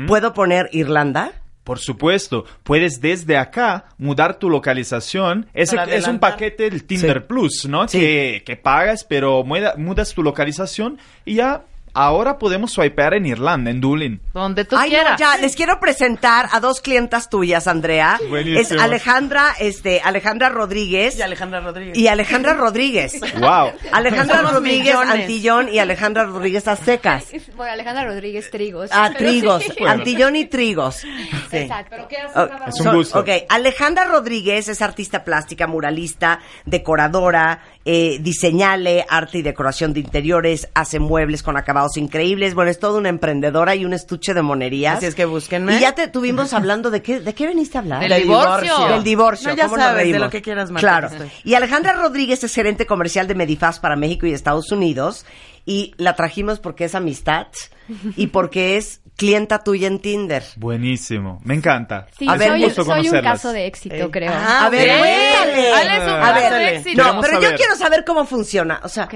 ¿Puedo 0.06 0.32
poner 0.32 0.68
Irlanda? 0.72 1.32
Por 1.66 1.80
supuesto, 1.80 2.44
puedes 2.62 3.00
desde 3.00 3.36
acá 3.36 3.86
mudar 3.98 4.38
tu 4.38 4.48
localización. 4.48 5.46
Ese 5.52 5.74
Para 5.74 5.92
es 5.96 6.06
un 6.06 6.20
paquete 6.20 6.70
del 6.70 6.84
Tinder 6.84 7.18
Sí. 7.22 7.24
Plus, 7.26 7.66
¿no? 7.68 7.88
Sí. 7.88 7.98
Que, 7.98 8.42
que 8.46 8.54
pagas, 8.56 9.04
pero 9.04 9.42
muda- 9.42 9.74
mudas 9.76 10.14
tu 10.14 10.22
localización 10.22 10.98
y 11.24 11.34
ya 11.34 11.64
ahora 11.96 12.38
podemos 12.38 12.72
swipear 12.72 13.14
en 13.14 13.26
Irlanda, 13.26 13.70
en 13.70 13.80
Dublín. 13.80 14.20
Donde 14.32 14.64
tú 14.64 14.76
Ay, 14.76 14.90
no, 14.90 14.96
quieras. 14.96 15.18
ya, 15.20 15.36
les 15.38 15.56
quiero 15.56 15.80
presentar 15.80 16.48
a 16.52 16.60
dos 16.60 16.80
clientas 16.80 17.28
tuyas, 17.30 17.66
Andrea. 17.66 18.18
Buenísimo. 18.28 18.60
Es 18.60 18.72
Alejandra, 18.82 19.54
este, 19.58 20.00
Alejandra 20.04 20.48
Rodríguez. 20.50 21.18
Y 21.18 21.22
Alejandra 21.22 21.60
Rodríguez. 21.60 21.96
Y 21.96 22.08
Alejandra 22.08 22.52
Rodríguez. 22.54 23.18
¡Wow! 23.40 23.72
Alejandra 23.92 24.36
Somos 24.36 24.52
Rodríguez 24.52 24.94
millones. 24.94 25.14
Antillón 25.14 25.68
y 25.72 25.78
Alejandra 25.78 26.24
Rodríguez 26.24 26.68
Aztecas. 26.68 27.24
Bueno, 27.56 27.72
Alejandra 27.72 28.04
Rodríguez 28.04 28.50
Trigos. 28.50 28.90
Ah, 28.92 29.10
Trigos. 29.16 29.62
sí. 29.78 29.84
Antillón 29.86 30.36
y 30.36 30.44
Trigos. 30.44 30.96
Sí. 30.96 31.08
Exacto. 31.52 31.96
¿Pero 31.96 32.08
qué 32.08 32.16
Oh, 32.34 32.48
cada 32.48 32.66
Es 32.66 32.80
un 32.80 32.94
gusto. 32.94 33.20
Ok, 33.20 33.28
Alejandra 33.48 34.04
Rodríguez 34.04 34.68
es 34.68 34.82
artista 34.82 35.24
plástica, 35.24 35.66
muralista, 35.66 36.40
decoradora, 36.66 37.60
eh, 37.88 38.18
diseñale 38.20 39.06
arte 39.08 39.38
y 39.38 39.42
decoración 39.42 39.92
de 39.94 40.00
interiores, 40.00 40.68
hace 40.74 40.98
muebles 40.98 41.44
con 41.44 41.56
acabados 41.56 41.96
increíbles. 41.96 42.54
Bueno, 42.54 42.68
es 42.72 42.80
toda 42.80 42.98
una 42.98 43.08
emprendedora 43.08 43.76
y 43.76 43.84
un 43.84 43.92
estuche 43.92 44.34
de 44.34 44.42
monerías. 44.42 44.96
Así 44.96 45.06
es 45.06 45.14
que 45.14 45.24
búsquenme. 45.24 45.76
Y 45.76 45.80
ya 45.80 45.94
te 45.94 46.02
estuvimos 46.02 46.52
hablando 46.52 46.90
de 46.90 47.00
qué, 47.00 47.20
de 47.20 47.32
qué 47.32 47.46
veniste 47.46 47.78
a 47.78 47.82
hablar. 47.82 48.00
Del 48.00 48.22
divorcio. 48.22 48.88
Del 48.88 49.04
divorcio. 49.04 49.50
No, 49.50 49.54
ya 49.56 49.64
¿cómo 49.66 49.76
nos 49.76 49.86
sabes, 49.86 50.12
de 50.12 50.18
lo 50.18 50.30
que 50.30 50.42
quieras, 50.42 50.72
Marta, 50.72 50.80
Claro. 50.80 51.06
estoy. 51.06 51.30
Y 51.44 51.54
Alejandra 51.54 51.92
Rodríguez 51.92 52.42
es 52.42 52.52
gerente 52.52 52.86
comercial 52.86 53.28
de 53.28 53.36
Medifaz 53.36 53.78
para 53.78 53.94
México 53.94 54.26
y 54.26 54.32
Estados 54.32 54.72
Unidos. 54.72 55.24
Y 55.64 55.94
la 55.96 56.16
trajimos 56.16 56.58
porque 56.58 56.86
es 56.86 56.94
amistad 56.96 57.46
y 58.16 58.26
porque 58.28 58.76
es 58.78 59.00
clienta 59.16 59.64
tuya 59.64 59.86
en 59.88 59.98
Tinder. 60.00 60.44
Buenísimo, 60.56 61.40
me 61.44 61.54
encanta. 61.54 62.06
Sí, 62.18 62.26
A 62.28 62.36
ver, 62.36 62.50
soy, 62.50 62.64
gusto 62.64 62.84
soy 62.84 63.08
un 63.08 63.20
caso 63.22 63.52
de 63.52 63.66
éxito, 63.66 63.94
Eh, 63.94 64.10
creo. 64.10 64.32
a 64.32 64.68
ver, 64.68 64.86
cuéntale. 64.88 65.72
Ale 65.72 65.96
es 65.96 66.02
un 66.02 66.08
A 66.10 66.20
caso 66.20 66.34
ver, 66.34 66.52
de 66.52 66.76
éxito. 66.76 67.02
No, 67.14 67.20
pero 67.20 67.40
yo 67.40 67.54
quiero 67.56 67.74
saber 67.76 68.04
cómo 68.04 68.24
funciona. 68.24 68.80
O 68.84 68.88
sea, 68.88 69.08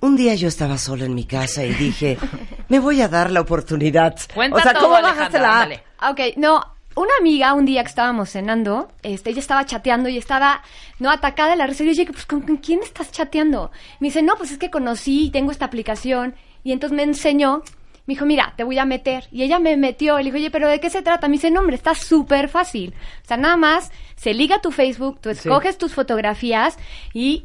un 0.00 0.16
día 0.16 0.34
yo 0.34 0.48
estaba 0.48 0.78
sola 0.78 1.06
en 1.06 1.14
mi 1.14 1.24
casa 1.24 1.64
y 1.64 1.72
dije, 1.74 2.18
me 2.68 2.78
voy 2.78 3.00
a 3.00 3.08
dar 3.08 3.30
la 3.30 3.40
oportunidad. 3.40 4.14
Cuenta 4.34 4.56
o 4.58 4.60
sea, 4.60 4.72
todo, 4.74 4.82
¿cómo 4.84 4.96
Alejandra, 4.96 5.40
bajaste 5.40 5.40
la 5.40 5.62
app? 5.62 6.12
Ok, 6.12 6.36
no, 6.36 6.62
una 6.94 7.10
amiga 7.18 7.54
un 7.54 7.64
día 7.64 7.82
que 7.82 7.88
estábamos 7.88 8.30
cenando, 8.30 8.92
este, 9.02 9.30
ella 9.30 9.40
estaba 9.40 9.64
chateando 9.64 10.08
y 10.08 10.18
estaba, 10.18 10.62
no, 10.98 11.10
atacada 11.10 11.50
de 11.50 11.56
la 11.56 11.66
risa. 11.66 11.82
Y 11.84 11.86
yo 11.86 11.92
dije, 11.92 12.12
pues, 12.12 12.26
¿con, 12.26 12.42
con 12.42 12.58
quién 12.58 12.80
estás 12.82 13.10
chateando? 13.12 13.70
Me 14.00 14.08
dice, 14.08 14.22
no, 14.22 14.34
pues 14.36 14.50
es 14.52 14.58
que 14.58 14.70
conocí 14.70 15.26
y 15.26 15.30
tengo 15.30 15.50
esta 15.52 15.64
aplicación. 15.64 16.34
Y 16.64 16.72
entonces 16.72 16.94
me 16.96 17.02
enseñó, 17.04 17.62
me 18.08 18.14
dijo, 18.14 18.24
mira, 18.24 18.54
te 18.56 18.64
voy 18.64 18.78
a 18.78 18.86
meter. 18.86 19.28
Y 19.30 19.42
ella 19.42 19.58
me 19.58 19.76
metió, 19.76 20.16
le 20.16 20.24
dije, 20.24 20.38
oye, 20.38 20.50
¿pero 20.50 20.66
de 20.66 20.80
qué 20.80 20.88
se 20.88 21.02
trata? 21.02 21.28
Me 21.28 21.34
dice, 21.34 21.50
no, 21.50 21.60
hombre, 21.60 21.76
está 21.76 21.94
súper 21.94 22.48
fácil. 22.48 22.94
O 23.22 23.28
sea, 23.28 23.36
nada 23.36 23.58
más 23.58 23.92
se 24.16 24.32
liga 24.32 24.62
tu 24.62 24.70
Facebook, 24.72 25.20
tú 25.20 25.28
escoges 25.28 25.76
tus 25.76 25.92
fotografías 25.92 26.78
y 27.12 27.44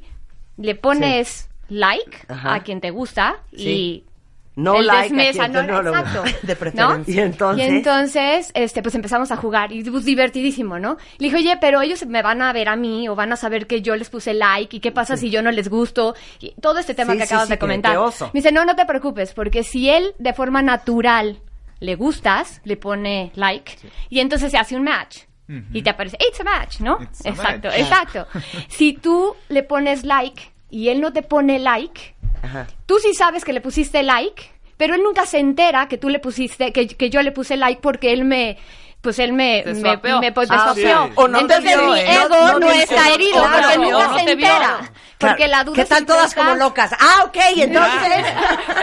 le 0.56 0.76
pones 0.76 1.50
like 1.68 2.18
Ajá. 2.30 2.54
a 2.56 2.64
quien 2.64 2.80
te 2.80 2.92
gusta 2.92 3.36
Sí. 3.56 3.70
y 3.70 4.04
No 4.56 4.76
el 4.76 4.86
like 4.88 5.00
a 5.00 5.04
desmesa, 5.04 5.40
quien 5.50 5.54
no, 5.54 5.62
te- 5.62 5.68
no, 5.68 5.84
no, 5.84 5.90
exacto. 5.90 6.24
de 6.44 6.54
¿no? 6.54 6.60
preferencia. 6.60 7.04
Y 7.08 7.20
entonces- 7.20 7.66
Y 7.66 7.76
entonces, 7.76 8.52
este, 8.54 8.82
pues 8.84 8.94
empezamos 8.96 9.32
a 9.32 9.36
jugar 9.38 9.72
y 9.72 9.84
pues, 9.84 10.06
divertidísimo, 10.06 10.78
¿no? 10.80 10.98
Le 11.18 11.28
dije, 11.28 11.38
oye, 11.38 11.58
pero 11.60 11.82
ellos 11.82 12.06
me 12.06 12.22
van 12.22 12.42
a 12.42 12.54
ver 12.54 12.70
a 12.70 12.76
mí 12.76 13.10
o 13.10 13.16
van 13.16 13.32
a 13.34 13.36
saber 13.36 13.66
que 13.68 13.82
yo 13.82 13.96
les 13.96 14.10
puse 14.10 14.34
like 14.34 14.78
y 14.78 14.80
qué 14.80 14.92
pasa 14.92 15.18
si 15.18 15.30
yo 15.32 15.42
no 15.42 15.50
les 15.52 15.70
gusto 15.70 16.16
y 16.40 16.52
todo 16.62 16.80
este 16.80 16.94
tema 16.94 17.14
Sí, 17.14 17.18
que 17.18 17.24
acabas 17.24 17.48
sí, 17.48 17.54
de 17.54 17.58
comentar. 17.60 17.98
Me 17.98 18.30
dice, 18.34 18.52
no, 18.52 18.64
no 18.66 18.76
te 18.76 18.86
preocupes, 18.86 19.34
porque 19.34 19.64
si 19.64 19.90
él 19.90 20.14
de 20.20 20.34
forma 20.34 20.62
natural 20.62 21.40
le 21.80 21.96
gustas, 21.96 22.62
le 22.64 22.78
pone 22.78 23.32
like 23.36 23.76
y 24.10 24.20
entonces 24.20 24.52
se 24.52 24.58
hace 24.58 24.76
un 24.76 24.84
match. 24.84 25.20
Y 25.72 25.84
te 25.84 25.90
aparece, 25.92 26.18
it's 26.28 26.40
a 26.40 26.44
match, 26.44 26.80
¿no? 26.80 26.98
It's 27.02 27.24
exacto, 27.26 27.68
match. 27.68 27.80
exacto. 27.80 28.28
si 28.70 28.94
tú 28.94 29.36
le 29.50 29.62
pones 29.62 30.04
like 30.04 30.52
y 30.72 30.90
él 30.90 31.00
no 31.02 31.14
te 31.14 31.22
pone 31.22 31.60
like, 31.60 32.13
Ajá. 32.44 32.68
tú 32.86 33.00
sí 33.00 33.14
sabes 33.16 33.44
que 33.44 33.54
le 33.54 33.62
pusiste 33.62 34.04
like, 34.04 34.44
pero 34.78 34.94
él 34.96 35.02
nunca 35.04 35.26
se 35.26 35.40
entera 35.40 35.88
que 35.88 35.98
tú 35.98 36.10
le 36.10 36.20
pusiste, 36.20 36.72
que, 36.72 36.88
que 36.88 37.10
yo 37.10 37.22
le 37.24 37.32
puse 37.32 37.58
like 37.58 37.82
porque 37.82 38.12
él 38.14 38.26
me, 38.26 38.58
pues 39.02 39.18
él 39.20 39.34
me, 39.34 39.64
me, 39.66 39.98
me 40.20 40.32
pues, 40.32 40.50
Ah, 40.52 40.74
deswapeó. 40.76 41.06
sí. 41.08 41.12
O 41.16 41.28
no 41.28 41.38
te 41.40 41.44
Entonces 41.56 41.78
vio, 41.78 41.92
mi 41.94 42.00
¿eh? 42.00 42.16
ego 42.24 42.30
No- 42.36 42.52
no, 42.54 42.60
no 42.60 42.72
está 42.72 43.04
vio. 43.06 43.14
herido 43.16 43.32
Claro, 43.34 43.54
porque 43.62 43.78
nunca 43.78 44.08
no 44.08 44.14
se 44.18 44.32
entera. 44.32 44.80
Porque 45.18 45.36
Claro. 45.46 45.52
la 45.52 45.64
duda 45.64 45.76
¿Qué 45.76 45.86
tal 45.86 45.98
siempre 46.00 46.16
todas 46.16 46.30
está- 46.32 46.44
como 46.44 46.56
locas? 46.56 46.92
Ah, 47.00 47.24
ok, 47.26 47.38
entonces... 47.58 48.02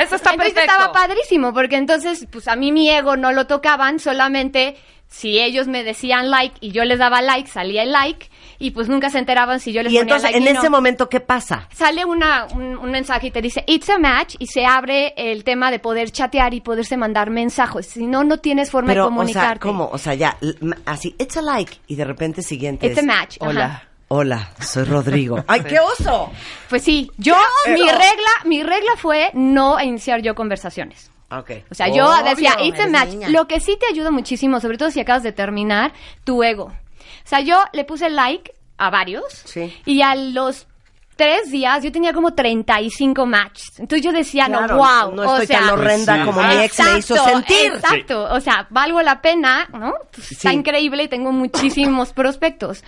Eso 0.00 0.16
está 0.16 0.30
entonces 0.30 0.54
perfecto. 0.54 0.60
estaba 0.60 0.92
padrísimo, 0.92 1.52
porque 1.52 1.76
entonces, 1.76 2.26
pues 2.30 2.48
a 2.48 2.56
mí 2.56 2.72
mi 2.72 2.88
ego 2.90 3.16
no 3.16 3.32
lo 3.32 3.46
tocaban, 3.46 3.98
solamente 3.98 4.76
si 5.12 5.40
ellos 5.40 5.66
me 5.66 5.82
decían 5.82 6.30
like 6.30 6.54
y 6.60 6.70
yo 6.70 6.84
les 6.84 6.98
daba 7.00 7.20
like, 7.20 7.50
salía 7.50 7.82
el 7.82 7.90
like, 7.90 8.30
y 8.60 8.70
pues 8.70 8.88
nunca 8.88 9.10
se 9.10 9.18
enteraban 9.18 9.58
si 9.58 9.72
yo 9.72 9.82
les 9.82 9.92
y 9.92 9.96
ponía 9.96 10.02
entonces, 10.02 10.30
like 10.30 10.38
en 10.38 10.44
y 10.44 10.56
ese 10.56 10.66
no. 10.66 10.70
momento, 10.70 11.08
¿qué 11.08 11.18
pasa? 11.18 11.68
Sale 11.74 12.04
una, 12.04 12.46
un, 12.46 12.76
un 12.78 12.90
mensaje 12.90 13.26
y 13.26 13.30
te 13.32 13.42
dice, 13.42 13.64
it's 13.66 13.90
a 13.90 13.98
match, 13.98 14.36
y 14.38 14.46
se 14.46 14.64
abre 14.64 15.12
el 15.16 15.42
tema 15.42 15.70
de 15.72 15.80
poder 15.80 16.10
chatear 16.12 16.54
y 16.54 16.60
poderse 16.60 16.96
mandar 16.96 17.28
mensajes. 17.30 17.86
Si 17.86 18.06
no, 18.06 18.22
no 18.22 18.38
tienes 18.38 18.70
forma 18.70 18.88
Pero, 18.88 19.02
de 19.02 19.06
o 19.06 19.10
sea, 19.10 19.16
comunicarte. 19.16 19.60
¿cómo? 19.60 19.90
O 19.92 19.98
sea, 19.98 20.14
ya, 20.14 20.36
así, 20.86 21.14
it's 21.18 21.36
a 21.36 21.42
like, 21.42 21.78
y 21.88 21.96
de 21.96 22.04
repente 22.04 22.42
siguiente 22.42 22.86
It's 22.86 22.98
a 22.98 23.02
match. 23.02 23.36
ajá. 23.40 23.50
Hola, 23.50 23.82
hola, 24.08 24.50
soy 24.60 24.84
Rodrigo. 24.84 25.42
¡Ay, 25.48 25.62
qué 25.62 25.80
oso! 25.80 26.30
Pues 26.68 26.82
sí, 26.84 27.10
yo, 27.18 27.34
mi 27.66 27.80
regla, 27.82 28.30
mi 28.44 28.62
regla 28.62 28.92
fue 28.96 29.30
no 29.34 29.80
iniciar 29.80 30.22
yo 30.22 30.34
conversaciones. 30.36 31.10
Ok. 31.30 31.50
O 31.70 31.74
sea, 31.74 31.88
yo 31.88 32.06
Obvio, 32.10 32.24
decía, 32.24 32.56
it's 32.62 32.80
a 32.80 32.86
match. 32.88 33.10
niña. 33.10 33.28
Lo 33.28 33.46
que 33.46 33.60
sí 33.60 33.76
te 33.78 33.86
ayuda 33.86 34.10
muchísimo, 34.10 34.60
sobre 34.60 34.78
todo 34.78 34.90
si 34.90 35.00
acabas 35.00 35.22
de 35.22 35.32
terminar, 35.32 35.92
tu 36.24 36.42
ego. 36.42 36.64
O 36.64 36.72
sea, 37.28 37.40
yo 37.40 37.58
le 37.72 37.84
puse 37.84 38.10
like 38.10 38.52
a 38.78 38.90
varios. 38.90 39.24
Sí. 39.44 39.72
Y 39.86 40.02
a 40.02 40.14
los 40.14 40.66
tres 41.16 41.50
días 41.50 41.82
yo 41.84 41.92
tenía 41.92 42.12
como 42.14 42.32
35 42.34 43.26
matches. 43.26 43.78
Entonces 43.78 44.02
yo 44.04 44.10
decía, 44.10 44.46
Claro, 44.46 44.66
no, 44.68 44.76
wow. 44.78 45.14
no 45.14 45.22
o 45.22 45.32
estoy 45.34 45.46
sea, 45.48 45.60
tan 45.60 45.68
horrenda 45.70 46.16
sí. 46.16 46.22
como 46.24 46.42
mi 46.42 46.54
ex 46.62 46.78
me 46.80 46.98
hizo 46.98 47.14
Exacto, 47.14 47.30
sentir. 47.30 47.72
Exacto, 47.74 48.24
o 48.32 48.40
sea, 48.40 48.66
valgo 48.70 49.02
la 49.02 49.20
pena, 49.20 49.68
¿no? 49.72 49.92
Pues 50.12 50.32
Está 50.32 50.50
Sí. 50.50 50.56
increíble 50.56 51.02
y 51.04 51.08
tengo 51.08 51.30
muchísimos 51.30 52.12
prospectos. 52.14 52.82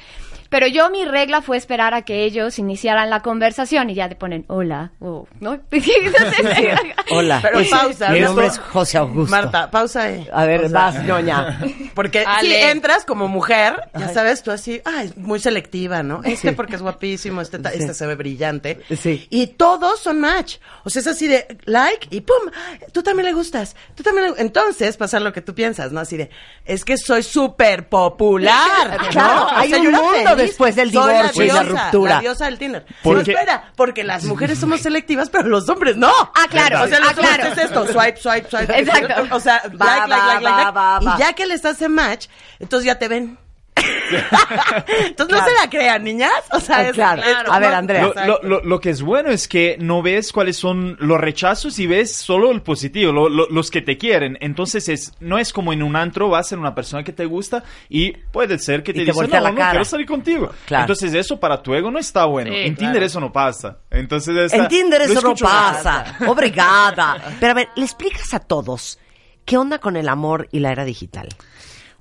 Pero 0.52 0.66
yo 0.66 0.90
mi 0.90 1.04
regla 1.06 1.40
fue 1.40 1.56
esperar 1.56 1.94
a 1.94 2.02
que 2.02 2.24
ellos 2.24 2.58
iniciaran 2.58 3.08
la 3.10 3.20
conversación 3.22 3.88
y 3.88 3.94
ya 3.94 4.08
te 4.10 4.16
ponen 4.16 4.44
hola 4.48 4.92
o 5.00 5.26
no. 5.40 5.54
Entonces, 5.70 6.46
Hola. 7.10 7.38
Pero 7.42 7.54
Pues, 7.54 7.70
pausa. 7.70 8.10
Mi 8.10 8.20
¿no? 8.20 8.26
nombre 8.26 8.46
es 8.48 8.58
José 8.58 8.98
Augusto. 8.98 9.30
Marta, 9.30 9.70
pausa 9.70 10.02
ahí. 10.02 10.28
A 10.30 10.44
ver, 10.44 10.68
vas, 10.68 11.02
ñoña. 11.04 11.58
Porque 11.94 12.20
Ale. 12.26 12.48
si 12.48 12.54
entras 12.54 13.04
como 13.06 13.28
mujer, 13.28 13.76
ya 13.98 14.08
sabes, 14.10 14.42
tú 14.42 14.50
así, 14.50 14.82
ay, 14.84 15.12
muy 15.16 15.40
selectiva, 15.40 16.02
¿no? 16.02 16.20
Este 16.22 16.50
Sí. 16.50 16.54
porque 16.54 16.76
es 16.76 16.82
guapísimo, 16.82 17.40
este, 17.40 17.58
ta- 17.58 17.70
Sí. 17.70 17.78
este 17.80 17.94
se 17.94 18.06
ve 18.06 18.14
brillante. 18.14 18.80
Sí. 18.94 19.26
Y 19.30 19.46
todos 19.48 20.00
son 20.00 20.20
match. 20.20 20.56
O 20.84 20.90
sea, 20.90 21.00
es 21.00 21.06
así 21.06 21.28
de 21.28 21.46
like 21.64 22.08
y 22.10 22.20
pum, 22.20 22.50
tú 22.92 23.02
también 23.02 23.26
le 23.26 23.32
gustas. 23.32 23.74
Tú 23.94 24.02
también 24.02 24.32
le... 24.34 24.40
Entonces 24.42 24.96
pasa 24.98 25.18
lo 25.18 25.32
que 25.32 25.40
tú 25.40 25.54
piensas, 25.54 25.92
¿no? 25.92 26.00
Así 26.00 26.18
de, 26.18 26.28
es 26.66 26.84
que 26.84 26.98
soy 26.98 27.22
súper 27.22 27.88
popular. 27.88 28.98
¿no? 29.00 29.08
Claro, 29.08 29.46
hay 29.54 29.72
un 29.74 29.92
mundo 29.92 30.36
después 30.46 30.76
del 30.76 30.92
Soy 30.92 31.12
divorcio 31.14 31.44
y 31.44 31.48
la 31.48 31.62
diosa, 31.62 31.82
ruptura. 31.84 32.14
La 32.14 32.20
diosa 32.20 32.44
del 32.46 32.58
Tinder. 32.58 32.86
Porque- 33.02 33.24
Pero 33.24 33.38
espera, 33.38 33.72
porque 33.76 34.04
las 34.04 34.24
mujeres 34.24 34.58
somos 34.58 34.80
selectivas, 34.80 35.30
pero 35.30 35.48
los 35.48 35.68
hombres 35.68 35.96
no. 35.96 36.12
Ah, 36.34 36.46
claro, 36.48 36.82
O 36.82 36.88
sea, 36.88 37.00
los 37.00 37.10
ah, 37.10 37.14
claro. 37.14 37.44
hombres 37.44 37.58
es 37.58 37.64
esto, 37.64 37.86
swipe, 37.86 38.16
swipe, 38.16 38.48
swipe. 38.50 38.78
Exacto. 38.80 39.34
O 39.36 39.40
sea, 39.40 39.62
Va, 39.80 39.86
like, 39.86 40.00
va, 40.00 40.06
like, 40.08 40.08
like, 40.08 40.42
like, 40.42 40.44
va, 40.44 40.64
like. 40.64 40.78
va, 40.78 40.98
va. 41.00 41.16
Y 41.16 41.18
ya 41.20 41.32
que 41.32 41.46
les 41.46 41.64
hace 41.64 41.88
match, 41.88 42.26
entonces 42.58 42.86
ya 42.86 42.98
te 42.98 43.08
ven. 43.08 43.38
entonces 45.06 45.36
no 45.36 45.44
se 45.44 45.54
la 45.54 45.70
crean, 45.70 46.04
niñas. 46.04 46.30
O 46.52 46.60
sea, 46.60 46.78
Ah, 46.78 46.82
es, 46.88 46.92
claro. 46.92 47.22
es- 47.22 47.36
A 47.50 47.58
ver, 47.58 47.74
Andrea. 47.74 48.02
Lo, 48.02 48.08
exacto. 48.08 48.40
lo- 48.42 48.48
lo- 48.60 48.64
lo 48.64 48.80
que 48.80 48.90
es 48.90 49.02
bueno 49.02 49.30
es 49.30 49.48
que 49.48 49.76
no 49.78 50.02
ves 50.02 50.32
cuáles 50.32 50.56
son 50.56 50.96
los 51.00 51.20
rechazos 51.20 51.78
y 51.78 51.86
ves 51.86 52.14
solo 52.14 52.50
el 52.50 52.62
positivo, 52.62 53.12
lo- 53.12 53.28
lo- 53.28 53.48
los 53.48 53.70
que 53.70 53.82
te 53.82 53.98
quieren. 53.98 54.38
Entonces 54.40 54.88
es, 54.88 55.12
no 55.20 55.38
es 55.38 55.52
como 55.52 55.72
en 55.72 55.82
un 55.82 55.96
antro 55.96 56.28
vas 56.28 56.52
en 56.52 56.58
una 56.58 56.74
persona 56.74 57.02
que 57.04 57.12
te 57.12 57.24
gusta 57.26 57.62
y 57.88 58.12
puede 58.12 58.58
ser 58.58 58.82
que 58.82 58.92
te, 58.92 59.00
te 59.00 59.04
dice, 59.06 59.12
voltea 59.12 59.40
no, 59.40 59.44
la 59.46 59.50
no, 59.52 59.58
cara". 59.58 59.70
quiero 59.72 59.84
salir 59.84 60.06
contigo. 60.06 60.50
Claro. 60.66 60.84
Entonces 60.84 61.14
eso 61.14 61.38
para 61.40 61.62
tu 61.62 61.74
ego 61.74 61.90
no 61.90 61.98
está 61.98 62.24
bueno. 62.24 62.50
Sí, 62.52 62.58
en 62.58 62.74
Tinder 62.76 62.92
claro. 62.94 63.06
eso 63.06 63.20
no 63.20 63.32
pasa. 63.32 63.78
Entonces 63.90 64.36
está- 64.36 64.56
En 64.56 64.68
Tinder 64.68 65.02
eso 65.02 65.20
no 65.20 65.34
pasa. 65.34 66.16
Obrigada. 66.26 67.16
Pero 67.40 67.50
a 67.52 67.54
ver, 67.54 67.68
¿le 67.76 67.84
explicas 67.84 68.32
a 68.34 68.40
todos 68.40 68.98
qué 69.44 69.56
onda 69.56 69.78
con 69.78 69.96
el 69.96 70.08
amor 70.08 70.48
y 70.52 70.60
la 70.60 70.72
era 70.72 70.84
digital? 70.84 71.28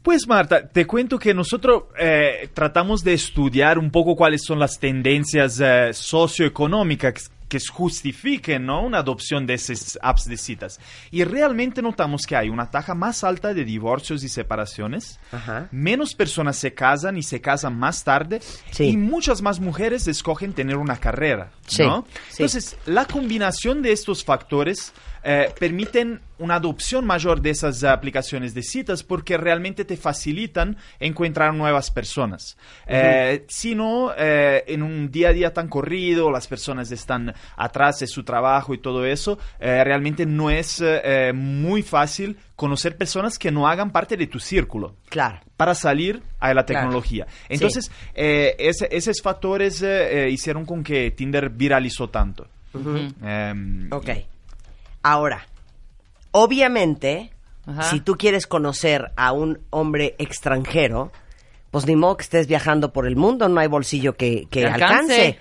Pues 0.04 0.28
Marta, 0.28 0.68
te 0.68 0.88
cuento 0.88 1.20
que 1.20 1.34
nosotros 1.34 1.84
eh, 2.00 2.50
tratamos 2.54 3.04
de 3.04 3.14
estudiar 3.14 3.78
un 3.78 3.92
poco 3.92 4.16
cuáles 4.16 4.42
son 4.44 4.58
las 4.58 4.80
tendencias 4.80 5.60
eh, 5.64 5.92
socioeconómicas 5.94 7.30
que 7.48 7.60
justifiquen 7.60 8.66
¿no? 8.66 8.82
una 8.82 9.00
adopción 9.00 9.46
de 9.46 9.56
esas 9.56 10.00
apps 10.02 10.24
de 10.26 10.38
citas. 10.38 10.80
Y 11.12 11.26
realmente 11.26 11.82
notamos 11.82 12.26
que 12.26 12.36
hay 12.38 12.48
una 12.50 12.72
tasa 12.72 12.96
más 12.96 13.26
alta 13.26 13.54
de 13.54 13.66
divorcios 13.66 14.24
y 14.24 14.30
separaciones, 14.30 15.20
Ajá. 15.34 15.68
menos 15.70 16.16
personas 16.16 16.56
se 16.58 16.74
casan 16.74 17.18
y 17.18 17.24
se 17.24 17.42
casan 17.42 17.78
más 17.78 18.06
tarde, 18.06 18.40
Sí. 18.72 18.86
y 18.86 18.98
muchas 18.98 19.42
más 19.42 19.60
mujeres 19.60 20.08
escogen 20.08 20.54
tener 20.54 20.78
una 20.78 20.96
carrera. 20.98 21.52
Sí, 21.68 21.84
¿no? 21.84 22.08
sí. 22.30 22.44
Entonces, 22.44 22.78
la 22.86 23.06
combinación 23.06 23.82
de 23.82 23.92
estos 23.92 24.24
factores 24.24 24.94
eh, 25.24 25.50
permiten 25.60 26.20
una 26.40 26.56
adopción 26.56 27.06
mayor 27.06 27.42
de 27.42 27.52
esas 27.52 27.84
aplicaciones 27.84 28.56
de 28.56 28.64
citas 28.64 29.04
porque 29.04 29.38
realmente 29.38 29.86
te 29.86 29.96
facilitan 29.96 30.76
encontrar 31.00 31.54
nuevas 31.54 31.92
personas. 31.92 32.58
Eh, 32.88 33.46
si 33.48 33.76
no, 33.76 34.12
eh, 34.18 34.64
en 34.68 34.82
un 34.82 35.12
día 35.12 35.30
a 35.30 35.34
día 35.34 35.54
tan 35.54 35.68
corrido, 35.68 36.32
las 36.32 36.48
personas 36.48 36.92
están 36.92 37.34
atrás 37.56 38.00
de 38.00 38.08
su 38.08 38.24
trabajo 38.24 38.74
y 38.74 38.80
todo 38.80 39.06
eso, 39.06 39.38
eh, 39.60 39.84
realmente 39.84 40.26
no 40.26 40.50
es 40.50 40.82
eh, 40.82 41.02
eh, 41.04 41.34
muy 41.34 41.84
fácil 41.84 42.38
conocer 42.56 42.98
personas 42.98 43.38
que 43.38 43.52
no 43.52 43.68
hagan 43.68 43.92
parte 43.92 44.18
de 44.18 44.26
tu 44.28 44.40
círculo 44.40 44.96
Claro. 45.10 45.40
para 45.58 45.76
salir 45.76 46.24
a 46.40 46.48
la 46.56 46.66
Claro. 46.66 46.82
tecnología. 46.88 47.28
Entonces, 47.50 47.92
eh, 48.16 48.56
ese- 48.58 48.90
esos 48.92 49.22
factores 49.22 49.82
eh, 49.84 50.26
eh, 50.26 50.30
hicieron 50.32 50.66
con 50.66 50.84
que 50.84 51.12
Tinder 51.12 51.50
viralizó 51.50 52.10
tanto. 52.10 52.48
Em, 53.24 53.88
Ok. 53.92 54.10
Ahora, 55.04 55.46
obviamente, 56.32 57.32
Ajá. 57.66 57.84
si 57.84 58.00
tú 58.00 58.16
quieres 58.18 58.48
conocer 58.48 59.12
a 59.16 59.32
un 59.32 59.60
hombre 59.70 60.16
extranjero, 60.18 61.12
pues 61.72 61.86
ni 61.86 61.96
modo 61.96 62.18
que 62.18 62.24
estés 62.24 62.48
viajando 62.48 62.92
por 62.94 63.08
el 63.08 63.16
mundo, 63.16 63.48
no 63.50 63.60
hay 63.60 63.68
bolsillo 63.68 64.16
que, 64.16 64.48
alcance. 64.52 64.74
alcance. 64.84 65.40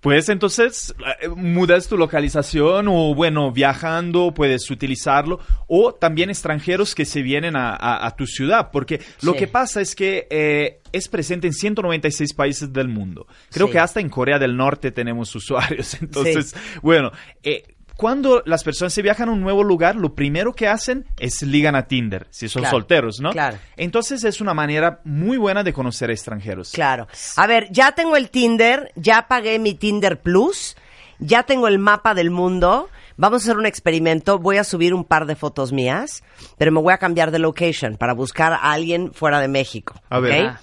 Pues 0.00 0.28
entonces 0.28 0.94
eh, 1.20 1.28
mudas 1.28 1.88
tu 1.88 1.96
localización 1.96 2.86
o 2.88 3.12
bueno, 3.14 3.50
viajando 3.50 4.32
puedes 4.32 4.70
utilizarlo 4.70 5.40
o 5.66 5.94
también 5.94 6.30
extranjeros 6.30 6.94
que 6.94 7.04
se 7.04 7.22
vienen 7.22 7.56
a, 7.56 7.70
a- 7.70 8.06
a 8.06 8.14
tu 8.14 8.24
ciudad 8.26 8.70
porque 8.70 9.00
lo 9.22 9.32
Sí. 9.32 9.38
que 9.38 9.46
pasa 9.48 9.80
es 9.80 9.96
que 9.96 10.28
eh, 10.30 10.80
es 10.92 11.08
presente 11.08 11.48
en 11.48 11.54
196 11.54 12.34
países 12.34 12.72
del 12.72 12.86
mundo. 12.88 13.26
Creo 13.50 13.66
Sí. 13.66 13.72
que 13.72 13.78
hasta 13.80 13.98
en 14.00 14.08
Corea 14.08 14.38
del 14.38 14.56
Norte 14.56 14.92
tenemos 14.92 15.34
usuarios. 15.34 15.94
Entonces, 16.00 16.54
bueno, 16.82 17.10
eh, 17.42 17.64
cuando 17.96 18.42
las 18.46 18.62
personas 18.64 18.92
se 18.92 19.02
viajan 19.02 19.28
a 19.28 19.32
un 19.32 19.40
nuevo 19.40 19.64
lugar, 19.64 19.96
lo 19.96 20.14
primero 20.14 20.52
que 20.54 20.68
hacen 20.68 21.06
es 21.18 21.42
ligan 21.42 21.74
a 21.74 21.86
Tinder, 21.86 22.26
si 22.30 22.48
son 22.48 22.62
Claro, 22.62 22.76
solteros, 22.76 23.20
¿no? 23.20 23.30
claro. 23.30 23.58
Entonces 23.76 24.22
es 24.24 24.40
una 24.40 24.52
manera 24.54 25.00
muy 25.04 25.36
buena 25.38 25.62
de 25.62 25.72
conocer 25.72 26.10
a 26.10 26.12
extranjeros. 26.12 26.72
Claro. 26.72 27.08
A 27.36 27.46
ver, 27.46 27.68
ya 27.70 27.92
tengo 27.92 28.16
el 28.16 28.30
Tinder, 28.30 28.92
ya 28.96 29.26
pagué 29.28 29.58
mi 29.58 29.74
Tinder 29.74 30.20
Plus, 30.20 30.76
ya 31.18 31.44
tengo 31.44 31.68
el 31.68 31.78
mapa 31.78 32.12
del 32.14 32.30
mundo. 32.30 32.88
Vamos 33.16 33.42
a 33.42 33.44
hacer 33.46 33.56
un 33.56 33.64
experimento. 33.64 34.38
Voy 34.38 34.58
a 34.58 34.64
subir 34.64 34.92
un 34.92 35.02
par 35.04 35.24
de 35.24 35.34
fotos 35.36 35.72
mías, 35.72 36.22
pero 36.58 36.70
me 36.72 36.80
voy 36.82 36.92
a 36.92 36.98
cambiar 36.98 37.30
de 37.30 37.38
location 37.38 37.96
para 37.96 38.12
buscar 38.12 38.52
a 38.52 38.72
alguien 38.72 39.14
fuera 39.14 39.40
de 39.40 39.48
México. 39.48 39.94
A 40.10 40.20
ver. 40.20 40.46
¿ok? 40.48 40.56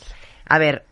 A 0.48 0.58
ver, 0.60 0.86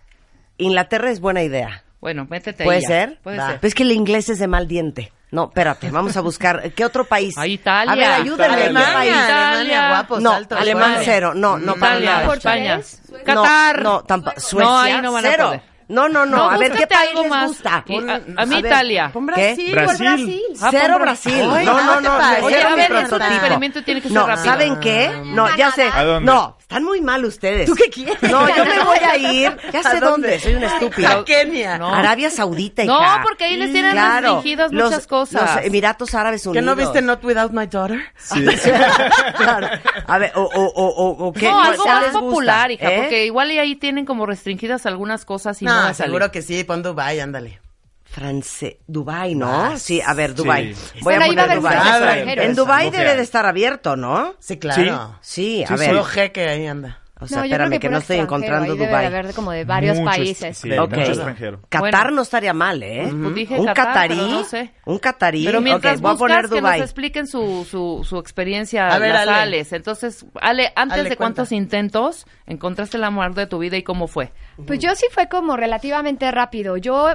Inglaterra 0.58 1.12
es 1.12 1.20
buena 1.20 1.44
idea. 1.44 1.84
Bueno, 2.00 2.26
métete 2.28 2.64
¿Puede 2.64 2.78
ahí 2.78 2.82
ya. 2.82 2.88
ser? 2.88 3.20
Puede 3.22 3.38
Va. 3.38 3.48
ser. 3.52 3.60
Pues 3.60 3.72
es 3.72 3.76
que 3.76 3.84
el 3.84 3.92
inglés 3.92 4.30
es 4.30 4.40
de 4.40 4.48
mal 4.48 4.68
diente. 4.68 5.12
No, 5.32 5.46
espérate, 5.46 5.90
vamos 5.90 6.16
a 6.18 6.22
buscar. 6.22 6.72
¿Qué 6.74 6.84
otro 6.84 7.06
país? 7.06 7.38
A 7.38 7.48
Italia. 7.48 7.92
A 7.94 7.96
ver, 7.96 8.06
ayúdenme. 8.22 8.56
¿qué 8.58 8.64
Alemania, 8.64 8.94
país? 8.94 9.14
Alemania, 9.14 9.90
guapos, 9.90 10.22
No, 10.22 10.32
altos, 10.34 10.60
alemán 10.60 10.98
cero. 11.06 11.32
No, 11.34 11.58
no, 11.58 11.76
para 11.76 12.00
Italia, 12.00 12.20
nada. 12.22 12.34
España. 12.34 12.82
No, 13.10 13.24
Qatar. 13.24 13.82
No, 13.82 14.04
tampoco. 14.04 14.40
Suecia, 14.42 14.70
No, 14.70 14.80
ahí 14.80 15.02
no 15.02 15.12
van 15.14 15.26
a 15.26 15.30
cero. 15.32 15.46
poder. 15.48 15.71
No, 15.92 16.10
no, 16.10 16.26
no. 16.26 16.38
No, 16.38 16.50
a 16.50 16.58
ver, 16.58 16.72
¿qué 16.72 16.88
país 16.88 17.10
algo 17.10 17.22
les 17.24 17.30
más. 17.30 17.48
gusta? 17.48 17.70
A- 17.76 18.42
a 18.42 18.46
mí 18.46 18.56
ver, 18.62 18.66
Italia. 18.66 19.10
Pon 19.14 19.28
¿Qué? 19.28 19.32
Brasil, 19.34 19.72
Brasil. 19.76 19.98
pon 19.98 20.16
Brasil. 20.16 20.42
Ah, 20.62 20.68
Cero 20.72 20.94
pon 20.94 21.02
Brasil. 21.02 21.50
Ay, 21.54 21.66
no, 21.66 21.74
no, 21.84 22.02
no, 22.02 22.02
no. 22.02 22.46
Oye, 22.46 22.56
cero 22.58 22.70
a 22.72 22.76
ver, 22.76 22.92
es 22.92 22.98
un 23.02 23.08
prototipo. 23.10 23.32
experimento, 23.34 23.84
tiene 23.84 24.02
que 24.02 24.08
ser 24.08 24.18
no, 24.18 24.28
rápido. 24.28 24.46
¿saben 24.46 24.80
qué? 24.80 25.12
No, 25.26 25.56
ya 25.58 25.72
sé. 25.72 25.90
¿A 25.94 26.04
dónde? 26.04 26.32
No, 26.32 26.58
están 26.60 26.84
muy 26.84 27.02
mal 27.02 27.26
ustedes. 27.26 27.66
¿Tú 27.68 27.76
qué 27.76 27.90
quieres? 27.90 28.22
No, 28.24 28.48
yo 28.56 28.66
me 28.66 28.80
voy 28.84 28.98
a 29.00 29.18
ir. 29.18 29.58
Ya 29.72 29.80
¿A 29.80 29.84
sé 29.84 30.00
dónde. 30.00 30.28
dónde? 30.30 30.40
Soy 30.40 30.56
una 30.56 30.68
estúpida. 30.68 31.12
A 31.12 31.26
Kenia. 31.26 31.78
No. 31.78 31.94
Arabia 31.94 32.30
Saudita, 32.30 32.84
No, 32.86 33.02
hija. 33.02 33.22
porque 33.24 33.46
ahí 33.46 33.58
les 33.58 33.72
tienen 33.72 33.92
Claro. 33.92 34.22
restringidas 34.36 34.72
Los- 34.72 34.90
muchas 34.90 35.08
cosas. 35.08 35.56
Los 35.58 35.66
Emiratos 35.66 36.14
Árabes 36.16 36.44
¿Que 36.44 36.50
Unidos. 36.50 36.66
no 36.66 36.76
viste 36.76 37.02
Not 37.02 37.24
Without 37.24 37.52
My 37.52 37.68
Daughter? 37.68 38.02
Sí. 38.18 38.46
claro. 39.38 39.68
A 40.08 40.18
ver, 40.18 40.32
o, 40.36 40.42
o, 40.44 40.64
o, 40.66 40.86
o, 40.88 41.28
o 41.28 41.34
qué. 41.34 41.50
No, 41.50 41.62
algo 41.62 41.84
¿Cuál 41.84 41.96
más 41.96 42.04
les 42.04 42.12
gusta? 42.14 42.20
popular, 42.30 42.72
hija, 42.72 42.92
¿Eh? 42.92 42.98
porque 43.02 43.26
igual 43.26 43.52
y 43.52 43.60
ahí 43.60 43.76
tienen 43.76 44.06
como 44.06 44.26
restringidas 44.26 44.86
algunas 44.86 45.26
cosas 45.26 45.62
y 45.62 45.66
no, 45.66 45.74
No, 45.74 45.81
va 45.84 45.90
a 45.90 45.94
salir. 45.94 46.10
seguro 46.12 46.32
que 46.32 46.42
sí, 46.42 46.64
pon 46.64 46.82
Dubai, 46.84 47.20
ándale. 47.20 47.60
France, 48.04 48.80
Dubai, 48.88 49.36
¿no? 49.36 49.78
Sí, 49.78 50.02
a 50.06 50.14
ver, 50.14 50.34
Dubai. 50.36 50.74
Sí. 50.74 51.00
Voy 51.02 51.16
Bueno, 51.18 51.24
a 51.24 51.28
poner 51.46 51.56
Dubai. 51.60 52.30
En 52.46 52.56
Dubai 52.56 52.90
debe 52.92 53.16
de 53.16 53.22
estar 53.22 53.46
abierto, 53.46 53.96
¿no? 53.96 54.36
Sí, 54.40 54.58
claro. 54.58 55.18
Sí, 55.22 55.64
a 55.64 55.68
Sí, 55.68 55.74
ver. 55.76 55.90
Puro 55.92 56.04
jeque 56.04 56.50
ahí 56.50 56.68
anda. 56.68 57.00
O 57.22 57.28
sea, 57.28 57.38
no, 57.38 57.44
espérame 57.46 57.70
que, 57.74 57.80
que 57.80 57.90
no 57.90 58.00
estoy 58.00 58.18
encontrando 58.18 58.72
ahí 58.74 58.78
debe 58.78 58.88
Dubai. 58.90 59.10
de 59.10 59.18
haber 59.20 59.34
como 59.36 59.52
de 59.52 59.64
varios 59.64 59.98
Muchos, 60.00 60.16
países. 60.18 60.58
sí, 60.58 60.72
Ok. 60.78 60.90
mucho 60.90 61.12
extranjero. 61.12 61.60
Qatar 61.70 61.92
Bueno. 61.92 62.12
no 62.16 62.22
estaría 62.24 62.54
mal, 62.54 62.82
¿eh? 62.82 63.08
Pues 63.22 63.36
dije 63.36 63.60
un 63.60 63.66
Qatar, 63.68 63.86
catarí. 63.88 64.16
no 64.18 64.44
sé. 64.44 64.72
Un 64.86 64.98
catarí. 65.00 65.46
Pero 65.46 65.62
mientras 65.62 65.98
Ok, 65.98 66.02
voy 66.02 66.12
a 66.14 66.18
poner 66.18 66.38
buscas 66.38 66.52
que 66.52 66.60
Dubai. 66.62 66.80
nos 66.80 66.86
expliquen 66.90 67.28
su, 67.28 67.66
su, 67.70 68.04
su 68.04 68.18
experiencia 68.18 68.88
A 68.88 68.98
ver, 68.98 69.12
las 69.14 69.28
Ale. 69.28 69.32
Ales. 69.40 69.72
Entonces, 69.74 70.26
Ale, 70.42 70.74
antes 70.76 71.00
Ale, 71.00 71.10
de 71.10 71.16
cuántos 71.18 71.50
cuenta. 71.50 71.64
intentos 71.64 72.26
encontraste 72.48 72.98
el 72.98 73.04
amor 73.04 73.34
de 73.36 73.46
tu 73.48 73.60
vida 73.60 73.78
y 73.78 73.84
cómo 73.84 74.08
fue. 74.08 74.32
Pues 74.66 74.80
yo 74.80 74.96
sí 74.96 75.06
fue 75.12 75.30
como 75.30 75.56
relativamente 75.58 76.30
rápido. 76.32 76.78
Yo 76.78 77.10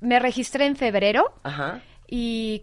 me 0.00 0.18
registré 0.20 0.66
en 0.66 0.76
febrero 0.76 1.32
Ajá. 1.42 1.80
y 2.06 2.62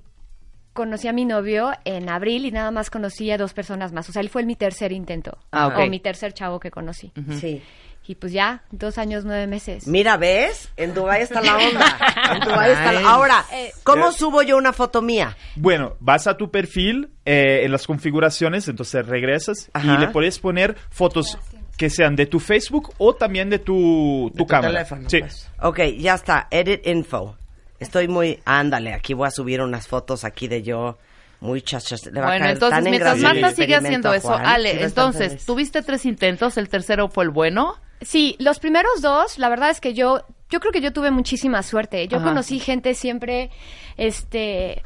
conocí 0.79 1.09
a 1.09 1.13
mi 1.13 1.25
novio 1.25 1.71
en 1.83 2.07
abril 2.07 2.45
y 2.45 2.51
nada 2.51 2.71
más 2.71 2.89
conocí 2.89 3.29
a 3.31 3.37
dos 3.37 3.53
personas 3.53 3.91
más. 3.91 4.07
O 4.07 4.13
sea, 4.13 4.21
él 4.21 4.29
fue 4.29 4.45
mi 4.45 4.55
tercer 4.55 4.93
intento. 4.93 5.37
Ah, 5.51 5.67
ok. 5.67 5.79
O 5.79 5.87
mi 5.87 5.99
tercer 5.99 6.31
chavo 6.33 6.57
que 6.57 6.71
conocí. 6.71 7.11
Sí. 7.37 7.61
Y 8.07 8.15
pues 8.15 8.31
ya, 8.31 8.63
dos 8.71 8.97
años, 8.97 9.25
nueve 9.25 9.45
meses. 9.45 9.85
Mira, 9.87 10.15
¿ves? 10.15 10.71
En 10.77 10.93
Dubai 10.93 11.21
está 11.21 11.41
la 11.41 11.57
onda. 11.57 11.97
En 12.33 12.39
Dubái 12.39 12.71
está 12.71 12.93
la-. 12.93 13.09
Ahora, 13.11 13.45
Eh, 13.53 13.71
¿cómo 13.83 14.13
subo 14.13 14.41
yo 14.41 14.55
una 14.55 14.71
foto 14.71 15.01
mía? 15.01 15.35
Bueno, 15.57 15.97
vas 15.99 16.27
a 16.27 16.37
tu 16.37 16.49
perfil 16.49 17.09
eh, 17.25 17.65
en 17.65 17.71
las 17.73 17.85
configuraciones, 17.85 18.69
entonces 18.69 19.05
regresas 19.05 19.69
Ajá. 19.73 19.93
y 19.95 19.97
le 19.97 20.07
puedes 20.07 20.39
poner 20.39 20.77
fotos 20.89 21.37
que 21.77 21.89
sean 21.89 22.15
de 22.15 22.25
tu 22.25 22.39
Facebook 22.39 22.93
o 22.97 23.15
también 23.15 23.49
de 23.49 23.59
tu, 23.59 24.31
cámara. 24.47 24.69
teléfono, 24.69 25.09
sí. 25.09 25.19
pues. 25.19 25.49
Ok, 25.61 25.79
ya 25.99 26.15
está. 26.15 26.47
Edit 26.49 26.87
info. 26.87 27.35
Estoy 27.79 28.07
muy... 28.07 28.39
Ándale, 28.45 28.93
aquí 28.93 29.13
voy 29.13 29.27
a 29.27 29.31
subir 29.31 29.61
unas 29.61 29.87
fotos 29.87 30.23
aquí 30.23 30.47
de 30.47 30.61
yo 30.63 30.97
muy 31.41 31.61
chachas. 31.61 32.05
Le 32.05 32.19
va 32.19 32.27
a 32.27 32.29
Bueno, 32.31 32.43
caer 32.45 32.53
entonces, 32.55 32.83
mientras 32.83 33.17
Marta 33.19 33.51
sigue 33.51 33.75
haciendo 33.75 34.09
a 34.11 34.17
eso. 34.17 34.33
Ale, 34.33 34.71
a 34.71 34.85
entonces, 34.85 35.45
tuviste 35.45 35.81
tres 35.81 36.05
intentos, 36.05 36.57
el 36.57 36.67
tercero 36.69 37.07
fue 37.09 37.23
el 37.23 37.29
bueno. 37.29 37.75
Sí, 38.01 38.35
los 38.39 38.59
primeros 38.59 39.01
dos, 39.01 39.37
la 39.37 39.49
verdad 39.49 39.69
es 39.69 39.79
que 39.81 39.93
yo, 39.93 40.21
yo 40.49 40.59
creo 40.59 40.71
que 40.71 40.81
yo 40.81 40.91
tuve 40.93 41.11
muchísima 41.11 41.63
suerte. 41.63 42.07
Yo 42.07 42.17
Ajá. 42.17 42.27
conocí 42.27 42.59
gente 42.59 42.93
siempre, 42.93 43.49
este, 43.97 44.81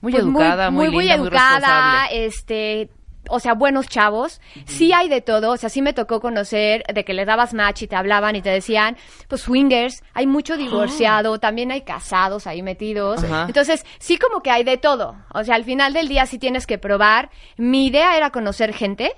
Muy 0.00 0.12
pues, 0.12 0.24
educada, 0.24 0.70
muy 0.70 0.86
linda, 0.86 0.96
muy 0.96 1.10
educada, 1.10 2.02
responsable. 2.08 2.26
este, 2.26 2.90
o 3.30 3.40
sea, 3.40 3.54
buenos 3.54 3.88
chavos. 3.88 4.40
Sí 4.66 4.92
hay 4.92 5.08
de 5.08 5.20
todo, 5.20 5.52
o 5.52 5.56
sea, 5.56 5.68
sí 5.68 5.82
me 5.82 5.92
tocó 5.92 6.20
conocer 6.20 6.82
de 6.92 7.04
que 7.04 7.14
le 7.14 7.24
dabas 7.24 7.54
match 7.54 7.82
y 7.82 7.86
te 7.86 7.96
hablaban 7.96 8.36
y 8.36 8.42
te 8.42 8.50
decían, 8.50 8.96
pues 9.28 9.42
swingers, 9.42 10.02
hay 10.14 10.26
mucho 10.26 10.56
divorciado, 10.56 11.38
también 11.38 11.70
hay 11.70 11.82
casados 11.82 12.46
ahí 12.46 12.62
metidos. 12.62 13.22
Entonces, 13.46 13.84
sí 13.98 14.18
como 14.18 14.42
que 14.42 14.50
hay 14.50 14.64
de 14.64 14.76
todo. 14.76 15.16
O 15.32 15.44
sea, 15.44 15.54
al 15.54 15.64
final 15.64 15.92
del 15.92 16.08
día 16.08 16.26
sí 16.26 16.38
tienes 16.38 16.66
que 16.66 16.78
probar. 16.78 17.30
Mi 17.56 17.86
idea 17.86 18.16
era 18.16 18.30
conocer 18.30 18.74
gente 18.74 19.12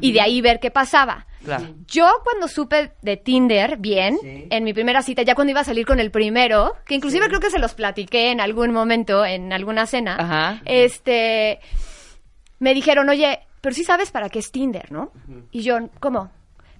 y 0.00 0.12
de 0.12 0.20
ahí 0.20 0.40
ver 0.40 0.60
qué 0.60 0.70
pasaba. 0.70 1.26
Claro. 1.44 1.68
Yo 1.86 2.06
cuando 2.22 2.48
supe 2.48 2.92
de 3.00 3.16
Tinder 3.16 3.78
bien, 3.78 4.18
en 4.22 4.62
mi 4.64 4.74
primera 4.74 5.00
cita, 5.02 5.22
ya 5.22 5.34
cuando 5.34 5.52
iba 5.52 5.60
a 5.60 5.64
salir 5.64 5.86
con 5.86 5.98
el 5.98 6.10
primero, 6.10 6.74
que 6.86 6.94
inclusive 6.94 7.28
creo 7.28 7.40
que 7.40 7.50
se 7.50 7.58
los 7.58 7.72
platiqué 7.74 8.30
en 8.30 8.40
algún 8.40 8.72
momento, 8.72 9.24
en 9.24 9.52
alguna 9.52 9.86
cena, 9.86 10.16
Ajá. 10.18 10.62
este, 10.66 11.60
me 12.58 12.74
dijeron, 12.74 13.08
oye, 13.08 13.40
pero 13.60 13.74
sí 13.74 13.84
sabes 13.84 14.10
para 14.10 14.28
qué 14.28 14.38
es 14.38 14.50
Tinder, 14.50 14.90
¿no? 14.90 15.12
Y 15.50 15.62
yo, 15.62 15.76
¿cómo? 16.00 16.30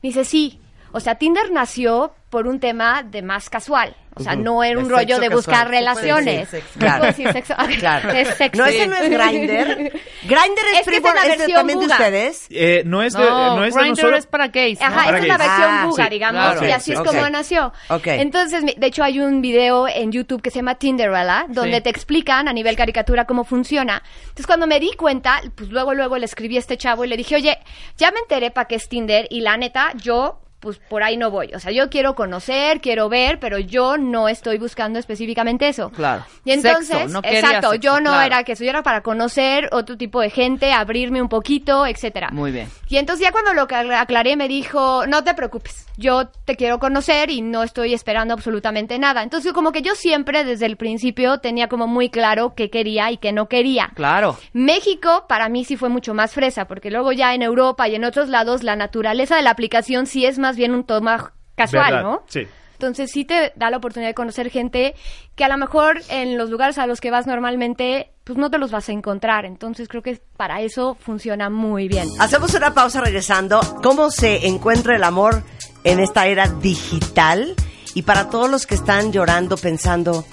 Me 0.03 0.09
dice, 0.09 0.25
sí. 0.25 0.61
O 0.93 1.01
sea, 1.01 1.15
Tinder 1.17 1.51
nació 1.51 2.13
por 2.31 2.47
un 2.47 2.61
tema 2.61 3.03
de 3.03 3.23
más 3.23 3.51
casual. 3.51 3.97
O 4.17 4.23
sea, 4.23 4.35
no 4.37 4.63
era 4.65 4.79
un 4.79 4.89
De 4.89 4.95
rollo 4.95 5.19
de 5.21 5.29
buscar 5.29 5.55
casual. 5.55 5.69
Relaciones. 5.71 6.49
ser 6.49 6.61
sexo. 6.63 6.71
No 6.75 6.81
Claro. 6.81 6.99
puedo 6.99 7.11
decir 7.13 7.33
sexo. 7.33 7.55
Claro. 7.79 8.11
Es 8.11 8.29
sexy. 8.37 8.59
No, 8.59 8.67
ese 8.67 8.87
no 8.89 8.97
es 8.97 9.09
Grindr. 9.11 9.67
Grindr 10.25 10.65
es, 10.75 10.81
Es 10.81 10.87
que 10.87 10.97
es 10.97 11.03
la 11.03 11.11
¿es 11.11 11.23
de- 11.23 11.29
versión 11.39 11.53
también 11.53 11.79
de 11.81 11.87
ustedes. 11.87 12.47
Eh, 12.51 12.83
no 12.87 13.03
es 13.03 13.13
de, 13.15 13.21
No, 13.21 13.57
no 13.57 13.65
es 13.65 13.75
de 13.75 13.81
Grindr 13.81 13.97
nosotros. 14.03 14.19
es 14.21 14.27
para 14.27 14.49
gays. 14.49 14.81
¿no? 14.81 14.87
Ajá, 14.87 15.05
Para 15.05 15.09
esa 15.19 15.19
es 15.19 15.29
la 15.29 15.37
gays. 15.39 15.49
versión 15.49 15.71
Ah, 15.71 15.87
buga, 15.87 16.05
sí, 16.05 16.11
digamos, 16.11 16.43
claro. 16.53 16.67
y 16.69 16.71
así 16.73 16.85
Sí, 16.85 16.93
es 16.93 17.01
como 17.01 17.31
nació. 17.31 17.73
Ok. 17.89 18.07
Entonces, 18.09 18.63
mi- 18.65 18.75
de 18.77 18.87
hecho, 18.89 19.03
hay 19.05 19.21
un 19.21 19.41
video 19.41 19.89
en 19.89 20.13
YouTube 20.13 20.43
que 20.43 20.51
se 20.51 20.57
llama 20.57 20.75
Tinderella, 20.77 21.47
donde 21.49 21.77
Sí. 21.77 21.83
te 21.83 21.91
explican 21.91 22.49
a 22.49 22.53
nivel 22.53 22.77
caricatura 22.77 23.25
cómo 23.27 23.45
funciona. 23.45 24.03
Entonces, 24.23 24.47
cuando 24.47 24.67
me 24.67 24.79
di 24.81 24.93
cuenta, 24.97 25.41
pues 25.57 25.71
luego, 25.71 25.95
luego 25.95 26.19
le 26.19 26.27
escribí 26.27 26.57
a 26.57 26.61
este 26.61 26.77
chavo 26.77 27.05
y 27.05 27.09
le 27.09 27.17
dije, 27.17 27.37
oye, 27.37 27.59
ya 27.97 28.11
me 28.11 28.19
enteré 28.21 28.51
para 28.51 28.67
qué 28.69 28.75
es 28.77 28.89
Tinder, 28.89 29.27
y 29.31 29.41
la 29.41 29.57
neta, 29.57 29.93
yo 29.97 30.41
pues 30.61 30.79
por 30.79 31.03
ahí 31.03 31.17
no 31.17 31.31
voy. 31.31 31.53
O 31.55 31.59
sea, 31.59 31.73
yo 31.73 31.89
quiero 31.91 32.15
conocer, 32.15 32.81
quiero 32.81 33.09
ver, 33.09 33.39
pero 33.41 33.59
yo 33.59 33.97
no 33.97 34.29
estoy 34.29 34.59
buscando 34.59 34.99
específicamente 34.99 35.69
eso. 35.69 35.91
Claro. 35.91 36.25
Y 36.45 36.53
entonces, 36.53 36.99
Sexo, 36.99 37.09
no 37.09 37.21
exacto, 37.25 37.71
sexo, 37.71 37.75
yo 37.75 38.01
no 38.01 38.11
claro. 38.11 38.27
era 38.27 38.45
que 38.45 38.53
eso, 38.53 38.65
yo 38.65 38.71
era 38.71 38.83
para 38.83 39.01
conocer 39.03 39.69
otro 39.73 39.97
tipo 39.97 40.21
de 40.21 40.31
gente, 40.31 40.73
abrirme 40.73 41.23
un 41.23 41.29
poquito, 41.29 41.87
etcétera. 41.87 42.29
Muy 42.31 42.53
bien. 42.53 42.69
Y 42.89 42.99
entonces 42.99 43.25
ya 43.25 43.33
cuando 43.33 43.55
lo 43.55 43.63
aclaré 43.63 44.37
me 44.37 44.49
dijo, 44.49 45.07
no 45.07 45.25
te 45.25 45.35
preocupes, 45.35 45.87
yo 45.97 46.29
te 46.45 46.57
quiero 46.57 46.79
conocer 46.79 47.31
y 47.31 47.41
no 47.41 47.63
estoy 47.63 47.95
esperando 47.95 48.35
absolutamente 48.35 48.99
nada. 48.99 49.23
Entonces 49.23 49.53
como 49.53 49.73
que 49.73 49.83
yo 49.83 49.95
siempre 49.95 50.45
desde 50.45 50.67
el 50.67 50.77
principio 50.77 51.39
tenía 51.39 51.69
como 51.69 51.87
muy 51.87 52.11
claro 52.11 52.55
qué 52.55 52.69
quería 52.69 53.11
y 53.11 53.17
qué 53.17 53.33
no 53.33 53.49
quería. 53.49 53.93
Claro. 53.95 54.39
México 54.53 55.25
para 55.29 55.49
mí 55.49 55.65
sí 55.65 55.77
fue 55.77 55.89
mucho 55.89 56.15
más 56.15 56.35
fresa, 56.35 56.67
porque 56.67 56.91
luego 56.91 57.13
ya 57.13 57.35
en 57.35 57.43
Europa 57.43 57.89
y 57.89 57.95
en 57.95 58.05
otros 58.05 58.29
lados 58.29 58.63
la 58.63 58.77
naturaleza 58.77 59.37
de 59.37 59.43
la 59.43 59.51
aplicación 59.51 60.07
sí 60.07 60.27
es 60.27 60.39
más 60.39 60.50
bien 60.57 60.75
un 60.75 60.85
toma 60.85 61.33
casual, 61.55 61.93
¿Verdad? 61.93 62.03
¿no? 62.03 62.23
Sí. 62.29 62.47
Entonces 62.81 63.11
sí 63.11 63.27
te 63.27 63.53
da 63.57 63.69
la 63.69 63.77
oportunidad 63.77 64.09
de 64.09 64.15
conocer 64.15 64.49
gente 64.49 64.95
que 65.35 65.45
a 65.45 65.49
lo 65.49 65.59
mejor 65.59 66.01
en 66.09 66.39
los 66.39 66.49
lugares 66.49 66.79
a 66.79 66.87
los 66.87 66.99
que 66.99 67.11
vas 67.11 67.27
normalmente, 67.27 68.13
pues 68.25 68.39
no 68.39 68.51
te 68.51 68.57
los 68.57 68.71
vas 68.71 68.89
a 68.89 68.93
encontrar. 68.93 69.45
Entonces 69.45 69.87
creo 69.87 70.03
que 70.03 70.23
para 70.39 70.63
eso 70.63 70.95
funciona 70.95 71.51
muy 71.51 71.89
bien. 71.89 72.09
Hacemos 72.19 72.55
una 72.55 72.73
pausa 72.73 73.03
regresando. 73.03 73.61
¿Cómo 73.83 74.11
se 74.11 74.47
encuentra 74.47 74.97
el 74.97 75.05
amor 75.05 75.43
en 75.85 76.01
esta 76.01 76.27
era 76.27 76.49
digital? 76.49 77.55
Y 77.95 78.03
para 78.03 78.31
todos 78.31 78.51
los 78.51 78.67
que 78.67 78.77
están 78.77 79.13
llorando 79.13 79.59
pensando, 79.59 80.25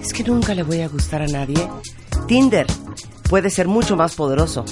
es 0.00 0.14
que 0.14 0.24
nunca 0.24 0.54
le 0.54 0.62
voy 0.62 0.80
a 0.80 0.88
gustar 0.88 1.20
a 1.20 1.26
nadie, 1.26 1.68
Tinder 2.26 2.66
puede 3.28 3.50
ser 3.50 3.68
mucho 3.68 3.94
más 3.94 4.14
poderoso 4.14 4.64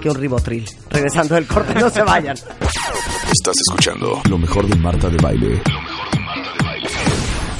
que 0.00 0.08
un 0.08 0.14
ribotril. 0.14 0.70
Regresando 0.88 1.34
del 1.34 1.48
corte, 1.48 1.74
no 1.74 1.90
se 1.90 2.02
vayan. 2.02 2.36
Estás 3.36 3.56
escuchando 3.66 4.22
lo 4.30 4.38
mejor 4.38 4.68
de 4.68 4.76
Marta 4.76 5.10
de 5.10 5.16
Baile. 5.16 5.60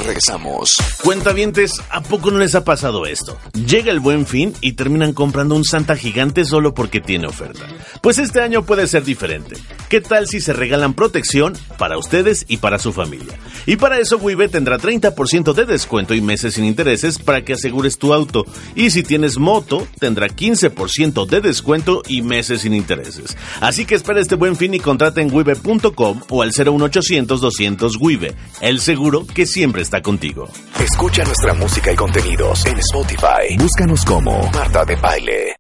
Regresamos. 0.05 0.74
Cuentavientes, 1.02 1.81
¿a 1.90 2.02
poco 2.02 2.31
no 2.31 2.39
les 2.39 2.55
ha 2.55 2.64
pasado 2.64 3.06
esto? 3.06 3.39
Llega 3.66 3.90
el 3.90 4.01
buen 4.01 4.26
fin 4.26 4.52
y 4.60 4.72
terminan 4.72 5.14
comprando 5.14 5.55
un 5.55 5.64
Santa 5.64 5.97
gigante 5.97 6.44
solo 6.44 6.74
porque 6.74 7.01
tiene 7.01 7.26
oferta. 7.26 7.66
Pues 8.02 8.18
este 8.18 8.43
año 8.43 8.66
puede 8.66 8.86
ser 8.86 9.05
diferente. 9.05 9.56
¿Qué 9.89 10.02
tal 10.02 10.26
si 10.28 10.40
se 10.40 10.52
regalan 10.52 10.93
protección 10.93 11.55
para 11.78 11.97
ustedes 11.97 12.44
y 12.48 12.59
para 12.59 12.78
su 12.78 12.93
familia? 12.93 13.39
Y 13.64 13.76
para 13.76 13.98
eso 13.98 14.18
Wibe 14.18 14.48
tendrá 14.48 14.78
30% 14.78 15.55
de 15.55 15.64
descuento 15.64 16.14
y 16.14 16.20
meses 16.20 16.55
sin 16.55 16.64
intereses 16.64 17.18
para 17.18 17.43
que 17.43 17.55
asegures 17.55 17.97
tu 17.97 18.12
auto. 18.12 18.44
Y 18.74 18.90
si 18.90 19.02
tienes 19.02 19.39
moto, 19.39 19.86
tendrá 20.01 20.28
15% 20.28 21.26
de 21.26 21.40
descuento 21.40 22.02
y 22.06 22.20
meses 22.20 22.62
sin 22.62 22.74
intereses. 22.74 23.36
Así 23.60 23.86
que 23.86 23.94
espera 23.94 24.20
este 24.20 24.35
buen 24.35 24.56
fin 24.56 24.74
y 24.74 24.81
contrata 24.81 25.22
en 25.22 25.32
wibe.com 25.32 26.20
o 26.28 26.43
al 26.43 26.51
01800 26.51 27.40
200 27.40 27.97
Wibe, 28.01 28.35
el 28.60 28.81
seguro 28.81 29.26
que 29.26 29.47
siempre 29.47 29.81
está 29.82 29.94
contigo. 30.03 30.49
Escucha 30.79 31.25
nuestra 31.25 31.55
música 31.55 31.93
y 31.93 31.97
contenidos 31.97 32.66
en 32.66 32.79
Spotify. 32.79 33.57
Búscanos 33.59 34.05
como 34.05 34.51
Marta 34.51 34.85
de 34.85 34.97
Baile. 34.97 35.57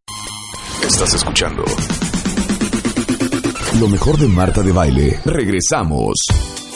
Estás 0.86 1.14
escuchando 1.14 1.64
lo 3.80 3.88
mejor 3.88 4.16
de 4.18 4.28
Marta 4.28 4.62
de 4.62 4.72
Baile. 4.72 5.20
Regresamos. 5.24 6.14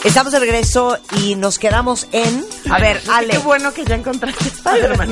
Estamos 0.03 0.31
de 0.33 0.39
regreso 0.39 0.97
y 1.17 1.35
nos 1.35 1.59
quedamos 1.59 2.07
en... 2.11 2.43
A 2.69 2.79
ver, 2.79 3.01
Ale. 3.09 3.33
Qué 3.33 3.37
bueno 3.39 3.73
que 3.73 3.85
ya 3.85 3.95
encontraste 3.95 4.47
Spider-Man. 4.47 5.11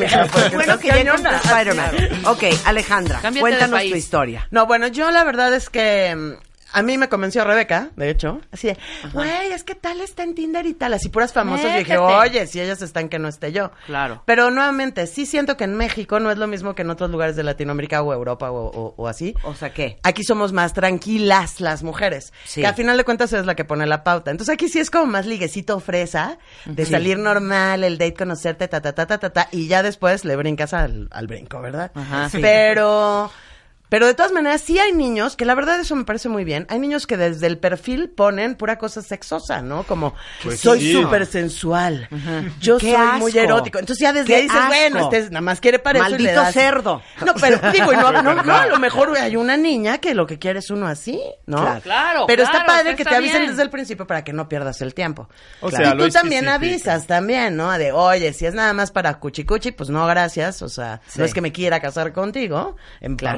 Qué 0.50 0.56
bueno 0.56 0.80
que 0.80 0.88
ya 0.88 0.98
encontré 0.98 1.36
Spider-Man. 1.36 2.26
Ok, 2.26 2.44
Alejandra, 2.66 3.20
Cámbiate 3.22 3.42
cuéntanos 3.42 3.82
tu 3.82 3.96
historia. 3.96 4.48
No, 4.52 4.66
bueno, 4.66 4.88
yo 4.88 5.12
la 5.12 5.24
verdad 5.24 5.54
es 5.54 5.70
que 5.70 6.16
mm, 6.16 6.47
a 6.74 6.82
mí 6.82 6.98
me 6.98 7.10
convenció 7.10 7.44
Rebeca, 7.44 7.90
de 7.96 8.10
hecho, 8.10 8.42
así 8.52 8.68
de, 8.68 8.78
güey, 9.14 9.52
es 9.54 9.64
que 9.64 9.76
tal 9.76 10.02
está 10.02 10.24
en 10.24 10.36
Tinder 10.36 10.66
y 10.66 10.74
tal, 10.74 10.94
así 10.94 11.10
puras 11.10 11.34
famosas. 11.34 11.72
Yo 11.72 11.78
dije, 11.80 11.98
oye, 11.98 12.46
si 12.48 12.60
ellas 12.62 12.82
están, 12.82 13.10
que 13.10 13.20
no 13.20 13.28
esté 13.28 13.52
yo. 13.52 13.72
Claro. 13.86 14.24
Pero 14.26 14.52
nuevamente, 14.52 15.08
sí 15.08 15.26
siento 15.26 15.58
que 15.58 15.64
en 15.64 15.76
México 15.76 16.20
no 16.20 16.30
es 16.32 16.38
lo 16.38 16.48
mismo 16.48 16.76
que 16.76 16.82
en 16.82 16.90
otros 16.90 17.10
lugares 17.10 17.36
de 17.36 17.44
Latinoamérica 17.44 18.02
o 18.02 18.14
Europa 18.14 18.52
o, 18.52 18.66
o- 18.68 18.94
o 18.98 19.08
así. 19.08 19.34
O 19.44 19.54
sea, 19.56 19.74
¿qué? 19.74 20.00
Aquí 20.04 20.24
somos 20.24 20.54
más 20.54 20.74
tranquilas 20.74 21.62
las 21.62 21.84
mujeres. 21.84 22.34
Sí. 22.46 22.62
Que 22.62 22.68
a 22.68 22.74
final 22.74 22.98
de 22.98 23.04
cuentas 23.04 23.32
es 23.34 23.46
la 23.46 23.56
que 23.56 23.66
pone 23.66 23.86
la 23.86 24.04
pauta. 24.04 24.32
Entonces 24.32 24.54
aquí 24.54 24.68
sí 24.70 24.80
es 24.80 24.90
como 24.92 25.06
más 25.06 25.26
liguecito 25.26 25.80
fresa, 25.80 26.38
de 26.66 26.86
Sí. 26.86 26.92
salir 26.92 27.18
normal, 27.20 27.84
el 27.84 27.98
date, 27.98 28.14
conocerte, 28.14 28.68
ta, 28.68 28.82
ta, 28.82 28.94
ta, 28.94 29.06
ta, 29.08 29.18
ta, 29.18 29.30
ta, 29.30 29.48
y 29.52 29.68
ya 29.68 29.84
después 29.84 30.26
le 30.26 30.36
brincas 30.36 30.74
al, 30.74 31.08
al 31.12 31.28
brinco, 31.28 31.62
¿verdad? 31.62 31.92
Ajá. 31.96 32.30
Sí. 32.30 32.40
Pero... 32.42 33.32
Pero 33.90 34.06
de 34.06 34.14
todas 34.14 34.32
maneras, 34.34 34.62
sí 34.62 34.78
hay 34.80 34.92
niños, 34.92 35.36
que 35.38 35.46
la 35.46 35.56
verdad 35.56 35.80
eso 35.80 35.96
me 35.96 36.04
parece 36.04 36.28
muy 36.30 36.44
bien, 36.44 36.66
hay 36.70 36.78
niños 36.80 37.08
que 37.08 37.16
desde 37.16 37.48
el 37.48 37.58
perfil 37.58 38.10
ponen 38.10 38.56
pura 38.56 38.78
cosa 38.78 39.02
sexosa, 39.02 39.62
¿no? 39.62 39.84
Como, 39.84 40.14
Pues 40.44 40.60
soy 40.60 40.82
sí. 40.82 40.92
súper 40.94 41.26
sensual, 41.26 42.10
yo 42.60 42.78
Qué 42.78 42.94
soy 42.96 43.20
muy 43.20 43.38
erótico. 43.38 43.80
Entonces 43.80 44.02
ya 44.02 44.12
desde 44.14 44.28
Qué 44.28 44.36
ahí 44.36 44.42
dices, 44.44 44.58
asco. 44.58 44.68
bueno, 44.68 45.00
este 45.04 45.18
es- 45.20 45.32
nada 45.32 45.42
más 45.42 45.62
quiere 45.62 45.82
y 45.84 45.94
le 45.94 46.00
Maldito 46.00 46.32
das- 46.34 46.54
cerdo. 46.54 47.02
No, 47.26 47.34
pero 47.40 47.60
digo, 47.72 47.94
y 47.94 47.96
no, 47.96 48.12
no, 48.12 48.22
no, 48.44 48.54
a 48.56 48.68
lo 48.68 48.78
mejor 48.80 49.16
hay 49.18 49.36
una 49.38 49.56
niña 49.58 50.00
que 50.00 50.14
lo 50.14 50.28
que 50.28 50.38
quiere 50.38 50.60
es 50.60 50.70
uno 50.70 50.88
así, 50.88 51.22
¿no? 51.46 51.62
Claro. 51.62 51.82
Claro, 51.82 52.24
Pero 52.28 52.44
claro, 52.44 52.58
está 52.58 52.66
padre 52.66 52.90
está 52.92 52.98
que 53.04 53.10
te 53.10 53.16
avisen 53.16 53.38
bien. 53.40 53.52
desde 53.52 53.64
el 53.64 53.70
principio 53.70 54.06
para 54.06 54.24
que 54.24 54.34
no 54.34 54.50
pierdas 54.50 54.82
el 54.82 54.94
tiempo. 54.94 55.30
O 55.62 55.70
y 55.70 55.72
sea, 55.72 55.96
tú 55.96 56.10
también 56.10 56.48
avisas 56.50 57.08
también, 57.08 57.56
¿no? 57.56 57.72
De, 57.78 57.92
oye, 57.94 58.34
si 58.34 58.46
es 58.46 58.54
nada 58.54 58.74
más 58.74 58.92
para 58.92 59.18
cuchicuchi, 59.20 59.72
pues 59.72 59.90
no, 59.90 60.06
gracias. 60.08 60.62
O 60.62 60.68
sea, 60.70 61.00
Sí. 61.08 61.20
no 61.20 61.26
es 61.26 61.34
que 61.34 61.40
me 61.42 61.52
quiera 61.54 61.80
casar 61.80 62.12
contigo, 62.12 62.76
en 63.00 63.16
Claro. 63.16 63.38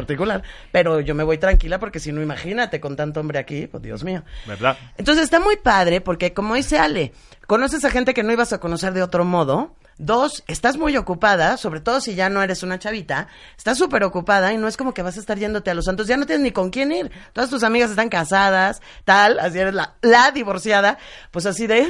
Pero 0.71 0.99
yo 0.99 1.15
me 1.15 1.23
voy 1.23 1.37
tranquila 1.37 1.79
porque 1.79 1.99
si 1.99 2.11
no, 2.11 2.21
imagínate 2.21 2.79
con 2.79 2.95
tanto 2.95 3.19
hombre 3.19 3.39
aquí, 3.39 3.67
pues 3.67 3.83
Dios 3.83 4.03
mío. 4.03 4.23
¿Verdad? 4.47 4.77
Entonces 4.97 5.23
está 5.25 5.39
muy 5.39 5.57
padre 5.57 6.01
porque, 6.01 6.33
como 6.33 6.55
dice 6.55 6.77
Ale, 6.77 7.13
conoces 7.47 7.83
a 7.85 7.89
gente 7.89 8.13
que 8.13 8.23
no 8.23 8.31
ibas 8.31 8.53
a 8.53 8.59
conocer 8.59 8.93
de 8.93 9.03
otro 9.03 9.25
modo. 9.25 9.75
Dos, 9.97 10.45
estás 10.47 10.77
muy 10.77 10.95
ocupada, 10.95 11.57
sobre 11.57 11.81
todo 11.81 11.99
si 11.99 12.15
ya 12.15 12.29
no 12.29 12.41
eres 12.41 12.63
una 12.63 12.79
chavita, 12.79 13.27
estás 13.57 13.77
súper 13.77 14.05
ocupada 14.05 14.53
y 14.53 14.57
no 14.57 14.69
es 14.69 14.77
como 14.77 14.93
que 14.93 15.01
vas 15.01 15.17
a 15.17 15.19
estar 15.19 15.37
yéndote 15.37 15.71
a 15.71 15.73
los 15.73 15.83
santos, 15.83 16.07
ya 16.07 16.15
no 16.15 16.25
tienes 16.25 16.41
ni 16.41 16.51
con 16.51 16.69
quién 16.69 16.93
ir. 16.93 17.11
Todas 17.33 17.49
tus 17.49 17.63
amigas 17.63 17.89
están 17.89 18.07
casadas, 18.07 18.81
tal, 19.03 19.39
así 19.39 19.59
eres 19.59 19.73
la, 19.73 19.95
la 20.01 20.31
divorciada, 20.31 20.97
pues 21.31 21.45
así 21.45 21.67
de, 21.67 21.85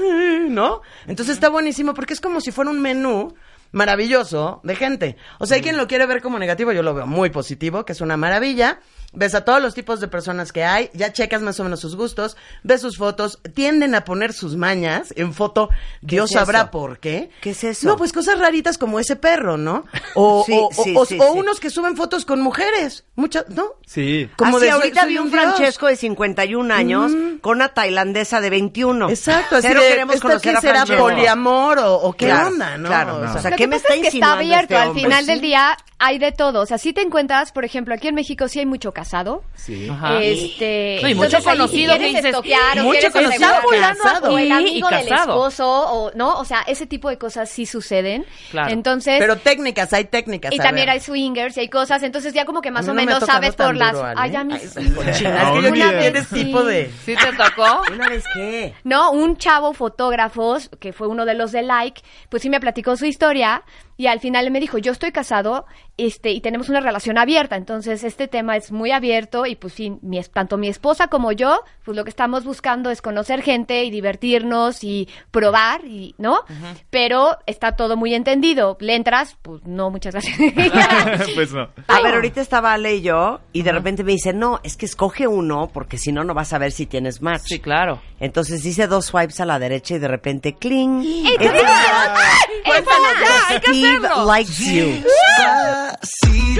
¿no? 0.50 0.82
Entonces 1.06 1.36
está 1.36 1.50
buenísimo 1.50 1.94
porque 1.94 2.14
es 2.14 2.20
como 2.20 2.42
si 2.42 2.52
fuera 2.52 2.72
un 2.72 2.82
menú 2.82 3.36
maravilloso 3.72 4.60
de 4.64 4.76
gente. 4.76 5.18
O 5.40 5.46
sea, 5.46 5.56
hay 5.56 5.62
quien 5.62 5.78
lo 5.78 5.88
quiere 5.88 6.06
ver 6.06 6.22
como 6.22 6.40
negativo, 6.40 6.72
yo 6.72 6.84
lo 6.84 6.94
veo 6.94 7.08
muy 7.08 7.30
positivo, 7.30 7.86
que 7.86 7.94
es 7.94 8.02
una 8.02 8.18
maravilla. 8.18 8.80
Ves 9.12 9.34
a 9.34 9.44
todos 9.44 9.60
los 9.60 9.74
tipos 9.74 10.00
de 10.02 10.08
personas 10.08 10.52
que 10.52 10.64
hay, 10.64 10.92
ya 10.94 11.12
checas 11.12 11.42
más 11.42 11.60
o 11.60 11.64
menos 11.64 11.80
sus 11.80 11.96
gustos, 11.96 12.38
ves 12.62 12.82
sus 12.82 12.96
fotos, 12.98 13.40
tienden 13.56 13.96
a 13.96 14.06
poner 14.06 14.34
sus 14.34 14.56
mañas 14.56 15.12
en 15.18 15.34
foto, 15.34 15.70
Dios 16.02 16.30
es 16.30 16.36
sabrá 16.38 16.60
eso? 16.62 16.72
por 16.72 17.00
qué. 17.00 17.32
¿Qué 17.42 17.50
es 17.52 17.64
eso? 17.64 17.88
No, 17.88 17.98
pues 17.98 18.14
cosas 18.14 18.38
raritas 18.38 18.78
como 18.78 19.00
ese 19.00 19.16
perro, 19.16 19.58
¿no? 19.58 19.86
O, 20.14 20.44
Sí, 20.46 20.54
o- 20.56 20.70
sí, 20.72 20.94
o- 20.96 21.06
sí, 21.08 21.18
o 21.20 21.34
sí. 21.34 21.40
unos 21.40 21.60
que 21.60 21.72
suben 21.72 21.98
fotos 21.98 22.24
con 22.24 22.40
mujeres, 22.42 23.04
muchas, 23.16 23.50
¿no? 23.50 23.78
Sí. 23.84 24.30
Como 24.38 24.58
Así, 24.58 24.68
de, 24.68 24.72
ahorita 24.74 25.06
vi 25.06 25.18
un. 25.18 25.32
Francesco 25.32 25.88
de 25.88 25.96
51 25.96 26.72
años 26.72 27.12
con 27.42 27.58
una 27.58 27.70
tailandesa 27.70 28.42
de 28.42 28.52
21. 28.52 29.10
Exacto, 29.10 29.56
así 29.56 29.68
Cero 29.70 29.82
de, 29.82 29.88
queremos 29.90 30.16
¿esto 30.18 30.28
conocer 30.28 30.52
qué 30.52 30.58
a 30.58 30.62
será 30.62 30.86
poliamor 30.86 31.80
o, 31.80 31.96
o 31.96 32.14
qué 32.14 32.26
Claro, 32.28 32.50
onda, 32.50 32.78
no? 32.78 32.90
claro, 32.90 33.20
no. 33.26 33.42
sea, 33.42 33.56
¿qué 33.60 33.64
que 33.64 33.68
me 33.68 33.76
pasa 33.80 33.94
está 33.94 33.96
es 34.08 34.12
que 34.12 34.18
está 34.20 34.34
abierto. 34.34 34.74
este 34.74 34.76
Al 34.76 34.94
final 34.94 35.26
Sí. 35.26 35.32
del 35.32 35.42
día 35.42 35.78
hay 36.02 36.18
de 36.18 36.32
todo. 36.32 36.62
O 36.62 36.66
sea, 36.66 36.78
si 36.78 36.94
te 36.94 37.02
encuentras, 37.02 37.52
por 37.52 37.66
ejemplo, 37.66 37.94
aquí 37.94 38.08
en 38.08 38.16
México 38.16 38.48
sí 38.48 38.60
hay 38.60 38.66
mucho 38.66 38.94
casado. 38.94 39.44
Sí. 39.56 39.90
Ajá. 39.90 40.20
Este, 40.22 41.00
No, 41.02 41.10
y 41.10 41.16
mucho 41.16 41.44
conocido 41.44 41.94
si 41.94 42.00
que 42.00 42.06
dices, 42.08 42.26
estoquear 42.26 42.80
o 42.80 42.84
mucho 42.84 43.12
conocido 43.12 43.50
casado. 43.82 44.32
o 44.34 44.38
el 44.38 44.48
Y 44.48 44.52
amigo 44.52 44.90
del 44.90 45.08
casado. 45.10 45.32
esposo 45.34 45.68
o 45.70 46.12
no, 46.16 46.40
o 46.40 46.46
sea, 46.46 46.62
ese 46.68 46.88
tipo 46.88 47.10
de 47.10 47.18
cosas 47.18 47.50
sí 47.50 47.66
suceden. 47.66 48.26
Claro. 48.52 48.72
Entonces, 48.72 49.18
Pero 49.20 49.36
técnicas, 49.38 49.92
hay 49.94 50.06
técnicas. 50.06 50.54
y 50.54 50.58
también 50.58 50.88
ver. 50.88 50.96
hay 50.96 51.00
swingers 51.02 51.58
y 51.58 51.62
hay 51.62 51.70
cosas, 51.70 52.02
entonces 52.04 52.34
ya 52.34 52.46
como 52.46 52.62
que 52.62 52.72
más 52.72 52.86
o 52.86 52.90
no 52.90 52.94
me 52.94 53.02
ha 53.02 53.06
menos 53.06 53.20
tocado 53.20 53.38
sabes 53.38 53.56
por 53.56 53.76
las 53.76 53.94
duro. 53.94 54.08
Ay, 54.16 54.32
ya 54.32 54.44
me- 54.46 54.54
Ay, 54.56 54.90
cochina, 54.92 55.44
es 55.44 55.72
que 55.74 55.80
yo 55.80 56.00
tienes 56.00 56.28
Sí. 56.28 56.36
tipo 56.46 56.64
de... 56.64 56.90
¿Sí 57.06 57.16
te 57.16 57.34
tocó? 57.34 57.82
¿Una 57.94 58.08
vez 58.10 58.24
qué? 58.34 58.74
No, 58.86 59.12
un 59.12 59.36
chavo 59.38 59.74
fotógrafos, 59.74 60.70
que 60.80 60.94
fue 60.94 61.08
uno 61.08 61.26
de 61.26 61.34
los 61.34 61.52
de 61.52 61.62
Like, 61.64 62.02
pues 62.30 62.42
sí 62.42 62.50
me 62.50 62.60
platicó 62.60 62.96
su 62.96 63.06
historia 63.06 63.49
idea 63.50 63.89
y 64.00 64.08
al 64.08 64.22
final 64.22 64.46
él 64.46 64.52
me 64.52 64.62
dijo, 64.62 64.78
yo 64.78 64.94
estoy 64.94 65.12
casado 65.12 65.66
este, 65.98 66.32
y 66.32 66.40
tenemos 66.40 66.70
una 66.70 66.80
relación 66.80 67.18
abierta, 67.18 67.58
entonces 67.58 68.06
este 68.06 68.30
tema 68.30 68.56
es 68.56 68.72
muy 68.72 68.92
abierto 68.92 69.46
y 69.46 69.56
pues 69.58 69.74
sí, 69.74 69.98
mi, 70.02 70.18
es- 70.20 70.32
tanto 70.32 70.56
mi 70.58 70.70
esposa 70.70 71.08
como 71.10 71.34
yo, 71.34 71.62
pues 71.84 71.98
lo 71.98 72.06
que 72.06 72.10
estamos 72.10 72.46
buscando 72.46 72.92
es 72.92 73.02
conocer 73.02 73.42
gente 73.42 73.84
y 73.84 73.92
divertirnos 73.92 74.86
y 74.86 75.10
probar, 75.32 75.84
y 75.84 76.16
¿no? 76.18 76.40
Pero 76.90 77.38
está 77.46 77.74
todo 77.76 77.98
muy 77.98 78.14
entendido. 78.14 78.78
¿Le 78.80 78.96
entras? 78.96 79.36
Pues 79.42 79.62
no, 79.66 79.90
muchas 79.90 80.14
gracias. 80.14 80.38
pues 81.36 81.52
no. 81.52 81.68
A 81.90 82.00
ver, 82.02 82.14
ahorita 82.14 82.40
estaba 82.40 82.72
Ale 82.74 82.96
y 82.96 83.02
yo, 83.02 83.42
y 83.52 83.64
de 83.64 83.74
repente 83.74 84.06
me 84.06 84.14
dice, 84.14 84.32
no, 84.32 84.62
es 84.64 84.78
que 84.78 84.86
escoge 84.86 85.28
uno, 85.28 85.70
porque 85.74 85.98
si 85.98 86.14
no, 86.14 86.24
no 86.24 86.34
vas 86.34 86.54
a 86.54 86.58
ver 86.58 86.72
si 86.72 86.86
tienes 86.86 87.22
match. 87.22 87.42
Sí, 87.48 87.60
claro. 87.60 88.02
Entonces 88.22 88.66
hice 88.66 88.88
dos 88.88 89.08
swipes 89.08 89.42
a 89.42 89.46
la 89.46 89.60
derecha 89.60 89.96
y 89.96 90.00
de 90.00 90.08
repente, 90.08 90.54
cling. 90.56 91.04
Steve 93.90 94.08
likes 94.26 94.60
you. 94.60 95.04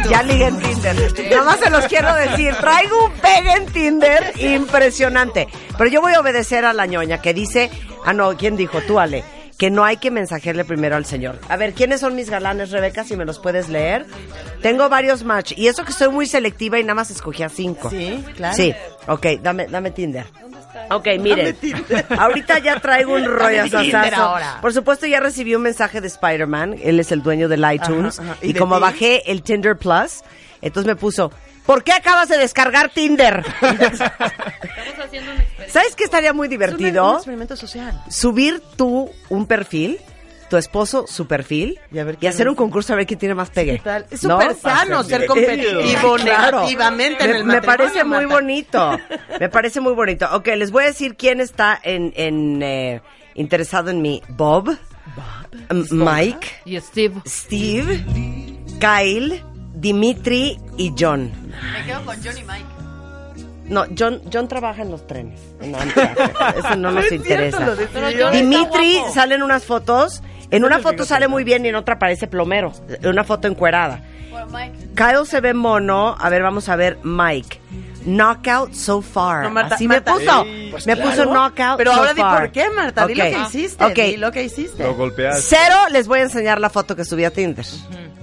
Ya 0.10 0.24
ligué 0.24 0.48
en 0.48 0.60
Tinder. 0.60 1.30
Nada 1.30 1.44
más 1.44 1.60
se 1.60 1.70
los 1.70 1.86
quiero 1.86 2.14
decir. 2.16 2.56
Traigo 2.56 3.06
un 3.06 3.12
pegue 3.14 3.54
en 3.54 3.66
Tinder 3.68 4.34
impresionante. 4.40 5.48
Pero 5.78 5.90
yo 5.90 6.02
voy 6.02 6.14
a 6.14 6.20
obedecer 6.20 6.66
a 6.66 6.74
la 6.74 6.86
ñoña 6.86 7.22
que 7.22 7.34
dice, 7.34 7.70
ah 8.06 8.14
no, 8.14 8.36
¿quién 8.38 8.56
dijo? 8.56 8.82
Tú, 8.82 9.00
Ale. 9.00 9.24
Que 9.58 9.70
no 9.70 9.84
hay 9.84 9.98
que 9.98 10.10
mensajearle 10.10 10.64
primero 10.64 10.96
al 10.96 11.06
señor. 11.06 11.38
A 11.50 11.58
ver, 11.58 11.74
¿quiénes 11.74 12.00
son 12.00 12.16
mis 12.16 12.30
galanes, 12.30 12.72
Rebeca? 12.72 13.04
Si 13.04 13.18
me 13.18 13.26
los 13.26 13.40
puedes 13.40 13.68
leer. 13.68 14.06
Tengo 14.62 14.88
varios 14.88 15.24
match. 15.24 15.52
Y 15.58 15.68
eso 15.68 15.84
que 15.84 15.92
soy 15.92 16.08
muy 16.10 16.28
selectiva 16.28 16.80
y 16.80 16.84
nada 16.84 16.96
más 16.96 17.12
escogí 17.12 17.44
a 17.44 17.50
cinco. 17.50 17.90
Sí, 17.90 18.24
claro. 18.38 18.56
Sí, 18.56 18.74
ok, 19.08 19.26
dame, 19.42 19.68
dame 19.68 19.92
Tinder. 19.92 20.26
Ok, 20.92 21.08
miren, 21.20 21.56
ahorita 22.18 22.60
ya 22.60 22.80
traigo 22.80 23.14
un 23.14 23.26
rollo. 23.40 23.64
Por 24.62 24.74
supuesto, 24.74 25.06
ya 25.06 25.20
recibí 25.20 25.56
un 25.56 25.62
mensaje 25.62 26.02
de 26.02 26.08
Spider-Man, 26.08 26.76
él 26.82 27.00
es 27.00 27.12
el 27.12 27.22
dueño 27.22 27.48
del 27.48 27.66
iTunes, 27.72 28.20
Ajá, 28.20 28.32
ajá. 28.32 28.40
y, 28.42 28.50
¿Y 28.50 28.54
de 28.54 28.60
como 28.60 28.76
ti? 28.78 28.82
bajé 28.82 29.32
el 29.32 29.44
Tinder 29.44 29.78
Plus, 29.78 30.22
entonces 30.62 30.88
me 30.88 30.96
puso, 30.96 31.32
¿por 31.66 31.84
qué 31.84 31.94
acabas 31.94 32.30
de 32.30 32.38
descargar 32.38 32.90
Tinder? 32.90 33.44
¿Sabes 35.68 35.96
qué 35.96 36.04
estaría 36.04 36.34
muy 36.34 36.48
Es 36.48 36.50
un- 36.50 36.54
un 36.64 36.78
divertido? 36.78 37.16
experimento 37.16 37.56
social. 37.56 38.02
Subir 38.10 38.62
tú 38.76 39.12
un 39.30 39.46
perfil, 39.46 40.00
tu 40.50 40.58
esposo 40.58 41.06
su 41.08 41.28
perfil, 41.28 41.80
Y 41.92 42.00
a 42.00 42.04
ver 42.04 42.16
y 42.16 42.18
quién 42.18 42.32
hacer 42.34 42.50
un 42.50 42.56
concurso 42.56 42.94
a 42.94 42.96
ver 42.96 43.06
quién 43.06 43.20
tiene 43.20 43.36
más 43.36 43.50
pegue. 43.50 43.82
Es 44.12 44.24
¿No? 44.24 44.40
súper 44.42 44.56
sano 44.58 45.04
ser 45.04 45.26
competitivo 45.26 46.16
Claro. 46.16 46.60
negativamente 46.62 47.24
en 47.24 47.32
Me, 47.32 47.38
el 47.38 47.44
me 47.46 47.62
parece 47.62 48.04
muy 48.04 48.26
bonito. 48.26 48.98
Me 49.40 49.50
parece 49.50 49.80
muy 49.80 49.94
bonito. 49.94 50.28
Ok, 50.34 50.48
les 50.58 50.72
voy 50.72 50.84
a 50.84 50.88
decir 50.88 51.16
quién 51.16 51.40
está 51.40 51.80
en, 51.84 52.12
en, 52.16 52.62
eh, 52.64 53.02
interesado 53.36 53.90
en 53.92 54.02
mí. 54.02 54.22
Bob, 54.30 54.76
Mike, 55.92 56.48
Y 56.66 56.80
Steve. 56.80 57.22
Steve, 57.28 58.04
Kyle, 58.80 59.44
Dimitri 59.76 60.60
y 60.78 60.94
John. 60.98 61.32
Me 61.74 61.86
quedo 61.86 62.04
con 62.06 62.16
Johnny 62.24 62.42
Mike. 62.44 62.66
No, 63.66 63.86
John, 63.98 64.22
John 64.34 64.48
trabaja 64.48 64.82
en 64.82 64.90
los 64.90 65.06
trenes. 65.06 65.40
No, 65.62 65.78
no, 65.78 66.60
eso 66.60 66.76
no 66.76 66.92
nos 66.94 67.12
interesa. 67.12 67.76
John 68.20 68.32
Dimitri 68.34 69.00
salen 69.14 69.44
unas 69.44 69.64
fotos. 69.64 70.24
En 70.52 70.64
una 70.64 70.80
foto 70.80 71.06
sale 71.06 71.28
muy 71.28 71.44
bien 71.44 71.66
y 71.66 71.70
en 71.70 71.76
otra 71.76 72.00
parece 72.00 72.28
plomero. 72.28 72.74
En 72.88 73.08
una 73.10 73.24
foto 73.24 73.48
encuerada. 73.48 74.02
Kyle 74.96 75.26
se 75.26 75.42
ve 75.42 75.54
mono. 75.54 76.16
A 76.20 76.30
ver, 76.30 76.42
vamos 76.42 76.70
a 76.70 76.76
ver. 76.76 76.98
Mike. 77.04 77.60
Knockout 78.06 78.74
so 78.74 79.02
far. 79.02 79.44
No, 79.44 79.50
Marta, 79.52 79.76
Así 79.76 79.88
Marta. 79.88 80.14
me 80.16 80.20
puso. 80.20 80.44
Sí, 80.44 80.68
pues 80.72 80.88
me 80.88 80.96
claro. 80.96 81.10
puso 81.10 81.26
knockout 81.26 81.78
Pero 81.78 81.92
so 81.92 81.98
ahora 81.98 82.14
di 82.14 82.22
por 82.22 82.52
qué, 82.52 82.70
Marta. 82.70 83.06
Di 83.06 83.16
lo 83.16 83.24
que 83.26 83.40
hiciste. 83.40 83.84
Ok. 83.84 83.96
Di 83.96 84.18
lo 84.18 84.32
que 84.32 84.44
hiciste. 84.44 84.84
Lo 84.84 84.96
golpeaste. 84.96 85.42
Cero 85.42 85.76
les 85.92 86.08
voy 86.08 86.20
a 86.20 86.24
enseñar 86.24 86.60
la 86.62 86.70
foto 86.70 86.96
que 86.96 87.04
subí 87.04 87.26
a 87.26 87.32
Tinder. 87.32 87.66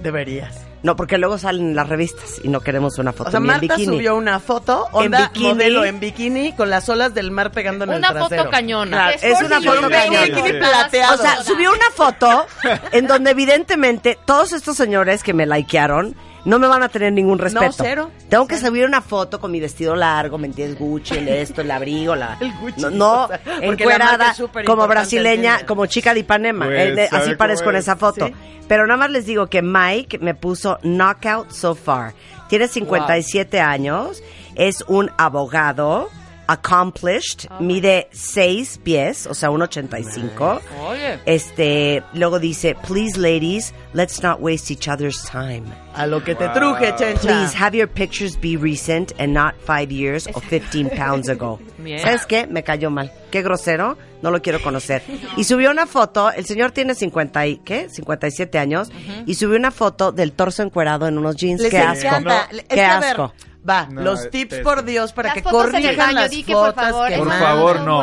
Deberías. 0.01 0.66
No, 0.83 0.95
porque 0.95 1.17
luego 1.17 1.37
salen 1.37 1.69
en 1.69 1.75
las 1.75 1.89
revistas 1.89 2.39
y 2.43 2.49
no 2.49 2.61
queremos 2.61 2.97
una 2.99 3.11
foto 3.11 3.29
O 3.29 3.31
sea, 3.31 3.39
en 3.39 3.45
Marta 3.47 3.61
bikini. 3.61 3.85
subió 3.85 4.15
una 4.15 4.39
foto, 4.39 4.87
onda 4.91 5.27
bikini. 5.29 5.47
modelo 5.47 5.83
en 5.85 5.99
bikini, 5.99 6.53
con 6.53 6.69
las 6.69 6.87
olas 6.87 7.13
del 7.13 7.31
mar 7.31 7.51
pegando 7.51 7.83
en 7.85 7.89
Una 7.91 8.07
el 8.09 8.13
trasero. 8.13 8.41
foto 8.43 8.51
cañona. 8.51 8.97
Claro, 9.11 9.17
es 9.21 9.41
una 9.41 9.61
foto 9.61 9.89
cañona. 9.89 10.21
bikini 10.25 10.51
plateado. 10.59 11.15
O 11.15 11.17
sea, 11.17 11.43
subió 11.43 11.71
una 11.71 11.89
foto 11.95 12.45
en 12.91 13.07
donde 13.07 13.31
evidentemente 13.31 14.17
todos 14.25 14.53
estos 14.53 14.77
señores 14.77 15.23
que 15.23 15.33
me 15.33 15.45
likearon 15.47 16.15
no 16.45 16.59
me 16.59 16.67
van 16.67 16.83
a 16.83 16.89
tener 16.89 17.11
ningún 17.13 17.39
respeto. 17.39 17.73
cero. 17.77 18.11
Tengo 18.29 18.47
que 18.47 18.57
subir 18.57 18.85
una 18.85 19.01
foto 19.01 19.39
con 19.39 19.51
mi 19.51 19.59
vestido 19.59 19.95
largo, 19.95 20.37
¿me 20.37 20.47
entiendes? 20.47 20.79
Gucci, 20.79 21.17
el 21.17 21.27
esto, 21.27 21.61
el 21.61 21.71
abrigo, 21.71 22.15
la... 22.15 22.37
El 22.41 22.53
Gucci, 22.53 22.81
No, 22.81 22.89
no, 22.89 23.23
o 23.25 23.27
sea, 23.27 23.39
encuerada, 23.61 24.33
como 24.65 24.87
brasileña, 24.87 25.65
como 25.65 25.85
chica 25.87 26.13
de 26.13 26.21
Ipanema. 26.21 26.65
Pues, 26.65 26.79
Eh, 26.97 27.03
eh, 27.03 27.07
¿sabe 27.09 27.23
así 27.23 27.35
parezco 27.35 27.69
en 27.69 27.75
es? 27.77 27.83
esa 27.85 27.95
foto. 27.95 28.27
Sí. 28.27 28.33
Pero 28.67 28.85
nada 28.85 28.97
más 28.97 29.09
les 29.11 29.25
digo 29.25 29.47
que 29.47 29.61
Mike 29.61 30.19
me 30.19 30.35
puso 30.35 30.79
knockout 30.83 31.51
so 31.51 31.75
far. 31.75 32.13
Tiene 32.49 32.67
57 32.67 33.59
años, 33.59 34.21
es 34.55 34.83
un 34.87 35.11
abogado, 35.17 36.09
accomplished, 36.49 37.47
mide 37.59 38.07
6 38.11 38.77
pies, 38.83 39.27
o 39.27 39.33
sea, 39.33 39.49
1.85. 39.49 40.61
Oye. 40.87 41.19
Este, 41.25 42.03
luego 42.13 42.39
dice, 42.39 42.75
please 42.83 43.17
ladies, 43.17 43.73
let's 43.93 44.21
not 44.21 44.41
waste 44.41 44.71
each 44.71 44.87
other's 44.87 45.23
time. 45.23 45.65
A 45.95 46.05
lo 46.07 46.19
que 46.21 46.35
te 46.35 46.47
truje, 46.49 46.95
chencha. 46.97 47.19
Please 47.21 47.53
have 47.53 47.73
your 47.75 47.87
pictures 47.87 48.35
be 48.35 48.55
recent 48.55 49.11
and 49.19 49.33
not 49.33 49.55
five 49.61 49.91
years 49.91 50.27
or 50.27 50.41
15 50.49 50.89
pounds 50.91 51.27
ago. 51.29 51.59
¿Sabes 51.79 52.25
qué? 52.27 52.47
Me 52.49 52.61
cayó 52.61 52.91
mal. 52.91 53.09
Qué 53.31 53.41
grosero. 53.41 53.97
No 54.21 54.31
lo 54.31 54.41
quiero 54.41 54.61
conocer. 54.61 55.03
Y 55.35 55.43
subió 55.43 55.69
una 55.69 55.85
foto. 55.85 56.31
El 56.31 56.45
señor 56.45 56.71
tiene 56.71 56.95
50 56.95 57.45
y, 57.47 57.57
¿qué? 57.57 57.87
57 57.89 58.57
años. 58.57 58.89
Y 59.25 59.35
subió 59.35 59.57
una 59.57 59.71
foto 59.71 60.11
del 60.11 60.31
torso 60.33 60.63
encuerado 60.63 61.07
en 61.07 61.17
unos 61.17 61.35
jeans. 61.35 61.61
Les 61.61 61.69
qué 61.71 61.79
asco. 61.79 62.07
encanta. 62.07 62.47
Es 62.51 62.61
Qué 62.63 62.75
que, 62.75 62.81
a 62.83 62.99
ver, 62.99 63.09
asco. 63.11 63.33
Va, 63.69 63.85
No, 63.91 64.01
los 64.01 64.29
tips, 64.29 64.59
por 64.59 64.85
Dios, 64.85 65.11
para 65.11 65.27
Las 65.27 65.33
que 65.35 65.43
fotos 65.43 65.71
corrijan 65.71 66.15
las 66.15 66.29
que 66.31 66.43
por 66.53 66.67
fotos 66.73 66.83
favor, 66.85 67.09
que 67.09 67.17
Por 67.17 67.33
favor, 67.33 67.79
no. 67.81 68.01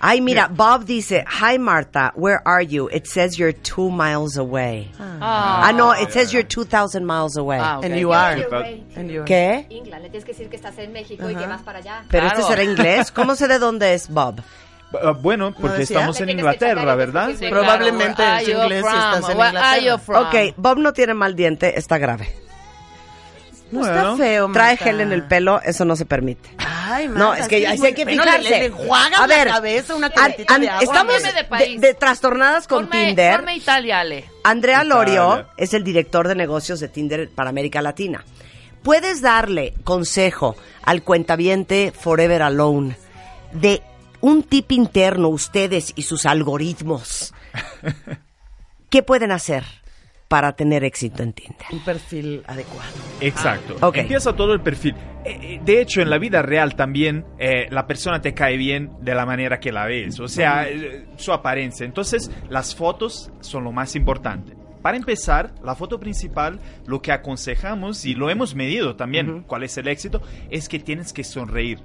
Ay, 0.00 0.20
mira, 0.20 0.48
Bob 0.48 0.84
dice, 0.84 1.24
Hi 1.40 1.58
Marta, 1.58 2.12
where 2.14 2.40
are 2.44 2.66
you? 2.66 2.90
It 2.92 3.06
says 3.06 3.36
you're 3.38 3.54
two 3.58 3.90
miles 3.90 4.36
away. 4.36 4.92
Ah, 5.00 5.72
no, 5.74 5.94
it 5.94 6.10
says 6.10 6.30
you're 6.32 6.46
2,000 6.46 7.06
miles 7.06 7.38
away. 7.38 7.58
Ah, 7.58 7.78
ok. 7.78 7.84
And 7.86 7.96
you 7.96 8.12
are. 8.12 8.38
You're 8.38 8.50
way. 8.50 8.84
And 8.96 9.10
you 9.10 9.22
are. 9.22 9.24
¿Qué? 9.24 9.66
England, 9.70 10.02
le 10.02 10.10
tienes 10.10 10.26
que 10.26 10.32
decir 10.32 10.50
que 10.50 10.56
estás 10.56 10.78
en 10.78 10.92
México 10.92 11.28
y 11.30 11.34
que 11.34 11.46
vas 11.46 11.62
para 11.62 11.78
allá. 11.78 12.04
Pero 12.10 12.24
Claro. 12.26 12.40
este 12.40 12.52
será 12.52 12.62
inglés. 12.64 13.10
¿Cómo 13.10 13.34
sé 13.34 13.48
de 13.48 13.58
dónde 13.58 13.94
es 13.94 14.10
Bob? 14.10 14.42
Ah, 15.02 15.10
bueno, 15.10 15.52
porque 15.52 15.82
estamos 15.82 16.18
en 16.20 16.30
Inglaterra, 16.30 16.94
¿verdad? 16.94 17.30
sí. 17.38 17.46
Probablemente 17.48 18.14
claro. 18.14 18.38
en 18.46 18.56
inglés 18.62 18.84
estás 18.86 19.28
en 19.28 19.30
Inglaterra. 19.36 19.94
Ok, 20.20 20.54
Bob 20.56 20.78
no 20.78 20.92
tiene 20.92 21.14
mal 21.14 21.34
diente, 21.36 21.78
está 21.78 21.98
grave. 21.98 22.34
No 23.70 23.82
está 23.86 24.16
feo, 24.16 24.50
Trae 24.50 24.70
Marta. 24.72 24.84
gel 24.84 25.00
en 25.02 25.12
el 25.12 25.24
pelo, 25.24 25.60
eso 25.62 25.84
no 25.84 25.94
se 25.94 26.06
permite. 26.06 26.48
Ay, 26.56 27.06
Marta, 27.06 27.22
No, 27.22 27.34
es 27.34 27.48
que 27.48 27.58
sí, 27.58 27.66
hay 27.84 27.92
que 27.92 28.06
fijarse. 28.06 28.48
Le, 28.70 28.72
A 29.18 29.26
ver, 29.26 29.46
la 29.48 29.52
cabeza 29.52 29.94
una 29.94 30.06
An- 30.06 30.12
cantidad 30.14 30.50
an- 30.52 30.60
de 30.62 30.68
agua. 30.70 30.82
estamos 30.84 31.22
de 31.22 31.32
de, 31.34 31.44
país. 31.44 31.80
de 31.82 31.92
trastornadas 31.92 32.66
con 32.66 32.86
Ponme- 32.88 33.06
Tinder. 33.08 33.36
ponme 33.36 33.56
Italia, 33.56 34.00
Ale. 34.00 34.24
Andrea 34.42 34.76
Italia. 34.84 34.94
Lorio 34.94 35.46
es 35.58 35.74
el 35.74 35.84
director 35.84 36.26
de 36.28 36.34
negocios 36.34 36.80
de 36.80 36.88
Tinder 36.88 37.28
para 37.28 37.50
América 37.50 37.82
Latina. 37.82 38.24
¿Puedes 38.82 39.20
darle 39.20 39.74
consejo 39.84 40.56
al 40.84 41.02
cuentaviente 41.02 41.92
Forever 41.94 42.40
Alone 42.42 42.96
de 43.52 43.82
un 44.20 44.42
tip 44.42 44.72
interno, 44.72 45.28
ustedes 45.28 45.92
y 45.96 46.02
sus 46.02 46.26
algoritmos? 46.26 47.34
¿Qué 48.90 49.02
pueden 49.02 49.32
hacer? 49.32 49.64
para 50.28 50.52
tener 50.52 50.84
éxito 50.84 51.22
en 51.22 51.32
Tinder? 51.32 51.66
Un 51.72 51.80
perfil 51.80 52.42
adecuado. 52.46 52.92
Exacto. 53.20 53.76
Ah, 53.80 53.88
ok. 53.88 53.96
Empieza 53.96 54.34
todo 54.34 54.52
el 54.52 54.60
perfil. 54.60 54.94
Eh, 55.24 55.38
eh, 55.42 55.60
de 55.64 55.80
hecho, 55.80 56.02
en 56.02 56.10
la 56.10 56.18
vida 56.18 56.42
real 56.42 56.76
también 56.76 57.24
eh, 57.38 57.66
la 57.70 57.86
persona 57.86 58.20
te 58.20 58.34
cae 58.34 58.56
bien 58.56 58.90
de 59.00 59.14
la 59.14 59.24
manera 59.24 59.58
que 59.58 59.72
la 59.72 59.86
ves, 59.86 60.20
o 60.20 60.28
sea, 60.28 60.66
su 61.16 61.32
apariencia. 61.32 61.86
Entonces, 61.86 62.30
las 62.50 62.74
fotos 62.74 63.32
son 63.40 63.64
lo 63.64 63.72
más 63.72 63.96
importante. 63.96 64.54
Para 64.82 64.96
empezar, 64.96 65.52
la 65.62 65.74
foto 65.74 65.98
principal, 66.00 66.60
lo 66.86 67.02
que 67.02 67.12
aconsejamos, 67.12 68.04
y 68.04 68.14
lo 68.14 68.30
hemos 68.30 68.54
medido 68.54 68.96
también, 68.96 69.42
cuál 69.46 69.64
es 69.64 69.76
el 69.78 69.88
éxito, 69.88 70.22
es 70.50 70.68
que 70.68 70.78
tienes 70.78 71.12
que 71.12 71.24
sonreír. 71.24 71.80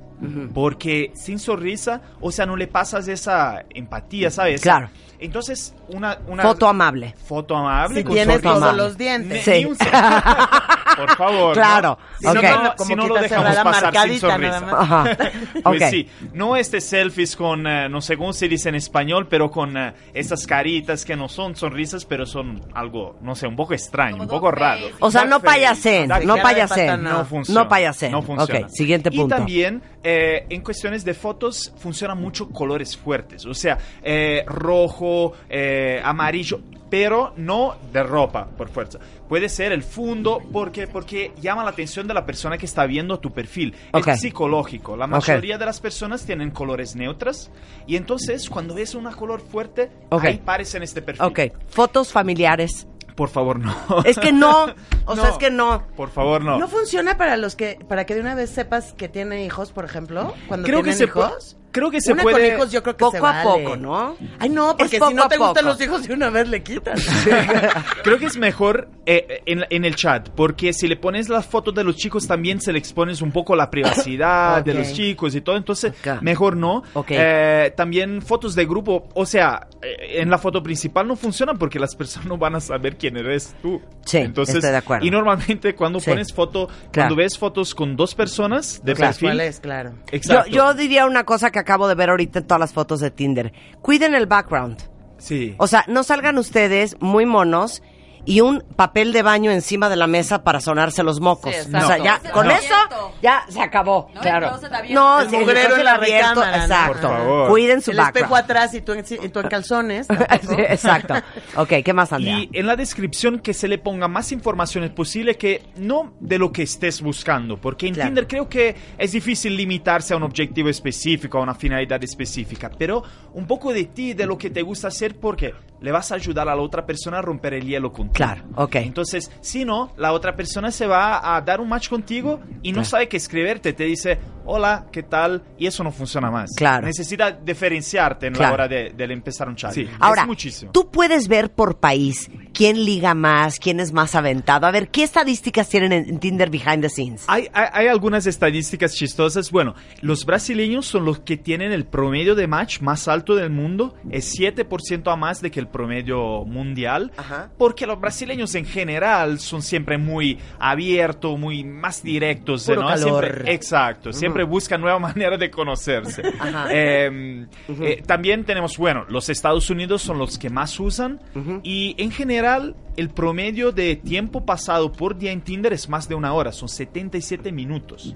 Porque 0.53 1.11
sin 1.15 1.37
sonrisa, 1.37 2.01
o 2.21 2.31
sea, 2.31 2.45
no 2.45 2.55
le 2.55 2.67
pasas 2.67 3.07
esa 3.07 3.65
empatía, 3.71 4.31
¿sabes? 4.31 4.61
Claro. 4.61 4.89
Entonces, 5.25 5.73
una... 5.89 6.17
una 6.27 6.43
Foto 6.43 6.67
amable. 6.67 7.15
Foto 7.25 7.55
amable. 7.55 8.01
Si 8.01 8.03
tienes 8.07 8.41
todos 8.41 8.75
los 8.75 8.97
dientes. 8.97 9.47
Ni- 9.47 9.59
ni 9.59 9.65
un 9.65 9.77
Por 10.95 11.15
favor. 11.15 11.53
Claro, 11.53 11.97
¿no? 12.21 12.31
Si 12.33 12.37
ok. 12.37 12.43
no, 12.63 12.75
Como 12.75 12.87
si 12.87 12.95
no 12.95 13.07
lo 13.07 13.15
dejamos 13.15 13.55
pasar 13.57 13.97
sin 14.07 14.19
sonrisa. 14.19 14.67
Ajá. 14.71 15.03
Pues 15.63 15.81
Ok. 15.81 15.89
sí, 15.89 16.09
no 16.33 16.55
este 16.55 16.81
selfies 16.81 17.35
con, 17.35 17.65
eh, 17.65 17.87
no 17.89 18.01
sé 18.01 18.17
cómo 18.17 18.33
se 18.33 18.47
dice 18.47 18.69
en 18.69 18.75
español, 18.75 19.27
pero 19.29 19.49
con 19.49 19.77
eh, 19.77 19.93
estas 20.13 20.45
caritas 20.45 21.05
que 21.05 21.15
no 21.15 21.29
son 21.29 21.55
sonrisas, 21.55 22.05
pero 22.05 22.25
son 22.25 22.61
algo, 22.73 23.17
no 23.21 23.33
sé, 23.35 23.47
un 23.47 23.55
poco 23.55 23.73
extraño, 23.73 24.21
un 24.21 24.27
poco 24.27 24.51
raro. 24.51 24.81
O 24.99 25.09
sea, 25.09 25.23
no 25.25 25.37
duck 25.39 25.45
no 25.45 25.49
face. 25.49 26.41
payaseen. 26.43 27.03
No 27.03 27.25
funciona. 27.25 27.61
No 27.63 27.69
payaseen. 27.69 28.11
No 28.11 28.21
funciona. 28.21 28.65
Ok, 28.67 28.69
siguiente 28.73 29.09
punto. 29.09 29.25
Y 29.35 29.37
también, 29.37 29.81
eh, 30.03 30.45
en 30.49 30.61
cuestiones 30.61 31.05
de 31.05 31.13
fotos, 31.13 31.73
funcionan 31.77 32.19
mucho 32.19 32.49
colores 32.49 32.97
fuertes. 32.97 33.45
O 33.45 33.53
sea, 33.53 33.77
eh, 34.03 34.43
rojo, 34.45 35.33
eh, 35.49 36.01
amarillo, 36.03 36.59
pero 36.89 37.33
no 37.37 37.75
de 37.91 38.03
ropa, 38.03 38.45
por 38.45 38.69
fuerza. 38.69 38.99
Puede 39.27 39.49
ser 39.49 39.71
el 39.71 39.81
fondo, 39.81 40.43
porque 40.51 40.85
porque 40.85 41.31
llama 41.41 41.63
la 41.63 41.71
atención 41.71 42.07
de 42.07 42.13
la 42.13 42.23
persona 42.23 42.55
que 42.57 42.67
está 42.67 42.85
viendo 42.85 43.17
tu 43.19 43.31
perfil. 43.31 43.73
Ok. 43.93 44.09
Es 44.09 44.21
psicológico. 44.21 44.95
La 44.95 45.07
mayoría 45.07 45.57
de 45.57 45.65
las 45.65 45.79
personas 45.79 46.23
tienen 46.23 46.51
colores 46.51 46.95
neutras. 46.95 47.49
Y 47.87 47.95
entonces, 47.95 48.47
cuando 48.47 48.75
ves 48.75 48.93
un 48.93 49.09
color 49.11 49.41
fuerte, 49.41 49.89
Ok. 50.09 50.23
ahí 50.25 50.37
pares 50.37 50.75
en 50.75 50.83
este 50.83 51.01
perfil. 51.01 51.25
Ok, 51.25 51.39
fotos 51.67 52.11
familiares. 52.11 52.87
Por 53.15 53.29
favor, 53.29 53.59
no. 53.59 53.73
Es 54.05 54.17
que 54.17 54.31
no, 54.31 54.67
o 55.05 55.15
sea, 55.15 55.29
es 55.29 55.37
que 55.37 55.51
no. 55.51 55.83
Por 55.95 56.09
favor, 56.09 56.43
no. 56.43 56.57
¿No 56.57 56.67
funciona 56.67 57.17
para 57.17 57.37
los 57.37 57.55
que, 57.55 57.79
para 57.87 58.05
que 58.05 58.15
de 58.15 58.21
una 58.21 58.35
vez 58.35 58.49
sepas 58.49 58.93
que 58.93 59.09
tienen 59.09 59.39
hijos, 59.39 59.71
por 59.71 59.85
ejemplo? 59.85 60.33
Cuando 60.47 60.65
Creo 60.65 60.83
que 60.83 60.93
se 60.93 61.05
hijos. 61.05 61.57
Creo 61.73 61.91
que 61.91 61.99
se 61.99 62.13
Una 62.13 62.23
puede- 62.23 62.47
con 62.51 62.55
hijos 62.55 62.71
yo 62.71 62.81
creo 62.81 62.95
que 62.95 62.99
Poco 62.99 63.11
se 63.11 63.17
a 63.17 63.21
vale. 63.21 63.43
poco, 63.43 63.75
¿no? 63.75 64.15
Ay, 64.39 64.47
no, 64.49 64.77
porque 64.77 64.97
si 64.97 65.13
no 65.13 65.23
a 65.23 65.27
te 65.27 65.35
gustan 65.37 65.55
poco. 65.65 65.65
los 65.65 65.81
hijos 65.81 66.07
de 66.07 66.13
una 66.13 66.29
vez 66.29 66.47
le 66.47 66.63
quitan. 66.63 66.95
Creo 68.03 68.17
que 68.19 68.25
es 68.25 68.37
mejor 68.37 68.87
eh, 69.05 69.41
en, 69.45 69.65
en 69.69 69.85
el 69.85 69.95
chat, 69.95 70.29
porque 70.29 70.71
si 70.73 70.87
le 70.87 70.95
pones 70.95 71.29
las 71.29 71.45
fotos 71.45 71.73
de 71.75 71.83
los 71.83 71.95
chicos 71.97 72.27
también 72.27 72.61
se 72.61 72.71
le 72.71 72.79
expones 72.79 73.21
un 73.21 73.31
poco 73.31 73.55
la 73.55 73.69
privacidad 73.69 74.63
de 74.63 74.71
Ok. 74.71 74.77
los 74.77 74.93
chicos 74.93 75.35
y 75.35 75.41
todo, 75.41 75.57
entonces 75.57 75.93
Acá. 75.99 76.19
mejor 76.21 76.55
no. 76.55 76.83
Ok. 76.93 77.07
Eh, 77.09 77.73
también 77.75 78.21
fotos 78.21 78.55
de 78.55 78.65
grupo, 78.65 79.07
o 79.15 79.25
sea, 79.25 79.67
eh, 79.81 80.21
en 80.21 80.29
la 80.29 80.37
foto 80.37 80.61
principal 80.63 81.07
no 81.07 81.15
funcionan 81.15 81.57
porque 81.57 81.79
las 81.79 81.95
personas 81.97 82.27
no 82.27 82.37
van 82.37 82.55
a 82.55 82.59
saber 82.61 82.97
quién 82.97 83.17
eres 83.17 83.55
tú. 83.61 83.81
Sí, 84.05 84.17
entonces, 84.17 84.55
estoy 84.55 84.71
de 84.71 84.77
acuerdo. 84.77 85.05
Y 85.05 85.11
normalmente 85.11 85.75
cuando 85.75 85.99
Sí. 85.99 86.09
pones 86.11 86.31
foto, 86.33 86.67
Claro. 86.67 86.91
cuando 86.93 87.15
ves 87.15 87.37
fotos 87.37 87.73
con 87.73 87.95
dos 87.95 88.13
personas 88.15 88.81
de 88.83 88.93
Claro. 88.93 89.11
perfil, 89.11 89.29
¿Cuál 89.29 89.39
es? 89.41 89.59
Claro. 89.59 89.91
Yo, 89.91 89.97
exacto. 90.11 90.49
yo 90.51 90.73
diría 90.73 91.05
una 91.05 91.23
cosa 91.23 91.49
que 91.51 91.59
acabo 91.63 91.87
de 91.87 91.95
ver 91.95 92.09
ahorita 92.09 92.39
en 92.39 92.45
todas 92.45 92.59
las 92.59 92.73
fotos 92.73 92.99
de 92.99 93.11
Tinder. 93.11 93.51
Cuiden 93.81 94.13
el 94.15 94.27
background. 94.27 94.77
sí. 95.17 95.55
O 95.57 95.67
sea, 95.67 95.83
no 95.87 96.03
salgan 96.03 96.37
ustedes 96.37 96.95
muy 96.99 97.25
monos 97.25 97.81
y 98.25 98.41
un 98.41 98.63
papel 98.75 99.11
de 99.13 99.21
baño 99.21 99.51
encima 99.51 99.89
de 99.89 99.95
la 99.95 100.07
mesa 100.07 100.43
para 100.43 100.59
sonarse 100.61 101.03
los 101.03 101.19
mocos. 101.19 101.53
Sí, 101.55 101.75
o 101.75 101.81
sea, 101.87 101.97
ya, 101.97 102.19
No. 102.23 102.31
con 102.31 102.47
No. 102.47 102.53
eso 102.53 102.75
ya 103.21 103.45
se 103.49 103.61
acabó. 103.61 104.09
No, 104.13 104.21
claro. 104.21 104.51
el. 104.83 104.93
No, 104.93 105.21
El 105.21 105.29
sí, 105.29 105.37
mugrero 105.37 105.75
en 105.77 105.83
la 105.85 105.93
abierto, 105.95 106.29
recámara. 106.41 106.57
Exacto. 106.63 106.93
Por 106.93 107.01
favor. 107.01 107.49
Cuiden 107.49 107.81
su 107.81 107.91
El 107.91 107.97
background. 107.97 108.17
espejo 108.17 108.35
atrás 108.35 108.73
y 108.73 108.81
tú 108.81 108.91
en, 108.93 109.05
y 109.23 109.29
tú 109.29 109.39
en 109.39 109.47
calzones. 109.47 110.07
Sí, 110.43 110.55
exacto. 110.57 111.13
Ok, 111.55 111.73
¿qué 111.83 111.93
más, 111.93 112.11
Andrea? 112.13 112.39
Y 112.39 112.49
en 112.53 112.65
la 112.67 112.75
descripción 112.75 113.39
que 113.39 113.53
se 113.53 113.67
le 113.67 113.77
ponga 113.77 114.07
más 114.07 114.31
informaciones 114.31 114.89
posible 114.91 115.35
que 115.37 115.63
no 115.77 116.13
de 116.19 116.37
lo 116.39 116.51
que 116.51 116.63
estés 116.63 117.01
buscando, 117.01 117.57
porque 117.59 117.87
en 117.87 117.93
Claro. 117.93 118.09
Tinder 118.09 118.27
creo 118.27 118.49
que 118.49 118.75
es 118.97 119.11
difícil 119.11 119.55
limitarse 119.55 120.13
a 120.13 120.17
un 120.17 120.23
objetivo 120.23 120.69
específico, 120.69 121.37
a 121.37 121.41
una 121.41 121.55
finalidad 121.55 122.03
específica, 122.03 122.69
pero 122.77 123.03
un 123.33 123.45
poco 123.47 123.73
de 123.73 123.85
ti, 123.85 124.13
de 124.13 124.25
lo 124.25 124.37
que 124.37 124.49
te 124.49 124.61
gusta 124.61 124.87
hacer, 124.89 125.19
porque 125.19 125.53
le 125.83 125.91
vas 125.91 126.11
a 126.11 126.15
ayudar 126.15 126.49
a 126.49 126.55
la 126.55 126.61
otra 126.61 126.85
persona 126.85 127.19
a 127.19 127.21
romper 127.21 127.53
el 127.53 127.65
hielo 127.67 127.91
contigo. 127.91 128.13
Claro, 128.15 128.43
ok. 128.55 128.75
Entonces, 128.77 129.29
si 129.41 129.65
no, 129.65 129.91
la 129.97 130.13
otra 130.13 130.35
persona 130.35 130.71
se 130.71 130.87
va 130.87 131.35
a 131.35 131.41
dar 131.41 131.61
un 131.61 131.69
match 131.69 131.89
contigo 131.89 132.39
y 132.63 132.71
no 132.71 132.77
Claro. 132.77 132.85
sabe 132.89 133.07
qué 133.09 133.17
escribirte, 133.17 133.73
te 133.73 133.83
dice, 133.83 134.17
hola, 134.45 134.87
¿qué 134.91 135.03
tal? 135.03 135.43
Y 135.59 135.67
eso 135.67 135.83
no 135.83 135.91
funciona 135.91 136.31
más. 136.31 136.51
Claro. 136.55 136.87
Necesita 136.87 137.31
diferenciarte 137.31 138.27
en 138.27 138.33
Claro. 138.33 138.49
la 138.49 138.53
hora 138.53 138.67
de, 138.67 138.91
de 138.95 139.13
empezar 139.13 139.47
un 139.47 139.55
chat. 139.55 139.75
Ahora, 139.99 140.21
es 140.21 140.27
muchísimo. 140.27 140.71
tú 140.71 140.89
puedes 140.89 141.27
ver 141.27 141.51
por 141.51 141.77
país 141.79 142.29
quién 142.53 142.83
liga 142.85 143.13
más, 143.13 143.59
quién 143.59 143.79
es 143.79 143.91
más 143.91 144.15
aventado. 144.15 144.65
A 144.67 144.71
ver, 144.71 144.89
¿qué 144.89 145.03
estadísticas 145.03 145.67
tienen 145.69 145.91
en, 145.91 146.09
en 146.09 146.19
Tinder 146.19 146.49
behind 146.49 146.81
the 146.81 146.89
scenes? 146.89 147.25
Hay, 147.27 147.47
hay, 147.53 147.67
hay 147.73 147.87
algunas 147.87 148.25
estadísticas 148.25 148.95
chistosas. 148.95 149.51
Bueno, 149.51 149.75
los 150.01 150.25
brasileños 150.25 150.85
son 150.85 151.03
los 151.05 151.19
que 151.19 151.35
tienen 151.37 151.71
el 151.71 151.85
promedio 151.85 152.35
de 152.35 152.47
match 152.47 152.79
más 152.81 153.07
alto 153.09 153.35
del 153.35 153.49
mundo. 153.49 153.95
Es 154.11 154.33
7% 154.39 155.11
a 155.11 155.15
más 155.15 155.41
de 155.41 155.51
que 155.51 155.59
el 155.59 155.67
promedio 155.73 156.45
mundial. 156.45 157.11
Ajá. 157.17 157.51
Porque 157.57 157.85
los 157.85 157.99
brasileños 157.99 158.55
en 158.55 158.65
general 158.65 159.39
son 159.39 159.61
siempre 159.61 159.97
muy 159.97 160.39
abiertos, 160.59 161.37
muy 161.37 161.65
más 161.65 162.01
directos. 162.01 162.65
Puro 162.65 162.83
¿no? 162.83 162.87
calor. 162.87 163.25
Siempre- 163.25 163.53
exacto. 163.53 164.13
Siempre 164.13 164.45
buscan 164.45 164.79
nueva 164.79 164.99
manera 164.99 165.37
de 165.37 165.51
conocerse. 165.51 166.23
Ajá. 166.39 166.67
Eh, 166.71 167.45
eh, 167.81 168.03
también 168.05 168.45
tenemos, 168.45 168.77
bueno, 168.77 169.05
los 169.09 169.27
Estados 169.27 169.69
Unidos 169.69 170.01
son 170.01 170.17
los 170.17 170.37
que 170.37 170.49
más 170.49 170.79
usan. 170.79 171.19
Y 171.63 171.95
en 171.97 172.11
general, 172.11 172.75
el 172.95 173.09
promedio 173.09 173.71
de 173.71 173.95
tiempo 173.95 174.45
pasado 174.45 174.91
por 174.93 175.17
día 175.17 175.31
en 175.31 175.41
Tinder 175.41 175.73
es 175.73 175.89
más 175.89 176.07
de 176.07 176.15
una 176.15 176.33
hora. 176.33 176.51
Son 176.51 176.69
77 176.69 177.51
minutos 177.51 178.15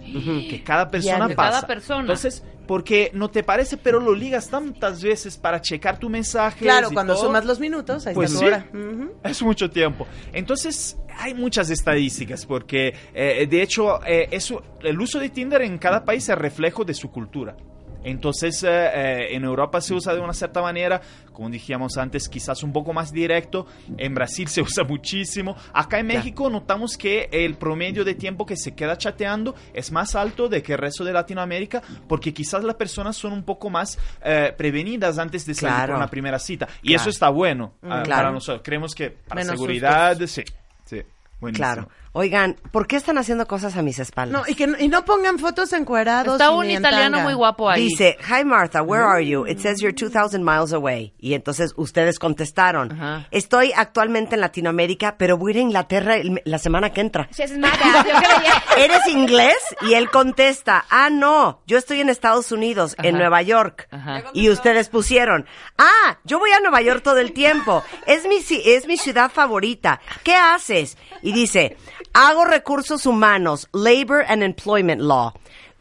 que 0.50 0.62
cada 0.64 0.90
persona 0.90 1.28
pasa. 1.30 1.52
Cada 1.58 1.68
persona. 1.68 2.02
Entonces, 2.02 2.44
porque 2.68 3.10
no 3.14 3.30
te 3.30 3.44
parece, 3.44 3.78
pero 3.78 4.00
lo 4.00 4.14
ligas 4.14 4.50
tantas 4.50 5.02
veces 5.02 5.38
para 5.38 5.62
checar 5.62 5.98
tu 5.98 6.10
mensaje. 6.10 6.66
Claro, 6.66 6.90
cuando 6.94 7.16
sumas 7.16 7.46
los 7.46 7.60
minutos, 7.60 8.06
ahí 8.06 8.14
Pues 8.14 8.34
está 8.34 8.68
sí. 8.72 9.10
Es 9.24 9.42
mucho 9.42 9.70
tiempo. 9.70 10.06
Entonces, 10.34 10.98
hay 11.18 11.34
muchas 11.34 11.70
estadísticas 11.70 12.46
porque, 12.46 12.94
eh, 13.14 13.48
de 13.50 13.62
hecho, 13.62 14.04
eh, 14.06 14.28
eso, 14.32 14.62
el 14.82 15.00
uso 15.00 15.20
de 15.20 15.30
Tinder 15.30 15.62
en 15.62 15.78
cada 15.78 16.06
país 16.06 16.28
es 16.30 16.38
reflejo 16.38 16.84
de 16.84 16.94
su 16.94 17.10
cultura. 17.10 17.56
Entonces, 18.04 18.64
eh, 18.64 18.68
eh, 18.70 19.28
en 19.36 19.44
Europa 19.44 19.82
se 19.82 19.94
usa 19.94 20.14
de 20.14 20.22
una 20.22 20.34
cierta 20.34 20.62
manera, 20.62 21.02
como 21.34 21.50
dijimos 21.50 21.98
antes, 21.98 22.30
quizás 22.30 22.64
un 22.64 22.72
poco 22.74 22.94
más 22.94 23.12
directo. 23.12 23.68
En 23.98 24.14
Brasil 24.14 24.48
se 24.48 24.62
usa 24.62 24.84
muchísimo. 24.84 25.56
Acá 25.74 26.00
en 26.00 26.08
México 26.08 26.50
notamos 26.50 26.98
que 26.98 27.30
el 27.32 27.56
promedio 27.56 28.04
de 28.06 28.16
tiempo 28.16 28.46
que 28.46 28.56
se 28.58 28.74
queda 28.76 28.98
chateando 28.98 29.56
es 29.74 29.92
más 29.92 30.16
alto 30.16 30.48
de 30.50 30.62
que 30.64 30.74
el 30.74 30.80
resto 30.80 31.04
de 31.04 31.14
Latinoamérica, 31.14 31.82
porque 32.08 32.34
quizás 32.34 32.64
las 32.64 32.76
personas 32.76 33.16
son 33.18 33.34
un 33.34 33.44
poco 33.44 33.70
más 33.70 33.98
eh, 34.24 34.54
prevenidas 34.58 35.18
antes 35.18 35.46
de 35.46 35.54
salir 35.54 35.76
Claro. 35.76 35.94
por 35.94 35.98
una 35.98 36.08
primera 36.10 36.40
cita. 36.40 36.68
Y 36.82 36.90
Claro. 36.90 37.02
eso 37.02 37.10
está 37.10 37.30
bueno 37.30 37.74
ah, 37.84 38.02
claro. 38.04 38.22
para 38.22 38.32
nosotros. 38.32 38.62
Creemos 38.64 38.96
que 38.96 39.10
para 39.12 39.42
Menos 39.42 39.56
seguridad, 39.56 40.18
sí. 40.28 40.44
Sí, 40.86 41.02
buenísimo. 41.40 41.66
Claro. 41.66 41.90
Oigan, 42.18 42.56
¿por 42.72 42.88
qué 42.88 42.96
están 42.96 43.20
haciendo 43.20 43.46
cosas 43.48 43.78
a 43.78 43.84
mis 43.84 44.00
espaldas? 44.00 44.42
No, 44.42 44.52
y 44.52 44.56
que 44.56 44.66
no- 44.66 44.76
y 44.80 44.88
no 44.88 45.06
pongan 45.06 45.38
fotos 45.38 45.72
encuerados. 45.74 46.34
Está 46.34 46.50
un 46.50 46.68
italiano 46.68 47.18
tanga. 47.18 47.24
muy 47.24 47.36
guapo 47.36 47.70
ahí. 47.70 47.84
Dice, 47.84 48.18
hi 48.28 48.44
Martha, 48.44 48.82
where 48.82 49.04
are 49.04 49.24
you? 49.24 49.46
It 49.46 49.60
says 49.60 49.80
you're 49.82 49.94
2000 49.94 50.44
miles 50.44 50.74
away. 50.74 51.14
Y 51.20 51.36
entonces 51.36 51.74
ustedes 51.76 52.18
contestaron, 52.18 52.92
Ajá. 52.94 53.28
estoy 53.30 53.72
actualmente 53.76 54.34
en 54.34 54.42
Latinoamérica, 54.42 55.16
pero 55.20 55.38
voy 55.38 55.52
a 55.52 55.54
ir 55.54 55.58
a 55.60 55.62
Inglaterra 55.62 56.16
el- 56.18 56.42
la 56.44 56.58
semana 56.58 56.92
que 56.92 57.02
entra. 57.02 57.30
¿Eres 58.78 59.08
inglés? 59.08 59.58
Y 59.82 59.94
él 59.94 60.10
contesta, 60.10 60.86
ah, 60.90 61.10
no, 61.12 61.62
yo 61.68 61.78
estoy 61.78 62.02
en 62.02 62.10
Estados 62.10 62.52
Unidos, 62.52 62.96
en. 63.04 63.18
Nueva 63.18 63.42
York. 63.42 63.88
Ajá. 63.92 64.24
Y 64.34 64.50
ustedes 64.50 64.90
pusieron, 64.90 65.46
ah, 65.78 66.18
yo 66.24 66.40
voy 66.40 66.52
a 66.52 66.60
Nueva 66.60 66.82
York 66.82 67.02
todo 67.04 67.18
el 67.18 67.32
tiempo, 67.34 67.84
es 68.06 68.26
mi, 68.28 68.38
ci- 68.38 68.62
es 68.64 68.86
mi 68.88 68.98
ciudad 68.98 69.32
favorita. 69.32 70.00
¿Qué 70.24 70.36
haces? 70.36 70.98
Y 71.24 71.32
dice, 71.32 71.78
hago 72.14 72.46
recursos 72.46 73.06
humanos, 73.06 73.68
Labor 73.74 74.26
and 74.28 74.44
Employment 74.44 75.02
Law. 75.02 75.34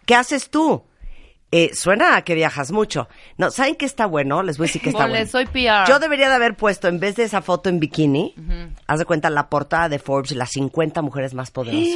¿Qué 0.04 0.14
haces 0.14 0.50
tú? 0.50 0.82
Eh, 1.52 1.70
suena 1.74 2.16
a 2.16 2.22
que 2.22 2.34
viajas 2.34 2.72
mucho. 2.72 3.08
No, 3.38 3.52
¿saben 3.52 3.76
qué 3.76 3.86
está 3.86 4.06
bueno? 4.06 4.42
Les 4.42 4.58
voy 4.58 4.64
a 4.64 4.68
decir 4.68 4.82
que 4.82 4.90
está 4.90 5.06
bueno. 5.06 5.26
soy 5.30 5.46
PR. 5.46 5.86
Yo 5.88 6.00
debería 6.00 6.28
de 6.28 6.34
haber 6.34 6.56
puesto, 6.56 6.88
en 6.88 6.98
vez 6.98 7.14
de 7.14 7.22
esa 7.22 7.40
foto 7.40 7.68
en 7.68 7.78
bikini, 7.78 8.34
haz 8.88 8.98
de 8.98 9.04
cuenta 9.04 9.30
la 9.30 9.48
portada 9.48 9.88
de 9.88 10.00
Forbes, 10.00 10.32
las 10.32 10.50
50 10.50 11.02
mujeres 11.02 11.34
más 11.34 11.52
poderosas. 11.52 11.86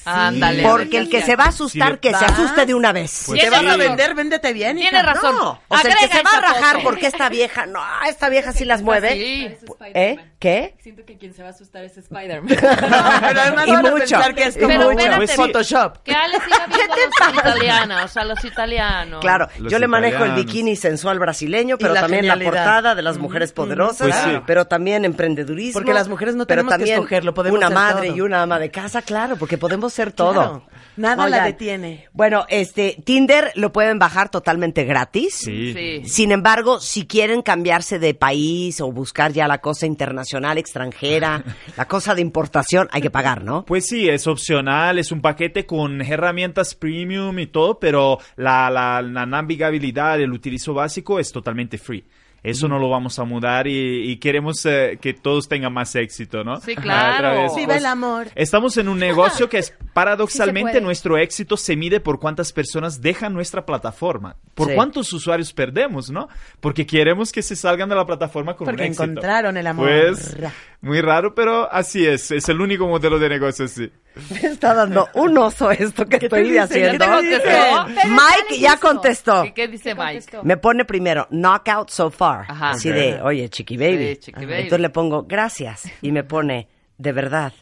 Ándale. 0.04 0.62
Porque 0.62 0.98
el 0.98 1.10
que 1.10 1.22
se 1.22 1.34
va 1.34 1.44
a 1.44 1.48
asustar, 1.48 1.94
Sí, 1.94 1.98
que 2.02 2.14
se 2.14 2.24
asuste 2.24 2.66
de 2.66 2.74
una 2.74 2.92
vez. 2.92 3.24
Pues 3.26 3.40
¿Te 3.40 3.50
vas 3.50 3.66
a 3.66 3.72
sí. 3.72 3.78
vender? 3.78 4.14
Véndete 4.14 4.52
bien. 4.52 4.78
hija. 4.78 4.90
Tiene 4.90 5.04
razón. 5.04 5.36
No, 5.36 5.60
o 5.68 5.76
sea, 5.76 5.90
el 5.90 5.98
que 5.98 6.08
se 6.16 6.22
va 6.22 6.30
a 6.38 6.40
rajar 6.40 6.76
foto. 6.76 6.84
porque 6.84 7.06
esta 7.08 7.28
vieja, 7.28 7.66
no, 7.66 7.80
esta 8.08 8.28
vieja 8.28 8.52
sí 8.52 8.64
las 8.64 8.82
mueve. 8.82 9.12
Sí. 9.12 9.48
¿Eh? 9.92 10.16
¿Qué? 10.44 10.74
Siento 10.78 11.06
que 11.06 11.16
quien 11.16 11.32
se 11.32 11.40
va 11.42 11.48
a 11.48 11.52
asustar 11.52 11.84
es 11.84 11.96
Spider-Man. 11.96 12.46
Pero 12.60 13.40
además 13.40 13.66
Y 13.66 13.70
van 13.70 13.86
a 13.86 13.90
mucho. 13.92 13.98
pensar 14.00 14.34
que 14.34 14.42
es 14.44 14.54
como 14.56 14.68
Pero 14.68 14.90
mucho. 14.90 15.00
espérate, 15.00 15.26
Photoshop. 15.36 16.02
Que 16.02 16.12
Ale 16.12 16.34
siga 16.34 16.66
viendo 16.76 16.94
a 16.94 17.30
los 17.30 17.38
italianos, 17.38 18.16
a 18.18 18.24
los 18.24 18.44
italianos. 18.44 19.20
Claro, 19.22 19.48
Los 19.58 19.72
yo 19.72 19.78
le 19.78 19.88
manejo 19.88 20.16
el 20.24 20.32
italianos. 20.32 20.44
bikini 20.44 20.76
sensual 20.76 21.18
brasileño, 21.18 21.78
pero 21.78 21.94
la 21.94 22.02
también 22.02 22.26
la 22.28 22.38
portada 22.38 22.94
de 22.94 23.00
las 23.00 23.16
mujeres 23.16 23.52
poderosas, 23.54 24.06
Pues 24.08 24.14
sí. 24.16 24.40
pero 24.46 24.66
también 24.66 25.06
emprendedurismo. 25.06 25.80
Porque 25.80 25.94
las 25.94 26.08
mujeres 26.08 26.34
no 26.34 26.46
pero 26.46 26.58
tenemos 26.60 26.72
que 26.74 26.78
también 26.78 26.98
escoger, 26.98 27.24
lo 27.24 27.32
podemos 27.32 27.56
Una 27.56 27.68
ser 27.68 27.74
madre 27.74 28.06
todo. 28.08 28.16
y 28.18 28.20
una 28.20 28.42
ama 28.42 28.58
de 28.58 28.70
casa, 28.70 29.00
claro, 29.00 29.36
porque 29.36 29.56
podemos 29.56 29.94
ser 29.94 30.12
todo. 30.12 30.32
Claro, 30.34 30.62
nada 30.96 31.28
la 31.28 31.44
detiene. 31.44 32.08
Bueno, 32.12 32.44
este 32.48 32.96
Tinder 33.04 33.52
lo 33.54 33.72
pueden 33.72 33.98
bajar 33.98 34.30
totalmente 34.30 34.84
gratis. 34.84 35.34
Sí. 35.44 35.72
Sí. 35.72 36.02
Sin 36.04 36.32
embargo, 36.32 36.80
si 36.80 37.06
quieren 37.06 37.42
cambiarse 37.42 37.98
de 37.98 38.14
país 38.14 38.80
o 38.80 38.92
buscar 38.92 39.32
ya 39.32 39.48
la 39.48 39.58
cosa 39.58 39.86
internacional, 39.86 40.58
extranjera, 40.58 41.42
la 41.76 41.86
cosa 41.86 42.14
de 42.14 42.20
importación, 42.20 42.88
hay 42.92 43.02
que 43.02 43.10
pagar, 43.10 43.42
¿no? 43.44 43.64
Pues 43.64 43.86
sí, 43.86 44.08
es 44.08 44.26
opcional, 44.26 44.98
es 44.98 45.12
un 45.12 45.20
paquete 45.20 45.66
con 45.66 46.02
herramientas 46.02 46.74
premium 46.74 47.38
y 47.38 47.46
todo, 47.46 47.78
pero 47.78 48.18
la, 48.36 48.70
la, 48.70 49.02
la 49.02 49.26
navegabilidad, 49.26 50.20
el 50.20 50.32
utilizo 50.32 50.74
básico 50.74 51.18
es 51.18 51.32
totalmente 51.32 51.78
free. 51.78 52.04
Eso 52.44 52.68
no 52.68 52.78
lo 52.78 52.90
vamos 52.90 53.18
a 53.18 53.24
mudar 53.24 53.66
y, 53.66 54.10
y 54.10 54.18
queremos 54.18 54.64
eh, 54.66 54.98
que 55.00 55.14
todos 55.14 55.48
tengan 55.48 55.72
más 55.72 55.94
éxito, 55.96 56.44
¿no? 56.44 56.60
Sí, 56.60 56.76
claro. 56.76 57.54
Viva 57.56 57.66
pues, 57.68 57.78
el 57.78 57.86
amor. 57.86 58.26
Estamos 58.34 58.76
en 58.76 58.88
un 58.90 58.98
negocio 58.98 59.48
que 59.48 59.58
es 59.58 59.72
paradoxalmente 59.94 60.72
puede. 60.72 60.84
nuestro 60.84 61.16
éxito 61.16 61.56
se 61.56 61.74
mide 61.74 62.00
por 62.00 62.20
cuántas 62.20 62.52
personas 62.52 63.00
dejan 63.00 63.32
nuestra 63.32 63.64
plataforma, 63.64 64.36
por 64.54 64.68
Sí. 64.68 64.74
cuántos 64.74 65.10
usuarios 65.14 65.54
perdemos, 65.54 66.10
¿no? 66.10 66.28
Porque 66.60 66.84
queremos 66.86 67.32
que 67.32 67.40
se 67.42 67.56
salgan 67.56 67.88
de 67.88 67.94
la 67.94 68.04
plataforma 68.04 68.54
con 68.56 68.66
Porque 68.66 68.82
un 68.82 68.88
éxito. 68.88 69.04
encontraron 69.04 69.56
el 69.56 69.66
amor. 69.66 69.88
Pues 69.88 70.36
muy 70.82 71.00
raro, 71.00 71.34
pero 71.34 71.72
así 71.72 72.06
es, 72.06 72.30
es 72.30 72.46
el 72.50 72.60
único 72.60 72.86
modelo 72.86 73.18
de 73.18 73.30
negocio, 73.30 73.66
sí. 73.68 73.90
Me 74.30 74.48
está 74.50 74.74
dando 74.74 75.08
un 75.14 75.36
oso 75.38 75.70
esto 75.70 76.04
que 76.06 76.16
estoy 76.16 76.56
haciendo. 76.58 77.04
¿Ya 77.04 77.20
te 77.20 77.40
contestó? 77.40 77.86
Mike 78.10 78.60
ya 78.60 78.76
contestó. 78.76 79.44
¿Y 79.46 79.52
qué 79.52 79.66
dice 79.66 79.94
Mike? 79.94 80.40
Me 80.42 80.56
pone 80.58 80.84
primero, 80.84 81.26
knockout 81.30 81.88
so 81.88 82.10
far. 82.10 82.33
Ajá. 82.40 82.70
Así 82.70 82.90
de, 82.90 83.20
oye, 83.22 83.48
chiqui 83.48 83.76
baby. 83.76 84.14
Sí, 84.14 84.16
chiqui 84.16 84.38
Ajá. 84.38 84.46
baby. 84.46 84.62
Entonces 84.62 84.80
le 84.80 84.90
pongo, 84.90 85.24
gracias. 85.24 85.90
Y 86.02 86.12
me 86.12 86.24
pone, 86.24 86.68
de 86.98 87.12
verdad, 87.12 87.52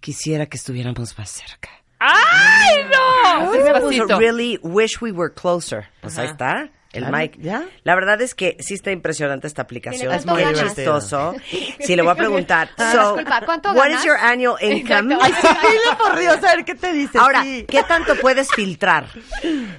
quisiera 0.00 0.46
que 0.46 0.56
estuviéramos 0.56 1.16
más 1.18 1.30
cerca. 1.30 1.70
¡Ay, 1.98 2.84
no! 2.90 3.52
Me 3.52 3.80
puso, 3.80 4.18
really 4.18 4.58
wish 4.62 5.00
we 5.00 5.12
were 5.12 5.32
closer. 5.32 5.86
Pues 6.00 6.18
ahí 6.18 6.26
está. 6.26 6.70
El 6.92 7.04
Claro, 7.04 7.16
Mike. 7.16 7.38
¿ya? 7.40 7.64
La 7.84 7.94
verdad 7.94 8.20
es 8.20 8.34
que 8.34 8.56
sí 8.60 8.74
está 8.74 8.90
impresionante 8.90 9.46
esta 9.46 9.62
aplicación. 9.62 10.10
¿Tiene 10.10 10.16
Es 10.16 10.26
muy 10.26 10.42
chistoso. 10.54 11.34
Sí, 11.80 11.96
le 11.96 12.02
voy 12.02 12.12
a 12.12 12.14
preguntar. 12.14 12.70
Ah, 12.78 12.92
So, 12.92 13.16
disculpa, 13.16 13.42
¿cuánto 13.44 13.70
what 13.72 13.84
ganas? 13.84 14.00
is 14.00 14.04
your 14.06 14.16
annual 14.16 14.56
income? 14.62 15.16
Ay, 15.20 15.32
sí, 15.32 15.48
dile 15.62 15.96
por 15.98 16.18
Dios, 16.18 16.36
a 16.44 16.56
ver 16.56 16.64
qué 16.64 16.74
te 16.74 16.92
dice. 16.92 17.18
Ahora, 17.18 17.42
sí. 17.42 17.64
¿qué 17.68 17.82
tanto 17.84 18.14
puedes 18.20 18.48
filtrar? 18.52 19.06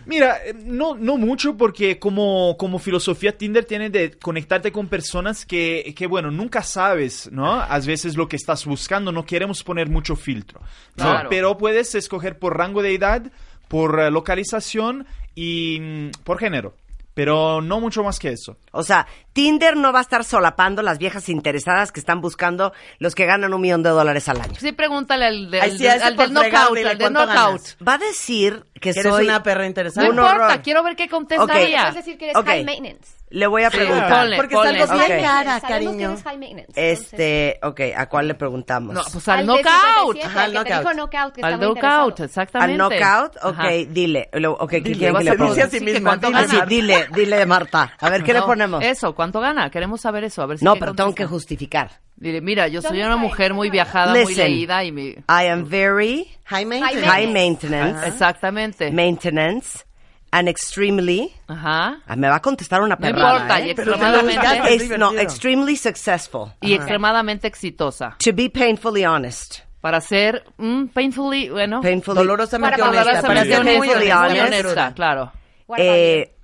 Mira, 0.05 0.37
eh, 0.45 0.53
no, 0.55 0.95
no 0.95 1.17
mucho 1.17 1.55
porque 1.55 1.99
como, 1.99 2.55
como 2.57 2.79
filosofía 2.79 3.37
Tinder 3.37 3.65
tiene 3.65 3.89
de 3.89 4.11
conectarte 4.17 4.71
con 4.71 4.87
personas 4.87 5.45
que, 5.45 5.93
que, 5.95 6.07
bueno, 6.07 6.31
nunca 6.31 6.63
sabes, 6.63 7.29
¿no? 7.31 7.53
A 7.61 7.79
veces 7.79 8.15
lo 8.17 8.27
que 8.27 8.35
estás 8.35 8.65
buscando, 8.65 9.11
no 9.11 9.25
queremos 9.25 9.63
poner 9.63 9.89
mucho 9.89 10.15
filtro, 10.15 10.61
¿no? 10.95 11.03
Claro. 11.05 11.29
Pero 11.29 11.57
puedes 11.57 11.93
escoger 11.95 12.39
por 12.39 12.57
rango 12.57 12.81
de 12.81 12.95
edad, 12.95 13.23
por 13.67 13.99
eh, 13.99 14.09
localización 14.11 15.05
y 15.35 15.79
mm, 15.79 16.11
por 16.23 16.39
género. 16.39 16.75
Pero 17.13 17.61
no 17.61 17.79
mucho 17.79 18.03
más 18.03 18.17
que 18.17 18.29
eso. 18.29 18.57
O 18.71 18.81
sea, 18.83 19.05
Tinder 19.33 19.77
no 19.77 19.93
va 19.93 19.99
a 19.99 20.01
estar 20.01 20.23
solapando 20.23 20.81
las 20.81 20.97
viejas 20.97 21.29
interesadas 21.29 21.91
que 21.91 21.99
están 21.99 22.21
buscando 22.21 22.73
los 22.97 23.13
que 23.13 23.25
ganan 23.25 23.53
un 23.53 23.61
millón 23.61 23.83
de 23.83 23.89
dólares 23.91 24.27
al 24.29 24.41
año. 24.41 24.55
Sí, 24.59 24.71
pregúntale 24.71 25.25
al, 25.25 25.51
de- 25.51 25.61
Ay, 25.61 25.71
al 25.71 25.77
sí, 25.77 25.87
a 25.87 25.93
al 25.93 26.15
por 26.15 26.25
del 26.25 26.33
knockout, 26.33 26.77
al 26.85 26.97
del 26.97 27.13
knockout. 27.13 27.27
ganas. 27.35 27.77
Va 27.87 27.93
a 27.93 27.97
decir 27.99 28.65
que 28.73 28.91
Que 28.93 28.99
eres 29.01 29.13
soy 29.13 29.25
una 29.25 29.43
perra 29.43 29.61
No 29.61 29.67
interesante. 29.67 30.09
Un 30.09 30.15
importa, 30.17 30.45
horror. 30.47 30.61
quiero 30.63 30.83
ver 30.83 30.95
qué 30.95 31.07
contestaría. 31.07 31.79
Puedes 31.81 31.95
decir 31.95 32.17
que 32.17 32.25
eres 32.25 32.37
Ok. 32.37 32.45
high 32.47 32.63
maintenance. 32.65 33.13
Le 33.33 33.47
voy 33.47 33.63
a 33.63 33.71
Sí, 33.71 33.77
preguntar. 33.77 34.19
ponle, 34.21 34.35
Porque 34.35 34.55
ponle. 34.55 34.79
es 34.83 34.89
algo 34.91 35.05
bien 35.07 35.17
Ok. 35.17 35.25
cara, 35.25 35.59
Sabemos 35.59 35.95
que 35.95 36.03
cariño. 36.03 36.17
high 36.23 36.37
maintenance. 36.37 36.73
Este, 36.91 37.59
ok, 37.63 37.81
¿a 37.97 38.05
cuál 38.07 38.27
le 38.27 38.35
preguntamos? 38.35 38.93
No, 38.93 39.01
pues 39.11 39.27
al 39.27 39.39
de 39.39 39.43
knockout. 39.45 39.65
57, 40.13 40.25
Ajá, 40.27 40.43
al 40.43 40.53
knockout. 40.53 40.77
dijo 40.77 40.93
knockout, 40.93 41.33
que 41.33 41.41
Al 41.41 41.57
muy 41.57 41.65
knockout, 41.65 42.09
interesado. 42.09 42.25
exactamente. 42.25 42.71
¿Al 42.73 42.77
knockout? 42.77 43.35
Ok, 43.43 43.59
Ajá. 43.59 43.69
dile. 43.89 44.29
Ok, 44.59 44.69
¿qué 44.69 44.81
Dile, 44.81 44.97
quieren 44.97 45.17
que 45.17 45.23
le 45.23 45.31
decir 45.31 45.63
a 45.63 45.67
sí 45.67 45.79
Sí, 45.79 45.83
misma, 45.83 45.99
que 45.99 46.03
¿cuánto 46.03 46.31
cuánto 46.31 46.49
sí, 46.51 46.55
gana? 46.57 46.65
dile, 46.67 47.07
dile, 47.15 47.45
Marta. 47.47 47.91
A 47.99 48.09
ver, 48.11 48.23
¿qué 48.23 48.33
le 48.33 48.39
No, 48.41 48.45
ponemos? 48.45 48.83
Eso, 48.83 49.15
¿cuánto 49.15 49.39
gana? 49.39 49.67
Queremos 49.71 49.99
saber 50.01 50.25
eso, 50.25 50.43
a 50.43 50.45
ver 50.45 50.59
si 50.59 50.65
No, 50.65 50.75
pero 50.75 50.93
tengo 50.93 51.15
que 51.15 51.25
justificar. 51.25 51.89
Dile, 52.15 52.39
mira, 52.39 52.67
yo 52.67 52.83
soy 52.83 52.99
¿Dónde 52.99 53.05
una 53.07 53.17
mujer 53.17 53.55
muy 53.55 53.71
viajada, 53.71 54.11
muy 54.13 54.27
Listen. 54.27 54.51
leída 54.51 54.83
y 54.83 54.91
me... 54.91 55.01
I 55.27 55.47
am 55.51 55.67
very 55.67 56.27
High 56.45 56.65
maintenance. 56.65 57.07
high 57.07 57.27
maintenance, 57.27 58.07
Exactamente. 58.07 58.91
maintenance, 58.91 59.85
and 60.33 60.49
extremely... 60.49 61.31
Ajá. 61.47 62.01
Ah, 62.07 62.15
me 62.15 62.27
va 62.27 62.37
a 62.37 62.41
contestar 62.41 62.81
una 62.81 62.95
No 62.95 63.01
perrada, 63.01 63.33
importa, 63.35 63.59
¿eh? 63.59 63.61
y 63.61 63.65
lo 63.65 63.71
extremadamente. 63.71 64.73
Es- 64.75 64.97
no, 64.97 65.13
extremely 65.13 65.75
successful. 65.77 66.51
y 66.61 66.73
extremadamente 66.73 67.47
exitosa. 67.47 68.15
To 68.23 68.33
be 68.33 68.49
painfully 68.49 69.05
honest. 69.05 69.59
Para 69.79 70.01
ser 70.01 70.43
mm, 70.57 70.85
painfully, 70.87 71.49
bueno, 71.49 71.81
Painfully... 71.81 72.17
Dolorosamente 72.17 72.77
Para 72.77 72.89
honesta. 72.89 73.21
Para 73.21 73.43
ser 73.43 73.59
honesta, 73.59 73.77
muy 73.77 73.89
honesta, 73.89 73.93
honesta. 73.93 74.19
muy 74.21 74.39
muy 74.39 74.39
honesta, 74.39 74.93
claro. 74.95 75.31
Eh, 75.77 76.35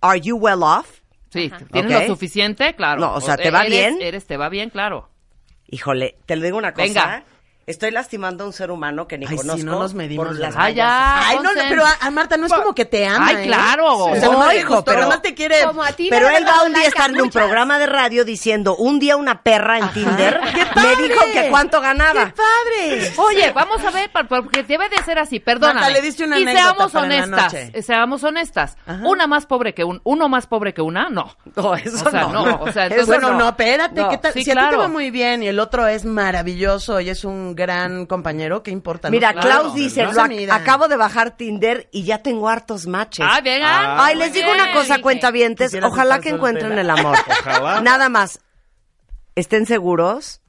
are 0.00 0.20
you 0.20 0.36
well 0.36 0.62
off? 0.62 1.00
Sí, 1.30 1.52
tienes 1.72 1.94
Ok. 1.94 2.00
lo 2.02 2.06
suficiente, 2.08 2.74
claro. 2.74 3.00
No, 3.00 3.14
o 3.14 3.20
sea, 3.20 3.36
¿te 3.36 3.50
va 3.50 3.64
eres- 3.66 3.70
bien? 3.70 3.98
Eres, 4.00 4.26
te 4.26 4.36
va 4.36 4.48
bien, 4.48 4.70
claro. 4.70 5.10
Híjole, 5.68 6.16
te 6.26 6.34
le 6.36 6.46
digo 6.46 6.56
una 6.58 6.72
cosa. 6.72 6.84
Venga. 6.84 7.24
Estoy 7.68 7.90
lastimando 7.90 8.44
a 8.44 8.46
un 8.46 8.52
ser 8.54 8.70
humano 8.70 9.06
que 9.06 9.18
ni 9.18 9.26
Ay, 9.26 9.36
conozco. 9.36 9.62
no 9.62 9.78
nos 9.78 9.92
medimos 9.94 10.26
por 10.26 10.36
las 10.38 10.54
ya. 10.54 10.58
vallas. 10.60 11.24
Ay, 11.26 11.36
no, 11.42 11.52
no, 11.52 11.60
pero 11.68 11.84
a, 11.84 11.96
a 12.00 12.10
Marta 12.10 12.36
no 12.38 12.46
es 12.46 12.52
como 12.52 12.74
que 12.74 12.86
te 12.86 13.06
ama. 13.06 13.26
Ay, 13.28 13.36
¿eh? 13.36 13.46
claro. 13.46 13.94
O 14.06 14.16
sea, 14.16 14.24
no, 14.28 14.32
No, 14.44 14.52
hijo, 14.54 14.76
gustó, 14.76 14.84
pero- 14.86 15.02
nomás 15.02 15.20
te 15.22 15.34
quiere. 15.34 15.62
Como 15.64 15.82
a 15.84 15.92
ti, 15.92 16.08
Pero 16.10 16.28
él 16.30 16.44
va 16.46 16.62
un 16.64 16.72
día 16.72 16.84
a 16.84 16.86
estar 16.88 17.10
en 17.10 17.20
un 17.20 17.28
programa 17.30 17.78
de 17.78 17.86
radio 17.86 18.24
diciendo, 18.24 18.74
un 18.76 18.98
día 18.98 19.16
una 19.16 19.42
perra 19.42 19.78
en 19.78 19.88
Tinder 19.90 20.40
¡Qué 20.54 20.80
me 20.80 20.96
dijo 21.08 21.20
que 21.32 21.48
cuánto 21.50 21.80
ganaba. 21.82 22.26
¡Qué 22.26 22.32
padre! 22.32 23.12
Oye, 23.18 23.52
vamos 23.52 23.84
a 23.84 23.90
ver, 23.90 24.10
porque 24.28 24.62
debe 24.62 24.88
de 24.88 24.96
ser 25.04 25.18
así, 25.18 25.38
perdóname. 25.38 25.80
Marta, 25.80 25.92
le 25.94 26.00
diste 26.00 26.24
una 26.24 26.38
y 26.38 26.42
anécdota 26.44 26.64
seamos 26.74 26.92
para 26.92 27.06
la 27.08 27.14
honestas, 27.24 27.54
eh, 27.54 27.82
seamos 27.82 28.24
honestas. 28.24 28.76
Ajá. 28.86 29.02
Una 29.06 29.26
más 29.26 29.44
pobre 29.44 29.74
que 29.74 29.84
un, 29.84 30.00
uno 30.04 30.28
más 30.30 30.46
pobre 30.46 30.72
que 30.72 30.80
una, 30.80 31.10
no. 31.10 31.36
No, 31.54 31.74
eso 31.74 32.06
O 32.06 32.10
sea, 32.10 32.22
no. 32.22 32.32
no, 32.46 32.60
o 32.62 32.72
sea, 32.72 32.86
Eso 32.86 32.94
entonces- 32.94 33.06
bueno, 33.06 33.30
no. 33.32 33.38
no, 33.38 33.48
espérate, 33.50 34.00
No. 34.00 34.08
¿qué 34.08 34.16
tal? 34.18 34.32
Sí, 34.32 34.42
si 34.44 34.50
a 34.52 34.54
ti 34.54 34.60
te 34.70 34.76
va 34.76 34.88
muy 34.88 35.10
bien 35.10 35.42
y 35.42 35.48
el 35.48 35.58
otro 35.60 35.86
es 35.86 36.04
maravilloso 36.06 37.00
y 37.00 37.10
es 37.10 37.24
un 37.24 37.54
gran 37.58 38.06
compañero, 38.06 38.62
¿qué 38.62 38.70
importa? 38.70 39.10
Mira, 39.10 39.34
Klaus 39.34 39.74
dice, 39.74 40.04
no 40.04 40.12
"Lo 40.12 40.14
se 40.14 40.20
ac- 40.20 40.28
mida. 40.28 40.54
acabo 40.54 40.88
de 40.88 40.96
bajar 40.96 41.36
Tinder 41.36 41.88
y 41.92 42.04
ya 42.04 42.22
tengo 42.22 42.48
hartos 42.48 42.86
matches. 42.86 43.26
Ah, 43.28 43.42
venga. 43.44 44.02
Ay, 44.02 44.14
Muy 44.16 44.24
les 44.24 44.32
digo 44.32 44.50
una 44.50 44.72
cosa, 44.72 45.02
cuentavientes, 45.02 45.74
ojalá 45.82 46.14
estar 46.14 46.20
que 46.22 46.28
encuentren 46.30 46.68
soltera. 46.72 46.80
el 46.80 46.90
amor. 46.90 47.16
Ojalá. 47.40 47.80
Nada 47.82 48.08
más, 48.08 48.40
estén 49.34 49.66
seguros, 49.66 50.40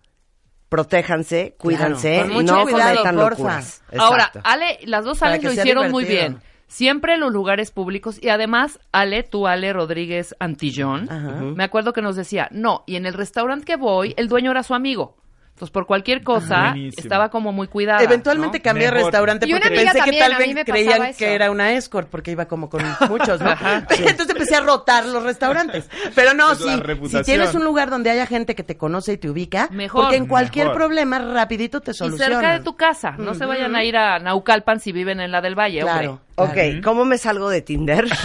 protéjanse, 0.69 1.55
cuídense, 1.57 2.19
con 2.21 2.33
mucho 2.33 2.55
no 2.55 2.63
cuidado, 2.63 2.89
cometan 2.97 3.15
porfa. 3.15 3.29
locuras. 3.37 3.81
Ahora, 3.97 4.23
Exacto. 4.27 4.41
Ale, 4.43 4.79
las 4.83 5.03
dos 5.03 5.17
Para 5.19 5.31
Ales 5.33 5.41
que 5.41 5.47
lo 5.47 5.53
sea 5.53 5.63
hicieron 5.63 5.91
muy 5.91 6.03
divertido. 6.05 6.29
bien. 6.39 6.49
Siempre 6.67 7.15
en 7.15 7.19
los 7.21 7.31
lugares 7.33 7.71
públicos 7.71 8.19
y 8.21 8.29
además, 8.29 8.79
Ale, 8.91 9.23
tú, 9.23 9.47
Ale 9.47 9.73
Rodríguez 9.73 10.35
Antillón, 10.39 11.09
Ajá. 11.11 11.41
me 11.55 11.63
acuerdo 11.63 11.93
que 11.93 12.03
nos 12.03 12.15
decía, 12.15 12.47
no, 12.51 12.83
y 12.85 12.95
en 12.95 13.07
el 13.07 13.15
restaurante 13.15 13.65
que 13.65 13.75
voy, 13.75 14.13
el 14.17 14.27
dueño 14.27 14.51
era 14.51 14.61
su 14.61 14.75
amigo. 14.75 15.17
Entonces, 15.59 15.73
por 15.73 15.85
cualquier 15.87 16.23
cosa, 16.23 16.69
Buenísimo. 16.69 17.03
estaba 17.03 17.27
como 17.29 17.51
muy 17.51 17.67
cuidada. 17.67 18.01
Eventualmente 18.01 18.59
¿no? 18.59 18.63
cambié 18.63 18.85
de 18.85 18.91
restaurante 18.91 19.45
Y 19.45 19.51
porque 19.51 19.67
pensé 19.69 19.99
que 20.05 20.17
tal 20.17 20.35
vez 20.37 20.55
creían 20.65 21.05
eso. 21.07 21.17
que 21.19 21.33
era 21.33 21.51
una 21.51 21.73
escort 21.73 22.07
porque 22.09 22.31
iba 22.31 22.45
como 22.45 22.69
con 22.69 22.81
muchos, 23.09 23.41
¿no? 23.41 23.51
Entonces 23.89 24.29
empecé 24.29 24.55
a 24.55 24.61
rotar 24.61 25.05
los 25.05 25.21
restaurantes. 25.21 25.89
Pero 26.15 26.33
no, 26.33 26.53
Es 26.53 26.61
la 26.61 26.77
sí, 26.77 27.07
si 27.09 27.23
tienes 27.23 27.53
un 27.55 27.65
lugar 27.65 27.89
donde 27.89 28.09
haya 28.09 28.25
gente 28.25 28.55
que 28.55 28.63
te 28.63 28.77
conoce 28.77 29.11
y 29.13 29.17
te 29.17 29.29
ubica, 29.29 29.67
Mejor. 29.69 30.03
porque 30.03 30.15
en 30.15 30.27
cualquier 30.27 30.67
Mejor. 30.67 30.77
problema 30.81 31.19
rapidito 31.19 31.81
te 31.81 31.91
Y 31.91 31.93
soluciona. 31.93 32.35
cerca 32.35 32.53
de 32.53 32.59
tu 32.61 32.77
casa. 32.77 33.15
No 33.17 33.33
se 33.33 33.45
vayan 33.45 33.75
a 33.75 33.83
ir 33.83 33.97
a 33.97 34.17
Naucalpan 34.19 34.79
si 34.79 34.93
viven 34.93 35.19
en 35.19 35.29
la 35.33 35.41
del 35.41 35.55
Valle, 35.59 35.81
Claro. 35.81 36.09
hombre. 36.11 36.23
Ok, 36.43 36.83
¿cómo 36.83 37.05
me 37.05 37.17
salgo 37.17 37.49
de 37.49 37.61
Tinder? 37.61 38.07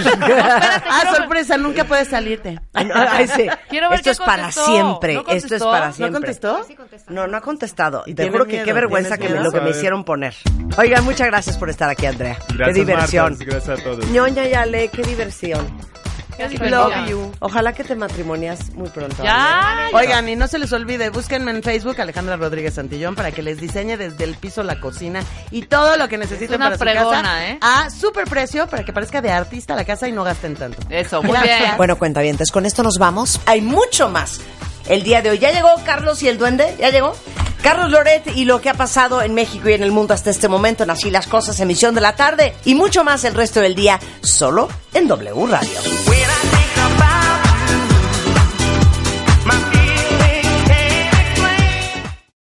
Ah, 0.86 1.14
sorpresa, 1.16 1.56
nunca 1.56 1.84
puedes 1.84 2.08
salirte. 2.08 2.60
Ay, 2.72 2.84
no, 2.86 2.94
ay, 2.96 3.26
sí. 3.28 3.46
Quiero 3.68 3.88
ver 3.90 3.98
Esto 3.98 4.10
es 4.10 4.18
para 4.18 4.50
siempre. 4.52 5.14
¿No 5.14 5.24
Esto 5.28 5.54
es 5.56 5.62
para 5.62 5.86
¿No 5.88 5.92
siempre. 5.92 6.12
contestó? 6.12 6.66
No, 7.08 7.26
no 7.26 7.36
ha 7.36 7.40
contestado. 7.40 8.04
Y 8.06 8.14
Te 8.14 8.28
juro 8.30 8.44
que 8.46 8.52
miedo, 8.52 8.64
qué 8.64 8.72
vergüenza 8.72 9.18
que 9.18 9.28
me- 9.28 9.40
lo 9.40 9.50
que 9.52 9.60
me 9.60 9.70
hicieron 9.70 10.04
poner. 10.04 10.34
Oigan, 10.78 11.04
muchas 11.04 11.26
gracias 11.28 11.56
por 11.56 11.70
estar 11.70 11.88
aquí, 11.90 12.06
Andrea. 12.06 12.36
Gracias, 12.48 12.68
qué 12.68 12.72
diversión. 12.74 13.30
Marta, 13.32 13.44
gracias 13.44 13.80
a 13.80 13.82
todos. 13.82 14.06
Ñoña 14.10 14.46
y 14.48 14.54
Ale, 14.54 14.88
qué 14.88 15.02
diversión. 15.02 15.66
Love 16.60 17.08
you. 17.08 17.32
Ojalá 17.40 17.72
que 17.72 17.84
te 17.84 17.94
matrimonias 17.94 18.72
muy 18.74 18.88
pronto. 18.88 19.22
Ya. 19.22 19.88
Oigan, 19.92 20.28
y 20.28 20.36
no 20.36 20.46
se 20.46 20.58
les 20.58 20.72
olvide, 20.72 21.10
búsquenme 21.10 21.50
en 21.50 21.62
Facebook 21.62 22.00
Alejandra 22.00 22.36
Rodríguez 22.36 22.74
Santillón 22.74 23.14
para 23.14 23.32
que 23.32 23.42
les 23.42 23.60
diseñe 23.60 23.96
desde 23.96 24.24
el 24.24 24.34
piso 24.36 24.62
la 24.62 24.80
cocina 24.80 25.22
y 25.50 25.62
todo 25.62 25.96
lo 25.96 26.08
que 26.08 26.18
necesiten 26.18 26.56
una 26.56 26.76
para 26.76 27.02
su 27.02 27.10
casa 27.10 27.48
¿eh? 27.48 27.58
a 27.60 27.90
super 27.90 28.24
precio 28.24 28.66
para 28.66 28.84
que 28.84 28.92
parezca 28.92 29.20
de 29.20 29.30
artista 29.30 29.74
la 29.74 29.84
casa 29.84 30.08
y 30.08 30.12
no 30.12 30.24
gasten 30.24 30.54
tanto. 30.56 30.82
Eso, 30.90 31.22
muy 31.22 31.32
Gracias. 31.32 31.60
bien. 31.60 31.76
Bueno, 31.76 31.96
cuentavientes, 31.96 32.50
con 32.50 32.66
esto 32.66 32.82
nos 32.82 32.98
vamos. 32.98 33.40
Hay 33.46 33.60
mucho 33.60 34.08
más 34.08 34.40
el 34.88 35.02
día 35.02 35.22
de 35.22 35.30
hoy. 35.30 35.38
¿Ya 35.38 35.52
llegó 35.52 35.68
Carlos 35.84 36.22
y 36.22 36.28
el 36.28 36.38
duende? 36.38 36.76
¿Ya 36.78 36.90
llegó? 36.90 37.14
Carlos 37.62 37.90
Loret 37.90 38.26
y 38.36 38.44
lo 38.44 38.60
que 38.60 38.68
ha 38.68 38.74
pasado 38.74 39.22
en 39.22 39.32
México 39.32 39.70
y 39.70 39.72
en 39.72 39.82
el 39.82 39.90
mundo 39.90 40.12
hasta 40.12 40.30
este 40.30 40.48
momento 40.48 40.84
en 40.84 40.90
Así 40.90 41.10
las 41.10 41.26
Cosas, 41.26 41.58
emisión 41.60 41.94
de 41.94 42.02
la 42.02 42.14
tarde 42.14 42.54
y 42.66 42.74
mucho 42.74 43.04
más 43.04 43.24
el 43.24 43.34
resto 43.34 43.60
del 43.60 43.74
día, 43.74 43.98
solo 44.20 44.68
en 44.92 45.08
W 45.08 45.46
Radio. 45.46 45.80